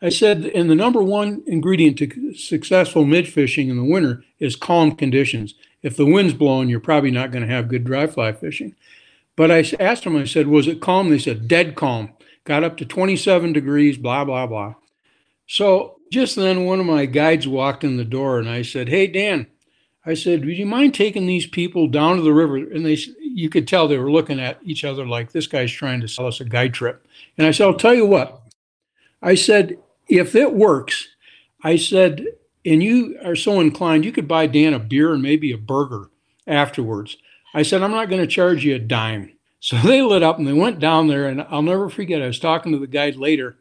I 0.01 0.09
said, 0.09 0.45
and 0.45 0.69
the 0.69 0.76
number 0.76 1.03
one 1.03 1.43
ingredient 1.45 1.97
to 1.99 2.34
successful 2.34 3.05
midge 3.05 3.30
fishing 3.30 3.69
in 3.69 3.78
the 3.78 3.84
winter 3.84 4.24
is 4.39 4.55
calm 4.55 4.95
conditions. 4.95 5.53
If 5.82 5.97
the 5.97 6.05
wind's 6.05 6.34
blowing, 6.34 6.69
you're 6.69 6.79
probably 6.79 7.11
not 7.11 7.32
going 7.32 7.45
to 7.45 7.53
have 7.53 7.67
good 7.67 7.84
dry 7.84 8.07
fly 8.07 8.34
fishing. 8.34 8.75
But 9.36 9.51
I 9.51 9.65
asked 9.79 10.03
them, 10.03 10.15
I 10.15 10.25
said, 10.25 10.47
was 10.47 10.67
it 10.67 10.82
calm? 10.82 11.09
They 11.09 11.17
said, 11.17 11.47
dead 11.47 11.75
calm. 11.75 12.11
Got 12.43 12.63
up 12.63 12.77
to 12.77 12.86
27 12.86 13.53
degrees, 13.53 13.97
blah, 13.97 14.25
blah, 14.25 14.47
blah. 14.47 14.75
So 15.47 15.97
just 16.11 16.36
then, 16.36 16.65
one 16.65 16.79
of 16.79 16.86
my 16.86 17.05
guides 17.05 17.47
walked 17.47 17.84
in 17.84 17.97
the 17.97 18.05
door 18.05 18.39
and 18.39 18.49
I 18.49 18.61
said, 18.61 18.89
Hey, 18.89 19.07
Dan, 19.07 19.47
I 20.05 20.13
said, 20.13 20.45
Would 20.45 20.57
you 20.57 20.65
mind 20.65 20.93
taking 20.93 21.25
these 21.25 21.45
people 21.45 21.88
down 21.88 22.17
to 22.17 22.21
the 22.21 22.34
river? 22.34 22.57
And 22.57 22.86
they, 22.86 22.97
you 23.19 23.49
could 23.49 23.67
tell 23.67 23.88
they 23.88 23.97
were 23.97 24.11
looking 24.11 24.39
at 24.39 24.59
each 24.63 24.84
other 24.84 25.05
like 25.05 25.32
this 25.32 25.47
guy's 25.47 25.71
trying 25.71 26.01
to 26.01 26.07
sell 26.07 26.27
us 26.27 26.39
a 26.39 26.45
guide 26.45 26.73
trip. 26.73 27.05
And 27.38 27.45
I 27.45 27.51
said, 27.51 27.67
I'll 27.67 27.73
tell 27.73 27.93
you 27.93 28.05
what. 28.05 28.41
I 29.21 29.36
said, 29.36 29.77
if 30.07 30.36
it 30.36 30.53
works, 30.53 31.07
I 31.63 31.75
said, 31.75 32.25
and 32.66 32.84
you 32.84 33.18
are 33.24 33.36
so 33.36 33.59
inclined, 33.59 34.05
you 34.05 34.12
could 34.12 34.28
buy 34.28 34.47
Dan 34.47 34.74
a 34.74 34.80
beer 34.80 35.14
and 35.14 35.22
maybe 35.22 35.51
a 35.51 35.57
burger 35.57 36.09
afterwards. 36.47 37.18
I 37.53 37.64
said, 37.64 37.82
I'm 37.82 37.91
not 37.91 38.09
going 38.09 38.22
to 38.22 38.28
charge 38.28 38.64
you 38.64 38.76
a 38.76 38.80
dime. 38.80 39.34
So 39.64 39.78
they 39.78 40.01
lit 40.01 40.24
up 40.24 40.39
and 40.39 40.47
they 40.47 40.53
went 40.53 40.80
down 40.80 41.05
there. 41.05 41.28
And 41.28 41.45
I'll 41.51 41.62
never 41.62 41.88
forget, 41.88 42.20
I 42.20 42.26
was 42.26 42.39
talking 42.39 42.72
to 42.72 42.80
the 42.80 42.88
guide 42.88 43.16
later, 43.16 43.57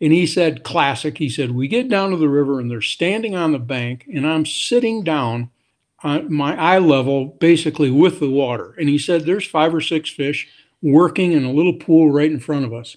and 0.00 0.12
he 0.12 0.26
said, 0.26 0.64
classic. 0.64 1.18
He 1.18 1.28
said, 1.28 1.52
We 1.52 1.68
get 1.68 1.88
down 1.88 2.10
to 2.10 2.16
the 2.16 2.28
river 2.28 2.58
and 2.58 2.68
they're 2.68 2.80
standing 2.80 3.36
on 3.36 3.52
the 3.52 3.60
bank, 3.60 4.04
and 4.12 4.26
I'm 4.26 4.44
sitting 4.44 5.04
down 5.04 5.50
on 6.02 6.32
my 6.32 6.56
eye 6.56 6.80
level, 6.80 7.26
basically 7.26 7.88
with 7.88 8.18
the 8.18 8.28
water. 8.28 8.74
And 8.80 8.88
he 8.88 8.98
said, 8.98 9.26
There's 9.26 9.46
five 9.46 9.72
or 9.72 9.80
six 9.80 10.10
fish 10.10 10.48
working 10.82 11.30
in 11.30 11.44
a 11.44 11.52
little 11.52 11.74
pool 11.74 12.10
right 12.10 12.32
in 12.32 12.40
front 12.40 12.64
of 12.64 12.72
us. 12.72 12.96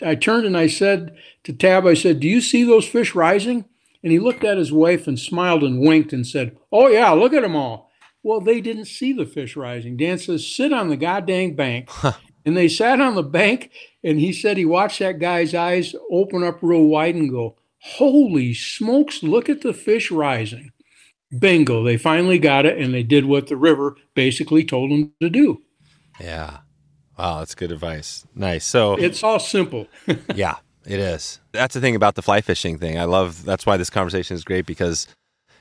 I 0.00 0.14
turned 0.14 0.46
and 0.46 0.56
I 0.56 0.66
said 0.66 1.16
to 1.44 1.52
Tab, 1.52 1.86
I 1.86 1.94
said, 1.94 2.20
Do 2.20 2.28
you 2.28 2.40
see 2.40 2.62
those 2.62 2.86
fish 2.86 3.16
rising? 3.16 3.64
And 4.04 4.12
he 4.12 4.20
looked 4.20 4.44
at 4.44 4.58
his 4.58 4.72
wife 4.72 5.08
and 5.08 5.18
smiled 5.18 5.64
and 5.64 5.80
winked 5.80 6.12
and 6.12 6.26
said, 6.26 6.56
Oh, 6.72 6.88
yeah, 6.88 7.10
look 7.12 7.34
at 7.34 7.42
them 7.42 7.56
all. 7.56 7.90
Well, 8.22 8.40
they 8.40 8.60
didn't 8.62 8.86
see 8.86 9.12
the 9.14 9.26
fish 9.26 9.56
rising. 9.56 9.96
Dan 9.98 10.18
says, 10.18 10.46
Sit 10.46 10.72
on 10.72 10.90
the 10.90 10.98
goddamn 10.98 11.56
bank 11.56 11.90
And 12.44 12.56
they 12.56 12.68
sat 12.68 13.00
on 13.00 13.14
the 13.14 13.22
bank, 13.22 13.72
and 14.02 14.20
he 14.20 14.32
said 14.32 14.56
he 14.56 14.66
watched 14.66 14.98
that 15.00 15.20
guy's 15.20 15.54
eyes 15.54 15.94
open 16.10 16.44
up 16.44 16.58
real 16.62 16.84
wide 16.84 17.14
and 17.16 17.30
go, 17.30 17.56
Holy 17.80 18.54
smokes, 18.54 19.22
look 19.22 19.48
at 19.48 19.62
the 19.62 19.74
fish 19.74 20.10
rising. 20.10 20.70
Bingo, 21.38 21.84
they 21.84 21.98
finally 21.98 22.38
got 22.38 22.66
it, 22.66 22.78
and 22.78 22.94
they 22.94 23.02
did 23.04 23.26
what 23.26 23.48
the 23.48 23.56
river 23.56 23.96
basically 24.14 24.64
told 24.64 24.90
them 24.90 25.12
to 25.22 25.30
do. 25.30 25.62
Yeah. 26.20 26.58
Wow, 27.18 27.40
that's 27.40 27.54
good 27.54 27.72
advice. 27.72 28.26
Nice. 28.34 28.66
So 28.66 28.94
it's 28.96 29.22
all 29.22 29.40
simple. 29.40 29.88
yeah, 30.34 30.56
it 30.86 31.00
is. 31.00 31.40
That's 31.52 31.74
the 31.74 31.80
thing 31.80 31.96
about 31.96 32.14
the 32.14 32.22
fly 32.22 32.40
fishing 32.40 32.78
thing. 32.78 32.98
I 32.98 33.04
love 33.04 33.44
that's 33.44 33.66
why 33.66 33.76
this 33.76 33.90
conversation 33.90 34.34
is 34.34 34.44
great 34.44 34.66
because 34.66 35.06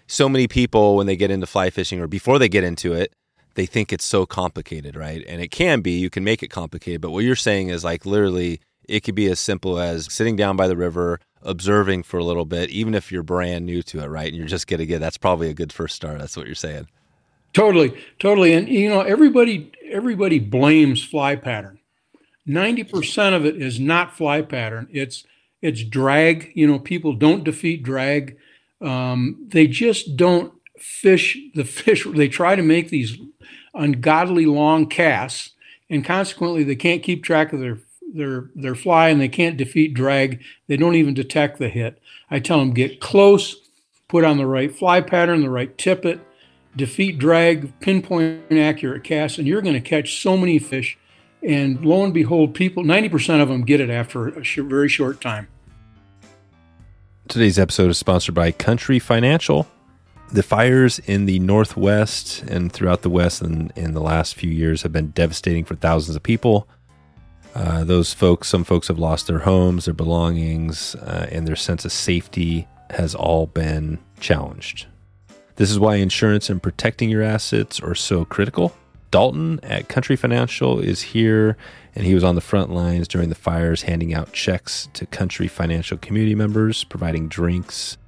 so 0.07 0.28
many 0.28 0.47
people 0.47 0.95
when 0.95 1.07
they 1.07 1.15
get 1.15 1.32
into 1.32 1.47
fly 1.47 1.69
fishing 1.69 1.99
or 1.99 2.07
before 2.07 2.39
they 2.39 2.49
get 2.49 2.63
into 2.63 2.93
it, 2.93 3.13
they 3.55 3.65
think 3.65 3.93
it's 3.93 4.05
so 4.05 4.26
complicated, 4.26 4.95
right? 4.95 5.24
And 5.28 5.41
it 5.41 5.49
can 5.51 5.82
be, 5.82 5.99
you 5.99 6.09
can 6.09 6.24
make 6.24 6.43
it 6.43 6.49
complicated, 6.49 7.01
but 7.01 7.11
what 7.11 7.24
you're 7.24 7.36
saying 7.36 7.69
is 7.69 7.84
like 7.84 8.05
literally 8.05 8.59
it 8.88 9.01
could 9.01 9.15
be 9.15 9.28
as 9.28 9.39
simple 9.39 9.80
as 9.80 10.11
sitting 10.11 10.36
down 10.36 10.57
by 10.57 10.67
the 10.67 10.76
river, 10.76 11.19
observing 11.41 12.03
for 12.03 12.17
a 12.17 12.24
little 12.24 12.45
bit, 12.45 12.69
even 12.69 12.93
if 12.93 13.11
you're 13.11 13.24
brand 13.24 13.65
new 13.65 13.82
to 13.84 13.99
it, 13.99 14.07
right? 14.07 14.28
And 14.28 14.36
you're 14.36 14.47
just 14.47 14.67
getting 14.67 14.89
it. 14.89 14.99
That's 14.99 15.17
probably 15.17 15.49
a 15.49 15.53
good 15.53 15.71
first 15.71 15.95
start. 15.95 16.19
That's 16.19 16.36
what 16.36 16.47
you're 16.47 16.55
saying. 16.55 16.88
Totally, 17.53 17.97
totally. 18.19 18.53
And 18.53 18.67
you 18.67 18.89
know, 18.89 19.01
everybody 19.01 19.71
everybody 19.89 20.39
blames 20.39 21.03
fly 21.03 21.36
pattern. 21.36 21.80
90% 22.47 23.35
of 23.35 23.45
it 23.45 23.61
is 23.61 23.79
not 23.79 24.15
fly 24.15 24.41
pattern. 24.41 24.87
It's 24.91 25.25
it's 25.61 25.83
drag. 25.83 26.51
You 26.55 26.67
know, 26.67 26.77
people 26.77 27.13
don't 27.13 27.45
defeat 27.45 27.83
drag. 27.83 28.37
Um, 28.81 29.47
they 29.47 29.65
just 29.65 30.17
don't 30.17 30.53
fish 30.77 31.37
the 31.55 31.63
fish. 31.63 32.05
They 32.05 32.27
try 32.27 32.55
to 32.55 32.61
make 32.61 32.89
these 32.89 33.17
ungodly 33.73 34.45
long 34.45 34.87
casts, 34.87 35.51
and 35.89 36.03
consequently, 36.03 36.63
they 36.63 36.75
can't 36.75 37.03
keep 37.03 37.23
track 37.23 37.53
of 37.53 37.59
their 37.59 37.79
their 38.13 38.49
their 38.55 38.75
fly, 38.75 39.09
and 39.09 39.21
they 39.21 39.29
can't 39.29 39.57
defeat 39.57 39.93
drag. 39.93 40.43
They 40.67 40.77
don't 40.77 40.95
even 40.95 41.13
detect 41.13 41.59
the 41.59 41.69
hit. 41.69 41.99
I 42.29 42.39
tell 42.39 42.59
them 42.59 42.73
get 42.73 42.99
close, 42.99 43.55
put 44.07 44.23
on 44.23 44.37
the 44.37 44.45
right 44.45 44.73
fly 44.73 45.01
pattern, 45.01 45.41
the 45.41 45.49
right 45.49 45.75
tippet, 45.77 46.19
defeat 46.75 47.17
drag, 47.17 47.79
pinpoint 47.79 48.51
accurate 48.51 49.03
cast, 49.03 49.37
and 49.37 49.47
you're 49.47 49.61
going 49.61 49.75
to 49.75 49.81
catch 49.81 50.21
so 50.21 50.35
many 50.35 50.59
fish. 50.59 50.97
And 51.43 51.83
lo 51.85 52.03
and 52.03 52.13
behold, 52.13 52.53
people 52.53 52.83
90% 52.83 53.41
of 53.41 53.49
them 53.49 53.65
get 53.65 53.81
it 53.81 53.89
after 53.89 54.29
a 54.29 54.43
sh- 54.43 54.59
very 54.59 54.87
short 54.87 55.19
time. 55.19 55.47
Today's 57.27 57.59
episode 57.59 57.89
is 57.89 57.97
sponsored 57.97 58.35
by 58.35 58.51
Country 58.51 58.99
Financial. 58.99 59.67
The 60.31 60.43
fires 60.43 60.99
in 60.99 61.25
the 61.25 61.39
Northwest 61.39 62.43
and 62.43 62.71
throughout 62.71 63.01
the 63.01 63.09
West 63.09 63.41
in, 63.41 63.71
in 63.75 63.93
the 63.93 64.01
last 64.01 64.35
few 64.35 64.49
years 64.49 64.81
have 64.83 64.91
been 64.91 65.11
devastating 65.11 65.65
for 65.65 65.75
thousands 65.75 66.15
of 66.15 66.23
people. 66.23 66.67
Uh, 67.53 67.83
those 67.83 68.13
folks, 68.13 68.47
some 68.47 68.63
folks 68.63 68.87
have 68.87 68.97
lost 68.97 69.27
their 69.27 69.39
homes, 69.39 69.85
their 69.85 69.93
belongings, 69.93 70.95
uh, 70.95 71.27
and 71.31 71.47
their 71.47 71.55
sense 71.55 71.85
of 71.85 71.91
safety 71.91 72.67
has 72.89 73.13
all 73.13 73.47
been 73.47 73.99
challenged. 74.19 74.87
This 75.55 75.69
is 75.69 75.79
why 75.79 75.95
insurance 75.95 76.49
and 76.49 76.63
protecting 76.63 77.09
your 77.09 77.21
assets 77.21 77.79
are 77.79 77.95
so 77.95 78.25
critical. 78.25 78.75
Dalton 79.14 79.59
at 79.61 79.89
Country 79.89 80.16
Financial 80.16 80.80
is 80.80 81.03
here, 81.03 81.55
and 81.93 82.03
he 82.03 82.16
was 82.16 82.24
on 82.24 82.34
the 82.34 82.41
front 82.41 82.72
lines 82.72 83.07
during 83.07 83.30
the 83.30 83.36
fires, 83.36 83.84
handing 83.84 84.11
out 84.11 84.34
checks 84.34 84.89
to 84.93 85.05
Country 85.05 85.47
Financial 85.47 85.99
community 85.99 86.34
members, 86.34 86.84
providing 86.84 87.28
drinks, 87.28 87.99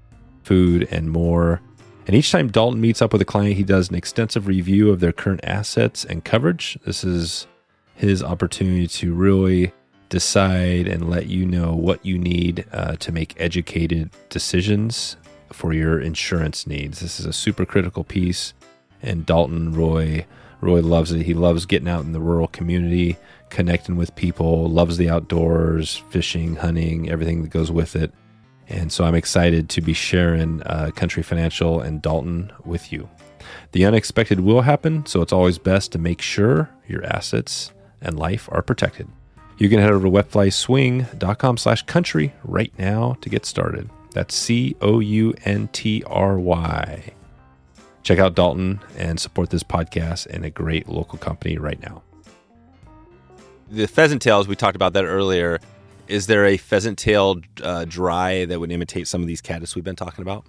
food, 0.42 0.88
and 0.90 1.12
more. 1.12 1.62
And 2.08 2.16
each 2.16 2.32
time 2.32 2.48
Dalton 2.48 2.82
meets 2.82 3.04
up 3.04 3.14
with 3.14 3.22
a 3.22 3.26
client, 3.26 3.56
he 3.56 3.64
does 3.64 3.90
an 3.90 3.96
extensive 3.96 4.48
review 4.48 4.90
of 4.90 5.00
their 5.00 5.12
current 5.12 5.42
assets 5.44 6.06
and 6.06 6.26
coverage. 6.26 6.76
This 6.88 7.04
is 7.04 7.46
his 7.94 8.24
opportunity 8.24 8.88
to 8.88 9.14
really 9.14 9.74
decide 10.10 10.88
and 10.88 11.08
let 11.08 11.28
you 11.28 11.46
know 11.46 11.76
what 11.76 12.04
you 12.04 12.18
need 12.18 12.66
uh, 12.74 12.96
to 12.96 13.12
make 13.12 13.40
educated 13.40 14.10
decisions 14.30 15.18
for 15.54 15.72
your 15.72 16.00
insurance 16.00 16.66
needs. 16.66 17.00
This 17.00 17.20
is 17.20 17.28
a 17.28 17.34
super 17.34 17.64
critical 17.64 18.04
piece, 18.04 18.56
and 19.04 19.24
Dalton 19.24 19.72
Roy 19.72 20.26
Roy 20.62 20.82
loves 20.82 21.12
it. 21.12 21.24
He 21.24 21.34
loves 21.34 21.66
getting 21.66 21.88
out 21.88 22.04
in 22.04 22.12
the 22.12 22.20
rural 22.20 22.48
community, 22.48 23.18
connecting 23.50 23.96
with 23.96 24.16
people, 24.16 24.70
loves 24.70 24.98
the 24.98 25.10
outdoors, 25.10 26.04
fishing, 26.10 26.56
hunting, 26.56 27.10
everything 27.10 27.44
that 27.44 27.50
goes 27.50 27.72
with 27.72 27.96
it. 27.96 28.12
And 28.68 28.92
so 28.92 29.04
I'm 29.04 29.16
excited 29.16 29.70
to 29.70 29.82
be 29.82 29.94
sharing 29.94 30.64
uh, 30.64 30.92
Country 30.96 31.22
Financial 31.24 31.80
and 31.80 32.02
Dalton 32.02 32.52
with 32.64 32.92
you. 32.92 33.10
The 33.74 33.86
unexpected 33.86 34.40
will 34.40 34.62
happen, 34.62 35.06
so 35.06 35.22
it's 35.22 35.34
always 35.34 35.60
best 35.60 35.92
to 35.92 36.00
make 36.00 36.22
sure 36.22 36.70
your 36.88 37.06
assets 37.06 37.72
and 38.02 38.18
life 38.18 38.50
are 38.52 38.62
protected. 38.62 39.08
You 39.58 39.70
can 39.70 39.80
head 39.80 39.92
over 39.92 40.06
to 40.06 40.12
wetflyswing.com 40.12 41.58
slash 41.58 41.84
country 41.84 42.34
right 42.44 42.74
now 42.78 43.18
to 43.22 43.30
get 43.30 43.46
started. 43.46 43.90
That's 44.12 44.34
C 44.34 44.76
O 44.82 45.00
U 45.00 45.34
N 45.46 45.70
T 45.72 46.04
R 46.08 46.40
Y. 46.40 47.14
Check 48.06 48.20
out 48.20 48.36
Dalton 48.36 48.80
and 49.00 49.20
support 49.20 49.50
this 49.50 49.64
podcast 49.64 50.28
and 50.28 50.46
a 50.46 50.52
great 50.52 50.88
local 50.88 51.18
company 51.18 51.58
right 51.58 51.82
now. 51.82 52.04
The 53.72 53.88
pheasant 53.88 54.22
tails, 54.22 54.48
we 54.48 54.56
talked 54.56 54.76
about 54.76 54.94
that 54.94 55.06
earlier. 55.06 55.60
Is 56.08 56.28
there 56.28 56.46
a 56.46 56.56
pheasant 56.58 57.00
tail 57.00 57.42
uh, 57.64 57.86
dry 57.86 58.46
that 58.46 58.60
would 58.60 58.72
imitate 58.72 59.08
some 59.08 59.22
of 59.22 59.28
these 59.28 59.42
caddis 59.42 59.74
we've 59.74 59.84
been 59.84 59.96
talking 59.96 60.22
about? 60.22 60.46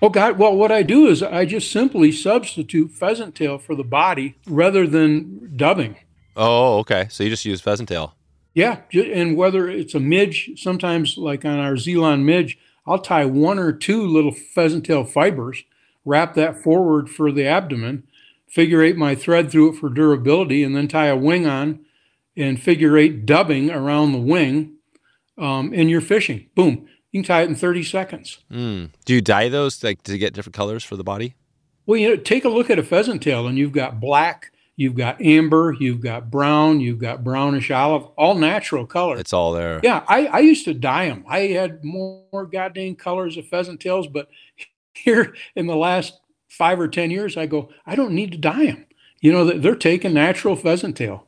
Oh 0.00 0.08
God! 0.08 0.38
Well, 0.38 0.56
what 0.56 0.72
I 0.72 0.82
do 0.82 1.06
is 1.06 1.22
I 1.22 1.44
just 1.44 1.70
simply 1.70 2.10
substitute 2.10 2.92
pheasant 2.92 3.34
tail 3.34 3.58
for 3.58 3.74
the 3.74 3.84
body 3.84 4.36
rather 4.46 4.86
than 4.86 5.54
dubbing. 5.54 5.96
Oh, 6.34 6.78
okay. 6.78 7.08
So 7.10 7.22
you 7.22 7.28
just 7.28 7.44
use 7.44 7.60
pheasant 7.60 7.90
tail. 7.90 8.14
Yeah, 8.54 8.78
and 8.94 9.36
whether 9.36 9.68
it's 9.68 9.94
a 9.94 10.00
midge, 10.00 10.52
sometimes 10.56 11.18
like 11.18 11.44
on 11.44 11.58
our 11.58 11.74
Zelon 11.74 12.22
midge, 12.22 12.58
I'll 12.86 13.00
tie 13.00 13.26
one 13.26 13.58
or 13.58 13.70
two 13.70 14.06
little 14.06 14.32
pheasant 14.32 14.86
tail 14.86 15.04
fibers, 15.04 15.62
wrap 16.10 16.34
that 16.34 16.60
forward 16.60 17.08
for 17.08 17.30
the 17.30 17.46
abdomen, 17.46 18.02
figure 18.48 18.82
eight 18.82 18.96
my 18.96 19.14
thread 19.14 19.50
through 19.50 19.72
it 19.72 19.78
for 19.78 19.88
durability, 19.88 20.64
and 20.64 20.74
then 20.74 20.88
tie 20.88 21.06
a 21.06 21.16
wing 21.16 21.46
on 21.46 21.80
and 22.36 22.60
figure 22.60 22.98
eight 22.98 23.24
dubbing 23.24 23.70
around 23.70 24.12
the 24.12 24.18
wing, 24.18 24.74
um, 25.38 25.72
and 25.72 25.88
you're 25.88 26.00
fishing. 26.00 26.48
Boom. 26.54 26.88
You 27.12 27.20
can 27.22 27.26
tie 27.26 27.42
it 27.42 27.48
in 27.48 27.54
30 27.54 27.82
seconds. 27.84 28.38
Mm. 28.50 28.90
Do 29.04 29.14
you 29.14 29.20
dye 29.20 29.48
those 29.48 29.82
like 29.82 30.02
to 30.04 30.18
get 30.18 30.34
different 30.34 30.54
colors 30.54 30.84
for 30.84 30.96
the 30.96 31.04
body? 31.04 31.34
Well, 31.86 31.96
you 31.96 32.08
know, 32.08 32.16
take 32.16 32.44
a 32.44 32.48
look 32.48 32.70
at 32.70 32.78
a 32.78 32.82
pheasant 32.82 33.22
tail, 33.22 33.46
and 33.46 33.56
you've 33.56 33.72
got 33.72 34.00
black, 34.00 34.52
You've 34.80 34.94
got 34.94 35.20
amber, 35.20 35.76
you've 35.78 36.00
got 36.00 36.30
brown, 36.30 36.80
you've 36.80 37.00
got 37.00 37.22
brownish 37.22 37.70
olive, 37.70 38.04
all 38.16 38.34
natural 38.34 38.86
colors. 38.86 39.20
It's 39.20 39.34
all 39.34 39.52
there. 39.52 39.78
Yeah, 39.82 40.02
I, 40.08 40.24
I 40.28 40.38
used 40.38 40.64
to 40.64 40.72
dye 40.72 41.06
them. 41.06 41.22
I 41.28 41.40
had 41.48 41.84
more 41.84 42.46
goddamn 42.50 42.96
colors 42.96 43.36
of 43.36 43.46
pheasant 43.46 43.80
tails, 43.80 44.06
but 44.06 44.30
here 44.94 45.34
in 45.54 45.66
the 45.66 45.76
last 45.76 46.20
five 46.48 46.80
or 46.80 46.88
10 46.88 47.10
years, 47.10 47.36
I 47.36 47.46
go, 47.46 47.70
I 47.86 47.94
don't 47.94 48.12
need 48.12 48.32
to 48.32 48.38
dye 48.38 48.66
them. 48.66 48.86
You 49.20 49.32
know, 49.32 49.44
they're 49.44 49.74
taking 49.74 50.14
natural 50.14 50.56
pheasant 50.56 50.96
tail. 50.96 51.26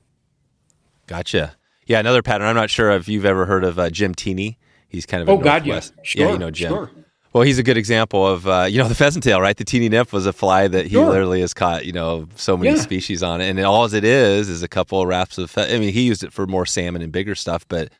Gotcha. 1.07 1.57
Yeah, 1.87 2.01
another 2.01 2.23
pattern. 2.23 2.47
I'm 2.47 2.57
not 2.57 2.71
sure 2.71 2.91
if 2.93 3.09
you've 3.09 3.27
ever 3.27 3.47
heard 3.47 3.65
of 3.65 3.79
uh, 3.79 3.91
Jim 3.91 4.15
Teeny. 4.15 4.59
He's 4.89 5.07
kind 5.07 5.23
of 5.23 5.29
oh 5.29 5.39
God, 5.39 5.67
yeah, 5.67 5.81
sure, 6.03 6.27
yeah, 6.27 6.33
you 6.33 6.39
know 6.39 6.51
Jim. 6.51 6.71
Sure. 6.71 6.91
Well, 7.33 7.45
he's 7.45 7.59
a 7.59 7.63
good 7.63 7.79
example 7.79 8.27
of 8.27 8.47
uh, 8.47 8.67
you 8.69 8.79
know 8.79 8.89
the 8.89 8.95
pheasant 8.95 9.25
tail, 9.25 9.41
right? 9.41 9.57
The 9.57 9.65
teeny 9.65 9.89
nymph 9.89 10.13
was 10.13 10.27
a 10.27 10.35
fly 10.35 10.69
that 10.69 10.85
he 10.85 10.93
sure. 10.93 11.09
literally 11.09 11.41
has 11.41 11.55
caught 11.55 11.87
you 11.87 11.93
know 11.93 12.29
so 12.37 12.59
many 12.59 12.77
yeah. 12.77 12.83
species 12.83 13.23
on 13.23 13.41
it, 13.41 13.49
and 13.49 13.59
all 13.61 13.87
it 13.87 14.05
is 14.05 14.51
is 14.51 14.63
a 14.63 14.69
couple 14.69 15.01
of 15.01 15.09
wraps 15.09 15.39
of. 15.39 15.51
Fe- 15.51 15.75
I 15.75 15.79
mean, 15.79 15.95
he 15.95 16.03
used 16.03 16.23
it 16.23 16.33
for 16.33 16.47
more 16.47 16.67
salmon 16.67 17.01
and 17.01 17.11
bigger 17.11 17.35
stuff, 17.35 17.67
but 17.69 17.91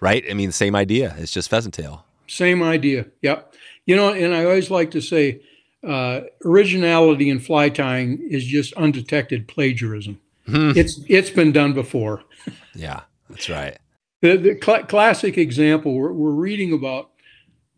right? 0.00 0.24
I 0.28 0.34
mean, 0.34 0.50
same 0.50 0.74
idea. 0.74 1.14
It's 1.18 1.32
just 1.32 1.48
pheasant 1.48 1.74
tail. 1.74 2.04
Same 2.26 2.62
idea. 2.64 3.06
Yep. 3.22 3.54
You 3.90 3.96
know, 3.96 4.12
and 4.12 4.32
I 4.32 4.44
always 4.44 4.70
like 4.70 4.92
to 4.92 5.00
say, 5.00 5.40
uh, 5.84 6.20
originality 6.44 7.28
in 7.28 7.40
fly 7.40 7.70
tying 7.70 8.24
is 8.30 8.46
just 8.46 8.72
undetected 8.74 9.48
plagiarism. 9.48 10.20
Hmm. 10.46 10.70
It's 10.76 11.00
it's 11.08 11.30
been 11.30 11.50
done 11.50 11.72
before. 11.72 12.22
yeah, 12.76 13.00
that's 13.28 13.50
right. 13.50 13.76
The, 14.20 14.36
the 14.36 14.60
cl- 14.64 14.84
classic 14.84 15.36
example 15.36 15.92
we're, 15.94 16.12
we're 16.12 16.30
reading 16.30 16.72
about 16.72 17.10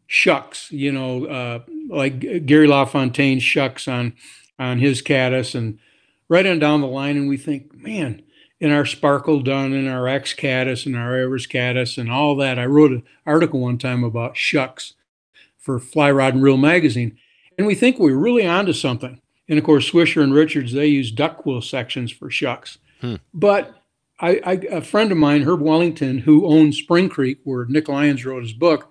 shucks, 0.07 0.71
you 0.71 0.93
know, 0.93 1.25
uh, 1.25 1.61
like 1.89 2.45
Gary 2.45 2.67
LaFontaine 2.67 3.41
shucks 3.41 3.89
on 3.89 4.13
on 4.59 4.81
his 4.81 5.01
caddis 5.01 5.55
and 5.55 5.79
right 6.29 6.47
on 6.47 6.59
down 6.59 6.83
the 6.83 6.89
line. 6.89 7.17
And 7.17 7.27
we 7.27 7.39
think, 7.39 7.75
man, 7.75 8.23
in 8.61 8.71
our 8.71 8.85
sparkle 8.85 9.41
dun 9.41 9.73
in 9.73 9.89
our 9.89 10.07
X 10.07 10.35
caddis 10.35 10.85
and 10.85 10.95
our 10.95 11.17
Everest 11.17 11.49
caddis 11.49 11.97
and 11.97 12.13
all 12.13 12.37
that. 12.37 12.59
I 12.59 12.67
wrote 12.67 12.91
an 12.91 13.03
article 13.25 13.61
one 13.61 13.79
time 13.79 14.05
about 14.05 14.37
shucks 14.37 14.93
for 15.63 15.79
Fly 15.79 16.11
Rod 16.11 16.35
and 16.35 16.43
Reel 16.43 16.59
magazine. 16.59 17.17
And 17.57 17.67
we 17.67 17.75
think 17.75 17.99
we're 17.99 18.17
really 18.17 18.47
onto 18.47 18.73
something. 18.73 19.21
And 19.49 19.59
of 19.59 19.65
course, 19.65 19.91
Swisher 19.91 20.23
and 20.23 20.35
Richards, 20.35 20.73
they 20.73 20.87
use 20.89 21.11
duck 21.11 21.39
quill 21.39 21.63
sections 21.63 22.13
for 22.13 22.31
shucks. 22.31 22.79
Hmm. 23.01 23.17
But 23.33 23.75
I, 24.21 24.41
I, 24.45 24.53
a 24.71 24.81
friend 24.81 25.11
of 25.11 25.19
mine, 25.19 25.43
Herb 25.43 25.61
Wellington, 25.61 26.19
who 26.19 26.47
owns 26.47 26.79
Spring 26.79 27.09
Creek, 27.09 27.39
where 27.45 27.65
Nick 27.67 27.89
Lyons 27.89 28.25
wrote 28.25 28.43
his 28.43 28.53
book, 28.53 28.91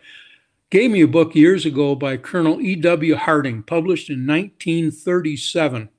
gave 0.70 0.92
me 0.92 1.02
a 1.02 1.08
book 1.08 1.36
years 1.36 1.66
ago 1.66 1.96
by 1.96 2.18
Colonel 2.18 2.62
E.W. 2.62 3.16
Harding, 3.16 3.64
published 3.64 4.10
in 4.10 4.28
1937, 4.28 5.90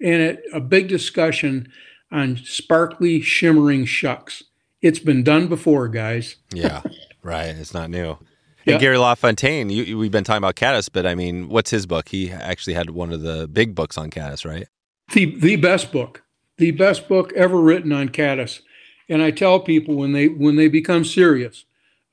and 0.00 0.22
it, 0.22 0.42
a 0.52 0.60
big 0.60 0.88
discussion 0.88 1.68
on 2.10 2.36
sparkly, 2.44 3.20
shimmering 3.20 3.84
shucks. 3.84 4.44
It's 4.82 4.98
been 4.98 5.24
done 5.24 5.48
before, 5.48 5.88
guys. 5.88 6.36
yeah, 6.52 6.82
right. 7.22 7.56
It's 7.56 7.74
not 7.74 7.90
new. 7.90 8.18
Yeah. 8.64 8.74
And 8.74 8.80
Gary 8.80 8.98
LaFontaine, 8.98 9.68
you, 9.70 9.98
we've 9.98 10.10
been 10.10 10.24
talking 10.24 10.38
about 10.38 10.56
caddis, 10.56 10.88
but 10.88 11.06
I 11.06 11.14
mean, 11.14 11.48
what's 11.48 11.70
his 11.70 11.86
book? 11.86 12.08
He 12.08 12.30
actually 12.30 12.74
had 12.74 12.90
one 12.90 13.12
of 13.12 13.20
the 13.20 13.46
big 13.46 13.74
books 13.74 13.98
on 13.98 14.10
caddis, 14.10 14.44
right? 14.44 14.66
The 15.12 15.38
the 15.38 15.56
best 15.56 15.92
book, 15.92 16.22
the 16.56 16.70
best 16.70 17.08
book 17.08 17.32
ever 17.34 17.60
written 17.60 17.92
on 17.92 18.08
caddis. 18.08 18.62
And 19.08 19.22
I 19.22 19.30
tell 19.30 19.60
people 19.60 19.94
when 19.96 20.12
they 20.12 20.28
when 20.28 20.56
they 20.56 20.68
become 20.68 21.04
serious, 21.04 21.66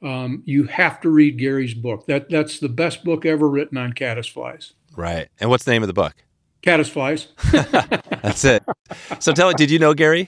um, 0.04 0.44
you 0.46 0.66
have 0.66 1.00
to 1.02 1.10
read 1.10 1.38
Gary's 1.38 1.74
book. 1.74 2.06
That 2.08 2.30
that's 2.30 2.60
the 2.60 2.70
best 2.70 3.06
book 3.06 3.26
ever 3.26 3.48
written 3.48 3.78
on 3.78 3.94
caddis 3.94 4.28
flies. 4.28 4.74
Right. 4.98 5.30
And 5.40 5.50
what's 5.50 5.64
the 5.64 5.72
name 5.72 5.84
of 5.84 5.88
the 5.88 5.94
book? 5.94 6.16
Caddis 6.62 6.90
flies. 6.90 7.28
That's 7.52 8.44
it. 8.46 8.64
So 9.20 9.32
tell 9.34 9.50
it. 9.50 9.58
Did 9.58 9.72
you 9.72 9.80
know 9.80 9.94
Gary? 9.94 10.28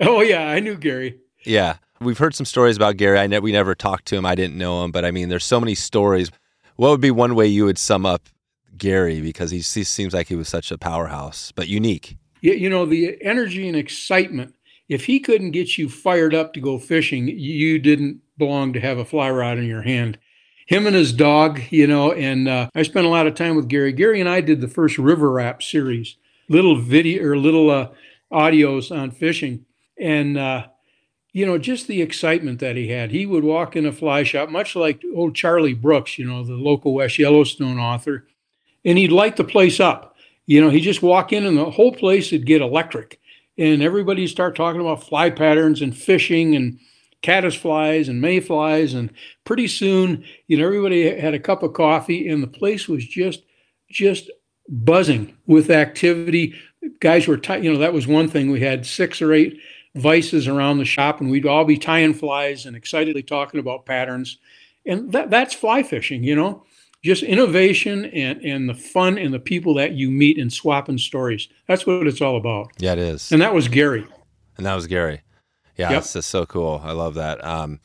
oh 0.00 0.20
yeah, 0.20 0.46
I 0.48 0.60
knew 0.60 0.76
Gary. 0.76 1.18
Yeah, 1.44 1.76
we've 2.00 2.18
heard 2.18 2.34
some 2.34 2.46
stories 2.46 2.76
about 2.76 2.96
Gary. 2.96 3.18
I 3.18 3.26
ne- 3.26 3.38
we 3.38 3.52
never 3.52 3.74
talked 3.74 4.06
to 4.06 4.16
him. 4.16 4.26
I 4.26 4.34
didn't 4.34 4.56
know 4.56 4.84
him, 4.84 4.90
but 4.90 5.04
I 5.04 5.10
mean, 5.10 5.28
there's 5.28 5.44
so 5.44 5.60
many 5.60 5.74
stories. 5.74 6.30
What 6.76 6.90
would 6.90 7.00
be 7.00 7.10
one 7.10 7.34
way 7.34 7.46
you 7.46 7.64
would 7.66 7.78
sum 7.78 8.06
up 8.06 8.28
Gary 8.76 9.20
because 9.20 9.50
he, 9.50 9.58
he 9.58 9.84
seems 9.84 10.14
like 10.14 10.28
he 10.28 10.36
was 10.36 10.48
such 10.48 10.70
a 10.70 10.78
powerhouse, 10.78 11.52
but 11.52 11.68
unique. 11.68 12.16
You, 12.40 12.54
you 12.54 12.70
know 12.70 12.86
the 12.86 13.16
energy 13.22 13.68
and 13.68 13.76
excitement. 13.76 14.54
If 14.88 15.04
he 15.04 15.20
couldn't 15.20 15.52
get 15.52 15.78
you 15.78 15.88
fired 15.88 16.34
up 16.34 16.52
to 16.54 16.60
go 16.60 16.78
fishing, 16.78 17.28
you 17.28 17.78
didn't 17.78 18.22
belong 18.38 18.72
to 18.72 18.80
have 18.80 18.98
a 18.98 19.04
fly 19.04 19.30
rod 19.30 19.58
in 19.58 19.66
your 19.66 19.82
hand. 19.82 20.18
Him 20.66 20.86
and 20.86 20.96
his 20.96 21.12
dog, 21.12 21.60
you 21.70 21.86
know, 21.86 22.12
and 22.12 22.48
uh, 22.48 22.70
I 22.74 22.82
spent 22.82 23.06
a 23.06 23.10
lot 23.10 23.26
of 23.26 23.34
time 23.34 23.56
with 23.56 23.68
Gary. 23.68 23.92
Gary 23.92 24.20
and 24.20 24.28
I 24.28 24.40
did 24.40 24.60
the 24.60 24.68
first 24.68 24.98
River 24.98 25.30
Rap 25.30 25.62
series, 25.62 26.16
little 26.48 26.80
video 26.80 27.24
or 27.24 27.36
little 27.36 27.70
uh, 27.70 27.88
audios 28.32 28.96
on 28.96 29.10
fishing, 29.10 29.66
and 29.98 30.38
uh, 30.38 30.68
you 31.32 31.46
know, 31.46 31.58
just 31.58 31.86
the 31.86 32.02
excitement 32.02 32.58
that 32.60 32.76
he 32.76 32.88
had. 32.88 33.10
He 33.10 33.26
would 33.26 33.44
walk 33.44 33.76
in 33.76 33.86
a 33.86 33.92
fly 33.92 34.22
shop, 34.22 34.48
much 34.48 34.74
like 34.74 35.02
old 35.14 35.34
Charlie 35.34 35.74
Brooks, 35.74 36.18
you 36.18 36.24
know, 36.24 36.44
the 36.44 36.54
local 36.54 36.94
West 36.94 37.18
Yellowstone 37.18 37.78
author, 37.78 38.26
and 38.84 38.98
he'd 38.98 39.12
light 39.12 39.36
the 39.36 39.44
place 39.44 39.78
up. 39.78 40.16
You 40.46 40.60
know, 40.60 40.70
he'd 40.70 40.80
just 40.80 41.02
walk 41.02 41.32
in 41.32 41.46
and 41.46 41.56
the 41.56 41.70
whole 41.70 41.92
place 41.92 42.32
would 42.32 42.46
get 42.46 42.62
electric. 42.62 43.20
And 43.56 43.82
everybody 43.82 44.26
start 44.26 44.56
talking 44.56 44.80
about 44.80 45.04
fly 45.04 45.30
patterns 45.30 45.82
and 45.82 45.96
fishing 45.96 46.56
and 46.56 46.80
caddis 47.22 47.54
flies 47.54 48.08
and 48.08 48.20
mayflies. 48.20 48.94
And 48.94 49.12
pretty 49.44 49.68
soon, 49.68 50.24
you 50.48 50.56
know, 50.56 50.64
everybody 50.64 51.16
had 51.16 51.34
a 51.34 51.38
cup 51.38 51.62
of 51.62 51.74
coffee 51.74 52.28
and 52.28 52.42
the 52.42 52.48
place 52.48 52.88
was 52.88 53.06
just, 53.06 53.42
just 53.88 54.30
buzzing 54.68 55.36
with 55.46 55.70
activity. 55.70 56.54
Guys 56.98 57.28
were, 57.28 57.36
t- 57.36 57.58
you 57.58 57.72
know, 57.72 57.78
that 57.78 57.92
was 57.92 58.06
one 58.06 58.26
thing. 58.26 58.50
We 58.50 58.60
had 58.60 58.86
six 58.86 59.22
or 59.22 59.32
eight 59.32 59.60
vices 59.94 60.46
around 60.48 60.78
the 60.78 60.84
shop, 60.84 61.20
and 61.20 61.30
we'd 61.30 61.46
all 61.46 61.64
be 61.64 61.76
tying 61.76 62.14
flies 62.14 62.66
and 62.66 62.76
excitedly 62.76 63.22
talking 63.22 63.60
about 63.60 63.86
patterns. 63.86 64.38
And 64.86 65.12
that, 65.12 65.30
that's 65.30 65.54
fly 65.54 65.82
fishing, 65.82 66.22
you 66.24 66.34
know, 66.36 66.64
just 67.04 67.22
innovation 67.22 68.06
and, 68.06 68.40
and 68.42 68.68
the 68.68 68.74
fun 68.74 69.18
and 69.18 69.32
the 69.34 69.38
people 69.40 69.74
that 69.74 69.92
you 69.92 70.10
meet 70.10 70.38
and 70.38 70.52
swapping 70.52 70.98
stories. 70.98 71.48
That's 71.66 71.86
what 71.86 72.06
it's 72.06 72.20
all 72.20 72.36
about. 72.36 72.70
Yeah, 72.78 72.92
it 72.92 72.98
is. 72.98 73.32
And 73.32 73.42
that 73.42 73.54
was 73.54 73.68
Gary. 73.68 74.06
And 74.56 74.66
that 74.66 74.74
was 74.74 74.86
Gary. 74.86 75.22
Yeah, 75.76 75.90
Yep. 75.90 76.00
that's 76.02 76.12
just 76.12 76.28
so 76.30 76.44
cool. 76.46 76.80
I 76.84 76.92
love 76.92 77.14
that. 77.14 77.42
Um, 77.44 77.80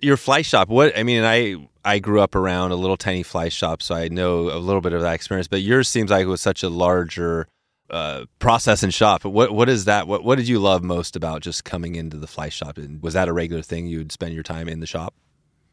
your 0.00 0.16
fly 0.16 0.42
shop. 0.42 0.68
What 0.68 0.96
I 0.96 1.02
mean, 1.02 1.24
I 1.24 1.56
I 1.84 1.98
grew 1.98 2.20
up 2.20 2.34
around 2.34 2.70
a 2.70 2.76
little 2.76 2.96
tiny 2.96 3.22
fly 3.22 3.48
shop, 3.48 3.82
so 3.82 3.94
I 3.94 4.08
know 4.08 4.50
a 4.50 4.58
little 4.58 4.80
bit 4.80 4.92
of 4.92 5.02
that 5.02 5.14
experience. 5.14 5.48
But 5.48 5.60
yours 5.62 5.88
seems 5.88 6.10
like 6.10 6.22
it 6.24 6.28
was 6.28 6.40
such 6.40 6.62
a 6.62 6.68
larger 6.68 7.48
uh, 7.90 8.24
process 8.38 8.82
and 8.82 8.92
shop. 8.94 9.24
What 9.24 9.52
what 9.52 9.68
is 9.68 9.84
that? 9.86 10.06
What 10.06 10.24
what 10.24 10.36
did 10.36 10.48
you 10.48 10.58
love 10.58 10.82
most 10.82 11.16
about 11.16 11.42
just 11.42 11.64
coming 11.64 11.94
into 11.94 12.16
the 12.16 12.26
fly 12.26 12.48
shop? 12.48 12.78
And 12.78 13.02
was 13.02 13.14
that 13.14 13.28
a 13.28 13.32
regular 13.32 13.62
thing? 13.62 13.86
You'd 13.86 14.12
spend 14.12 14.34
your 14.34 14.42
time 14.42 14.68
in 14.68 14.80
the 14.80 14.86
shop. 14.86 15.14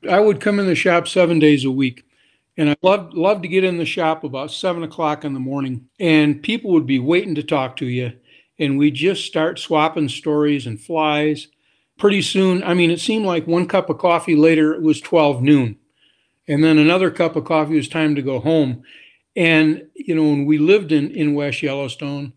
I 0.09 0.20
would 0.20 0.41
come 0.41 0.59
in 0.59 0.68
the 0.68 0.76
shop 0.76 1.07
seven 1.07 1.39
days 1.39 1.65
a 1.65 1.72
week. 1.72 2.03
And 2.59 2.72
I 2.72 2.76
loved 2.82 3.13
loved 3.13 3.43
to 3.43 3.47
get 3.47 3.63
in 3.63 3.78
the 3.78 3.86
shop 3.86 4.24
about 4.24 4.51
seven 4.51 4.82
o'clock 4.82 5.24
in 5.24 5.36
the 5.36 5.39
morning, 5.39 5.89
and 5.99 6.41
people 6.41 6.72
would 6.72 6.88
be 6.88 6.97
waiting 6.97 7.36
to 7.36 7.43
talk 7.43 7.78
to 7.78 7.86
you, 7.86 8.13
and 8.57 8.80
we 8.80 8.89
just 8.89 9.26
start 9.26 9.59
swapping 9.59 10.09
stories 10.09 10.65
and 10.65 10.82
flies. 10.82 11.49
Pretty 11.99 12.24
soon, 12.24 12.63
I 12.63 12.74
mean, 12.74 12.89
it 12.89 12.99
seemed 12.99 13.26
like 13.26 13.45
one 13.45 13.68
cup 13.68 13.91
of 13.91 13.99
coffee 13.99 14.36
later 14.36 14.74
it 14.74 14.82
was 14.82 14.99
twelve 14.99 15.43
noon, 15.43 15.78
and 16.47 16.63
then 16.63 16.80
another 16.80 17.11
cup 17.11 17.36
of 17.36 17.45
coffee 17.45 17.76
was 17.76 17.88
time 17.88 18.15
to 18.15 18.24
go 18.24 18.39
home. 18.39 18.82
And 19.38 19.88
you 19.94 20.16
know, 20.16 20.24
when 20.24 20.46
we 20.46 20.58
lived 20.58 20.92
in 20.92 21.12
in 21.12 21.36
West 21.36 21.62
Yellowstone, 21.62 22.34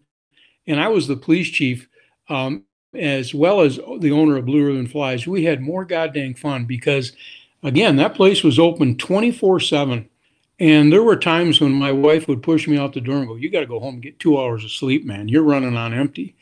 and 0.66 0.78
I 0.78 0.88
was 0.88 1.08
the 1.08 1.16
police 1.16 1.48
chief, 1.48 1.88
um, 2.28 2.64
as 2.94 3.34
well 3.34 3.62
as 3.62 3.78
the 3.98 4.12
owner 4.12 4.36
of 4.36 4.44
Blue 4.44 4.64
Ribbon 4.64 4.86
Flies, 4.86 5.26
we 5.26 5.44
had 5.44 5.62
more 5.62 5.84
goddamn 5.84 6.34
fun 6.34 6.66
because, 6.66 7.12
again, 7.62 7.96
that 7.96 8.14
place 8.14 8.44
was 8.44 8.58
open 8.58 8.96
twenty 8.98 9.32
four 9.32 9.58
seven. 9.58 10.08
And 10.60 10.92
there 10.92 11.02
were 11.02 11.16
times 11.16 11.58
when 11.58 11.72
my 11.72 11.90
wife 11.90 12.28
would 12.28 12.42
push 12.42 12.68
me 12.68 12.76
out 12.76 12.92
the 12.92 13.00
door 13.00 13.16
and 13.16 13.26
go, 13.26 13.36
"You 13.36 13.48
got 13.48 13.60
to 13.60 13.66
go 13.66 13.80
home 13.80 13.94
and 13.94 14.02
get 14.02 14.18
two 14.18 14.38
hours 14.38 14.62
of 14.62 14.70
sleep, 14.70 15.06
man. 15.06 15.26
You're 15.26 15.42
running 15.42 15.76
on 15.76 15.94
empty." 15.94 16.36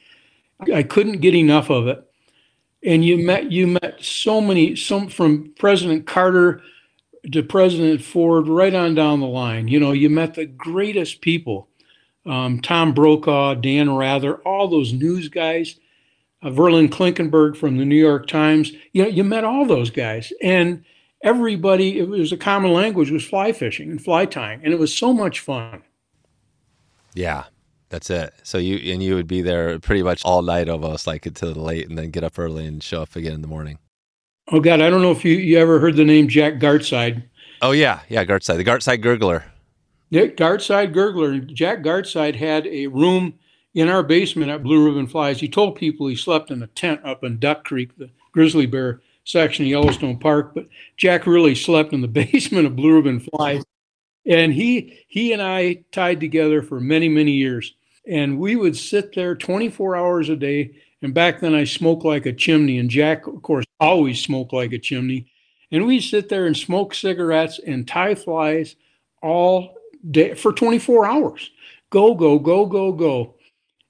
I 0.74 0.82
couldn't 0.82 1.20
get 1.20 1.36
enough 1.36 1.70
of 1.70 1.86
it. 1.86 2.04
And 2.84 3.04
you 3.04 3.18
met 3.18 3.52
you 3.52 3.68
met 3.68 3.96
so 4.00 4.40
many, 4.40 4.74
some 4.74 5.08
from 5.08 5.52
President 5.56 6.04
Carter 6.04 6.62
to 7.32 7.42
President 7.42 8.02
Ford, 8.02 8.48
right 8.48 8.74
on 8.74 8.94
down 8.94 9.20
the 9.20 9.26
line. 9.26 9.68
You 9.68 9.80
know, 9.80 9.92
you 9.92 10.10
met 10.10 10.34
the 10.34 10.46
greatest 10.46 11.20
people: 11.20 11.68
um, 12.26 12.60
Tom 12.60 12.94
Brokaw, 12.94 13.54
Dan 13.54 13.94
Rather, 13.94 14.36
all 14.38 14.68
those 14.68 14.92
news 14.92 15.28
guys, 15.28 15.78
uh, 16.42 16.48
Verlyn 16.48 16.88
Klinkenborg 16.88 17.56
from 17.56 17.76
the 17.78 17.84
New 17.84 17.96
York 17.96 18.26
Times. 18.26 18.72
You 18.92 19.02
know, 19.02 19.08
you 19.08 19.24
met 19.24 19.44
all 19.44 19.66
those 19.66 19.90
guys, 19.90 20.32
and 20.42 20.84
everybody 21.22 21.98
it 21.98 22.08
was 22.08 22.30
a 22.32 22.36
common 22.36 22.72
language 22.72 23.10
was 23.10 23.24
fly 23.24 23.52
fishing 23.52 23.90
and 23.90 24.00
fly 24.00 24.24
tying 24.24 24.60
and 24.62 24.72
it 24.72 24.78
was 24.78 24.96
so 24.96 25.12
much 25.12 25.40
fun 25.40 25.82
Yeah, 27.14 27.44
that's 27.88 28.10
it. 28.10 28.32
So 28.44 28.58
you 28.58 28.92
and 28.92 29.02
you 29.02 29.14
would 29.16 29.26
be 29.26 29.42
there 29.42 29.78
pretty 29.80 30.02
much 30.02 30.24
all 30.24 30.42
night 30.42 30.68
almost, 30.68 31.06
like 31.06 31.26
until 31.26 31.52
late, 31.52 31.88
and 31.88 31.98
then 31.98 32.10
get 32.10 32.24
up 32.24 32.38
early 32.38 32.66
and 32.66 32.82
show 32.82 33.02
up 33.02 33.16
again 33.16 33.32
in 33.32 33.42
the 33.42 33.48
morning. 33.48 33.78
Oh 34.52 34.60
god 34.60 34.80
i 34.80 34.90
don't 34.90 35.02
know 35.02 35.12
if 35.12 35.24
you, 35.24 35.34
you 35.34 35.58
ever 35.58 35.78
heard 35.78 35.96
the 35.96 36.04
name 36.04 36.28
jack 36.28 36.54
gartside. 36.54 37.24
Oh 37.60 37.72
yeah, 37.72 38.00
yeah, 38.08 38.24
Gartside, 38.24 38.56
the 38.56 38.64
Gartside 38.64 39.02
Gurgler. 39.02 39.42
Nick 40.10 40.36
gartside 40.36 40.94
gurgler. 40.94 41.44
Jack 41.52 41.82
gartside 41.82 42.34
had 42.34 42.66
a 42.66 42.86
room 42.86 43.34
in 43.74 43.88
our 43.88 44.02
basement 44.02 44.50
at 44.50 44.62
blue 44.62 44.84
ribbon 44.84 45.06
flies. 45.06 45.40
He 45.40 45.48
told 45.48 45.76
people 45.76 46.06
he 46.06 46.16
slept 46.16 46.50
in 46.50 46.62
a 46.62 46.66
tent 46.68 47.00
up 47.04 47.24
in 47.24 47.38
duck 47.38 47.64
creek 47.64 47.96
the 47.96 48.10
grizzly 48.32 48.66
bear 48.66 49.02
section 49.24 49.66
of 49.66 49.70
yellowstone 49.70 50.18
park 50.18 50.54
but 50.54 50.66
jack 50.96 51.26
really 51.26 51.54
slept 51.54 51.92
in 51.92 52.00
the 52.00 52.08
basement 52.32 52.66
of 52.66 52.76
blue 52.76 52.96
ribbon 52.96 53.20
flies. 53.20 53.62
And 54.24 54.52
he 54.52 55.04
he 55.08 55.32
and 55.32 55.42
I 55.42 55.84
tied 55.92 56.20
together 56.20 56.62
for 56.62 56.80
many 56.80 57.08
many 57.08 57.32
years, 57.32 57.74
and 58.06 58.38
we 58.38 58.56
would 58.56 58.76
sit 58.76 59.14
there 59.14 59.34
24 59.34 59.96
hours 59.96 60.28
a 60.28 60.36
day. 60.36 60.74
And 61.02 61.14
back 61.14 61.40
then, 61.40 61.54
I 61.54 61.64
smoked 61.64 62.04
like 62.04 62.26
a 62.26 62.32
chimney, 62.32 62.78
and 62.78 62.90
Jack, 62.90 63.26
of 63.26 63.42
course, 63.42 63.64
always 63.78 64.20
smoked 64.20 64.52
like 64.52 64.72
a 64.72 64.78
chimney. 64.78 65.30
And 65.70 65.86
we 65.86 66.00
sit 66.00 66.28
there 66.28 66.46
and 66.46 66.56
smoke 66.56 66.94
cigarettes 66.94 67.60
and 67.64 67.86
tie 67.86 68.14
flies 68.14 68.76
all 69.22 69.74
day 70.10 70.34
for 70.34 70.52
24 70.52 71.06
hours. 71.06 71.50
Go 71.90 72.14
go 72.14 72.38
go 72.38 72.66
go 72.66 72.92
go. 72.92 73.34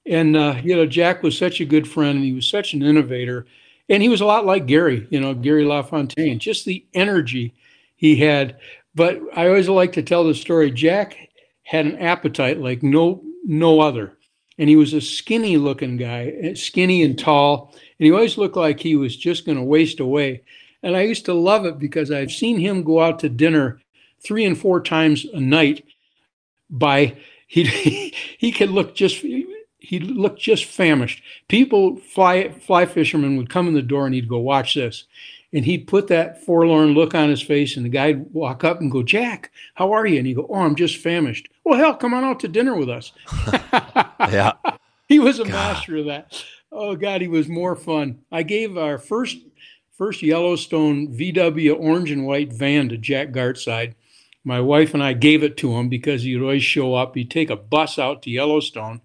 And 0.07 0.37
uh, 0.37 0.61
you 0.63 0.77
know, 0.77 0.87
Jack 0.87 1.23
was 1.23 1.37
such 1.37 1.61
a 1.61 1.67
good 1.67 1.89
friend, 1.89 2.17
and 2.17 2.25
he 2.25 2.33
was 2.33 2.49
such 2.49 2.73
an 2.75 2.83
innovator, 2.83 3.47
and 3.89 4.03
he 4.03 4.09
was 4.09 4.21
a 4.21 4.27
lot 4.27 4.47
like 4.47 4.67
Gary. 4.67 5.07
You 5.11 5.21
know, 5.21 5.35
Gary 5.35 5.65
LaFontaine. 5.65 6.39
Just 6.39 6.65
the 6.65 6.85
energy 6.95 7.55
he 7.97 8.17
had. 8.17 8.57
But 8.95 9.21
I 9.37 9.47
always 9.49 9.69
like 9.69 9.93
to 9.93 10.03
tell 10.03 10.25
the 10.25 10.35
story. 10.35 10.71
Jack 10.71 11.17
had 11.63 11.87
an 11.87 11.99
appetite 11.99 12.59
like 12.59 12.83
no 12.83 13.23
no 13.45 13.81
other, 13.81 14.17
and 14.59 14.69
he 14.69 14.77
was 14.77 14.93
a 14.93 15.01
skinny 15.01 15.57
looking 15.57 15.97
guy, 15.97 16.35
eh, 16.41 16.55
skinny 16.55 17.03
and 17.03 17.19
tall, 17.19 17.73
and 17.99 18.07
he 18.07 18.13
always 18.13 18.37
looked 18.37 18.57
like 18.57 18.81
he 18.81 18.97
was 18.97 19.17
just 19.17 19.47
going 19.47 19.57
to 19.57 19.65
waste 19.65 20.01
away. 20.01 20.43
And 20.83 20.97
I 20.97 21.03
used 21.03 21.25
to 21.27 21.35
love 21.35 21.65
it 21.65 21.79
because 21.79 22.11
I've 22.11 22.33
seen 22.33 22.59
him 22.59 22.83
go 22.83 23.01
out 23.01 23.21
to 23.21 23.29
dinner 23.29 23.81
three 24.23 24.45
and 24.45 24.59
four 24.59 24.81
times 24.81 25.25
a 25.33 25.41
night. 25.41 25.85
By 26.71 27.17
he 27.47 28.15
he 28.37 28.53
could 28.53 28.71
look 28.71 28.95
just 28.95 29.25
he 29.89 30.01
looked 30.01 30.41
just 30.41 30.65
famished. 30.67 31.23
People 31.49 31.97
fly 31.97 32.51
fly 32.51 32.85
fishermen 32.87 33.37
would 33.37 33.51
come 33.51 33.69
in 33.69 33.75
the 33.75 33.83
door 33.83 34.07
and 34.07 34.15
he'd 34.15 34.29
go 34.29 34.39
watch 34.39 34.75
this, 34.75 35.05
and 35.53 35.65
he'd 35.65 35.87
put 35.87 36.09
that 36.09 36.45
forlorn 36.45 36.91
look 36.95 37.15
on 37.15 37.31
his 37.31 37.43
face, 37.43 37.77
and 37.77 37.85
the 37.85 37.91
guy'd 37.91 38.33
walk 38.33 38.65
up 38.65 38.81
and 38.81 38.91
go, 38.91 39.03
Jack, 39.03 39.51
how 39.75 39.93
are 39.93 40.07
you? 40.07 40.19
And 40.19 40.27
he'd 40.27 40.35
go, 40.35 40.47
Oh, 40.51 40.57
I'm 40.61 40.75
just 40.77 40.97
famished. 40.99 41.49
Well, 41.65 41.79
hell, 41.79 41.95
come 41.95 42.15
on 42.15 42.25
out 42.25 42.41
to 42.41 42.49
dinner 42.49 42.75
with 42.77 42.89
us. 42.91 43.13
Yeah, 44.21 44.53
he 45.09 45.19
was 45.19 45.39
a 45.39 45.45
God. 45.45 45.53
master 45.53 45.97
of 45.97 46.07
that. 46.07 46.45
Oh 46.71 46.97
God, 46.97 47.21
he 47.21 47.29
was 47.29 47.49
more 47.49 47.77
fun. 47.77 48.19
I 48.31 48.43
gave 48.43 48.77
our 48.77 48.99
first 48.99 49.39
first 49.97 50.23
Yellowstone 50.23 51.09
VW 51.17 51.79
orange 51.79 52.11
and 52.11 52.27
white 52.27 52.53
van 52.53 52.89
to 52.91 52.97
Jack 52.99 53.31
Gartside. 53.31 53.95
My 54.45 54.61
wife 54.61 54.95
and 54.95 55.03
I 55.03 55.13
gave 55.13 55.43
it 55.43 55.57
to 55.59 55.73
him 55.77 55.89
because 55.89 56.23
he'd 56.23 56.41
always 56.41 56.63
show 56.63 56.95
up. 56.95 57.15
He'd 57.15 57.31
take 57.31 57.51
a 57.51 57.57
bus 57.57 57.99
out 57.99 58.23
to 58.23 58.31
Yellowstone, 58.31 59.01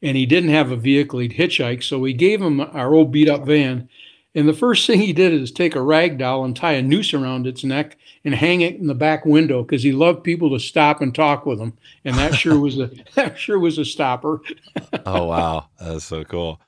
and 0.00 0.16
he 0.16 0.26
didn't 0.26 0.50
have 0.50 0.70
a 0.70 0.76
vehicle. 0.76 1.18
He'd 1.20 1.32
hitchhike, 1.32 1.82
so 1.82 1.98
we 1.98 2.12
gave 2.12 2.40
him 2.40 2.60
our 2.60 2.94
old 2.94 3.10
beat 3.12 3.28
up 3.28 3.44
van. 3.46 3.88
And 4.34 4.48
the 4.48 4.54
first 4.54 4.86
thing 4.86 5.00
he 5.00 5.12
did 5.12 5.32
is 5.32 5.52
take 5.52 5.74
a 5.74 5.82
rag 5.82 6.16
doll 6.18 6.44
and 6.44 6.56
tie 6.56 6.72
a 6.72 6.82
noose 6.82 7.12
around 7.12 7.46
its 7.46 7.64
neck 7.64 7.98
and 8.24 8.34
hang 8.34 8.62
it 8.62 8.76
in 8.76 8.86
the 8.86 8.94
back 8.94 9.26
window 9.26 9.62
because 9.62 9.82
he 9.82 9.92
loved 9.92 10.24
people 10.24 10.50
to 10.50 10.58
stop 10.58 11.02
and 11.02 11.14
talk 11.14 11.44
with 11.44 11.60
him. 11.60 11.74
And 12.04 12.16
that 12.16 12.34
sure 12.34 12.58
was 12.58 12.78
a 12.78 12.90
that 13.14 13.38
sure 13.38 13.58
was 13.58 13.78
a 13.78 13.84
stopper. 13.84 14.40
oh 15.06 15.26
wow, 15.26 15.66
that's 15.78 16.04
so 16.04 16.24
cool. 16.24 16.60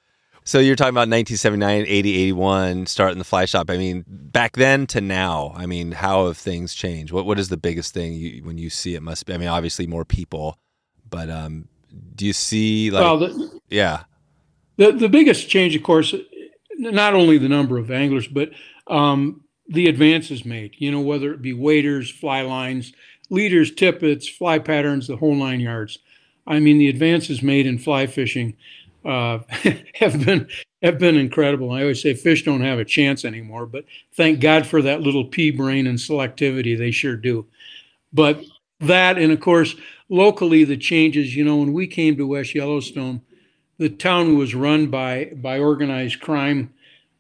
So 0.46 0.58
you're 0.58 0.76
talking 0.76 0.90
about 0.90 1.08
1979, 1.08 1.86
80, 1.88 2.16
81, 2.16 2.84
starting 2.84 3.16
the 3.16 3.24
fly 3.24 3.46
shop. 3.46 3.70
I 3.70 3.78
mean, 3.78 4.04
back 4.06 4.56
then 4.56 4.86
to 4.88 5.00
now, 5.00 5.54
I 5.56 5.64
mean, 5.64 5.92
how 5.92 6.26
have 6.26 6.36
things 6.36 6.74
changed? 6.74 7.14
What 7.14 7.24
what 7.24 7.38
is 7.38 7.48
the 7.48 7.56
biggest 7.56 7.94
thing 7.94 8.12
you, 8.12 8.44
when 8.44 8.58
you 8.58 8.68
see 8.68 8.94
it? 8.94 9.02
Must 9.02 9.24
be. 9.24 9.32
I 9.32 9.38
mean, 9.38 9.48
obviously 9.48 9.86
more 9.86 10.04
people, 10.04 10.58
but 11.08 11.30
um, 11.30 11.68
do 12.14 12.26
you 12.26 12.34
see 12.34 12.90
like? 12.90 13.02
Well, 13.02 13.18
the, 13.18 13.60
yeah. 13.70 14.04
The 14.76 14.92
the 14.92 15.08
biggest 15.08 15.48
change, 15.48 15.74
of 15.76 15.82
course, 15.82 16.14
not 16.79 17.14
only 17.14 17.39
the 17.39 17.49
number 17.49 17.79
of 17.79 17.91
anglers, 17.91 18.27
but 18.27 18.51
um, 18.87 19.43
the 19.68 19.87
advances 19.87 20.45
made. 20.45 20.75
You 20.79 20.91
know, 20.91 21.01
whether 21.01 21.33
it 21.33 21.43
be 21.43 21.53
waders, 21.53 22.11
fly 22.11 22.43
lines, 22.43 22.93
leaders, 23.31 23.72
tippets, 23.72 24.29
fly 24.29 24.59
patterns, 24.59 25.07
the 25.07 25.16
whole 25.16 25.35
nine 25.35 25.61
yards. 25.61 25.99
I 26.47 26.61
mean, 26.61 26.79
the 26.79 26.89
advances 26.89 27.43
made 27.43 27.66
in 27.66 27.79
fly 27.79 28.07
fishing 28.07 28.57
uh, 29.05 29.39
have 29.95 30.25
been 30.25 30.49
have 30.83 30.99
been 30.99 31.16
incredible. 31.16 31.72
I 31.72 31.83
always 31.83 32.03
say 32.03 32.14
fish 32.14 32.45
don't 32.45 32.61
have 32.61 32.79
a 32.79 32.85
chance 32.85 33.25
anymore, 33.25 33.66
but 33.66 33.85
thank 34.14 34.41
God 34.41 34.66
for 34.66 34.83
that 34.83 35.01
little 35.01 35.25
pea 35.25 35.51
brain 35.51 35.87
and 35.87 35.99
selectivity. 35.99 36.77
They 36.77 36.91
sure 36.91 37.16
do. 37.16 37.47
But 38.12 38.45
that, 38.81 39.18
and 39.18 39.33
of 39.33 39.41
course, 39.41 39.75
locally, 40.09 40.64
the 40.64 40.77
changes. 40.77 41.35
You 41.35 41.45
know, 41.45 41.57
when 41.57 41.72
we 41.72 41.87
came 41.87 42.16
to 42.16 42.27
West 42.27 42.55
Yellowstone, 42.55 43.22
the 43.79 43.89
town 43.89 44.37
was 44.37 44.55
run 44.55 44.89
by 44.89 45.33
by 45.35 45.59
organized 45.59 46.20
crime. 46.20 46.72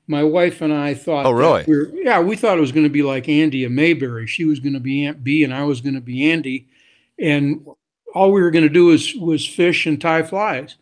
My 0.06 0.22
wife 0.22 0.60
and 0.60 0.72
I 0.72 0.92
thought, 0.94 1.26
oh 1.26 1.30
really? 1.30 1.64
We 1.66 1.76
were, 1.76 1.90
yeah, 1.94 2.20
we 2.20 2.36
thought 2.36 2.58
it 2.58 2.60
was 2.60 2.72
going 2.72 2.84
to 2.84 2.90
be 2.90 3.02
like 3.02 3.28
Andy 3.28 3.64
and 3.64 3.74
Mayberry. 3.74 4.26
She 4.26 4.44
was 4.44 4.60
going 4.60 4.74
to 4.74 4.80
be 4.80 5.06
Aunt 5.06 5.24
Bee, 5.24 5.44
and 5.44 5.54
I 5.54 5.64
was 5.64 5.80
going 5.80 5.94
to 5.94 6.00
be 6.00 6.30
Andy, 6.30 6.68
and 7.18 7.66
all 8.14 8.30
we 8.30 8.42
were 8.42 8.50
going 8.50 8.64
to 8.64 8.68
do 8.68 8.86
was 8.86 9.14
was 9.14 9.46
fish 9.46 9.86
and 9.86 10.00
tie 10.00 10.22
flies 10.22 10.76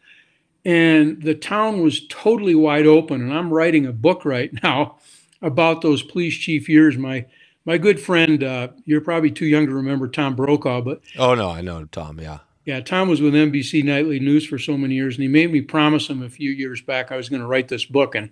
and 0.65 1.23
the 1.23 1.35
town 1.35 1.83
was 1.83 2.07
totally 2.09 2.55
wide 2.55 2.87
open. 2.87 3.21
And 3.21 3.33
I'm 3.33 3.53
writing 3.53 3.87
a 3.87 3.93
book 3.93 4.25
right 4.25 4.51
now 4.63 4.97
about 5.41 5.83
those 5.83 6.03
police 6.03 6.37
chief 6.37 6.69
years. 6.69 6.97
My 6.97 7.27
my 7.65 7.79
good 7.79 8.01
friend, 8.01 8.43
uh, 8.43 8.69
you're 8.87 9.01
probably 9.01 9.31
too 9.31 9.47
young 9.47 9.67
to 9.67 9.73
remember 9.73 10.09
Tom 10.09 10.35
Brokaw, 10.35 10.81
but 10.81 11.01
oh 11.19 11.35
no, 11.35 11.51
I 11.51 11.61
know 11.61 11.85
Tom. 11.87 12.21
Yeah, 12.21 12.39
yeah. 12.65 12.81
Tom 12.81 13.09
was 13.09 13.21
with 13.21 13.35
NBC 13.35 13.85
Nightly 13.85 14.21
News 14.21 14.47
for 14.47 14.59
so 14.59 14.77
many 14.77 14.95
years, 14.95 15.17
and 15.17 15.23
he 15.23 15.29
made 15.29 15.53
me 15.53 15.61
promise 15.61 16.09
him 16.09 16.23
a 16.23 16.29
few 16.29 16.51
years 16.51 16.81
back 16.81 17.11
I 17.11 17.17
was 17.17 17.29
going 17.29 17.43
to 17.43 17.49
write 17.49 17.69
this 17.69 17.85
book, 17.85 18.15
and 18.15 18.31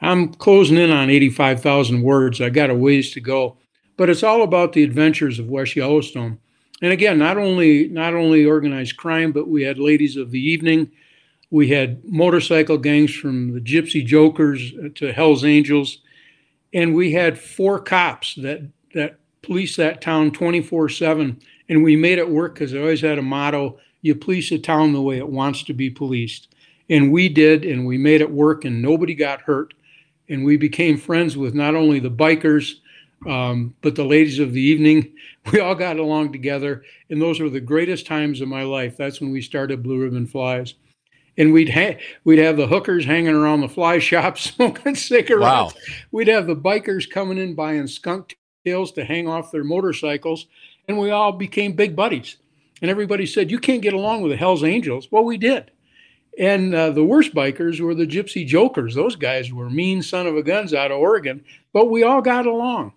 I'm 0.00 0.32
closing 0.34 0.76
in 0.76 0.90
on 0.90 1.10
85,000 1.10 2.02
words. 2.02 2.40
I 2.40 2.50
got 2.50 2.70
a 2.70 2.74
ways 2.74 3.10
to 3.12 3.20
go, 3.20 3.56
but 3.96 4.08
it's 4.10 4.22
all 4.22 4.42
about 4.42 4.72
the 4.72 4.84
adventures 4.84 5.38
of 5.38 5.48
West 5.48 5.76
Yellowstone. 5.76 6.38
And 6.80 6.92
again, 6.92 7.18
not 7.18 7.36
only 7.36 7.88
not 7.88 8.14
only 8.14 8.44
organized 8.46 8.96
crime, 8.96 9.32
but 9.32 9.48
we 9.48 9.62
had 9.62 9.78
ladies 9.78 10.16
of 10.16 10.30
the 10.30 10.40
evening 10.40 10.92
we 11.50 11.68
had 11.68 12.04
motorcycle 12.04 12.78
gangs 12.78 13.14
from 13.14 13.54
the 13.54 13.60
Gypsy 13.60 14.04
Jokers 14.04 14.72
to 14.96 15.12
Hell's 15.12 15.44
Angels, 15.44 15.98
and 16.74 16.94
we 16.94 17.12
had 17.12 17.38
four 17.38 17.78
cops 17.78 18.34
that 18.36 18.62
that 18.94 19.18
police 19.42 19.76
that 19.76 20.00
town 20.00 20.30
24/7, 20.30 21.40
and 21.68 21.82
we 21.82 21.96
made 21.96 22.18
it 22.18 22.28
work 22.28 22.54
because 22.54 22.74
I 22.74 22.78
always 22.78 23.00
had 23.00 23.18
a 23.18 23.22
motto: 23.22 23.78
you 24.02 24.14
police 24.14 24.50
a 24.52 24.58
town 24.58 24.92
the 24.92 25.02
way 25.02 25.18
it 25.18 25.28
wants 25.28 25.62
to 25.64 25.72
be 25.72 25.90
policed, 25.90 26.48
and 26.88 27.12
we 27.12 27.28
did, 27.28 27.64
and 27.64 27.86
we 27.86 27.98
made 27.98 28.20
it 28.20 28.30
work, 28.30 28.64
and 28.64 28.82
nobody 28.82 29.14
got 29.14 29.42
hurt, 29.42 29.74
and 30.28 30.44
we 30.44 30.56
became 30.56 30.96
friends 30.96 31.36
with 31.36 31.54
not 31.54 31.74
only 31.74 31.98
the 31.98 32.10
bikers. 32.10 32.74
Um, 33.26 33.74
but 33.82 33.96
the 33.96 34.04
ladies 34.04 34.38
of 34.38 34.52
the 34.52 34.60
evening, 34.60 35.12
we 35.52 35.58
all 35.58 35.74
got 35.74 35.96
along 35.96 36.30
together, 36.30 36.84
and 37.10 37.20
those 37.20 37.40
were 37.40 37.50
the 37.50 37.60
greatest 37.60 38.06
times 38.06 38.40
of 38.40 38.46
my 38.46 38.62
life. 38.62 38.96
That's 38.96 39.20
when 39.20 39.32
we 39.32 39.42
started 39.42 39.82
Blue 39.82 40.00
Ribbon 40.00 40.28
Flies 40.28 40.74
and 41.38 41.52
we'd 41.52 41.70
ha- 41.70 41.96
we'd 42.24 42.40
have 42.40 42.56
the 42.56 42.66
hookers 42.66 43.06
hanging 43.06 43.34
around 43.34 43.60
the 43.60 43.68
fly 43.68 43.98
shop 44.00 44.36
smoking 44.38 44.96
cigarettes. 44.96 45.40
Wow. 45.40 45.70
We'd 46.10 46.28
have 46.28 46.46
the 46.46 46.56
bikers 46.56 47.08
coming 47.08 47.38
in 47.38 47.54
buying 47.54 47.86
skunk 47.86 48.36
tails 48.66 48.92
to 48.92 49.04
hang 49.04 49.28
off 49.28 49.52
their 49.52 49.64
motorcycles, 49.64 50.46
and 50.88 50.98
we 50.98 51.10
all 51.10 51.32
became 51.32 51.72
big 51.74 51.94
buddies. 51.94 52.36
And 52.80 52.90
everybody 52.90 53.26
said, 53.26 53.50
"You 53.50 53.58
can't 53.58 53.82
get 53.82 53.94
along 53.94 54.22
with 54.22 54.32
the 54.32 54.36
Hell's 54.36 54.64
Angels." 54.64 55.08
Well, 55.10 55.24
we 55.24 55.36
did. 55.36 55.70
And 56.38 56.74
uh, 56.74 56.90
the 56.90 57.04
worst 57.04 57.34
bikers 57.34 57.80
were 57.80 57.94
the 57.94 58.06
Gypsy 58.06 58.46
Jokers. 58.46 58.94
Those 58.94 59.16
guys 59.16 59.52
were 59.52 59.68
mean 59.68 60.02
son 60.02 60.26
of 60.26 60.36
a 60.36 60.42
guns 60.42 60.72
out 60.72 60.92
of 60.92 60.98
Oregon, 60.98 61.44
but 61.72 61.90
we 61.90 62.04
all 62.04 62.22
got 62.22 62.46
along. 62.46 62.92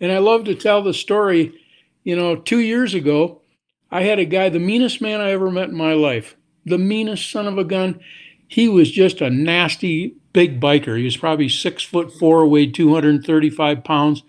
And 0.00 0.10
I 0.10 0.18
love 0.18 0.44
to 0.44 0.54
tell 0.54 0.82
the 0.82 0.94
story. 0.94 1.54
You 2.02 2.16
know, 2.16 2.34
two 2.34 2.60
years 2.60 2.94
ago, 2.94 3.42
I 3.90 4.02
had 4.02 4.18
a 4.18 4.24
guy, 4.24 4.48
the 4.48 4.58
meanest 4.58 5.00
man 5.00 5.20
I 5.20 5.30
ever 5.30 5.50
met 5.50 5.68
in 5.68 5.76
my 5.76 5.92
life 5.92 6.36
the 6.64 6.78
meanest 6.78 7.30
son 7.30 7.46
of 7.46 7.58
a 7.58 7.64
gun. 7.64 8.00
He 8.48 8.68
was 8.68 8.90
just 8.90 9.20
a 9.20 9.30
nasty 9.30 10.16
big 10.32 10.60
biker. 10.60 10.96
He 10.96 11.04
was 11.04 11.16
probably 11.16 11.48
six 11.48 11.82
foot 11.82 12.12
four, 12.12 12.46
weighed 12.46 12.74
235 12.74 13.84
pounds. 13.84 14.22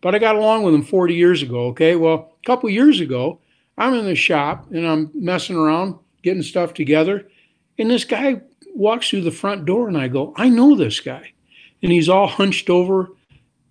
But 0.00 0.14
I 0.14 0.18
got 0.18 0.36
along 0.36 0.62
with 0.62 0.74
him 0.74 0.82
40 0.82 1.14
years 1.14 1.42
ago. 1.42 1.66
Okay. 1.68 1.96
Well, 1.96 2.33
couple 2.44 2.70
years 2.70 3.00
ago, 3.00 3.40
I'm 3.76 3.94
in 3.94 4.04
the 4.04 4.14
shop 4.14 4.70
and 4.70 4.86
I'm 4.86 5.10
messing 5.14 5.56
around, 5.56 5.98
getting 6.22 6.42
stuff 6.42 6.74
together. 6.74 7.28
And 7.78 7.90
this 7.90 8.04
guy 8.04 8.40
walks 8.74 9.10
through 9.10 9.22
the 9.22 9.30
front 9.30 9.64
door 9.64 9.88
and 9.88 9.98
I 9.98 10.08
go, 10.08 10.32
I 10.36 10.48
know 10.48 10.76
this 10.76 11.00
guy. 11.00 11.32
And 11.82 11.92
he's 11.92 12.08
all 12.08 12.26
hunched 12.26 12.70
over, 12.70 13.10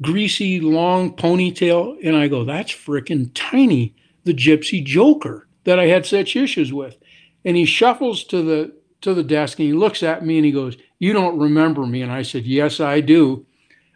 greasy, 0.01 0.59
long 0.59 1.15
ponytail. 1.15 1.97
And 2.03 2.15
I 2.15 2.28
go, 2.28 2.43
that's 2.43 2.71
freaking 2.71 3.32
tiny, 3.34 3.95
the 4.24 4.34
gypsy 4.34 4.84
joker 4.84 5.47
that 5.63 5.80
I 5.80 5.88
had 5.88 6.05
such 6.05 6.36
issues 6.36 6.74
with. 6.74 6.97
And 7.45 7.57
he 7.57 7.65
shuffles 7.65 8.24
to 8.26 8.41
the 8.41 8.74
to 9.01 9.13
the 9.13 9.24
desk 9.24 9.59
and 9.59 9.67
he 9.67 9.74
looks 9.74 10.01
at 10.01 10.26
me 10.26 10.38
and 10.38 10.45
he 10.45 10.51
goes, 10.51 10.78
"You 10.97 11.11
don't 11.11 11.38
remember 11.38 11.86
me?" 11.86 12.01
And 12.01 12.11
I 12.11 12.21
said, 12.21 12.45
"Yes, 12.45 12.80
I 12.80 13.01
do." 13.01 13.45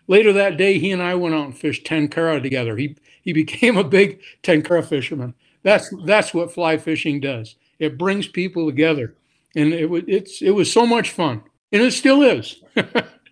Later 0.07 0.31
that 0.33 0.57
day, 0.57 0.79
he 0.79 0.91
and 0.91 1.01
I 1.01 1.15
went 1.15 1.35
out 1.35 1.45
and 1.45 1.57
fished 1.57 1.85
tenkara 1.85 2.41
together. 2.41 2.77
He 2.77 2.95
he 3.21 3.33
became 3.33 3.77
a 3.77 3.83
big 3.83 4.21
tenkara 4.41 4.85
fisherman. 4.85 5.33
That's 5.63 5.93
that's 6.05 6.33
what 6.33 6.53
fly 6.53 6.77
fishing 6.77 7.19
does. 7.19 7.55
It 7.79 7.97
brings 7.97 8.27
people 8.27 8.65
together, 8.65 9.15
and 9.55 9.73
it 9.73 9.89
was 9.89 10.03
it's 10.07 10.41
it 10.41 10.51
was 10.51 10.71
so 10.71 10.85
much 10.85 11.11
fun, 11.11 11.43
and 11.71 11.81
it 11.81 11.91
still 11.91 12.21
is. 12.21 12.63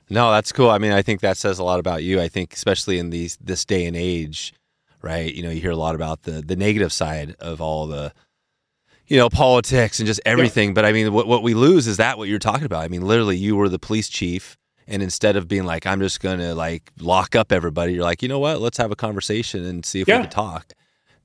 no, 0.10 0.32
that's 0.32 0.52
cool. 0.52 0.70
I 0.70 0.78
mean, 0.78 0.92
I 0.92 1.02
think 1.02 1.22
that 1.22 1.38
says 1.38 1.60
a 1.60 1.64
lot 1.64 1.80
about 1.80 2.04
you. 2.04 2.20
I 2.20 2.28
think 2.28 2.54
especially 2.54 3.00
in 3.00 3.10
these 3.10 3.38
this 3.38 3.64
day 3.64 3.86
and 3.86 3.96
age, 3.96 4.54
right? 5.02 5.34
You 5.34 5.44
know, 5.44 5.50
you 5.50 5.62
hear 5.62 5.72
a 5.72 5.78
lot 5.78 5.96
about 5.96 6.24
the 6.24 6.42
the 6.42 6.58
negative 6.58 6.92
side 6.92 7.36
of 7.40 7.62
all 7.62 7.88
the 7.88 8.14
you 9.08 9.18
know, 9.18 9.30
politics 9.30 10.00
and 10.00 10.08
just 10.08 10.20
everything. 10.26 10.70
Yeah. 10.70 10.74
But 10.74 10.86
I 10.86 10.92
mean, 10.92 11.14
what, 11.14 11.28
what 11.28 11.44
we 11.44 11.54
lose 11.54 11.88
is 11.88 11.98
that 11.98 12.18
what 12.18 12.28
you're 12.28 12.40
talking 12.40 12.66
about. 12.66 12.84
I 12.84 12.88
mean, 12.88 13.04
literally, 13.04 13.38
you 13.38 13.56
were 13.56 13.70
the 13.70 13.80
police 13.80 14.10
chief. 14.10 14.58
And 14.88 15.02
instead 15.02 15.36
of 15.36 15.48
being 15.48 15.66
like, 15.66 15.86
I'm 15.86 16.00
just 16.00 16.20
going 16.20 16.40
to 16.40 16.54
like 16.54 16.92
lock 17.00 17.36
up 17.36 17.52
everybody, 17.52 17.94
you're 17.94 18.04
like, 18.04 18.22
you 18.22 18.30
know 18.30 18.40
what? 18.40 18.62
Let's 18.62 18.78
have 18.78 18.92
a 18.92 18.96
conversation 18.96 19.66
and 19.66 19.86
see 19.86 20.02
if 20.02 20.08
yeah. 20.08 20.18
we 20.18 20.24
can 20.24 20.32
talk. 20.32 20.74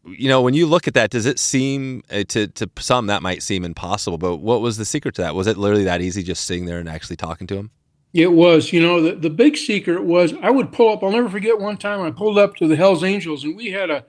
You 0.06 0.28
know, 0.28 0.40
when 0.40 0.54
you 0.54 0.66
look 0.66 0.88
at 0.88 0.94
that, 0.94 1.10
does 1.10 1.26
it 1.26 1.38
seem 1.38 2.02
uh, 2.10 2.24
to, 2.28 2.46
to 2.46 2.70
some 2.78 3.06
that 3.08 3.22
might 3.22 3.42
seem 3.42 3.64
impossible, 3.64 4.16
but 4.16 4.36
what 4.36 4.62
was 4.62 4.78
the 4.78 4.86
secret 4.86 5.14
to 5.16 5.22
that? 5.22 5.34
Was 5.34 5.46
it 5.46 5.58
literally 5.58 5.84
that 5.84 6.00
easy 6.00 6.22
just 6.22 6.46
sitting 6.46 6.64
there 6.64 6.78
and 6.78 6.88
actually 6.88 7.16
talking 7.16 7.46
to 7.48 7.56
him? 7.56 7.70
It 8.14 8.32
was, 8.32 8.72
you 8.72 8.80
know, 8.80 9.02
the, 9.02 9.14
the 9.14 9.30
big 9.30 9.56
secret 9.56 10.02
was 10.02 10.32
I 10.42 10.50
would 10.50 10.72
pull 10.72 10.92
up. 10.92 11.04
I'll 11.04 11.12
never 11.12 11.28
forget 11.28 11.60
one 11.60 11.76
time 11.76 12.00
I 12.00 12.10
pulled 12.10 12.38
up 12.38 12.56
to 12.56 12.66
the 12.66 12.76
Hells 12.76 13.04
Angels 13.04 13.44
and 13.44 13.54
we 13.54 13.70
had 13.70 13.90
a 13.90 14.04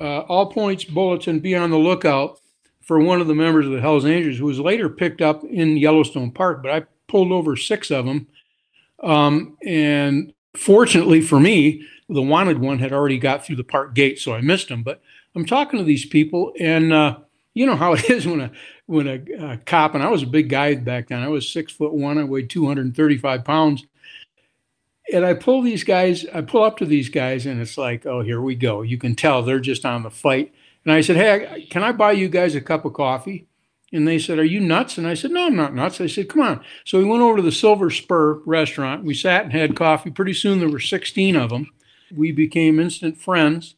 uh, 0.00 0.20
all 0.20 0.50
points 0.50 0.84
bulletin 0.84 1.40
be 1.40 1.54
on 1.54 1.70
the 1.70 1.78
lookout 1.78 2.40
for 2.82 3.00
one 3.00 3.20
of 3.20 3.26
the 3.26 3.34
members 3.34 3.66
of 3.66 3.72
the 3.72 3.80
Hells 3.80 4.06
Angels, 4.06 4.38
who 4.38 4.46
was 4.46 4.60
later 4.60 4.88
picked 4.88 5.20
up 5.20 5.42
in 5.44 5.76
Yellowstone 5.76 6.30
Park. 6.30 6.62
But 6.62 6.70
I 6.70 6.86
pulled 7.08 7.32
over 7.32 7.56
six 7.56 7.90
of 7.90 8.06
them, 8.06 8.28
um, 9.02 9.56
and 9.64 10.32
fortunately 10.56 11.20
for 11.20 11.40
me, 11.40 11.86
the 12.08 12.22
wanted 12.22 12.58
one 12.58 12.78
had 12.78 12.92
already 12.92 13.18
got 13.18 13.44
through 13.44 13.56
the 13.56 13.64
park 13.64 13.94
gate, 13.94 14.18
so 14.18 14.34
I 14.34 14.40
missed 14.40 14.70
him. 14.70 14.82
But 14.82 15.02
I'm 15.34 15.46
talking 15.46 15.78
to 15.78 15.84
these 15.84 16.06
people, 16.06 16.52
and 16.58 16.92
uh, 16.92 17.18
you 17.54 17.66
know 17.66 17.76
how 17.76 17.92
it 17.94 18.08
is 18.10 18.26
when 18.26 18.40
a 18.40 18.50
when 18.86 19.08
a, 19.08 19.52
a, 19.52 19.56
cop 19.58 19.94
and 19.94 20.02
I 20.02 20.10
was 20.10 20.22
a 20.22 20.26
big 20.26 20.48
guy 20.48 20.74
back 20.76 21.08
then. 21.08 21.22
I 21.22 21.28
was 21.28 21.48
six 21.48 21.72
foot 21.72 21.92
one. 21.92 22.18
I 22.18 22.24
weighed 22.24 22.50
235 22.50 23.44
pounds. 23.44 23.84
And 25.12 25.24
I 25.24 25.34
pull 25.34 25.62
these 25.62 25.84
guys, 25.84 26.26
I 26.34 26.40
pull 26.40 26.64
up 26.64 26.78
to 26.78 26.84
these 26.84 27.08
guys, 27.08 27.46
and 27.46 27.60
it's 27.60 27.78
like, 27.78 28.06
oh, 28.06 28.22
here 28.22 28.40
we 28.40 28.56
go. 28.56 28.82
You 28.82 28.98
can 28.98 29.14
tell 29.14 29.40
they're 29.40 29.60
just 29.60 29.84
on 29.84 30.02
the 30.02 30.10
fight. 30.10 30.52
And 30.84 30.92
I 30.92 31.00
said, 31.00 31.16
Hey, 31.16 31.66
can 31.68 31.82
I 31.82 31.92
buy 31.92 32.12
you 32.12 32.28
guys 32.28 32.54
a 32.54 32.60
cup 32.60 32.84
of 32.84 32.92
coffee? 32.92 33.46
And 33.92 34.06
they 34.08 34.18
said, 34.18 34.38
Are 34.38 34.44
you 34.44 34.60
nuts? 34.60 34.98
And 34.98 35.06
I 35.06 35.14
said, 35.14 35.30
No, 35.32 35.46
I'm 35.46 35.56
not 35.56 35.74
nuts. 35.74 36.00
I 36.00 36.06
said, 36.08 36.28
Come 36.28 36.42
on. 36.42 36.64
So 36.84 36.98
we 36.98 37.04
went 37.04 37.22
over 37.22 37.36
to 37.38 37.42
the 37.42 37.52
Silver 37.52 37.90
Spur 37.90 38.40
restaurant. 38.46 39.04
We 39.04 39.14
sat 39.14 39.44
and 39.44 39.52
had 39.52 39.76
coffee. 39.76 40.10
Pretty 40.10 40.34
soon 40.34 40.60
there 40.60 40.70
were 40.70 40.80
16 40.80 41.36
of 41.36 41.50
them. 41.50 41.68
We 42.14 42.32
became 42.32 42.80
instant 42.80 43.18
friends. 43.18 43.76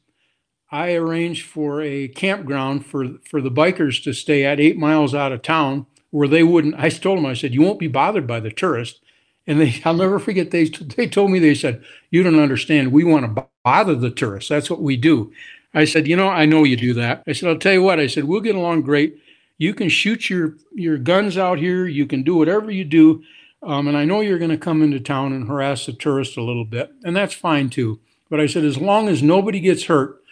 I 0.70 0.94
arranged 0.94 1.46
for 1.46 1.82
a 1.82 2.08
campground 2.08 2.86
for, 2.86 3.06
for 3.28 3.40
the 3.40 3.50
bikers 3.50 4.02
to 4.04 4.12
stay 4.12 4.44
at 4.44 4.60
eight 4.60 4.78
miles 4.78 5.14
out 5.14 5.32
of 5.32 5.42
town. 5.42 5.86
where 6.10 6.28
they 6.28 6.42
wouldn't. 6.44 6.76
I 6.78 6.90
told 6.90 7.18
them, 7.18 7.26
I 7.26 7.34
said, 7.34 7.54
you 7.54 7.62
won't 7.62 7.78
be 7.80 7.88
bothered 7.88 8.26
by 8.26 8.40
the 8.40 8.50
tourists. 8.50 9.00
And 9.46 9.60
they, 9.60 9.80
I'll 9.86 9.94
never 9.94 10.18
forget. 10.18 10.50
They 10.52 10.66
they 10.66 11.08
told 11.08 11.30
me 11.32 11.38
they 11.40 11.54
said, 11.54 11.84
you 12.10 12.22
don't 12.22 12.40
understand. 12.40 12.92
We 12.92 13.04
want 13.04 13.34
to 13.36 13.46
bother 13.64 13.94
the 13.96 14.10
tourists. 14.10 14.50
That's 14.50 14.70
what 14.70 14.82
we 14.82 14.96
do. 14.96 15.32
I 15.74 15.84
said, 15.86 16.08
you 16.08 16.16
know, 16.16 16.28
I 16.28 16.46
know 16.46 16.64
you 16.64 16.76
do 16.76 16.94
that. 16.94 17.22
I 17.26 17.32
said, 17.32 17.48
I'll 17.50 17.58
tell 17.58 17.74
you 17.74 17.82
what. 17.82 18.00
I 18.00 18.08
said, 18.08 18.24
we'll 18.24 18.40
get 18.40 18.56
along 18.56 18.82
great. 18.82 19.18
You 19.58 19.74
can 19.74 19.88
shoot 19.88 20.30
your 20.30 20.54
your 20.72 20.96
guns 20.96 21.36
out 21.36 21.58
here. 21.58 21.86
You 21.86 22.06
can 22.06 22.22
do 22.22 22.36
whatever 22.36 22.70
you 22.70 22.84
do. 22.84 23.22
Um, 23.62 23.88
and 23.88 23.96
I 23.96 24.04
know 24.04 24.20
you're 24.20 24.38
going 24.38 24.52
to 24.52 24.56
come 24.56 24.82
into 24.82 25.00
town 25.00 25.32
and 25.32 25.48
harass 25.48 25.86
the 25.86 25.92
tourists 25.92 26.36
a 26.36 26.42
little 26.42 26.64
bit, 26.64 26.92
and 27.02 27.16
that's 27.16 27.34
fine 27.34 27.70
too. 27.70 27.98
But 28.30 28.40
I 28.40 28.46
said, 28.46 28.64
as 28.64 28.78
long 28.78 29.08
as 29.08 29.22
nobody 29.22 29.58
gets 29.58 29.84
hurt, 29.86 30.22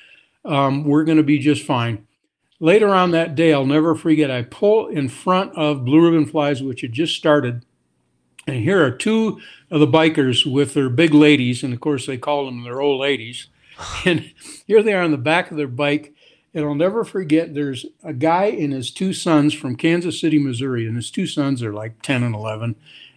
um, 0.45 0.85
we're 0.85 1.05
going 1.05 1.17
to 1.17 1.25
be 1.25 1.39
just 1.39 1.65
fine. 1.65 2.07
Later 2.61 2.95
on 2.95 3.11
that 3.11 3.35
day, 3.35 3.53
I'll 3.53 3.67
never 3.67 3.95
forget, 3.95 4.31
I 4.31 4.43
pull 4.43 4.87
in 4.87 5.09
front 5.09 5.55
of 5.57 5.85
Blue 5.85 6.05
Ribbon 6.05 6.25
Flies, 6.25 6.63
which 6.63 6.81
had 6.81 6.93
just 6.93 7.17
started. 7.17 7.65
And 8.47 8.63
here 8.63 8.83
are 8.83 8.91
two 8.91 9.41
of 9.71 9.81
the 9.81 9.87
bikers 9.87 10.51
with 10.51 10.73
their 10.73 10.89
big 10.89 11.13
ladies. 11.13 11.63
And 11.63 11.75
of 11.75 11.81
course, 11.81 12.07
they 12.07 12.17
call 12.17 12.47
them 12.47 12.63
their 12.63 12.81
old 12.81 13.01
ladies. 13.01 13.49
And 14.07 14.33
here 14.67 14.83
they 14.83 14.95
are 14.95 15.03
on 15.03 15.11
the 15.11 15.19
back 15.19 15.51
of 15.51 15.59
their 15.59 15.69
bike. 15.69 16.15
And 16.57 16.65
I'll 16.65 16.75
never 16.75 17.05
forget, 17.05 17.53
there's 17.53 17.85
a 18.03 18.15
guy 18.15 18.47
and 18.47 18.73
his 18.73 18.91
two 18.91 19.13
sons 19.13 19.53
from 19.53 19.77
Kansas 19.77 20.19
City, 20.19 20.39
Missouri. 20.39 20.87
And 20.87 20.97
his 20.97 21.11
two 21.11 21.27
sons 21.27 21.63
are 21.63 21.75
like 21.75 22.01
10 22.01 22.23
and 22.23 22.35
11. 22.35 22.77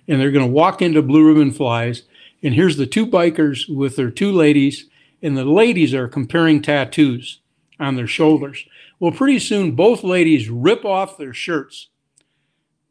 And 0.10 0.20
they're 0.20 0.30
going 0.30 0.46
to 0.46 0.52
walk 0.52 0.82
into 0.82 1.02
Blue 1.02 1.26
Ribbon 1.26 1.52
Flies. 1.52 2.04
And 2.44 2.54
here's 2.54 2.76
the 2.76 2.86
two 2.86 3.08
bikers 3.08 3.74
with 3.74 3.96
their 3.96 4.12
two 4.12 4.34
ladies. 4.34 4.90
And 5.22 5.38
the 5.38 5.46
ladies 5.46 5.94
are 5.94 6.10
comparing 6.10 6.62
tattoos 6.62 7.40
on 7.80 7.96
their 7.96 8.08
shoulders. 8.08 8.66
Well, 9.00 9.14
pretty 9.14 9.40
soon 9.40 9.72
both 9.72 10.04
ladies 10.04 10.50
rip 10.50 10.84
off 10.84 11.18
their 11.18 11.34
shirts. 11.34 11.88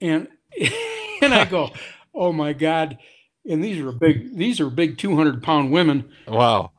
And 0.01 0.29
and 1.21 1.35
I 1.35 1.45
go, 1.45 1.73
"Oh 2.15 2.33
my 2.33 2.55
god." 2.55 2.97
And 3.45 3.63
these 3.63 3.85
are 3.85 3.93
big 3.93 4.37
these 4.37 4.61
are 4.61 4.71
big 4.71 4.97
200 4.97 5.43
pound 5.43 5.73
women. 5.73 6.11
Wow. 6.27 6.71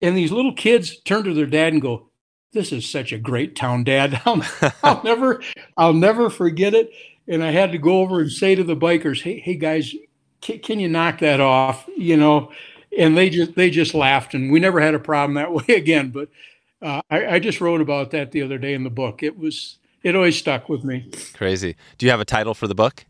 And 0.00 0.16
these 0.16 0.32
little 0.32 0.54
kids 0.54 1.00
turn 1.02 1.22
to 1.24 1.34
their 1.34 1.46
dad 1.46 1.72
and 1.72 1.82
go, 1.82 2.08
"This 2.52 2.72
is 2.72 2.88
such 2.88 3.12
a 3.12 3.18
great 3.18 3.56
town, 3.56 3.84
Dad. 3.84 4.20
I'll, 4.26 4.42
I'll 4.82 5.02
never, 5.02 5.42
I'll 5.76 5.92
never 5.92 6.30
forget 6.30 6.74
it." 6.74 6.90
And 7.28 7.42
I 7.42 7.52
had 7.52 7.72
to 7.72 7.78
go 7.78 8.00
over 8.00 8.20
and 8.20 8.30
say 8.30 8.54
to 8.54 8.64
the 8.64 8.76
bikers, 8.76 9.22
"Hey, 9.22 9.38
hey 9.40 9.54
guys, 9.54 9.94
can, 10.40 10.58
can 10.60 10.80
you 10.80 10.88
knock 10.88 11.20
that 11.20 11.40
off?" 11.40 11.88
You 11.96 12.16
know, 12.16 12.52
and 12.96 13.16
they 13.16 13.30
just 13.30 13.54
they 13.54 13.70
just 13.70 13.94
laughed, 13.94 14.34
and 14.34 14.52
we 14.52 14.60
never 14.60 14.80
had 14.80 14.94
a 14.94 14.98
problem 14.98 15.34
that 15.34 15.52
way 15.68 15.74
again. 15.74 16.10
But 16.10 16.28
uh, 16.80 17.02
I, 17.10 17.26
I 17.34 17.38
just 17.38 17.60
wrote 17.60 17.80
about 17.80 18.10
that 18.10 18.32
the 18.32 18.42
other 18.42 18.58
day 18.58 18.74
in 18.74 18.84
the 18.84 18.90
book. 18.90 19.22
It 19.22 19.38
was 19.38 19.78
it 20.02 20.16
always 20.16 20.36
stuck 20.36 20.68
with 20.68 20.84
me. 20.84 21.10
Crazy. 21.34 21.76
Do 21.98 22.06
you 22.06 22.10
have 22.10 22.20
a 22.20 22.24
title 22.24 22.54
for 22.54 22.66
the 22.66 22.74
book? 22.74 23.04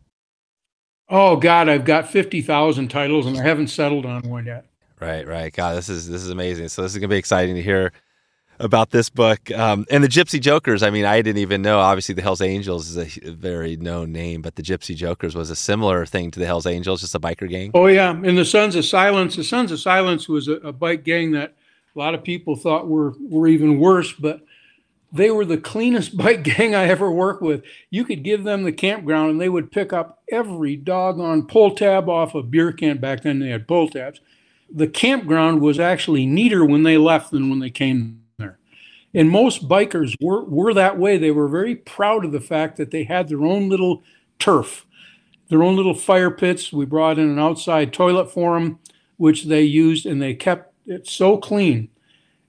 Oh 1.09 1.37
God, 1.37 1.69
I've 1.69 1.85
got 1.85 2.09
fifty 2.09 2.43
thousand 2.43 2.89
titles, 2.89 3.27
and 3.27 3.37
I 3.37 3.43
haven't 3.43 3.69
settled 3.69 4.07
on 4.07 4.23
one 4.29 4.47
yet. 4.47 4.67
Right, 5.01 5.27
right. 5.27 5.53
God, 5.53 5.77
this 5.77 5.89
is 5.89 6.09
this 6.09 6.23
is 6.23 6.31
amazing. 6.31 6.69
So 6.69 6.83
this 6.83 6.93
is 6.93 6.99
gonna 6.99 7.09
be 7.09 7.17
exciting 7.17 7.55
to 7.57 7.63
hear 7.63 7.93
about 8.59 8.91
this 8.91 9.09
book 9.09 9.51
um, 9.53 9.87
and 9.91 10.05
the 10.05 10.09
Gypsy 10.09 10.41
Jokers. 10.41 10.83
I 10.83 10.91
mean, 10.91 11.05
I 11.05 11.21
didn't 11.23 11.39
even 11.39 11.63
know. 11.63 11.81
Obviously, 11.81 12.15
the 12.15 12.23
Hell's 12.23 12.41
Angels 12.41 12.95
is 12.95 13.19
a 13.19 13.31
very 13.31 13.77
known 13.77 14.13
name, 14.13 14.43
but 14.43 14.57
the 14.57 14.63
Gypsy 14.63 14.95
Jokers 14.95 15.35
was 15.35 15.51
a 15.51 15.57
similar 15.57 16.07
thing 16.07 16.31
to 16.31 16.41
the 16.41 16.47
Hell's 16.47 16.67
Angels, 16.67 17.01
just 17.01 17.15
a 17.15 17.21
biker 17.21 17.49
gang. 17.49 17.71
Oh 17.75 17.87
yeah, 17.87 18.11
and 18.11 18.37
the 18.39 18.45
Sons 18.45 18.77
of 18.77 18.85
Silence. 18.85 19.37
The 19.37 19.45
Sons 19.45 19.73
of 19.73 19.81
Silence 19.81 20.29
was 20.29 20.49
a, 20.49 20.55
a 20.55 20.73
bike 20.73 21.05
gang 21.05 21.33
that 21.33 21.55
a 21.95 21.99
lot 21.99 22.15
of 22.15 22.25
people 22.25 22.57
thought 22.57 22.89
were 22.89 23.15
were 23.21 23.49
even 23.49 23.79
worse, 23.79 24.13
but 24.13 24.43
they 25.13 25.31
were 25.31 25.45
the 25.45 25.59
cleanest 25.59 26.17
bike 26.17 26.43
gang 26.43 26.75
I 26.75 26.87
ever 26.87 27.11
worked 27.11 27.43
with. 27.43 27.63
You 27.91 28.05
could 28.05 28.23
give 28.23 28.45
them 28.45 28.63
the 28.63 28.73
campground 28.73 29.33
and 29.33 29.41
they 29.41 29.49
would 29.49 29.71
pick 29.71 29.93
up 29.93 30.23
every 30.31 30.77
doggone 30.77 31.47
pull 31.47 31.75
tab 31.75 32.09
off 32.09 32.35
a 32.35 32.43
beer 32.43 32.73
can. 32.73 32.99
Back 32.99 33.23
then 33.23 33.39
they 33.39 33.49
had 33.49 33.69
pull 33.69 33.89
tabs. 33.89 34.21
The 34.75 34.89
campground 34.89 35.61
was 35.61 35.79
actually 35.79 36.25
neater 36.25 36.65
when 36.65 36.83
they 36.83 36.97
left 36.97 37.31
than 37.31 37.51
when 37.51 37.59
they 37.59 37.69
came. 37.69 38.22
And 39.15 39.31
most 39.31 39.69
bikers 39.69 40.17
were, 40.21 40.45
were 40.45 40.73
that 40.75 40.99
way. 40.99 41.19
They 41.19 41.31
were 41.31 41.49
very 41.49 41.75
proud 41.75 42.25
of 42.25 42.33
the 42.33 42.41
fact 42.41 42.77
that 42.77 42.91
they 42.91 43.05
had 43.05 43.29
their 43.29 43.45
own 43.45 43.69
little 43.69 44.03
turf, 44.39 44.87
their 45.49 45.63
own 45.63 45.77
little 45.77 45.95
fire 45.95 46.31
pits. 46.31 46.73
We 46.73 46.87
brought 46.87 47.19
in 47.19 47.29
an 47.29 47.39
outside 47.39 47.93
toilet 47.93 48.31
for 48.33 48.59
them, 48.59 48.79
which 49.19 49.45
they 49.45 49.63
used, 49.63 50.07
and 50.07 50.21
they 50.21 50.35
kept 50.35 50.75
it 50.87 51.07
so 51.07 51.37
clean. 51.37 51.91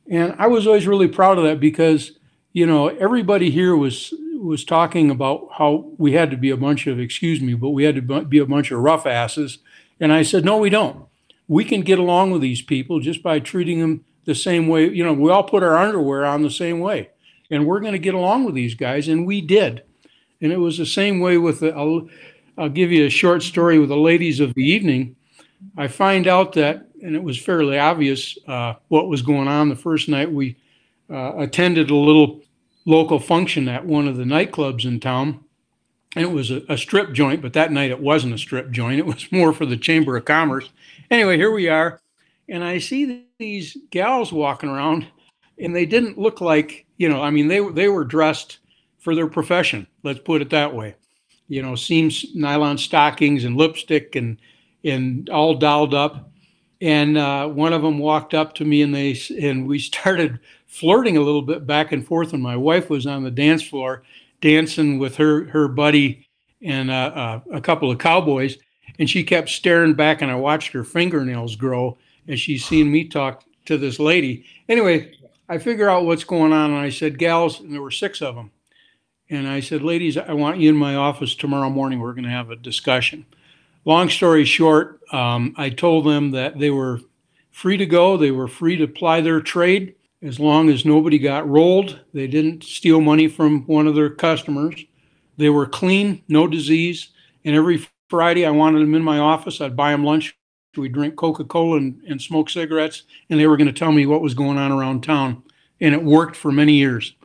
And 0.10 0.36
I 0.38 0.48
was 0.48 0.66
always 0.66 0.88
really 0.88 1.08
proud 1.08 1.38
of 1.38 1.44
that 1.44 1.60
because 1.60 2.14
you 2.54 2.68
know, 2.68 2.88
everybody 2.88 3.50
here 3.50 3.76
was 3.76 4.14
was 4.36 4.64
talking 4.64 5.10
about 5.10 5.48
how 5.54 5.92
we 5.98 6.14
had 6.14 6.30
to 6.30 6.38
be 6.38 6.50
a 6.50 6.58
bunch 6.58 6.86
of, 6.86 7.00
excuse 7.00 7.42
me, 7.42 7.54
but 7.54 7.70
we 7.70 7.86
had 7.86 7.96
to 7.96 8.26
be 8.26 8.38
a 8.40 8.46
bunch 8.46 8.72
of 8.72 8.80
rough 8.80 9.08
asses. 9.08 9.60
And 10.00 10.12
I 10.12 10.22
said, 10.22 10.44
no, 10.44 10.58
we 10.58 10.70
don't. 10.70 11.06
We 11.48 11.64
can 11.64 11.82
get 11.82 11.98
along 11.98 12.32
with 12.32 12.42
these 12.42 12.62
people 12.62 13.00
just 13.00 13.24
by 13.24 13.40
treating 13.40 13.80
them 13.80 14.04
the 14.26 14.36
same 14.36 14.68
way. 14.68 14.90
You 14.90 15.04
know, 15.04 15.14
we 15.14 15.32
all 15.32 15.44
put 15.44 15.64
our 15.64 15.78
underwear 15.78 16.26
on 16.26 16.44
the 16.44 16.52
same 16.52 16.80
way, 16.80 17.10
and 17.50 17.66
we're 17.66 17.80
going 17.80 17.94
to 17.94 18.00
get 18.00 18.14
along 18.14 18.46
with 18.46 18.56
these 18.56 18.76
guys, 18.76 19.08
and 19.08 19.26
we 19.26 19.42
did. 19.42 19.84
And 20.42 20.52
it 20.52 20.58
was 20.58 20.78
the 20.78 20.86
same 20.86 21.20
way 21.20 21.38
with 21.38 21.60
the. 21.62 21.74
I'll, 21.76 22.10
I'll 22.58 22.70
give 22.70 22.92
you 22.92 23.06
a 23.06 23.10
short 23.10 23.44
story 23.44 23.80
with 23.80 23.90
the 23.90 23.98
ladies 23.98 24.40
of 24.40 24.54
the 24.54 24.64
evening. 24.64 25.16
I 25.78 25.88
find 25.88 26.28
out 26.28 26.54
that, 26.54 26.88
and 27.02 27.16
it 27.16 27.24
was 27.24 27.40
fairly 27.40 27.80
obvious 27.80 28.38
uh, 28.48 28.74
what 28.90 29.08
was 29.08 29.22
going 29.22 29.48
on 29.48 29.70
the 29.70 29.76
first 29.76 30.10
night 30.10 30.32
we 30.32 30.58
uh, 31.10 31.34
attended 31.38 31.90
a 31.90 31.96
little 31.96 32.42
local 32.86 33.20
function 33.20 33.68
at 33.68 33.86
one 33.86 34.08
of 34.08 34.18
the 34.18 34.24
nightclubs 34.24 34.86
in 34.86 35.00
town. 35.00 35.44
And 36.16 36.24
it 36.24 36.32
was 36.32 36.52
a, 36.52 36.62
a, 36.70 36.78
strip 36.78 37.12
joint, 37.14 37.42
but 37.42 37.54
that 37.54 37.72
night 37.72 37.90
it 37.90 38.00
wasn't 38.00 38.36
a 38.36 38.38
strip 38.38 38.70
joint. 38.72 39.00
It 39.00 39.06
was 39.06 39.32
more 39.32 39.52
for 39.52 39.66
the 39.66 39.78
Chamber 39.78 40.16
of 40.16 40.26
Commerce. 40.26 40.70
Anyway, 41.10 41.38
here 41.38 41.52
we 41.52 41.70
are. 41.70 42.00
And 42.50 42.64
I 42.64 42.78
see 42.78 43.28
these 43.40 43.78
gals 43.90 44.34
walking 44.34 44.70
around, 44.70 45.08
and 45.60 45.76
they 45.76 45.86
didn't 45.86 46.18
look 46.18 46.42
like, 46.42 46.86
you 46.98 47.08
know, 47.10 47.22
I 47.22 47.30
mean, 47.30 47.48
they, 47.48 47.60
they 47.72 47.88
were 47.88 48.04
dressed 48.04 48.60
for 49.00 49.16
their 49.16 49.28
profession. 49.28 49.88
Let's 50.04 50.20
put 50.20 50.42
it 50.42 50.50
that 50.50 50.74
way. 50.74 50.96
You 51.48 51.62
know, 51.62 51.76
seams, 51.76 52.26
nylon 52.36 52.78
stockings, 52.78 53.44
and 53.44 53.58
lipstick, 53.58 54.16
and 54.16 54.38
and 54.84 55.30
all 55.30 55.56
dolled 55.56 55.94
up. 55.94 56.32
And 56.82 57.18
uh, 57.18 57.48
one 57.48 57.72
of 57.72 57.82
them 57.82 58.00
walked 58.00 58.34
up 58.34 58.56
to 58.56 58.66
me, 58.66 58.82
and 58.82 58.94
they 58.94 59.18
and 59.42 59.68
we 59.68 59.80
started 59.94 60.40
flirting 60.68 61.18
a 61.18 61.22
little 61.22 61.42
bit 61.42 61.68
back 61.68 61.92
and 61.92 62.06
forth 62.06 62.34
And 62.34 62.42
my 62.42 62.56
wife 62.56 62.90
was 62.90 63.06
on 63.06 63.24
the 63.24 63.32
dance 63.32 63.62
floor 63.62 64.04
dancing 64.42 65.00
with 65.00 65.16
her 65.16 65.46
her 65.46 65.70
buddy 65.70 66.28
and 66.62 66.92
uh, 66.92 67.12
uh, 67.16 67.40
a 67.54 67.62
couple 67.62 67.90
of 67.90 67.98
cowboys 67.98 68.58
and 69.00 69.10
she 69.10 69.24
kept 69.24 69.48
staring 69.48 69.94
back 69.94 70.22
and 70.22 70.30
i 70.30 70.36
watched 70.36 70.74
her 70.74 70.84
fingernails 70.84 71.56
grow 71.56 71.98
as 72.28 72.40
she's 72.40 72.66
seen 72.66 72.92
me 72.92 73.08
talk 73.08 73.44
to 73.66 73.78
this 73.78 74.00
lady 74.00 74.46
anyway 74.70 75.12
i 75.50 75.58
figure 75.58 75.90
out 75.90 76.06
what's 76.06 76.24
going 76.24 76.54
on 76.54 76.72
and 76.72 76.80
i 76.80 76.90
said 76.90 77.18
gals 77.18 77.60
and 77.60 77.74
there 77.74 77.82
were 77.82 77.92
six 77.92 78.22
of 78.22 78.36
them 78.36 78.52
and 79.30 79.48
i 79.48 79.60
said 79.60 79.82
ladies 79.82 80.18
i 80.18 80.34
want 80.34 80.60
you 80.60 80.70
in 80.70 80.76
my 80.76 80.96
office 80.96 81.36
tomorrow 81.36 81.70
morning 81.70 82.00
we're 82.00 82.14
going 82.14 82.24
to 82.24 82.30
have 82.30 82.50
a 82.50 82.56
discussion 82.56 83.26
long 83.86 84.10
story 84.10 84.46
short 84.46 85.00
um, 85.14 85.54
i 85.58 85.70
told 85.70 86.06
them 86.06 86.32
that 86.32 86.60
they 86.60 86.70
were 86.70 87.00
free 87.52 87.78
to 87.78 87.86
go 87.86 88.18
they 88.18 88.32
were 88.32 88.48
free 88.48 88.76
to 88.76 88.88
ply 88.88 89.22
their 89.22 89.42
trade 89.42 89.96
as 90.24 90.40
long 90.40 90.70
as 90.70 90.86
nobody 90.86 91.20
got 91.20 91.48
rolled, 91.50 92.00
they 92.14 92.28
didn't 92.28 92.64
steal 92.64 93.02
money 93.02 93.28
from 93.28 93.68
one 93.68 93.88
of 93.88 93.96
their 93.96 94.10
customers. 94.10 94.86
They 95.36 95.50
were 95.50 95.66
clean, 95.66 96.24
no 96.30 96.48
disease. 96.48 97.10
And 97.44 97.56
every 97.56 97.86
Friday, 98.10 98.46
I 98.46 98.52
wanted 98.52 98.80
them 98.80 98.96
in 98.96 99.04
my 99.04 99.20
office. 99.20 99.60
I'd 99.60 99.76
buy 99.76 99.92
them 99.92 100.06
lunch. 100.06 100.38
We'd 100.76 100.94
drink 100.94 101.16
Coca 101.16 101.44
Cola 101.44 101.78
and, 101.78 102.02
and 102.08 102.22
smoke 102.22 102.50
cigarettes. 102.50 103.04
And 103.30 103.40
they 103.40 103.48
were 103.48 103.58
going 103.58 103.68
to 103.68 103.74
tell 103.74 103.92
me 103.92 104.06
what 104.06 104.22
was 104.22 104.34
going 104.34 104.58
on 104.58 104.72
around 104.72 105.04
town. 105.04 105.44
And 105.80 105.94
it 105.94 106.04
worked 106.04 106.36
for 106.36 106.52
many 106.52 106.74
years. 106.74 107.16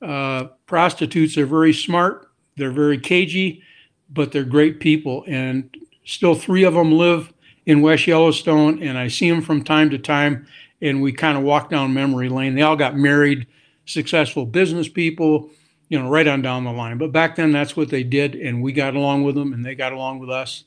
Uh, 0.00 0.44
prostitutes 0.66 1.36
are 1.36 1.46
very 1.46 1.72
smart, 1.72 2.30
they're 2.56 2.70
very 2.70 2.98
cagey, 2.98 3.62
but 4.10 4.30
they're 4.30 4.44
great 4.44 4.80
people. 4.80 5.24
And 5.26 5.76
still, 6.04 6.34
three 6.34 6.64
of 6.64 6.74
them 6.74 6.92
live 6.92 7.32
in 7.66 7.82
West 7.82 8.06
Yellowstone, 8.06 8.82
and 8.82 8.96
I 8.96 9.08
see 9.08 9.28
them 9.28 9.42
from 9.42 9.62
time 9.62 9.90
to 9.90 9.98
time 9.98 10.46
and 10.80 11.02
we 11.02 11.12
kind 11.12 11.36
of 11.36 11.44
walk 11.44 11.70
down 11.70 11.94
memory 11.94 12.28
lane. 12.28 12.54
They 12.54 12.62
all 12.62 12.76
got 12.76 12.96
married, 12.96 13.46
successful 13.86 14.46
business 14.46 14.88
people, 14.88 15.50
you 15.88 15.98
know, 15.98 16.08
right 16.08 16.26
on 16.26 16.42
down 16.42 16.64
the 16.64 16.72
line. 16.72 16.98
But 16.98 17.12
back 17.12 17.36
then, 17.36 17.52
that's 17.52 17.76
what 17.76 17.88
they 17.88 18.02
did, 18.02 18.34
and 18.34 18.62
we 18.62 18.72
got 18.72 18.94
along 18.94 19.24
with 19.24 19.34
them, 19.34 19.52
and 19.52 19.64
they 19.64 19.74
got 19.74 19.92
along 19.92 20.18
with 20.18 20.30
us, 20.30 20.64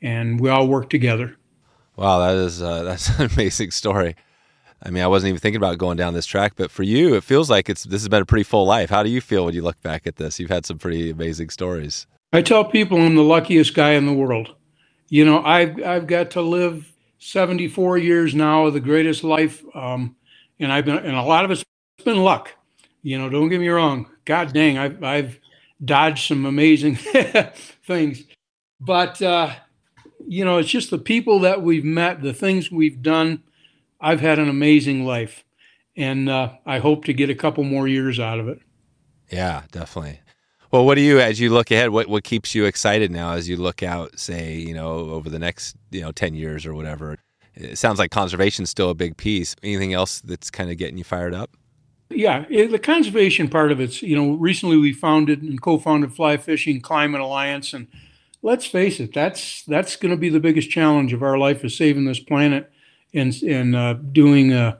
and 0.00 0.40
we 0.40 0.48
all 0.48 0.66
worked 0.66 0.90
together. 0.90 1.36
Wow, 1.96 2.20
that 2.20 2.36
is 2.36 2.62
uh, 2.62 2.82
that's 2.84 3.18
an 3.18 3.30
amazing 3.32 3.70
story. 3.70 4.16
I 4.84 4.90
mean, 4.90 5.02
I 5.04 5.06
wasn't 5.06 5.28
even 5.28 5.40
thinking 5.40 5.58
about 5.58 5.78
going 5.78 5.96
down 5.96 6.14
this 6.14 6.26
track, 6.26 6.54
but 6.56 6.70
for 6.70 6.82
you, 6.82 7.14
it 7.14 7.22
feels 7.22 7.48
like 7.48 7.68
it's 7.68 7.84
this 7.84 8.02
has 8.02 8.08
been 8.08 8.22
a 8.22 8.26
pretty 8.26 8.42
full 8.42 8.66
life. 8.66 8.90
How 8.90 9.02
do 9.02 9.10
you 9.10 9.20
feel 9.20 9.44
when 9.44 9.54
you 9.54 9.62
look 9.62 9.80
back 9.82 10.06
at 10.06 10.16
this? 10.16 10.40
You've 10.40 10.50
had 10.50 10.66
some 10.66 10.78
pretty 10.78 11.10
amazing 11.10 11.50
stories. 11.50 12.06
I 12.32 12.42
tell 12.42 12.64
people 12.64 13.00
I'm 13.00 13.14
the 13.14 13.22
luckiest 13.22 13.74
guy 13.74 13.92
in 13.92 14.06
the 14.06 14.12
world. 14.12 14.54
You 15.08 15.24
know, 15.24 15.44
I've 15.44 15.82
I've 15.84 16.06
got 16.06 16.30
to 16.32 16.42
live 16.42 16.92
74 17.22 17.98
years 17.98 18.34
now 18.34 18.66
of 18.66 18.74
the 18.74 18.80
greatest 18.80 19.22
life. 19.22 19.62
Um, 19.76 20.16
and 20.58 20.72
I've 20.72 20.84
been, 20.84 20.98
and 20.98 21.16
a 21.16 21.22
lot 21.22 21.44
of 21.44 21.52
it's 21.52 21.64
been 22.04 22.22
luck. 22.22 22.50
You 23.02 23.16
know, 23.18 23.28
don't 23.28 23.48
get 23.48 23.60
me 23.60 23.68
wrong. 23.68 24.10
God 24.24 24.52
dang, 24.52 24.76
I've, 24.76 25.02
I've 25.02 25.38
dodged 25.84 26.26
some 26.26 26.46
amazing 26.46 26.96
things. 27.86 28.24
But, 28.80 29.22
uh, 29.22 29.54
you 30.26 30.44
know, 30.44 30.58
it's 30.58 30.68
just 30.68 30.90
the 30.90 30.98
people 30.98 31.40
that 31.40 31.62
we've 31.62 31.84
met, 31.84 32.22
the 32.22 32.34
things 32.34 32.70
we've 32.70 33.02
done. 33.02 33.42
I've 34.00 34.20
had 34.20 34.38
an 34.38 34.48
amazing 34.48 35.04
life, 35.04 35.44
and 35.96 36.28
uh, 36.28 36.54
I 36.66 36.78
hope 36.78 37.04
to 37.04 37.12
get 37.12 37.30
a 37.30 37.34
couple 37.34 37.64
more 37.64 37.86
years 37.86 38.18
out 38.18 38.40
of 38.40 38.48
it. 38.48 38.60
Yeah, 39.30 39.62
definitely. 39.70 40.20
Well, 40.70 40.86
what 40.86 40.94
do 40.94 41.02
you, 41.02 41.20
as 41.20 41.38
you 41.38 41.50
look 41.50 41.70
ahead, 41.70 41.90
what, 41.90 42.08
what 42.08 42.24
keeps 42.24 42.54
you 42.54 42.64
excited 42.64 43.10
now 43.10 43.32
as 43.32 43.48
you 43.48 43.56
look 43.56 43.82
out, 43.82 44.18
say, 44.18 44.54
you 44.54 44.74
know, 44.74 45.10
over 45.10 45.28
the 45.28 45.38
next, 45.38 45.76
you 45.90 46.00
know, 46.00 46.12
10 46.12 46.34
years 46.34 46.64
or 46.64 46.74
whatever? 46.74 47.18
It 47.54 47.76
sounds 47.76 47.98
like 47.98 48.10
conservation's 48.10 48.70
still 48.70 48.88
a 48.88 48.94
big 48.94 49.16
piece. 49.18 49.54
Anything 49.62 49.92
else 49.92 50.20
that's 50.20 50.50
kind 50.50 50.70
of 50.70 50.78
getting 50.78 50.96
you 50.96 51.04
fired 51.04 51.34
up? 51.34 51.50
Yeah, 52.08 52.46
it, 52.48 52.70
the 52.70 52.78
conservation 52.78 53.48
part 53.48 53.70
of 53.70 53.80
it's, 53.80 54.02
you 54.02 54.16
know, 54.16 54.32
recently 54.32 54.76
we 54.76 54.92
founded 54.92 55.42
and 55.42 55.60
co-founded 55.60 56.14
Fly 56.14 56.36
Fishing 56.38 56.80
Climate 56.80 57.20
Alliance, 57.20 57.72
and 57.72 57.86
let's 58.42 58.66
face 58.66 59.00
it, 59.00 59.14
that's 59.14 59.62
that's 59.64 59.96
going 59.96 60.10
to 60.10 60.16
be 60.16 60.28
the 60.28 60.40
biggest 60.40 60.70
challenge 60.70 61.12
of 61.12 61.22
our 61.22 61.38
life 61.38 61.64
is 61.64 61.76
saving 61.76 62.04
this 62.04 62.20
planet 62.20 62.70
and 63.14 63.34
and 63.42 63.74
uh, 63.74 63.94
doing 63.94 64.52
a 64.52 64.78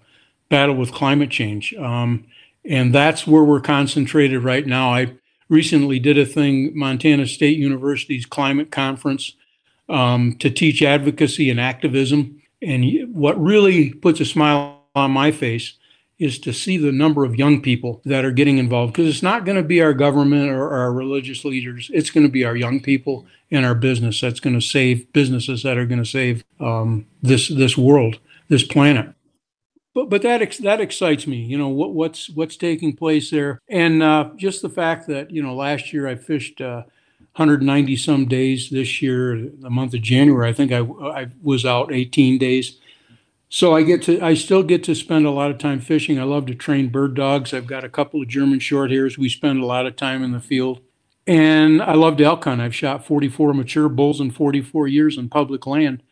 battle 0.48 0.74
with 0.74 0.93
climate 0.93 1.30
change. 1.30 1.72
Um, 1.74 2.26
and 2.64 2.94
that's 2.94 3.26
where 3.26 3.43
we're 3.43 3.60
concentrated 3.60 4.43
right 4.44 4.66
now. 4.66 4.93
I 4.93 5.14
recently 5.48 5.98
did 5.98 6.18
a 6.18 6.26
thing, 6.26 6.76
Montana 6.76 7.26
State 7.26 7.59
University's 7.59 8.26
climate 8.26 8.70
conference, 8.70 9.34
um, 9.89 10.36
to 10.39 10.51
teach 10.51 10.82
advocacy 10.82 11.51
and 11.51 11.59
activism. 11.59 12.40
And 12.60 12.84
what 13.12 13.43
really 13.43 13.93
puts 13.94 14.20
a 14.20 14.24
smile 14.24 14.84
on 14.94 15.10
my 15.10 15.32
face 15.32 15.74
is 16.23 16.39
to 16.39 16.53
see 16.53 16.77
the 16.77 16.93
number 16.93 17.24
of 17.24 17.35
young 17.35 17.61
people 17.61 18.01
that 18.05 18.24
are 18.24 18.31
getting 18.31 18.59
involved 18.59 18.93
because 18.93 19.09
it's 19.09 19.24
not 19.24 19.44
going 19.44 19.57
to 19.57 19.62
be 19.62 19.82
our 19.82 19.93
government 19.93 20.49
or 20.51 20.70
our 20.70 20.93
religious 20.93 21.44
leaders. 21.44 21.90
It's 21.93 22.11
going 22.11 22.24
to 22.24 22.31
be 22.31 22.44
our 22.44 22.55
young 22.55 22.78
people 22.78 23.27
and 23.51 23.66
our 23.66 23.74
business 23.74 24.20
that's 24.20 24.39
going 24.39 24.55
to 24.55 24.65
save 24.65 25.12
businesses 25.12 25.65
that 25.65 25.77
are 25.77 25.85
going 25.85 26.03
to 26.03 26.09
save 26.09 26.44
um, 26.61 27.07
this 27.23 27.49
this 27.49 27.77
world, 27.77 28.20
this 28.49 28.62
planet. 28.62 29.12
But 29.94 30.11
but 30.11 30.23
that 30.23 30.43
ex- 30.43 30.59
that 30.59 30.81
excites 30.81 31.27
me. 31.27 31.39
You 31.39 31.59
know 31.59 31.69
what 31.69 31.93
what's 31.93 32.31
what's 32.31 32.57
taking 32.57 32.94
place 32.94 33.31
there, 33.31 33.59
and 33.69 34.01
uh, 34.01 34.31
just 34.36 34.62
the 34.62 34.70
fact 34.70 35.09
that 35.09 35.32
you 35.32 35.43
know 35.43 35.55
last 35.55 35.93
year 35.93 36.07
I 36.07 36.15
fished. 36.15 36.61
Uh, 36.61 36.85
190 37.36 37.97
some 37.97 38.27
days 38.27 38.69
this 38.69 39.01
year, 39.01 39.49
the 39.59 39.70
month 39.70 39.94
of 39.94 40.03
January. 40.03 40.51
I 40.51 40.53
think 40.53 40.70
I, 40.70 40.81
I 40.81 41.28
was 41.43 41.65
out 41.65 41.90
18 41.90 42.36
days 42.36 42.78
so 43.54 43.76
I 43.76 43.82
get 43.82 44.00
to, 44.04 44.18
I 44.22 44.32
still 44.32 44.62
get 44.62 44.82
to 44.84 44.94
spend 44.94 45.26
a 45.26 45.30
lot 45.30 45.50
of 45.50 45.58
time 45.58 45.78
fishing. 45.78 46.18
I 46.18 46.22
love 46.22 46.46
to 46.46 46.54
train 46.54 46.88
bird 46.88 47.12
dogs. 47.12 47.52
I've 47.52 47.66
got 47.66 47.84
a 47.84 47.90
couple 47.90 48.22
of 48.22 48.28
German 48.28 48.60
Shorthairs. 48.60 49.18
We 49.18 49.28
spend 49.28 49.60
a 49.60 49.66
lot 49.66 49.84
of 49.84 49.94
time 49.94 50.22
in 50.22 50.32
the 50.32 50.40
field. 50.40 50.80
And 51.26 51.82
I 51.82 51.92
love 51.92 52.16
to 52.16 52.24
elk 52.24 52.44
hunt. 52.44 52.62
I've 52.62 52.74
shot 52.74 53.04
44 53.04 53.52
mature 53.52 53.90
bulls 53.90 54.22
in 54.22 54.30
44 54.30 54.88
years 54.88 55.18
on 55.18 55.28
public 55.28 55.66
land. 55.66 56.02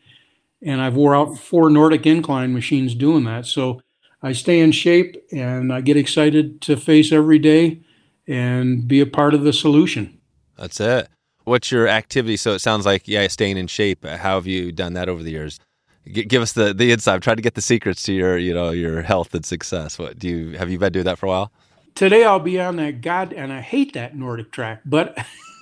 And 0.61 0.81
I've 0.81 0.93
wore 0.93 1.15
out 1.15 1.35
four 1.39 1.71
Nordic 1.71 2.05
incline 2.05 2.53
machines 2.53 2.93
doing 2.93 3.23
that. 3.23 3.47
So 3.47 3.81
I 4.21 4.33
stay 4.33 4.59
in 4.59 4.71
shape 4.71 5.15
and 5.31 5.73
I 5.73 5.81
get 5.81 5.97
excited 5.97 6.61
to 6.61 6.77
face 6.77 7.11
every 7.11 7.39
day 7.39 7.81
and 8.27 8.87
be 8.87 8.99
a 8.99 9.07
part 9.07 9.33
of 9.33 9.41
the 9.41 9.51
solution. 9.51 10.19
That's 10.59 10.79
it. 10.79 11.09
What's 11.45 11.71
your 11.71 11.87
activity? 11.87 12.37
So 12.37 12.53
it 12.53 12.59
sounds 12.59 12.85
like, 12.85 13.07
yeah, 13.07 13.25
staying 13.29 13.57
in 13.57 13.65
shape. 13.65 14.05
How 14.05 14.35
have 14.35 14.45
you 14.45 14.71
done 14.71 14.93
that 14.93 15.09
over 15.09 15.23
the 15.23 15.31
years? 15.31 15.59
Give 16.05 16.41
us 16.41 16.53
the 16.53 16.73
the 16.73 16.91
insight. 16.91 17.21
Try 17.21 17.35
to 17.35 17.41
get 17.41 17.53
the 17.53 17.61
secrets 17.61 18.01
to 18.03 18.13
your 18.13 18.37
you 18.37 18.53
know 18.53 18.71
your 18.71 19.03
health 19.03 19.35
and 19.35 19.45
success. 19.45 19.99
What 19.99 20.17
do 20.17 20.27
you 20.27 20.57
have 20.57 20.69
you 20.71 20.79
been 20.79 20.91
doing 20.91 21.05
that 21.05 21.19
for 21.19 21.27
a 21.27 21.29
while? 21.29 21.51
Today 21.93 22.23
I'll 22.23 22.39
be 22.39 22.59
on 22.59 22.77
that 22.77 23.01
God, 23.01 23.33
and 23.33 23.53
I 23.53 23.61
hate 23.61 23.93
that 23.93 24.15
NordicTrack, 24.15 24.79
but 24.85 25.17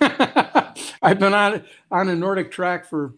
I've 1.02 1.18
been 1.18 1.34
on 1.34 1.64
on 1.90 2.08
a 2.08 2.12
NordicTrack 2.12 2.86
for 2.86 3.14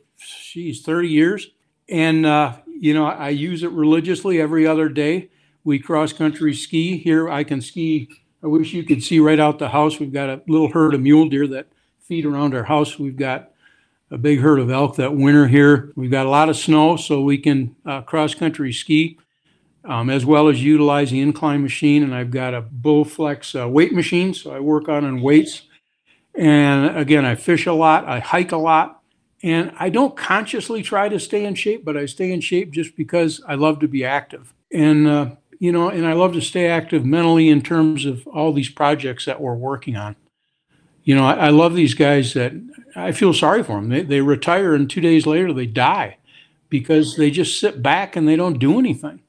geez 0.53 0.83
thirty 0.83 1.09
years, 1.09 1.49
and 1.89 2.27
uh, 2.27 2.57
you 2.67 2.93
know 2.93 3.07
I 3.07 3.29
use 3.29 3.63
it 3.63 3.71
religiously 3.71 4.41
every 4.41 4.67
other 4.67 4.89
day. 4.89 5.31
We 5.63 5.79
cross 5.79 6.13
country 6.13 6.55
ski 6.55 6.99
here. 6.99 7.31
I 7.31 7.45
can 7.45 7.61
ski. 7.61 8.09
I 8.43 8.49
wish 8.49 8.73
you 8.73 8.83
could 8.83 9.05
see 9.05 9.21
right 9.21 9.39
out 9.39 9.61
the 9.61 9.69
house. 9.69 10.01
We've 10.01 10.13
got 10.13 10.29
a 10.29 10.43
little 10.49 10.73
herd 10.73 10.95
of 10.95 11.01
mule 11.01 11.29
deer 11.29 11.47
that 11.47 11.69
feed 12.01 12.27
around 12.27 12.53
our 12.53 12.65
house. 12.65 12.99
We've 12.99 13.17
got 13.17 13.52
a 14.13 14.19
big 14.19 14.41
herd 14.41 14.61
of 14.61 14.71
elk 14.71 14.97
that 14.97 15.17
winter 15.17 15.49
here. 15.49 15.91
We've 15.97 16.11
got 16.11 16.27
a 16.27 16.31
lot 16.31 16.51
of 16.51 16.57
snow, 16.57 16.97
so 16.97 17.23
we 17.23 17.39
can 17.39 17.75
uh, 17.87 18.03
cross 18.03 18.35
country 18.35 18.73
ski, 18.73 19.19
um, 19.87 20.11
as 20.11 20.27
well 20.27 20.49
as 20.49 20.63
utilize 20.63 21.11
the 21.11 21.21
incline 21.21 21.63
machine. 21.63 22.03
And 22.03 22.15
I've 22.15 22.31
got 22.31 22.53
a 22.53 22.61
Bowflex 22.61 23.61
uh, 23.61 23.69
weight 23.69 23.95
machine, 23.95 24.35
so 24.35 24.53
I 24.53 24.61
work 24.61 24.89
on 24.91 25.05
in 25.05 25.23
weights. 25.23 25.63
And 26.35 26.97
again, 26.97 27.25
I 27.25 27.35
fish 27.35 27.67
a 27.67 27.73
lot, 27.73 28.07
I 28.07 28.21
hike 28.21 28.53
a 28.53 28.59
lot, 28.59 29.03
and 29.43 29.73
I 29.79 29.89
don't 29.89 30.17
consciously 30.17 30.83
try 30.83 31.09
to 31.09 31.19
stay 31.19 31.45
in 31.45 31.55
shape, 31.55 31.85
but 31.85 31.97
I 31.97 32.05
stay 32.05 32.33
in 32.33 32.43
shape 32.43 32.71
just 32.71 32.97
because 32.97 33.43
I 33.49 33.55
love 33.55 33.81
to 33.81 33.89
be 33.89 34.05
active. 34.05 34.53
And 34.71 35.09
uh, 35.09 35.31
you 35.59 35.73
know, 35.73 35.89
and 35.89 36.07
I 36.07 36.13
love 36.13 36.35
to 36.35 36.41
stay 36.43 36.67
active 36.67 37.05
mentally 37.07 37.49
in 37.49 37.63
terms 37.63 38.05
of 38.05 38.27
all 38.27 38.53
these 38.53 38.69
projects 38.69 39.25
that 39.25 39.41
we're 39.41 39.55
working 39.55 39.97
on 39.97 40.17
you 41.05 41.15
know, 41.15 41.27
I, 41.27 41.47
I, 41.47 41.49
love 41.51 41.75
these 41.75 41.95
guys 41.95 42.35
that 42.35 42.53
I 42.95 43.13
feel 43.13 43.33
sorry 43.33 43.63
for 43.63 43.81
them. 43.81 43.89
They, 43.89 44.03
they 44.03 44.21
retire 44.21 44.75
and 44.75 44.89
two 44.89 45.01
days 45.01 45.27
later 45.27 45.53
they 45.53 45.67
die 45.67 46.19
because 46.69 47.17
they 47.17 47.31
just 47.31 47.59
sit 47.59 47.83
back 47.83 48.17
and 48.17 48.27
they 48.27 48.37
don't 48.37 48.59
do 48.59 48.79
anything. 48.79 49.21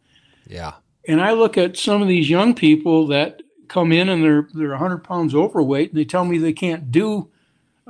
Yeah. 0.48 0.74
And 1.08 1.22
I 1.22 1.32
look 1.34 1.58
at 1.58 1.78
some 1.78 2.02
of 2.02 2.08
these 2.08 2.30
young 2.30 2.54
people 2.54 3.08
that 3.08 3.42
come 3.68 3.92
in 3.92 4.10
and 4.10 4.24
they're 4.24 4.48
they're 4.54 4.70
100 4.70 5.00
pounds 5.00 5.34
overweight 5.34 5.90
and 5.90 6.00
they 6.00 6.06
tell 6.06 6.26
me 6.26 6.38
they 6.38 6.54
can't 6.54 6.92
do 6.92 7.30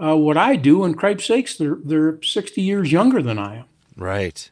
uh, 0.02 0.16
what 0.16 0.38
I 0.38 0.56
do. 0.56 0.84
And 0.84 0.98
cripe 0.98 1.22
sakes, 1.22 1.58
they're 1.58 1.78
they're 1.84 2.22
60 2.22 2.62
years 2.62 2.92
younger 2.92 3.22
than 3.22 3.38
I 3.38 3.58
am. 3.58 3.66
Right. 3.96 4.50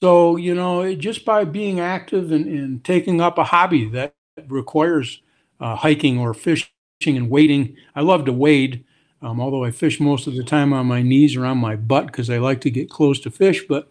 So 0.00 0.36
you 0.36 0.54
know, 0.54 0.94
just 0.94 1.24
by 1.24 1.44
being 1.44 1.80
active 1.80 2.30
and, 2.30 2.46
and 2.46 2.84
taking 2.84 3.20
up 3.20 3.38
a 3.38 3.44
hobby 3.44 3.88
that 3.90 4.14
requires 4.48 5.20
uh, 5.60 5.76
hiking 5.76 6.18
or 6.18 6.34
fishing 6.34 6.70
and 7.04 7.30
wading. 7.30 7.76
I 7.94 8.02
love 8.02 8.24
to 8.26 8.32
wade, 8.32 8.84
um, 9.22 9.40
although 9.40 9.64
I 9.64 9.70
fish 9.70 10.00
most 10.00 10.26
of 10.26 10.34
the 10.34 10.44
time 10.44 10.72
on 10.72 10.86
my 10.86 11.02
knees 11.02 11.36
or 11.36 11.44
on 11.46 11.58
my 11.58 11.76
butt 11.76 12.06
because 12.06 12.28
I 12.28 12.38
like 12.38 12.60
to 12.62 12.70
get 12.70 12.90
close 12.90 13.18
to 13.20 13.30
fish. 13.30 13.64
But 13.66 13.90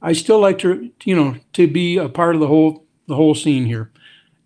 I 0.00 0.12
still 0.12 0.40
like 0.40 0.58
to, 0.58 0.90
you 1.04 1.16
know, 1.16 1.36
to 1.54 1.66
be 1.66 1.96
a 1.96 2.08
part 2.08 2.34
of 2.34 2.40
the 2.40 2.46
whole 2.46 2.86
the 3.06 3.16
whole 3.16 3.34
scene 3.34 3.66
here. 3.66 3.90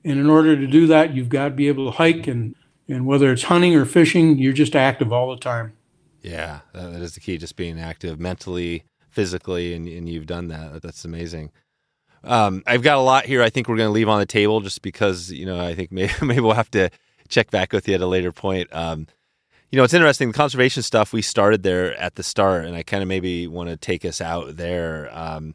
And 0.04 0.18
in 0.18 0.30
order 0.30 0.56
to 0.56 0.66
do 0.66 0.86
that, 0.86 1.14
you've 1.14 1.28
got 1.28 1.44
to 1.44 1.50
be 1.50 1.68
able 1.68 1.86
to 1.86 1.96
hike 1.96 2.26
and 2.26 2.54
and 2.88 3.06
whether 3.06 3.32
it's 3.32 3.44
hunting 3.44 3.74
or 3.74 3.84
fishing, 3.84 4.38
you're 4.38 4.52
just 4.52 4.76
active 4.76 5.12
all 5.12 5.30
the 5.30 5.40
time. 5.40 5.72
Yeah, 6.22 6.60
that 6.72 7.02
is 7.02 7.14
the 7.14 7.20
key. 7.20 7.38
Just 7.38 7.56
being 7.56 7.78
active 7.78 8.18
mentally, 8.18 8.84
physically, 9.10 9.74
and, 9.74 9.86
and 9.88 10.08
you've 10.08 10.26
done 10.26 10.48
that. 10.48 10.82
That's 10.82 11.04
amazing. 11.04 11.50
Um, 12.24 12.62
I've 12.66 12.82
got 12.82 12.96
a 12.96 13.00
lot 13.00 13.26
here. 13.26 13.42
I 13.42 13.50
think 13.50 13.68
we're 13.68 13.76
going 13.76 13.88
to 13.88 13.92
leave 13.92 14.08
on 14.08 14.18
the 14.18 14.26
table 14.26 14.60
just 14.60 14.82
because 14.82 15.30
you 15.30 15.46
know 15.46 15.60
I 15.60 15.74
think 15.74 15.92
maybe 15.92 16.12
maybe 16.22 16.40
we'll 16.40 16.54
have 16.54 16.70
to 16.72 16.90
check 17.28 17.50
back 17.50 17.72
with 17.72 17.88
you 17.88 17.94
at 17.94 18.00
a 18.00 18.06
later 18.06 18.32
point. 18.32 18.68
Um, 18.72 19.06
you 19.70 19.76
know, 19.76 19.84
it's 19.84 19.94
interesting. 19.94 20.28
The 20.28 20.34
conservation 20.34 20.82
stuff 20.82 21.12
we 21.12 21.22
started 21.22 21.62
there 21.62 21.94
at 21.96 22.14
the 22.14 22.22
start, 22.22 22.64
and 22.64 22.76
I 22.76 22.82
kind 22.82 23.02
of 23.02 23.08
maybe 23.08 23.46
want 23.46 23.68
to 23.68 23.76
take 23.76 24.04
us 24.04 24.20
out 24.20 24.56
there. 24.56 25.10
Um, 25.12 25.54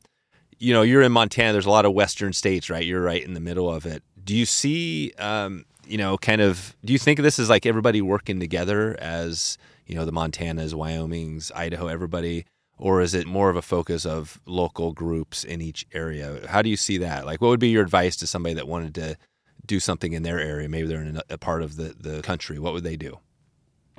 you 0.58 0.74
know, 0.74 0.82
you're 0.82 1.02
in 1.02 1.12
Montana. 1.12 1.54
There's 1.54 1.66
a 1.66 1.72
lot 1.72 1.86
of 1.86 1.94
western 1.94 2.34
states, 2.34 2.70
right? 2.70 2.86
You're 2.86 3.02
right 3.02 3.24
in 3.24 3.34
the 3.34 3.40
middle 3.40 3.72
of 3.72 3.86
it. 3.86 4.04
Do 4.24 4.36
you 4.36 4.46
see, 4.46 5.14
um, 5.18 5.66
you 5.88 5.98
know, 5.98 6.18
kind 6.18 6.42
of? 6.42 6.76
Do 6.84 6.94
you 6.94 7.00
think 7.00 7.20
of 7.20 7.24
this 7.24 7.40
as 7.40 7.50
like 7.50 7.66
everybody 7.66 8.02
working 8.02 8.40
together 8.40 8.96
as 9.00 9.58
you 9.86 9.96
know 9.96 10.06
the 10.06 10.12
Montanas, 10.12 10.74
Wyoming's, 10.74 11.52
Idaho, 11.56 11.88
everybody? 11.88 12.46
Or 12.78 13.02
is 13.02 13.14
it 13.14 13.28
more 13.28 13.52
of 13.52 13.56
a 13.56 13.62
focus 13.62 14.08
of 14.08 14.42
local 14.48 14.92
groups 14.92 15.44
in 15.44 15.62
each 15.62 15.86
area? 15.94 16.48
How 16.48 16.64
do 16.64 16.70
you 16.70 16.78
see 16.78 16.98
that? 16.98 17.28
Like, 17.28 17.40
what 17.40 17.50
would 17.50 17.60
be 17.60 17.70
your 17.70 17.84
advice 17.84 18.16
to 18.18 18.28
somebody 18.28 18.56
that 18.56 18.68
wanted 18.68 18.96
to 18.96 19.18
do 19.66 19.80
something 19.80 20.14
in 20.14 20.24
their 20.24 20.40
area, 20.40 20.68
maybe 20.68 20.88
they're 20.88 21.02
in 21.02 21.22
a, 21.30 21.38
part 21.38 21.62
of 21.62 21.76
the, 21.76 21.96
the 22.00 22.22
country, 22.22 22.60
what 22.60 22.74
would 22.74 22.84
they 22.84 22.98
do? 22.98 23.20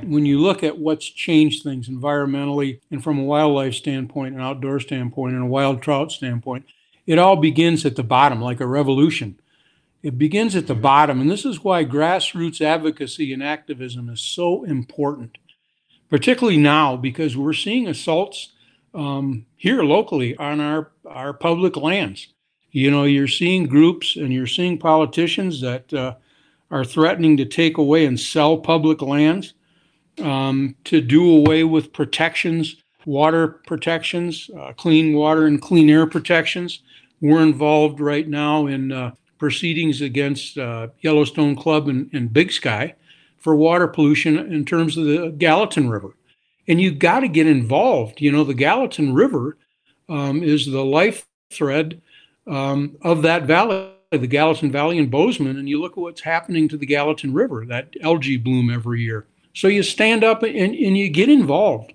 When 0.04 0.26
you 0.26 0.38
look 0.38 0.62
at 0.62 0.78
what's 0.78 1.08
changed 1.08 1.62
things 1.62 1.88
environmentally 1.88 2.80
and 2.90 3.02
from 3.02 3.18
a 3.18 3.24
wildlife 3.24 3.74
standpoint, 3.74 4.34
an 4.34 4.40
outdoor 4.40 4.80
standpoint, 4.80 5.34
and 5.34 5.44
a 5.44 5.46
wild 5.46 5.82
trout 5.82 6.12
standpoint, 6.12 6.66
it 7.06 7.18
all 7.18 7.36
begins 7.36 7.84
at 7.84 7.96
the 7.96 8.02
bottom, 8.02 8.40
like 8.40 8.60
a 8.60 8.66
revolution. 8.66 9.40
It 10.02 10.18
begins 10.18 10.56
at 10.56 10.66
the 10.66 10.74
bottom. 10.74 11.20
And 11.20 11.30
this 11.30 11.44
is 11.44 11.62
why 11.62 11.84
grassroots 11.84 12.60
advocacy 12.60 13.32
and 13.32 13.42
activism 13.42 14.08
is 14.08 14.20
so 14.20 14.64
important, 14.64 15.38
particularly 16.10 16.58
now, 16.58 16.96
because 16.96 17.36
we're 17.36 17.52
seeing 17.52 17.86
assaults 17.86 18.52
um, 18.94 19.46
here 19.56 19.82
locally 19.82 20.36
on 20.36 20.60
our, 20.60 20.90
our 21.06 21.32
public 21.32 21.76
lands 21.76 22.28
you 22.72 22.90
know, 22.90 23.04
you're 23.04 23.28
seeing 23.28 23.64
groups 23.64 24.16
and 24.16 24.32
you're 24.32 24.46
seeing 24.46 24.78
politicians 24.78 25.60
that 25.60 25.92
uh, 25.92 26.14
are 26.70 26.84
threatening 26.84 27.36
to 27.36 27.44
take 27.44 27.76
away 27.76 28.06
and 28.06 28.18
sell 28.18 28.56
public 28.56 29.02
lands, 29.02 29.52
um, 30.20 30.76
to 30.84 31.00
do 31.00 31.30
away 31.30 31.64
with 31.64 31.92
protections, 31.92 32.76
water 33.06 33.48
protections, 33.66 34.50
uh, 34.58 34.72
clean 34.72 35.14
water 35.14 35.46
and 35.46 35.60
clean 35.60 35.88
air 35.90 36.06
protections. 36.06 36.80
We're 37.20 37.42
involved 37.42 38.00
right 38.00 38.28
now 38.28 38.66
in 38.66 38.92
uh, 38.92 39.12
proceedings 39.38 40.00
against 40.00 40.58
uh, 40.58 40.88
Yellowstone 41.00 41.56
Club 41.56 41.88
and, 41.88 42.10
and 42.12 42.32
Big 42.32 42.52
Sky 42.52 42.94
for 43.38 43.56
water 43.56 43.88
pollution 43.88 44.38
in 44.52 44.64
terms 44.64 44.96
of 44.96 45.04
the 45.04 45.34
Gallatin 45.36 45.88
River. 45.88 46.16
And 46.68 46.80
you've 46.80 47.00
got 47.00 47.20
to 47.20 47.28
get 47.28 47.46
involved. 47.48 48.20
You 48.20 48.30
know, 48.30 48.44
the 48.44 48.54
Gallatin 48.54 49.14
River 49.14 49.58
um, 50.08 50.42
is 50.42 50.66
the 50.66 50.84
life 50.84 51.26
thread 51.50 52.00
um, 52.46 52.96
of 53.02 53.22
that 53.22 53.44
valley, 53.44 53.90
the 54.12 54.26
Gallatin 54.26 54.70
Valley 54.70 54.98
in 54.98 55.10
Bozeman. 55.10 55.58
And 55.58 55.68
you 55.68 55.80
look 55.80 55.92
at 55.92 55.98
what's 55.98 56.20
happening 56.20 56.68
to 56.68 56.76
the 56.76 56.86
Gallatin 56.86 57.34
River, 57.34 57.66
that 57.66 57.94
algae 58.02 58.36
bloom 58.36 58.70
every 58.70 59.02
year. 59.02 59.26
So 59.54 59.68
you 59.68 59.82
stand 59.82 60.24
up 60.24 60.42
and, 60.42 60.56
and 60.56 60.96
you 60.96 61.08
get 61.08 61.28
involved. 61.28 61.92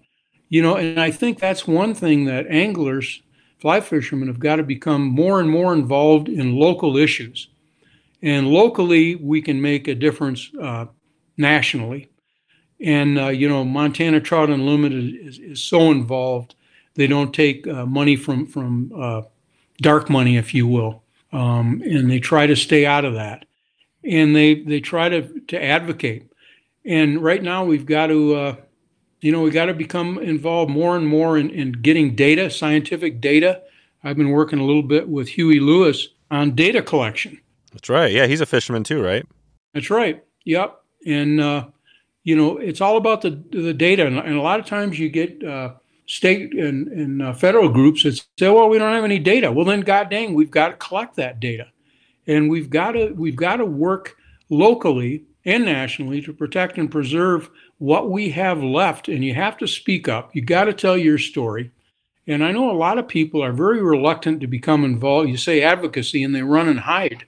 You 0.49 0.61
know, 0.61 0.75
and 0.75 0.99
I 0.99 1.11
think 1.11 1.39
that's 1.39 1.67
one 1.67 1.93
thing 1.93 2.25
that 2.25 2.47
anglers, 2.47 3.21
fly 3.59 3.81
fishermen, 3.81 4.29
have 4.29 4.39
got 4.39 4.57
to 4.57 4.63
become 4.63 5.01
more 5.01 5.41
and 5.41 5.49
more 5.49 5.73
involved 5.73 6.29
in 6.29 6.55
local 6.55 6.95
issues. 6.95 7.49
And 8.21 8.47
locally, 8.47 9.15
we 9.15 9.41
can 9.41 9.61
make 9.61 9.87
a 9.87 9.95
difference 9.95 10.49
uh, 10.61 10.85
nationally. 11.37 12.09
And, 12.79 13.19
uh, 13.19 13.27
you 13.29 13.49
know, 13.49 13.65
Montana 13.65 14.21
Trout 14.21 14.49
Unlimited 14.49 15.15
is, 15.15 15.39
is 15.39 15.63
so 15.63 15.91
involved. 15.91 16.55
They 16.95 17.07
don't 17.07 17.33
take 17.33 17.67
uh, 17.67 17.85
money 17.85 18.15
from, 18.15 18.45
from 18.45 18.91
uh, 18.95 19.23
dark 19.81 20.09
money, 20.09 20.37
if 20.37 20.53
you 20.53 20.67
will. 20.67 21.03
Um, 21.33 21.81
and 21.85 22.09
they 22.09 22.19
try 22.19 22.47
to 22.47 22.55
stay 22.55 22.85
out 22.85 23.03
of 23.03 23.15
that. 23.15 23.45
And 24.03 24.35
they, 24.35 24.63
they 24.63 24.79
try 24.79 25.09
to, 25.09 25.39
to 25.47 25.61
advocate. 25.61 26.26
And 26.87 27.21
right 27.21 27.43
now, 27.43 27.65
we've 27.65 27.85
got 27.85 28.07
to, 28.07 28.35
uh, 28.35 28.55
you 29.19 29.31
know, 29.31 29.41
we 29.41 29.51
got 29.51 29.65
to 29.65 29.73
become 29.73 30.17
involved 30.19 30.71
more 30.71 30.95
and 30.95 31.05
more 31.05 31.37
in, 31.37 31.49
in 31.49 31.73
getting 31.73 32.15
data, 32.15 32.49
scientific 32.49 33.19
data. 33.19 33.61
I've 34.03 34.15
been 34.15 34.29
working 34.29 34.59
a 34.59 34.63
little 34.63 34.83
bit 34.83 35.09
with 35.09 35.27
Huey 35.27 35.59
Lewis 35.59 36.07
on 36.31 36.55
data 36.55 36.81
collection. 36.81 37.41
That's 37.73 37.89
right. 37.89 38.11
Yeah, 38.11 38.25
he's 38.27 38.41
a 38.41 38.45
fisherman 38.45 38.85
too, 38.85 39.03
right? 39.03 39.25
That's 39.73 39.89
right. 39.89 40.23
Yep. 40.45 40.79
And 41.05 41.41
uh, 41.41 41.67
you 42.23 42.35
know, 42.35 42.57
it's 42.57 42.81
all 42.81 42.97
about 42.97 43.21
the 43.21 43.41
the 43.51 43.73
data, 43.73 44.05
and, 44.05 44.17
and 44.17 44.35
a 44.35 44.41
lot 44.41 44.59
of 44.59 44.65
times 44.65 44.97
you 44.97 45.09
get 45.09 45.43
uh, 45.43 45.73
state 46.07 46.53
and, 46.53 46.87
and 46.87 47.21
uh, 47.21 47.33
federal 47.33 47.69
groups 47.69 48.03
that 48.03 48.15
say, 48.39 48.49
"Well, 48.49 48.69
we 48.69 48.77
don't 48.77 48.93
have 48.93 49.03
any 49.03 49.19
data." 49.19 49.51
Well, 49.51 49.65
then, 49.65 49.81
god 49.81 50.09
dang, 50.09 50.33
we've 50.33 50.51
got 50.51 50.69
to 50.69 50.73
collect 50.75 51.15
that 51.15 51.39
data, 51.39 51.67
and 52.25 52.49
we've 52.49 52.69
got 52.69 52.91
to 52.93 53.11
we've 53.11 53.35
got 53.35 53.57
to 53.57 53.65
work 53.65 54.17
locally 54.49 55.25
and 55.47 55.63
nationally 55.63 56.21
to 56.21 56.33
protect 56.33 56.77
and 56.77 56.91
preserve 56.91 57.49
what 57.77 58.11
we 58.11 58.29
have 58.31 58.61
left. 58.61 59.07
And 59.07 59.23
you 59.23 59.33
have 59.33 59.57
to 59.59 59.67
speak 59.67 60.07
up. 60.09 60.35
You 60.35 60.41
got 60.43 60.65
to 60.65 60.73
tell 60.73 60.97
your 60.97 61.17
story. 61.17 61.71
And 62.27 62.43
I 62.43 62.51
know 62.51 62.69
a 62.69 62.73
lot 62.73 62.97
of 62.97 63.07
people 63.07 63.41
are 63.41 63.53
very 63.53 63.81
reluctant 63.81 64.41
to 64.41 64.47
become 64.47 64.83
involved. 64.83 65.29
You 65.29 65.37
say 65.37 65.63
advocacy, 65.63 66.21
and 66.21 66.35
they 66.35 66.41
run 66.41 66.67
and 66.67 66.81
hide. 66.81 67.25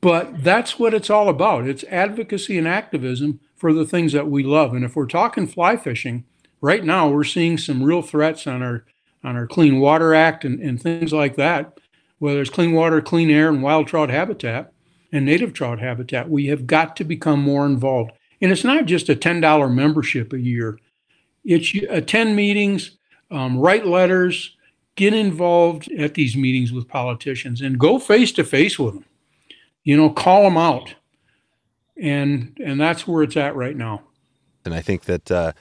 But 0.00 0.44
that's 0.44 0.78
what 0.78 0.94
it's 0.94 1.10
all 1.10 1.28
about. 1.28 1.66
It's 1.66 1.82
advocacy 1.84 2.56
and 2.56 2.68
activism 2.68 3.40
for 3.56 3.72
the 3.72 3.84
things 3.84 4.12
that 4.12 4.30
we 4.30 4.44
love. 4.44 4.72
And 4.72 4.84
if 4.84 4.94
we're 4.94 5.06
talking 5.06 5.48
fly 5.48 5.76
fishing, 5.76 6.24
right 6.60 6.84
now 6.84 7.08
we're 7.08 7.24
seeing 7.24 7.58
some 7.58 7.82
real 7.82 8.02
threats 8.02 8.46
on 8.46 8.62
our 8.62 8.84
on 9.24 9.36
our 9.36 9.46
Clean 9.46 9.80
Water 9.80 10.14
Act 10.14 10.44
and, 10.44 10.60
and 10.60 10.80
things 10.80 11.10
like 11.10 11.36
that, 11.36 11.80
whether 12.18 12.42
it's 12.42 12.50
clean 12.50 12.72
water, 12.72 13.00
clean 13.00 13.30
air, 13.30 13.48
and 13.48 13.62
wild 13.62 13.86
trout 13.86 14.10
habitat 14.10 14.73
and 15.14 15.24
native 15.24 15.52
trout 15.52 15.78
habitat. 15.78 16.28
We 16.28 16.46
have 16.46 16.66
got 16.66 16.96
to 16.96 17.04
become 17.04 17.40
more 17.40 17.64
involved. 17.64 18.12
And 18.40 18.52
it's 18.52 18.64
not 18.64 18.84
just 18.84 19.08
a 19.08 19.14
$10 19.14 19.72
membership 19.74 20.32
a 20.32 20.40
year. 20.40 20.78
It's 21.44 21.74
attend 21.88 22.36
meetings, 22.36 22.98
um, 23.30 23.58
write 23.58 23.86
letters, 23.86 24.56
get 24.96 25.14
involved 25.14 25.90
at 25.92 26.14
these 26.14 26.36
meetings 26.36 26.72
with 26.72 26.88
politicians, 26.88 27.60
and 27.60 27.78
go 27.78 27.98
face 27.98 28.32
to 28.32 28.44
face 28.44 28.78
with 28.78 28.94
them 28.94 29.04
you 29.84 29.96
know, 29.96 30.10
call 30.10 30.42
them 30.42 30.56
out. 30.56 30.94
And 31.96 32.58
and 32.64 32.80
that's 32.80 33.06
where 33.06 33.22
it's 33.22 33.36
at 33.36 33.54
right 33.54 33.76
now. 33.76 34.02
And 34.64 34.74
I 34.74 34.80
think 34.80 35.04
that 35.04 35.30
uh, 35.30 35.52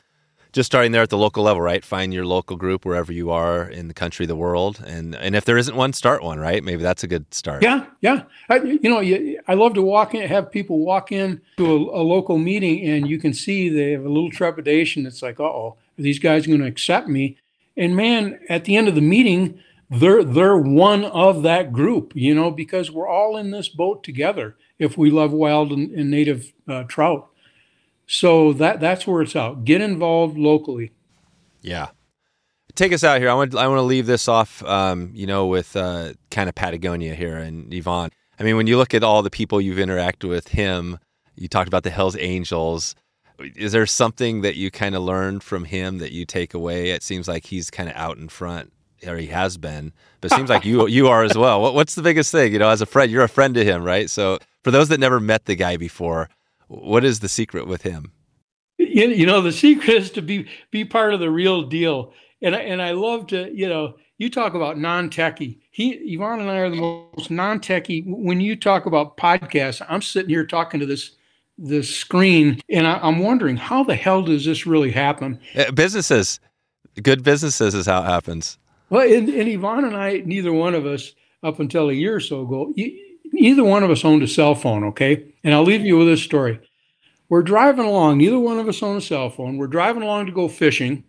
just 0.54 0.68
starting 0.68 0.92
there 0.92 1.02
at 1.02 1.10
the 1.10 1.18
local 1.18 1.44
level, 1.44 1.62
right? 1.62 1.84
Find 1.84 2.14
your 2.14 2.26
local 2.26 2.56
group 2.56 2.86
wherever 2.86 3.12
you 3.12 3.32
are 3.32 3.68
in 3.68 3.88
the 3.88 3.94
country, 3.94 4.26
the 4.28 4.36
world, 4.36 4.82
and 4.86 5.16
and 5.16 5.36
if 5.36 5.46
there 5.46 5.58
isn't 5.58 5.76
one, 5.76 5.94
start 5.94 6.24
one, 6.24 6.40
right? 6.40 6.64
Maybe 6.64 6.84
that's 6.84 7.04
a 7.04 7.08
good 7.08 7.34
start. 7.34 7.64
Yeah, 7.64 7.88
yeah. 8.02 8.24
I, 8.50 8.58
you 8.58 8.90
know, 8.90 9.00
you, 9.00 9.42
I 9.48 9.56
love 9.56 9.74
to 9.74 9.82
walk 9.82 10.14
in, 10.14 10.28
have 10.28 10.52
people 10.52 10.80
walk 10.80 11.12
in 11.12 11.42
to 11.58 11.66
a, 11.66 12.02
a, 12.02 12.04
local 12.04 12.38
meeting, 12.38 12.88
and 12.88 13.10
you 13.10 13.20
can 13.20 13.34
see 13.34 13.68
they 13.68 13.92
have 13.92 14.06
a 14.06 14.10
little 14.10 14.30
trepidation. 14.30 15.06
It's 15.08 15.24
like, 15.24 15.40
oh, 15.40 15.76
are 15.98 16.02
these 16.02 16.20
guys 16.20 16.46
going 16.46 16.62
to 16.62 16.68
accept 16.68 17.08
me? 17.08 17.38
And 17.76 17.96
man, 17.96 18.40
at 18.48 18.66
the 18.66 18.76
end 18.76 18.88
of 18.88 18.96
the 18.96 19.02
meeting, 19.02 19.60
they're 19.90 20.24
they're 20.24 20.58
one 20.58 21.04
of 21.06 21.42
that 21.44 21.74
group, 21.74 22.14
you 22.16 22.36
know, 22.36 22.52
because 22.52 22.92
we're 22.92 23.08
all 23.08 23.38
in 23.38 23.50
this 23.50 23.70
boat 23.70 24.04
together 24.04 24.56
if 24.78 24.98
we 24.98 25.10
love 25.10 25.32
wild 25.32 25.72
and, 25.72 25.92
and 25.92 26.12
native 26.12 26.54
uh, 26.68 26.84
trout. 26.84 27.30
So 28.14 28.54
that 28.54 28.80
that's 28.80 29.08
where 29.08 29.24
it's 29.24 29.36
out. 29.36 29.66
Get 29.66 29.82
involved 29.82 30.38
locally. 30.38 30.92
Yeah. 31.64 31.88
Take 32.76 32.94
us 32.94 33.04
out 33.04 33.20
here. 33.20 33.28
I 33.28 33.34
want 33.34 33.56
I 33.56 33.68
want 33.68 33.80
to 33.80 33.84
leave 33.84 34.06
this 34.06 34.28
off, 34.28 34.64
um, 34.66 35.10
you 35.16 35.26
know, 35.26 35.48
with 35.48 35.76
uh, 35.76 36.14
kind 36.30 36.48
of 36.48 36.54
Patagonia 36.54 37.16
here 37.16 37.38
and 37.38 37.72
Yvon. 37.72 38.12
I 38.40 38.44
mean, 38.44 38.56
when 38.56 38.68
you 38.68 38.78
look 38.78 38.94
at 38.94 39.04
all 39.04 39.24
the 39.24 39.32
people 39.32 39.60
you've 39.60 39.80
interacted 39.80 40.30
with, 40.30 40.50
him, 40.50 41.00
you 41.36 41.48
talked 41.48 41.68
about 41.68 41.82
the 41.82 41.90
Hell's 41.90 42.16
Angels. 42.18 42.94
Is 43.40 43.72
there 43.72 43.88
something 43.88 44.42
that 44.42 44.58
you 44.58 44.70
kind 44.70 44.94
of 44.94 45.02
learned 45.02 45.42
from 45.42 45.66
him 45.66 45.98
that 45.98 46.12
you 46.12 46.24
take 46.24 46.54
away? 46.54 46.92
It 46.92 47.02
seems 47.02 47.28
like 47.28 47.48
he's 47.48 47.72
kind 47.72 47.90
of 47.90 47.96
out 47.96 48.18
in 48.18 48.30
front 48.30 48.72
or 49.08 49.18
he 49.18 49.28
has 49.28 49.58
been, 49.58 49.92
but 50.22 50.32
it 50.32 50.36
seems 50.36 50.52
like 50.52 50.66
you 50.66 50.88
you 50.88 51.08
are 51.08 51.24
as 51.24 51.36
well. 51.36 51.64
What, 51.64 51.74
what's 51.74 51.96
the 51.96 52.04
biggest 52.04 52.32
thing? 52.32 52.54
You 52.54 52.60
know, 52.60 52.70
as 52.70 52.82
a 52.82 52.86
friend, 52.86 53.12
you're 53.12 53.24
a 53.24 53.30
friend 53.30 53.56
to 53.56 53.66
him, 53.66 53.84
right? 53.84 54.08
So 54.08 54.38
for 54.64 54.70
those 54.70 54.90
that 54.90 55.00
never 55.00 55.20
met 55.20 55.46
the 55.46 55.56
guy 55.56 55.78
before, 55.78 56.30
what 56.82 57.04
is 57.04 57.20
the 57.20 57.30
secret 57.30 57.68
with 57.68 57.82
him? 57.82 58.12
You, 58.78 59.08
you 59.08 59.26
know, 59.26 59.42
the 59.42 59.52
secret 59.52 59.90
is 59.90 60.12
to 60.12 60.22
be 60.22 60.48
be 60.72 60.86
part 60.86 61.14
of 61.14 61.20
the 61.20 61.30
real 61.30 61.64
deal. 61.64 62.14
And 62.42 62.56
I, 62.56 62.60
and 62.60 62.82
I 62.82 62.92
love 62.92 63.28
to, 63.28 63.50
you 63.54 63.70
know, 63.70 63.96
you 64.18 64.30
talk 64.30 64.54
about 64.54 64.78
non-techie. 64.78 65.60
He, 65.72 66.18
Yvon 66.18 66.42
and 66.42 66.50
I 66.50 66.58
are 66.58 66.70
the 66.70 66.76
most 66.76 67.32
non-techie. 67.32 68.04
When 68.06 68.42
you 68.42 68.56
talk 68.56 68.86
about 68.86 69.18
podcasts, 69.18 69.86
I'm 69.88 70.02
sitting 70.02 70.30
here 70.30 70.46
talking 70.46 70.80
to 70.80 70.86
this 70.86 71.12
this 71.58 71.96
screen, 71.96 72.60
and 72.68 72.88
I, 72.88 73.08
am 73.08 73.20
wondering 73.20 73.58
how 73.58 73.84
the 73.84 73.96
hell 73.96 74.24
does 74.24 74.44
this 74.44 74.66
really 74.66 74.92
happen? 74.92 75.40
Uh, 75.56 75.72
businesses, 75.72 76.40
good 77.02 77.24
businesses 77.24 77.76
is 77.76 77.86
how 77.86 78.02
it 78.02 78.06
happens. 78.06 78.58
Well, 78.90 79.04
and, 79.04 79.30
and 79.30 79.48
Yvon 79.48 79.86
and 79.86 79.96
I, 79.96 80.24
neither 80.26 80.52
one 80.52 80.74
of 80.74 80.88
us, 80.88 81.14
up 81.44 81.60
until 81.60 81.90
a 81.90 81.94
year 81.94 82.16
or 82.16 82.20
so 82.20 82.42
ago, 82.42 82.74
neither 83.34 83.64
one 83.64 83.84
of 83.84 83.92
us 83.92 84.06
owned 84.06 84.24
a 84.24 84.28
cell 84.28 84.56
phone, 84.56 84.86
okay? 84.86 85.26
And 85.44 85.54
I'll 85.54 85.64
leave 85.64 85.86
you 85.86 85.98
with 85.98 86.08
this 86.08 86.24
story. 86.24 86.60
We're 87.30 87.44
driving 87.44 87.86
along, 87.86 88.20
neither 88.20 88.40
one 88.40 88.60
of 88.60 88.70
us 88.70 88.84
owned 88.84 89.00
a 89.00 89.02
cell 89.02 89.30
phone. 89.30 89.58
We're 89.58 89.68
driving 89.68 90.04
along 90.04 90.28
to 90.28 90.32
go 90.32 90.48
fishing, 90.48 91.04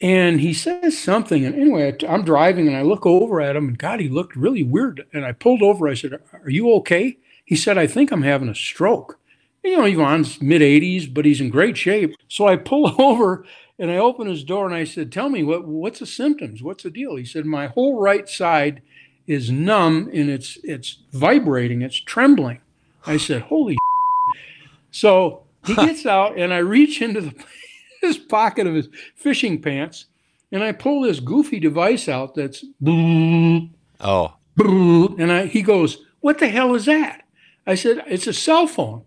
and 0.00 0.40
he 0.40 0.52
says 0.54 0.98
something. 0.98 1.44
And 1.44 1.54
anyway, 1.54 1.96
I'm 2.08 2.24
driving 2.24 2.68
and 2.68 2.76
I 2.76 2.82
look 2.82 3.06
over 3.06 3.40
at 3.40 3.56
him, 3.56 3.68
and 3.68 3.78
God, 3.78 4.00
he 4.00 4.08
looked 4.08 4.36
really 4.36 4.62
weird. 4.62 5.06
And 5.12 5.24
I 5.24 5.32
pulled 5.32 5.62
over. 5.62 5.88
I 5.88 5.94
said, 5.94 6.14
Are 6.32 6.50
you 6.50 6.72
okay? 6.74 7.18
He 7.44 7.56
said, 7.56 7.78
I 7.78 7.86
think 7.86 8.12
I'm 8.12 8.22
having 8.22 8.48
a 8.48 8.54
stroke. 8.54 9.18
You 9.64 9.78
know, 9.78 9.84
Yvon's 9.84 10.42
mid 10.42 10.62
80s, 10.62 11.12
but 11.12 11.24
he's 11.24 11.40
in 11.40 11.50
great 11.50 11.76
shape. 11.78 12.16
So 12.28 12.48
I 12.48 12.56
pull 12.56 12.94
over 13.02 13.44
and 13.78 13.90
I 13.90 13.96
opened 13.96 14.30
his 14.30 14.44
door 14.44 14.66
and 14.66 14.74
I 14.74 14.84
said, 14.84 15.12
"Tell 15.12 15.28
me 15.28 15.42
what 15.42 15.66
what's 15.66 16.00
the 16.00 16.06
symptoms? 16.06 16.62
What's 16.62 16.84
the 16.84 16.90
deal?" 16.90 17.16
He 17.16 17.24
said, 17.24 17.46
"My 17.46 17.68
whole 17.68 18.00
right 18.00 18.28
side 18.28 18.82
is 19.26 19.50
numb 19.50 20.10
and 20.12 20.28
it's 20.30 20.58
it's 20.62 20.98
vibrating, 21.12 21.82
it's 21.82 22.00
trembling." 22.00 22.60
I 23.06 23.16
said, 23.16 23.42
"Holy!" 23.42 23.76
So 24.94 25.44
he 25.64 25.74
gets 25.74 26.04
out 26.04 26.38
and 26.38 26.52
I 26.52 26.58
reach 26.58 27.00
into 27.00 27.22
the 27.22 27.44
his 28.02 28.18
pocket 28.18 28.66
of 28.66 28.74
his 28.74 28.88
fishing 29.14 29.62
pants 29.62 30.04
and 30.50 30.62
I 30.62 30.72
pull 30.72 31.00
this 31.00 31.18
goofy 31.18 31.58
device 31.58 32.08
out 32.08 32.34
that's 32.34 32.62
oh 34.00 34.34
and 35.18 35.32
I 35.32 35.46
he 35.46 35.62
goes, 35.62 36.04
"What 36.20 36.38
the 36.38 36.48
hell 36.48 36.74
is 36.74 36.84
that?" 36.84 37.22
I 37.66 37.74
said, 37.74 38.02
"It's 38.06 38.26
a 38.26 38.32
cell 38.32 38.66
phone." 38.66 39.04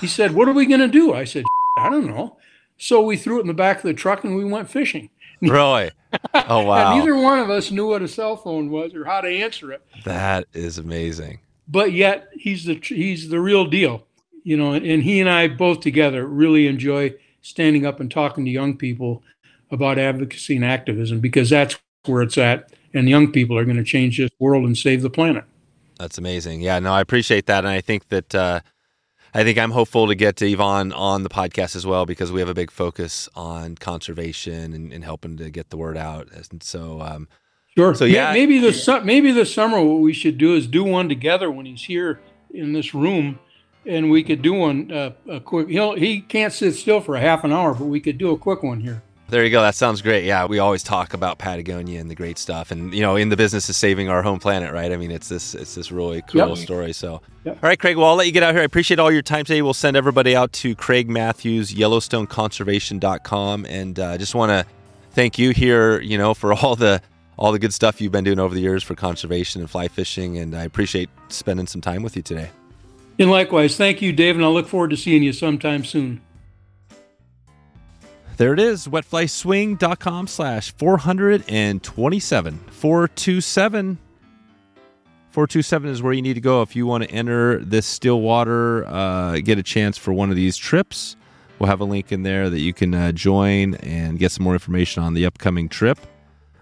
He 0.00 0.06
said, 0.06 0.34
"What 0.34 0.48
are 0.48 0.52
we 0.52 0.66
going 0.66 0.80
to 0.80 0.88
do?" 0.88 1.14
I 1.14 1.24
said, 1.24 1.44
"I 1.78 1.88
don't 1.88 2.06
know." 2.06 2.38
So 2.76 3.02
we 3.02 3.16
threw 3.16 3.38
it 3.38 3.42
in 3.42 3.46
the 3.46 3.54
back 3.54 3.78
of 3.78 3.82
the 3.82 3.94
truck 3.94 4.24
and 4.24 4.34
we 4.34 4.44
went 4.44 4.70
fishing. 4.70 5.10
Really? 5.42 5.90
Oh 6.34 6.64
wow! 6.64 6.96
neither 6.96 7.16
one 7.16 7.38
of 7.38 7.50
us 7.50 7.70
knew 7.70 7.88
what 7.88 8.02
a 8.02 8.08
cell 8.08 8.36
phone 8.36 8.70
was 8.70 8.94
or 8.94 9.04
how 9.04 9.20
to 9.20 9.28
answer 9.28 9.72
it. 9.72 9.82
That 10.04 10.46
is 10.52 10.78
amazing. 10.78 11.40
But 11.68 11.92
yet 11.92 12.28
he's 12.32 12.64
the 12.64 12.80
he's 12.82 13.28
the 13.28 13.40
real 13.40 13.64
deal, 13.66 14.06
you 14.42 14.56
know. 14.56 14.72
And, 14.72 14.84
and 14.86 15.02
he 15.02 15.20
and 15.20 15.28
I 15.28 15.48
both 15.48 15.80
together 15.80 16.26
really 16.26 16.66
enjoy 16.66 17.14
standing 17.42 17.86
up 17.86 18.00
and 18.00 18.10
talking 18.10 18.44
to 18.44 18.50
young 18.50 18.76
people 18.76 19.22
about 19.70 19.98
advocacy 19.98 20.56
and 20.56 20.64
activism 20.64 21.20
because 21.20 21.50
that's 21.50 21.78
where 22.06 22.22
it's 22.22 22.38
at. 22.38 22.72
And 22.92 23.08
young 23.08 23.30
people 23.30 23.56
are 23.56 23.64
going 23.64 23.76
to 23.76 23.84
change 23.84 24.18
this 24.18 24.30
world 24.40 24.64
and 24.64 24.76
save 24.76 25.02
the 25.02 25.10
planet. 25.10 25.44
That's 25.96 26.18
amazing. 26.18 26.60
Yeah, 26.60 26.80
no, 26.80 26.92
I 26.92 27.00
appreciate 27.00 27.46
that, 27.46 27.58
and 27.58 27.68
I 27.68 27.80
think 27.80 28.08
that. 28.08 28.34
Uh, 28.34 28.60
I 29.32 29.44
think 29.44 29.58
I'm 29.58 29.70
hopeful 29.70 30.08
to 30.08 30.14
get 30.14 30.36
to 30.36 30.44
Yvon 30.44 30.96
on 30.96 31.22
the 31.22 31.28
podcast 31.28 31.76
as 31.76 31.86
well 31.86 32.04
because 32.04 32.32
we 32.32 32.40
have 32.40 32.48
a 32.48 32.54
big 32.54 32.70
focus 32.70 33.28
on 33.34 33.76
conservation 33.76 34.72
and, 34.72 34.92
and 34.92 35.04
helping 35.04 35.36
to 35.36 35.50
get 35.50 35.70
the 35.70 35.76
word 35.76 35.96
out. 35.96 36.28
And 36.32 36.62
so, 36.62 37.00
um, 37.00 37.28
sure. 37.76 37.94
So 37.94 38.04
yeah, 38.04 38.32
maybe 38.32 38.58
the 38.58 39.00
maybe 39.04 39.30
this 39.30 39.54
summer 39.54 39.80
what 39.80 40.00
we 40.00 40.12
should 40.12 40.36
do 40.36 40.54
is 40.54 40.66
do 40.66 40.82
one 40.82 41.08
together 41.08 41.50
when 41.50 41.66
he's 41.66 41.84
here 41.84 42.20
in 42.52 42.72
this 42.72 42.92
room, 42.92 43.38
and 43.86 44.10
we 44.10 44.24
could 44.24 44.42
do 44.42 44.54
one 44.54 44.90
uh, 44.90 45.12
a 45.28 45.40
quick. 45.40 45.68
He'll 45.68 45.94
he 45.94 46.20
can't 46.20 46.52
sit 46.52 46.74
still 46.74 47.00
for 47.00 47.14
a 47.14 47.20
half 47.20 47.44
an 47.44 47.52
hour, 47.52 47.72
but 47.74 47.86
we 47.86 48.00
could 48.00 48.18
do 48.18 48.30
a 48.30 48.38
quick 48.38 48.62
one 48.62 48.80
here. 48.80 49.02
There 49.30 49.44
you 49.44 49.50
go. 49.50 49.62
That 49.62 49.76
sounds 49.76 50.02
great. 50.02 50.24
Yeah, 50.24 50.46
we 50.46 50.58
always 50.58 50.82
talk 50.82 51.14
about 51.14 51.38
Patagonia 51.38 52.00
and 52.00 52.10
the 52.10 52.16
great 52.16 52.36
stuff, 52.36 52.72
and 52.72 52.92
you 52.92 53.00
know, 53.00 53.14
in 53.14 53.28
the 53.28 53.36
business 53.36 53.68
of 53.68 53.76
saving 53.76 54.08
our 54.08 54.22
home 54.22 54.40
planet, 54.40 54.72
right? 54.72 54.90
I 54.90 54.96
mean, 54.96 55.12
it's 55.12 55.28
this 55.28 55.54
it's 55.54 55.76
this 55.76 55.92
really 55.92 56.22
cool 56.22 56.48
yep. 56.48 56.58
story. 56.58 56.92
So, 56.92 57.22
yep. 57.44 57.54
all 57.62 57.68
right, 57.68 57.78
Craig. 57.78 57.96
Well, 57.96 58.08
I'll 58.08 58.16
let 58.16 58.26
you 58.26 58.32
get 58.32 58.42
out 58.42 58.54
here. 58.54 58.62
I 58.62 58.64
appreciate 58.64 58.98
all 58.98 59.12
your 59.12 59.22
time 59.22 59.44
today. 59.44 59.62
We'll 59.62 59.72
send 59.72 59.96
everybody 59.96 60.34
out 60.34 60.52
to 60.54 60.74
Craig 60.74 61.08
Mathews, 61.08 61.72
YellowstoneConservation.com, 61.72 63.66
and 63.66 63.98
I 63.98 64.14
uh, 64.14 64.18
just 64.18 64.34
want 64.34 64.50
to 64.50 64.66
thank 65.12 65.38
you 65.38 65.50
here, 65.50 66.00
you 66.00 66.18
know, 66.18 66.34
for 66.34 66.52
all 66.52 66.74
the 66.74 67.00
all 67.38 67.52
the 67.52 67.58
good 67.58 67.72
stuff 67.72 68.00
you've 68.00 68.12
been 68.12 68.24
doing 68.24 68.40
over 68.40 68.54
the 68.54 68.60
years 68.60 68.82
for 68.82 68.94
conservation 68.96 69.60
and 69.60 69.70
fly 69.70 69.86
fishing, 69.86 70.38
and 70.38 70.56
I 70.56 70.64
appreciate 70.64 71.08
spending 71.28 71.68
some 71.68 71.80
time 71.80 72.02
with 72.02 72.16
you 72.16 72.22
today. 72.22 72.50
And 73.18 73.30
likewise, 73.30 73.76
thank 73.76 74.02
you, 74.02 74.12
Dave, 74.12 74.34
and 74.36 74.44
I 74.44 74.48
look 74.48 74.66
forward 74.66 74.90
to 74.90 74.96
seeing 74.96 75.22
you 75.22 75.32
sometime 75.32 75.84
soon. 75.84 76.20
There 78.40 78.54
it 78.54 78.58
is, 78.58 78.88
wetflyswing.com 78.88 80.26
slash 80.26 80.72
427. 80.78 82.58
427. 82.70 83.98
427 85.28 85.90
is 85.90 86.02
where 86.02 86.14
you 86.14 86.22
need 86.22 86.32
to 86.32 86.40
go 86.40 86.62
if 86.62 86.74
you 86.74 86.86
want 86.86 87.04
to 87.04 87.10
enter 87.10 87.62
this 87.62 87.84
Stillwater, 87.84 88.86
uh, 88.86 89.40
get 89.40 89.58
a 89.58 89.62
chance 89.62 89.98
for 89.98 90.14
one 90.14 90.30
of 90.30 90.36
these 90.36 90.56
trips. 90.56 91.16
We'll 91.58 91.66
have 91.66 91.80
a 91.80 91.84
link 91.84 92.12
in 92.12 92.22
there 92.22 92.48
that 92.48 92.60
you 92.60 92.72
can 92.72 92.94
uh, 92.94 93.12
join 93.12 93.74
and 93.74 94.18
get 94.18 94.32
some 94.32 94.44
more 94.44 94.54
information 94.54 95.02
on 95.02 95.12
the 95.12 95.26
upcoming 95.26 95.68
trip. 95.68 95.98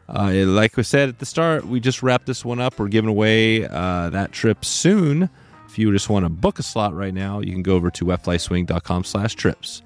Uh, 0.08 0.32
like 0.32 0.76
we 0.76 0.82
said 0.82 1.08
at 1.08 1.20
the 1.20 1.26
start, 1.26 1.64
we 1.64 1.78
just 1.78 2.02
wrapped 2.02 2.26
this 2.26 2.44
one 2.44 2.58
up. 2.58 2.76
We're 2.80 2.88
giving 2.88 3.08
away 3.08 3.68
uh, 3.68 4.10
that 4.10 4.32
trip 4.32 4.64
soon. 4.64 5.30
If 5.68 5.78
you 5.78 5.92
just 5.92 6.08
want 6.08 6.24
to 6.24 6.28
book 6.28 6.58
a 6.58 6.64
slot 6.64 6.92
right 6.92 7.14
now, 7.14 7.38
you 7.38 7.52
can 7.52 7.62
go 7.62 7.76
over 7.76 7.88
to 7.92 8.04
wetflyswing.com 8.04 9.04
slash 9.04 9.36
trips. 9.36 9.82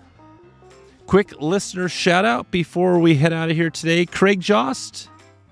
Quick 1.07 1.41
listener 1.41 1.89
shout 1.89 2.25
out 2.25 2.51
before 2.51 2.99
we 2.99 3.17
head 3.17 3.33
out 3.33 3.51
of 3.51 3.57
here 3.57 3.71
today. 3.71 4.07
Craig 4.07 4.41
Jost. 4.41 5.09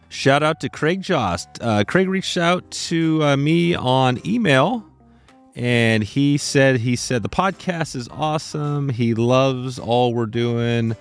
Shout 0.08 0.42
out 0.42 0.60
to 0.60 0.68
Craig 0.68 1.02
Jost. 1.02 1.48
Uh, 1.60 1.84
Craig 1.84 2.08
reached 2.08 2.36
out 2.36 2.68
to 2.70 3.22
uh, 3.22 3.36
me 3.36 3.74
on 3.74 4.26
email 4.26 4.84
and 5.54 6.02
he 6.02 6.38
said 6.38 6.76
he 6.80 6.96
said 6.96 7.22
the 7.22 7.28
podcast 7.28 7.94
is 7.94 8.08
awesome. 8.08 8.88
He 8.88 9.14
loves 9.14 9.78
all 9.78 10.14
we're 10.14 10.26
doing 10.26 10.92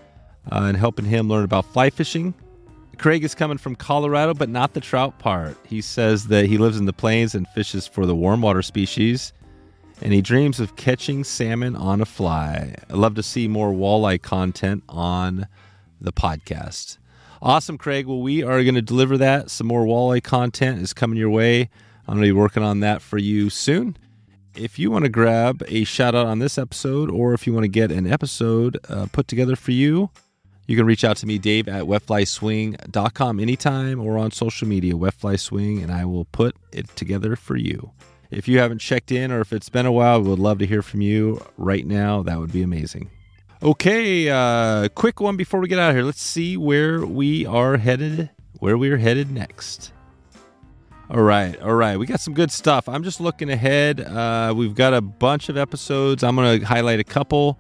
uh, 0.52 0.64
and 0.64 0.76
helping 0.76 1.06
him 1.06 1.30
learn 1.30 1.46
about 1.46 1.66
fly 1.66 1.90
fishing. 1.90 2.34
Craig 2.98 3.24
is 3.24 3.34
coming 3.34 3.58
from 3.58 3.76
Colorado, 3.76 4.34
but 4.34 4.50
not 4.50 4.74
the 4.74 4.82
trout 4.82 5.18
part. 5.20 5.56
He 5.66 5.80
says 5.80 6.28
that 6.28 6.48
he 6.48 6.58
lives 6.58 6.78
in 6.78 6.86
the 6.86 6.92
plains 6.92 7.34
and 7.34 7.48
fishes 7.50 7.88
for 7.88 8.06
the 8.06 8.16
warm 8.16 8.42
water 8.42 8.62
species 8.62 9.32
and 10.02 10.14
he 10.14 10.22
dreams 10.22 10.60
of 10.60 10.76
catching 10.76 11.24
salmon 11.24 11.76
on 11.76 12.02
a 12.02 12.06
fly. 12.06 12.76
I'd 12.90 12.96
love 12.96 13.16
to 13.16 13.24
see 13.24 13.48
more 13.48 13.72
walleye 13.72 14.22
content 14.22 14.84
on 14.88 15.48
the 16.00 16.14
podcast. 16.14 16.98
Awesome, 17.42 17.78
Craig. 17.78 18.06
Well, 18.06 18.22
we 18.22 18.44
are 18.44 18.64
going 18.64 18.76
to 18.76 18.82
deliver 18.82 19.18
that. 19.18 19.50
Some 19.50 19.68
more 19.68 19.86
walleye 19.86 20.24
content 20.24 20.82
is 20.82 20.94
coming 20.94 21.18
your 21.18 21.30
way. 21.30 21.70
I'm 22.08 22.16
going 22.16 22.28
to 22.28 22.34
be 22.34 22.40
working 22.40 22.64
on 22.64 22.80
that 22.82 23.02
for 23.02 23.18
you 23.18 23.50
soon. 23.50 23.98
If 24.56 24.80
you 24.80 24.92
want 24.92 25.06
to 25.06 25.10
grab 25.10 25.64
a 25.68 25.84
shout 25.84 26.16
out 26.16 26.26
on 26.26 26.40
this 26.40 26.58
episode, 26.58 27.10
or 27.10 27.34
if 27.34 27.46
you 27.46 27.54
want 27.54 27.66
to 27.66 27.70
get 27.70 27.92
an 27.92 28.12
episode 28.12 28.78
uh, 28.90 29.08
put 29.12 29.28
together 29.28 29.56
for 29.56 29.72
you, 29.72 30.10
you 30.68 30.76
can 30.76 30.86
reach 30.86 31.04
out 31.04 31.18
to 31.18 31.26
me, 31.26 31.38
Dave, 31.38 31.68
at 31.68 31.84
wetflyswing.com 31.84 33.40
anytime 33.40 34.00
or 34.00 34.18
on 34.18 34.32
social 34.32 34.68
media, 34.68 34.94
wetflyswing, 34.94 35.82
and 35.82 35.92
I 35.92 36.06
will 36.06 36.26
put 36.26 36.56
it 36.72 36.88
together 36.96 37.36
for 37.36 37.56
you. 37.56 37.92
If 38.32 38.48
you 38.48 38.60
haven't 38.60 38.80
checked 38.80 39.12
in 39.12 39.32
or 39.32 39.42
if 39.42 39.52
it's 39.52 39.70
been 39.70 39.86
a 39.86 39.92
while, 39.92 40.22
we 40.22 40.30
would 40.30 40.40
love 40.40 40.60
to 40.60 40.68
hear 40.68 40.82
from 40.82 41.02
you 41.02 41.44
right 41.58 41.86
now. 41.86 42.22
That 42.22 42.40
would 42.40 42.52
be 42.52 42.62
amazing. 42.62 43.10
Okay, 43.62 44.30
uh, 44.30 44.88
quick 44.90 45.20
one 45.20 45.36
before 45.36 45.60
we 45.60 45.68
get 45.68 45.80
out 45.80 45.90
of 45.90 45.96
here. 45.96 46.06
Let's 46.06 46.22
see 46.22 46.56
where 46.56 47.06
we 47.06 47.46
are 47.46 47.78
headed. 47.78 48.30
Where 48.60 48.78
we 48.78 48.90
are 48.90 48.98
headed 48.98 49.32
next. 49.32 49.92
All 51.10 51.22
right, 51.22 51.60
all 51.60 51.74
right. 51.74 51.98
We 51.98 52.06
got 52.06 52.20
some 52.20 52.36
good 52.36 52.52
stuff. 52.52 52.88
I'm 52.88 53.04
just 53.04 53.20
looking 53.20 53.50
ahead. 53.50 54.00
Uh, 54.00 54.54
we've 54.56 54.76
got 54.76 54.94
a 54.94 55.02
bunch 55.02 55.50
of 55.50 55.58
episodes. 55.58 56.24
I'm 56.24 56.36
going 56.36 56.60
to 56.60 56.66
highlight 56.66 57.00
a 57.00 57.04
couple. 57.04 57.58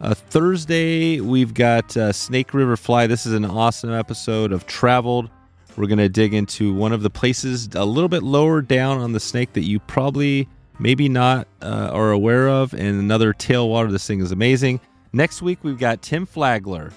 Uh, 0.00 0.14
Thursday, 0.14 1.20
we've 1.20 1.54
got 1.54 1.96
uh, 1.96 2.12
Snake 2.12 2.52
River 2.52 2.76
Fly. 2.76 3.06
This 3.06 3.24
is 3.24 3.32
an 3.34 3.44
awesome 3.44 3.92
episode 3.92 4.52
of 4.52 4.66
Traveled 4.66 5.30
we're 5.78 5.86
going 5.86 5.98
to 5.98 6.08
dig 6.08 6.34
into 6.34 6.74
one 6.74 6.92
of 6.92 7.02
the 7.02 7.10
places 7.10 7.68
a 7.74 7.84
little 7.84 8.08
bit 8.08 8.24
lower 8.24 8.60
down 8.60 8.98
on 8.98 9.12
the 9.12 9.20
snake 9.20 9.52
that 9.52 9.62
you 9.62 9.78
probably 9.78 10.48
maybe 10.80 11.08
not 11.08 11.46
uh, 11.62 11.90
are 11.92 12.10
aware 12.10 12.48
of, 12.48 12.72
and 12.72 12.82
another 12.82 13.32
tailwater. 13.32 13.90
This 13.90 14.06
thing 14.06 14.20
is 14.20 14.32
amazing. 14.32 14.80
Next 15.12 15.40
week, 15.40 15.60
we've 15.62 15.78
got 15.78 16.02
Tim 16.02 16.26
Flagler. 16.26 16.92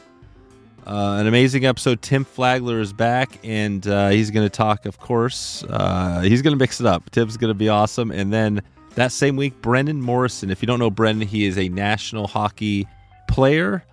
Uh, 0.86 1.18
an 1.20 1.28
amazing 1.28 1.64
episode. 1.64 2.02
Tim 2.02 2.26
Flagler 2.26 2.80
is 2.80 2.92
back, 2.92 3.38
and 3.44 3.86
uh, 3.88 4.10
he's 4.10 4.32
going 4.32 4.46
to 4.46 4.50
talk, 4.50 4.88
of 4.88 5.00
course. 5.00 5.64
Uh, 5.70 6.22
he's 6.22 6.42
going 6.42 6.54
to 6.54 6.60
mix 6.60 6.80
it 6.80 6.88
up. 6.88 7.08
Tim's 7.12 7.38
going 7.38 7.52
to 7.52 7.56
be 7.56 7.70
awesome. 7.70 8.10
And 8.10 8.34
then 8.34 8.64
that 8.96 9.12
same 9.12 9.36
week, 9.36 9.62
Brendan 9.62 10.02
Morrison. 10.02 10.50
If 10.50 10.64
you 10.64 10.66
don't 10.66 10.80
know 10.80 10.90
Brendan, 10.90 11.28
he 11.28 11.46
is 11.46 11.60
a 11.60 11.70
national 11.70 12.28
hockey 12.28 12.88
player. 13.28 13.84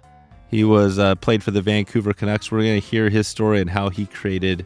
He 0.51 0.65
was 0.65 0.99
uh, 0.99 1.15
played 1.17 1.45
for 1.45 1.51
the 1.51 1.61
Vancouver 1.61 2.15
Canucks. 2.15 2.51
We're 2.51 2.63
going 2.63 2.81
to 2.81 2.87
hear 2.87 3.11
his 3.11 3.29
story 3.29 3.61
and 3.61 3.69
how 3.69 3.91
he 3.91 4.07
created 4.07 4.65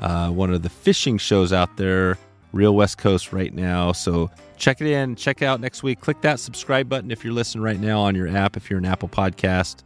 uh, 0.00 0.30
one 0.30 0.52
of 0.52 0.62
the 0.62 0.68
fishing 0.68 1.18
shows 1.18 1.52
out 1.52 1.76
there, 1.76 2.18
Real 2.52 2.74
West 2.74 2.98
Coast, 2.98 3.32
right 3.32 3.54
now. 3.54 3.92
So 3.92 4.30
check 4.56 4.80
it 4.80 4.86
in. 4.86 5.14
Check 5.14 5.42
it 5.42 5.44
out 5.44 5.60
next 5.60 5.82
week. 5.82 6.00
Click 6.00 6.20
that 6.22 6.40
subscribe 6.40 6.88
button 6.88 7.10
if 7.10 7.22
you're 7.22 7.34
listening 7.34 7.62
right 7.62 7.78
now 7.78 8.00
on 8.00 8.14
your 8.14 8.28
app. 8.28 8.56
If 8.56 8.70
you're 8.70 8.78
an 8.78 8.86
Apple 8.86 9.08
Podcast, 9.08 9.82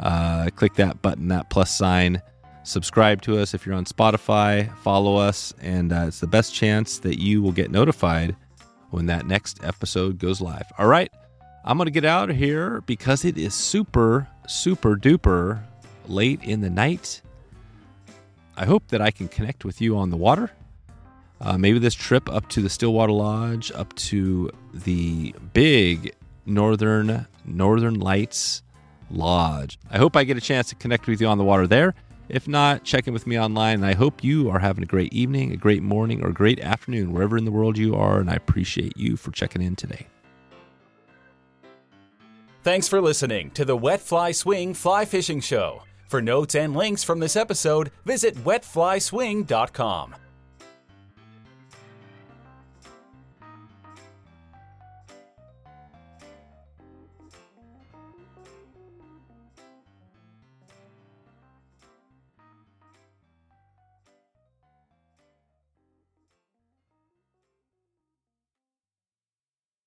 uh, 0.00 0.50
click 0.54 0.74
that 0.74 1.00
button, 1.02 1.28
that 1.28 1.50
plus 1.50 1.74
sign. 1.74 2.20
Subscribe 2.62 3.20
to 3.22 3.38
us 3.38 3.54
if 3.54 3.66
you're 3.66 3.74
on 3.74 3.84
Spotify. 3.84 4.74
Follow 4.78 5.16
us, 5.16 5.52
and 5.60 5.92
uh, 5.92 6.04
it's 6.08 6.20
the 6.20 6.26
best 6.26 6.54
chance 6.54 6.98
that 6.98 7.20
you 7.20 7.42
will 7.42 7.52
get 7.52 7.70
notified 7.70 8.36
when 8.90 9.06
that 9.06 9.26
next 9.26 9.62
episode 9.64 10.18
goes 10.18 10.40
live. 10.40 10.64
All 10.78 10.86
right, 10.86 11.10
I'm 11.64 11.76
going 11.78 11.86
to 11.86 11.90
get 11.90 12.04
out 12.04 12.30
of 12.30 12.36
here 12.36 12.82
because 12.82 13.24
it 13.24 13.36
is 13.36 13.54
super, 13.54 14.28
super 14.46 14.96
duper 14.96 15.62
late 16.06 16.42
in 16.42 16.60
the 16.60 16.70
night 16.70 17.22
I 18.56 18.64
hope 18.66 18.88
that 18.88 19.00
I 19.00 19.10
can 19.10 19.28
connect 19.28 19.64
with 19.64 19.80
you 19.80 19.96
on 19.96 20.10
the 20.10 20.16
water. 20.16 20.50
Uh, 21.40 21.58
maybe 21.58 21.78
this 21.78 21.94
trip 21.94 22.28
up 22.28 22.48
to 22.50 22.62
the 22.62 22.70
Stillwater 22.70 23.12
Lodge, 23.12 23.72
up 23.72 23.94
to 23.96 24.50
the 24.72 25.34
big 25.52 26.14
Northern 26.46 27.26
Northern 27.44 27.98
Lights 27.98 28.62
Lodge. 29.10 29.78
I 29.90 29.98
hope 29.98 30.16
I 30.16 30.24
get 30.24 30.36
a 30.36 30.40
chance 30.40 30.68
to 30.68 30.74
connect 30.74 31.06
with 31.06 31.20
you 31.20 31.26
on 31.26 31.38
the 31.38 31.44
water 31.44 31.66
there. 31.66 31.94
If 32.28 32.48
not, 32.48 32.84
check 32.84 33.06
in 33.06 33.12
with 33.12 33.26
me 33.26 33.38
online. 33.38 33.76
And 33.76 33.86
I 33.86 33.94
hope 33.94 34.24
you 34.24 34.48
are 34.48 34.58
having 34.58 34.82
a 34.82 34.86
great 34.86 35.12
evening, 35.12 35.52
a 35.52 35.56
great 35.56 35.82
morning, 35.82 36.24
or 36.24 36.28
a 36.28 36.32
great 36.32 36.60
afternoon, 36.60 37.12
wherever 37.12 37.36
in 37.36 37.44
the 37.44 37.52
world 37.52 37.76
you 37.76 37.94
are. 37.94 38.18
And 38.20 38.30
I 38.30 38.34
appreciate 38.34 38.96
you 38.96 39.16
for 39.16 39.30
checking 39.30 39.60
in 39.60 39.76
today. 39.76 40.06
Thanks 42.62 42.88
for 42.88 43.02
listening 43.02 43.50
to 43.50 43.64
the 43.66 43.76
Wet 43.76 44.00
Fly 44.00 44.32
Swing 44.32 44.72
Fly 44.72 45.04
Fishing 45.04 45.40
Show. 45.40 45.82
For 46.06 46.22
notes 46.22 46.54
and 46.54 46.74
links 46.76 47.02
from 47.02 47.20
this 47.20 47.36
episode, 47.36 47.90
visit 48.04 48.34
wetflyswing.com. 48.36 50.14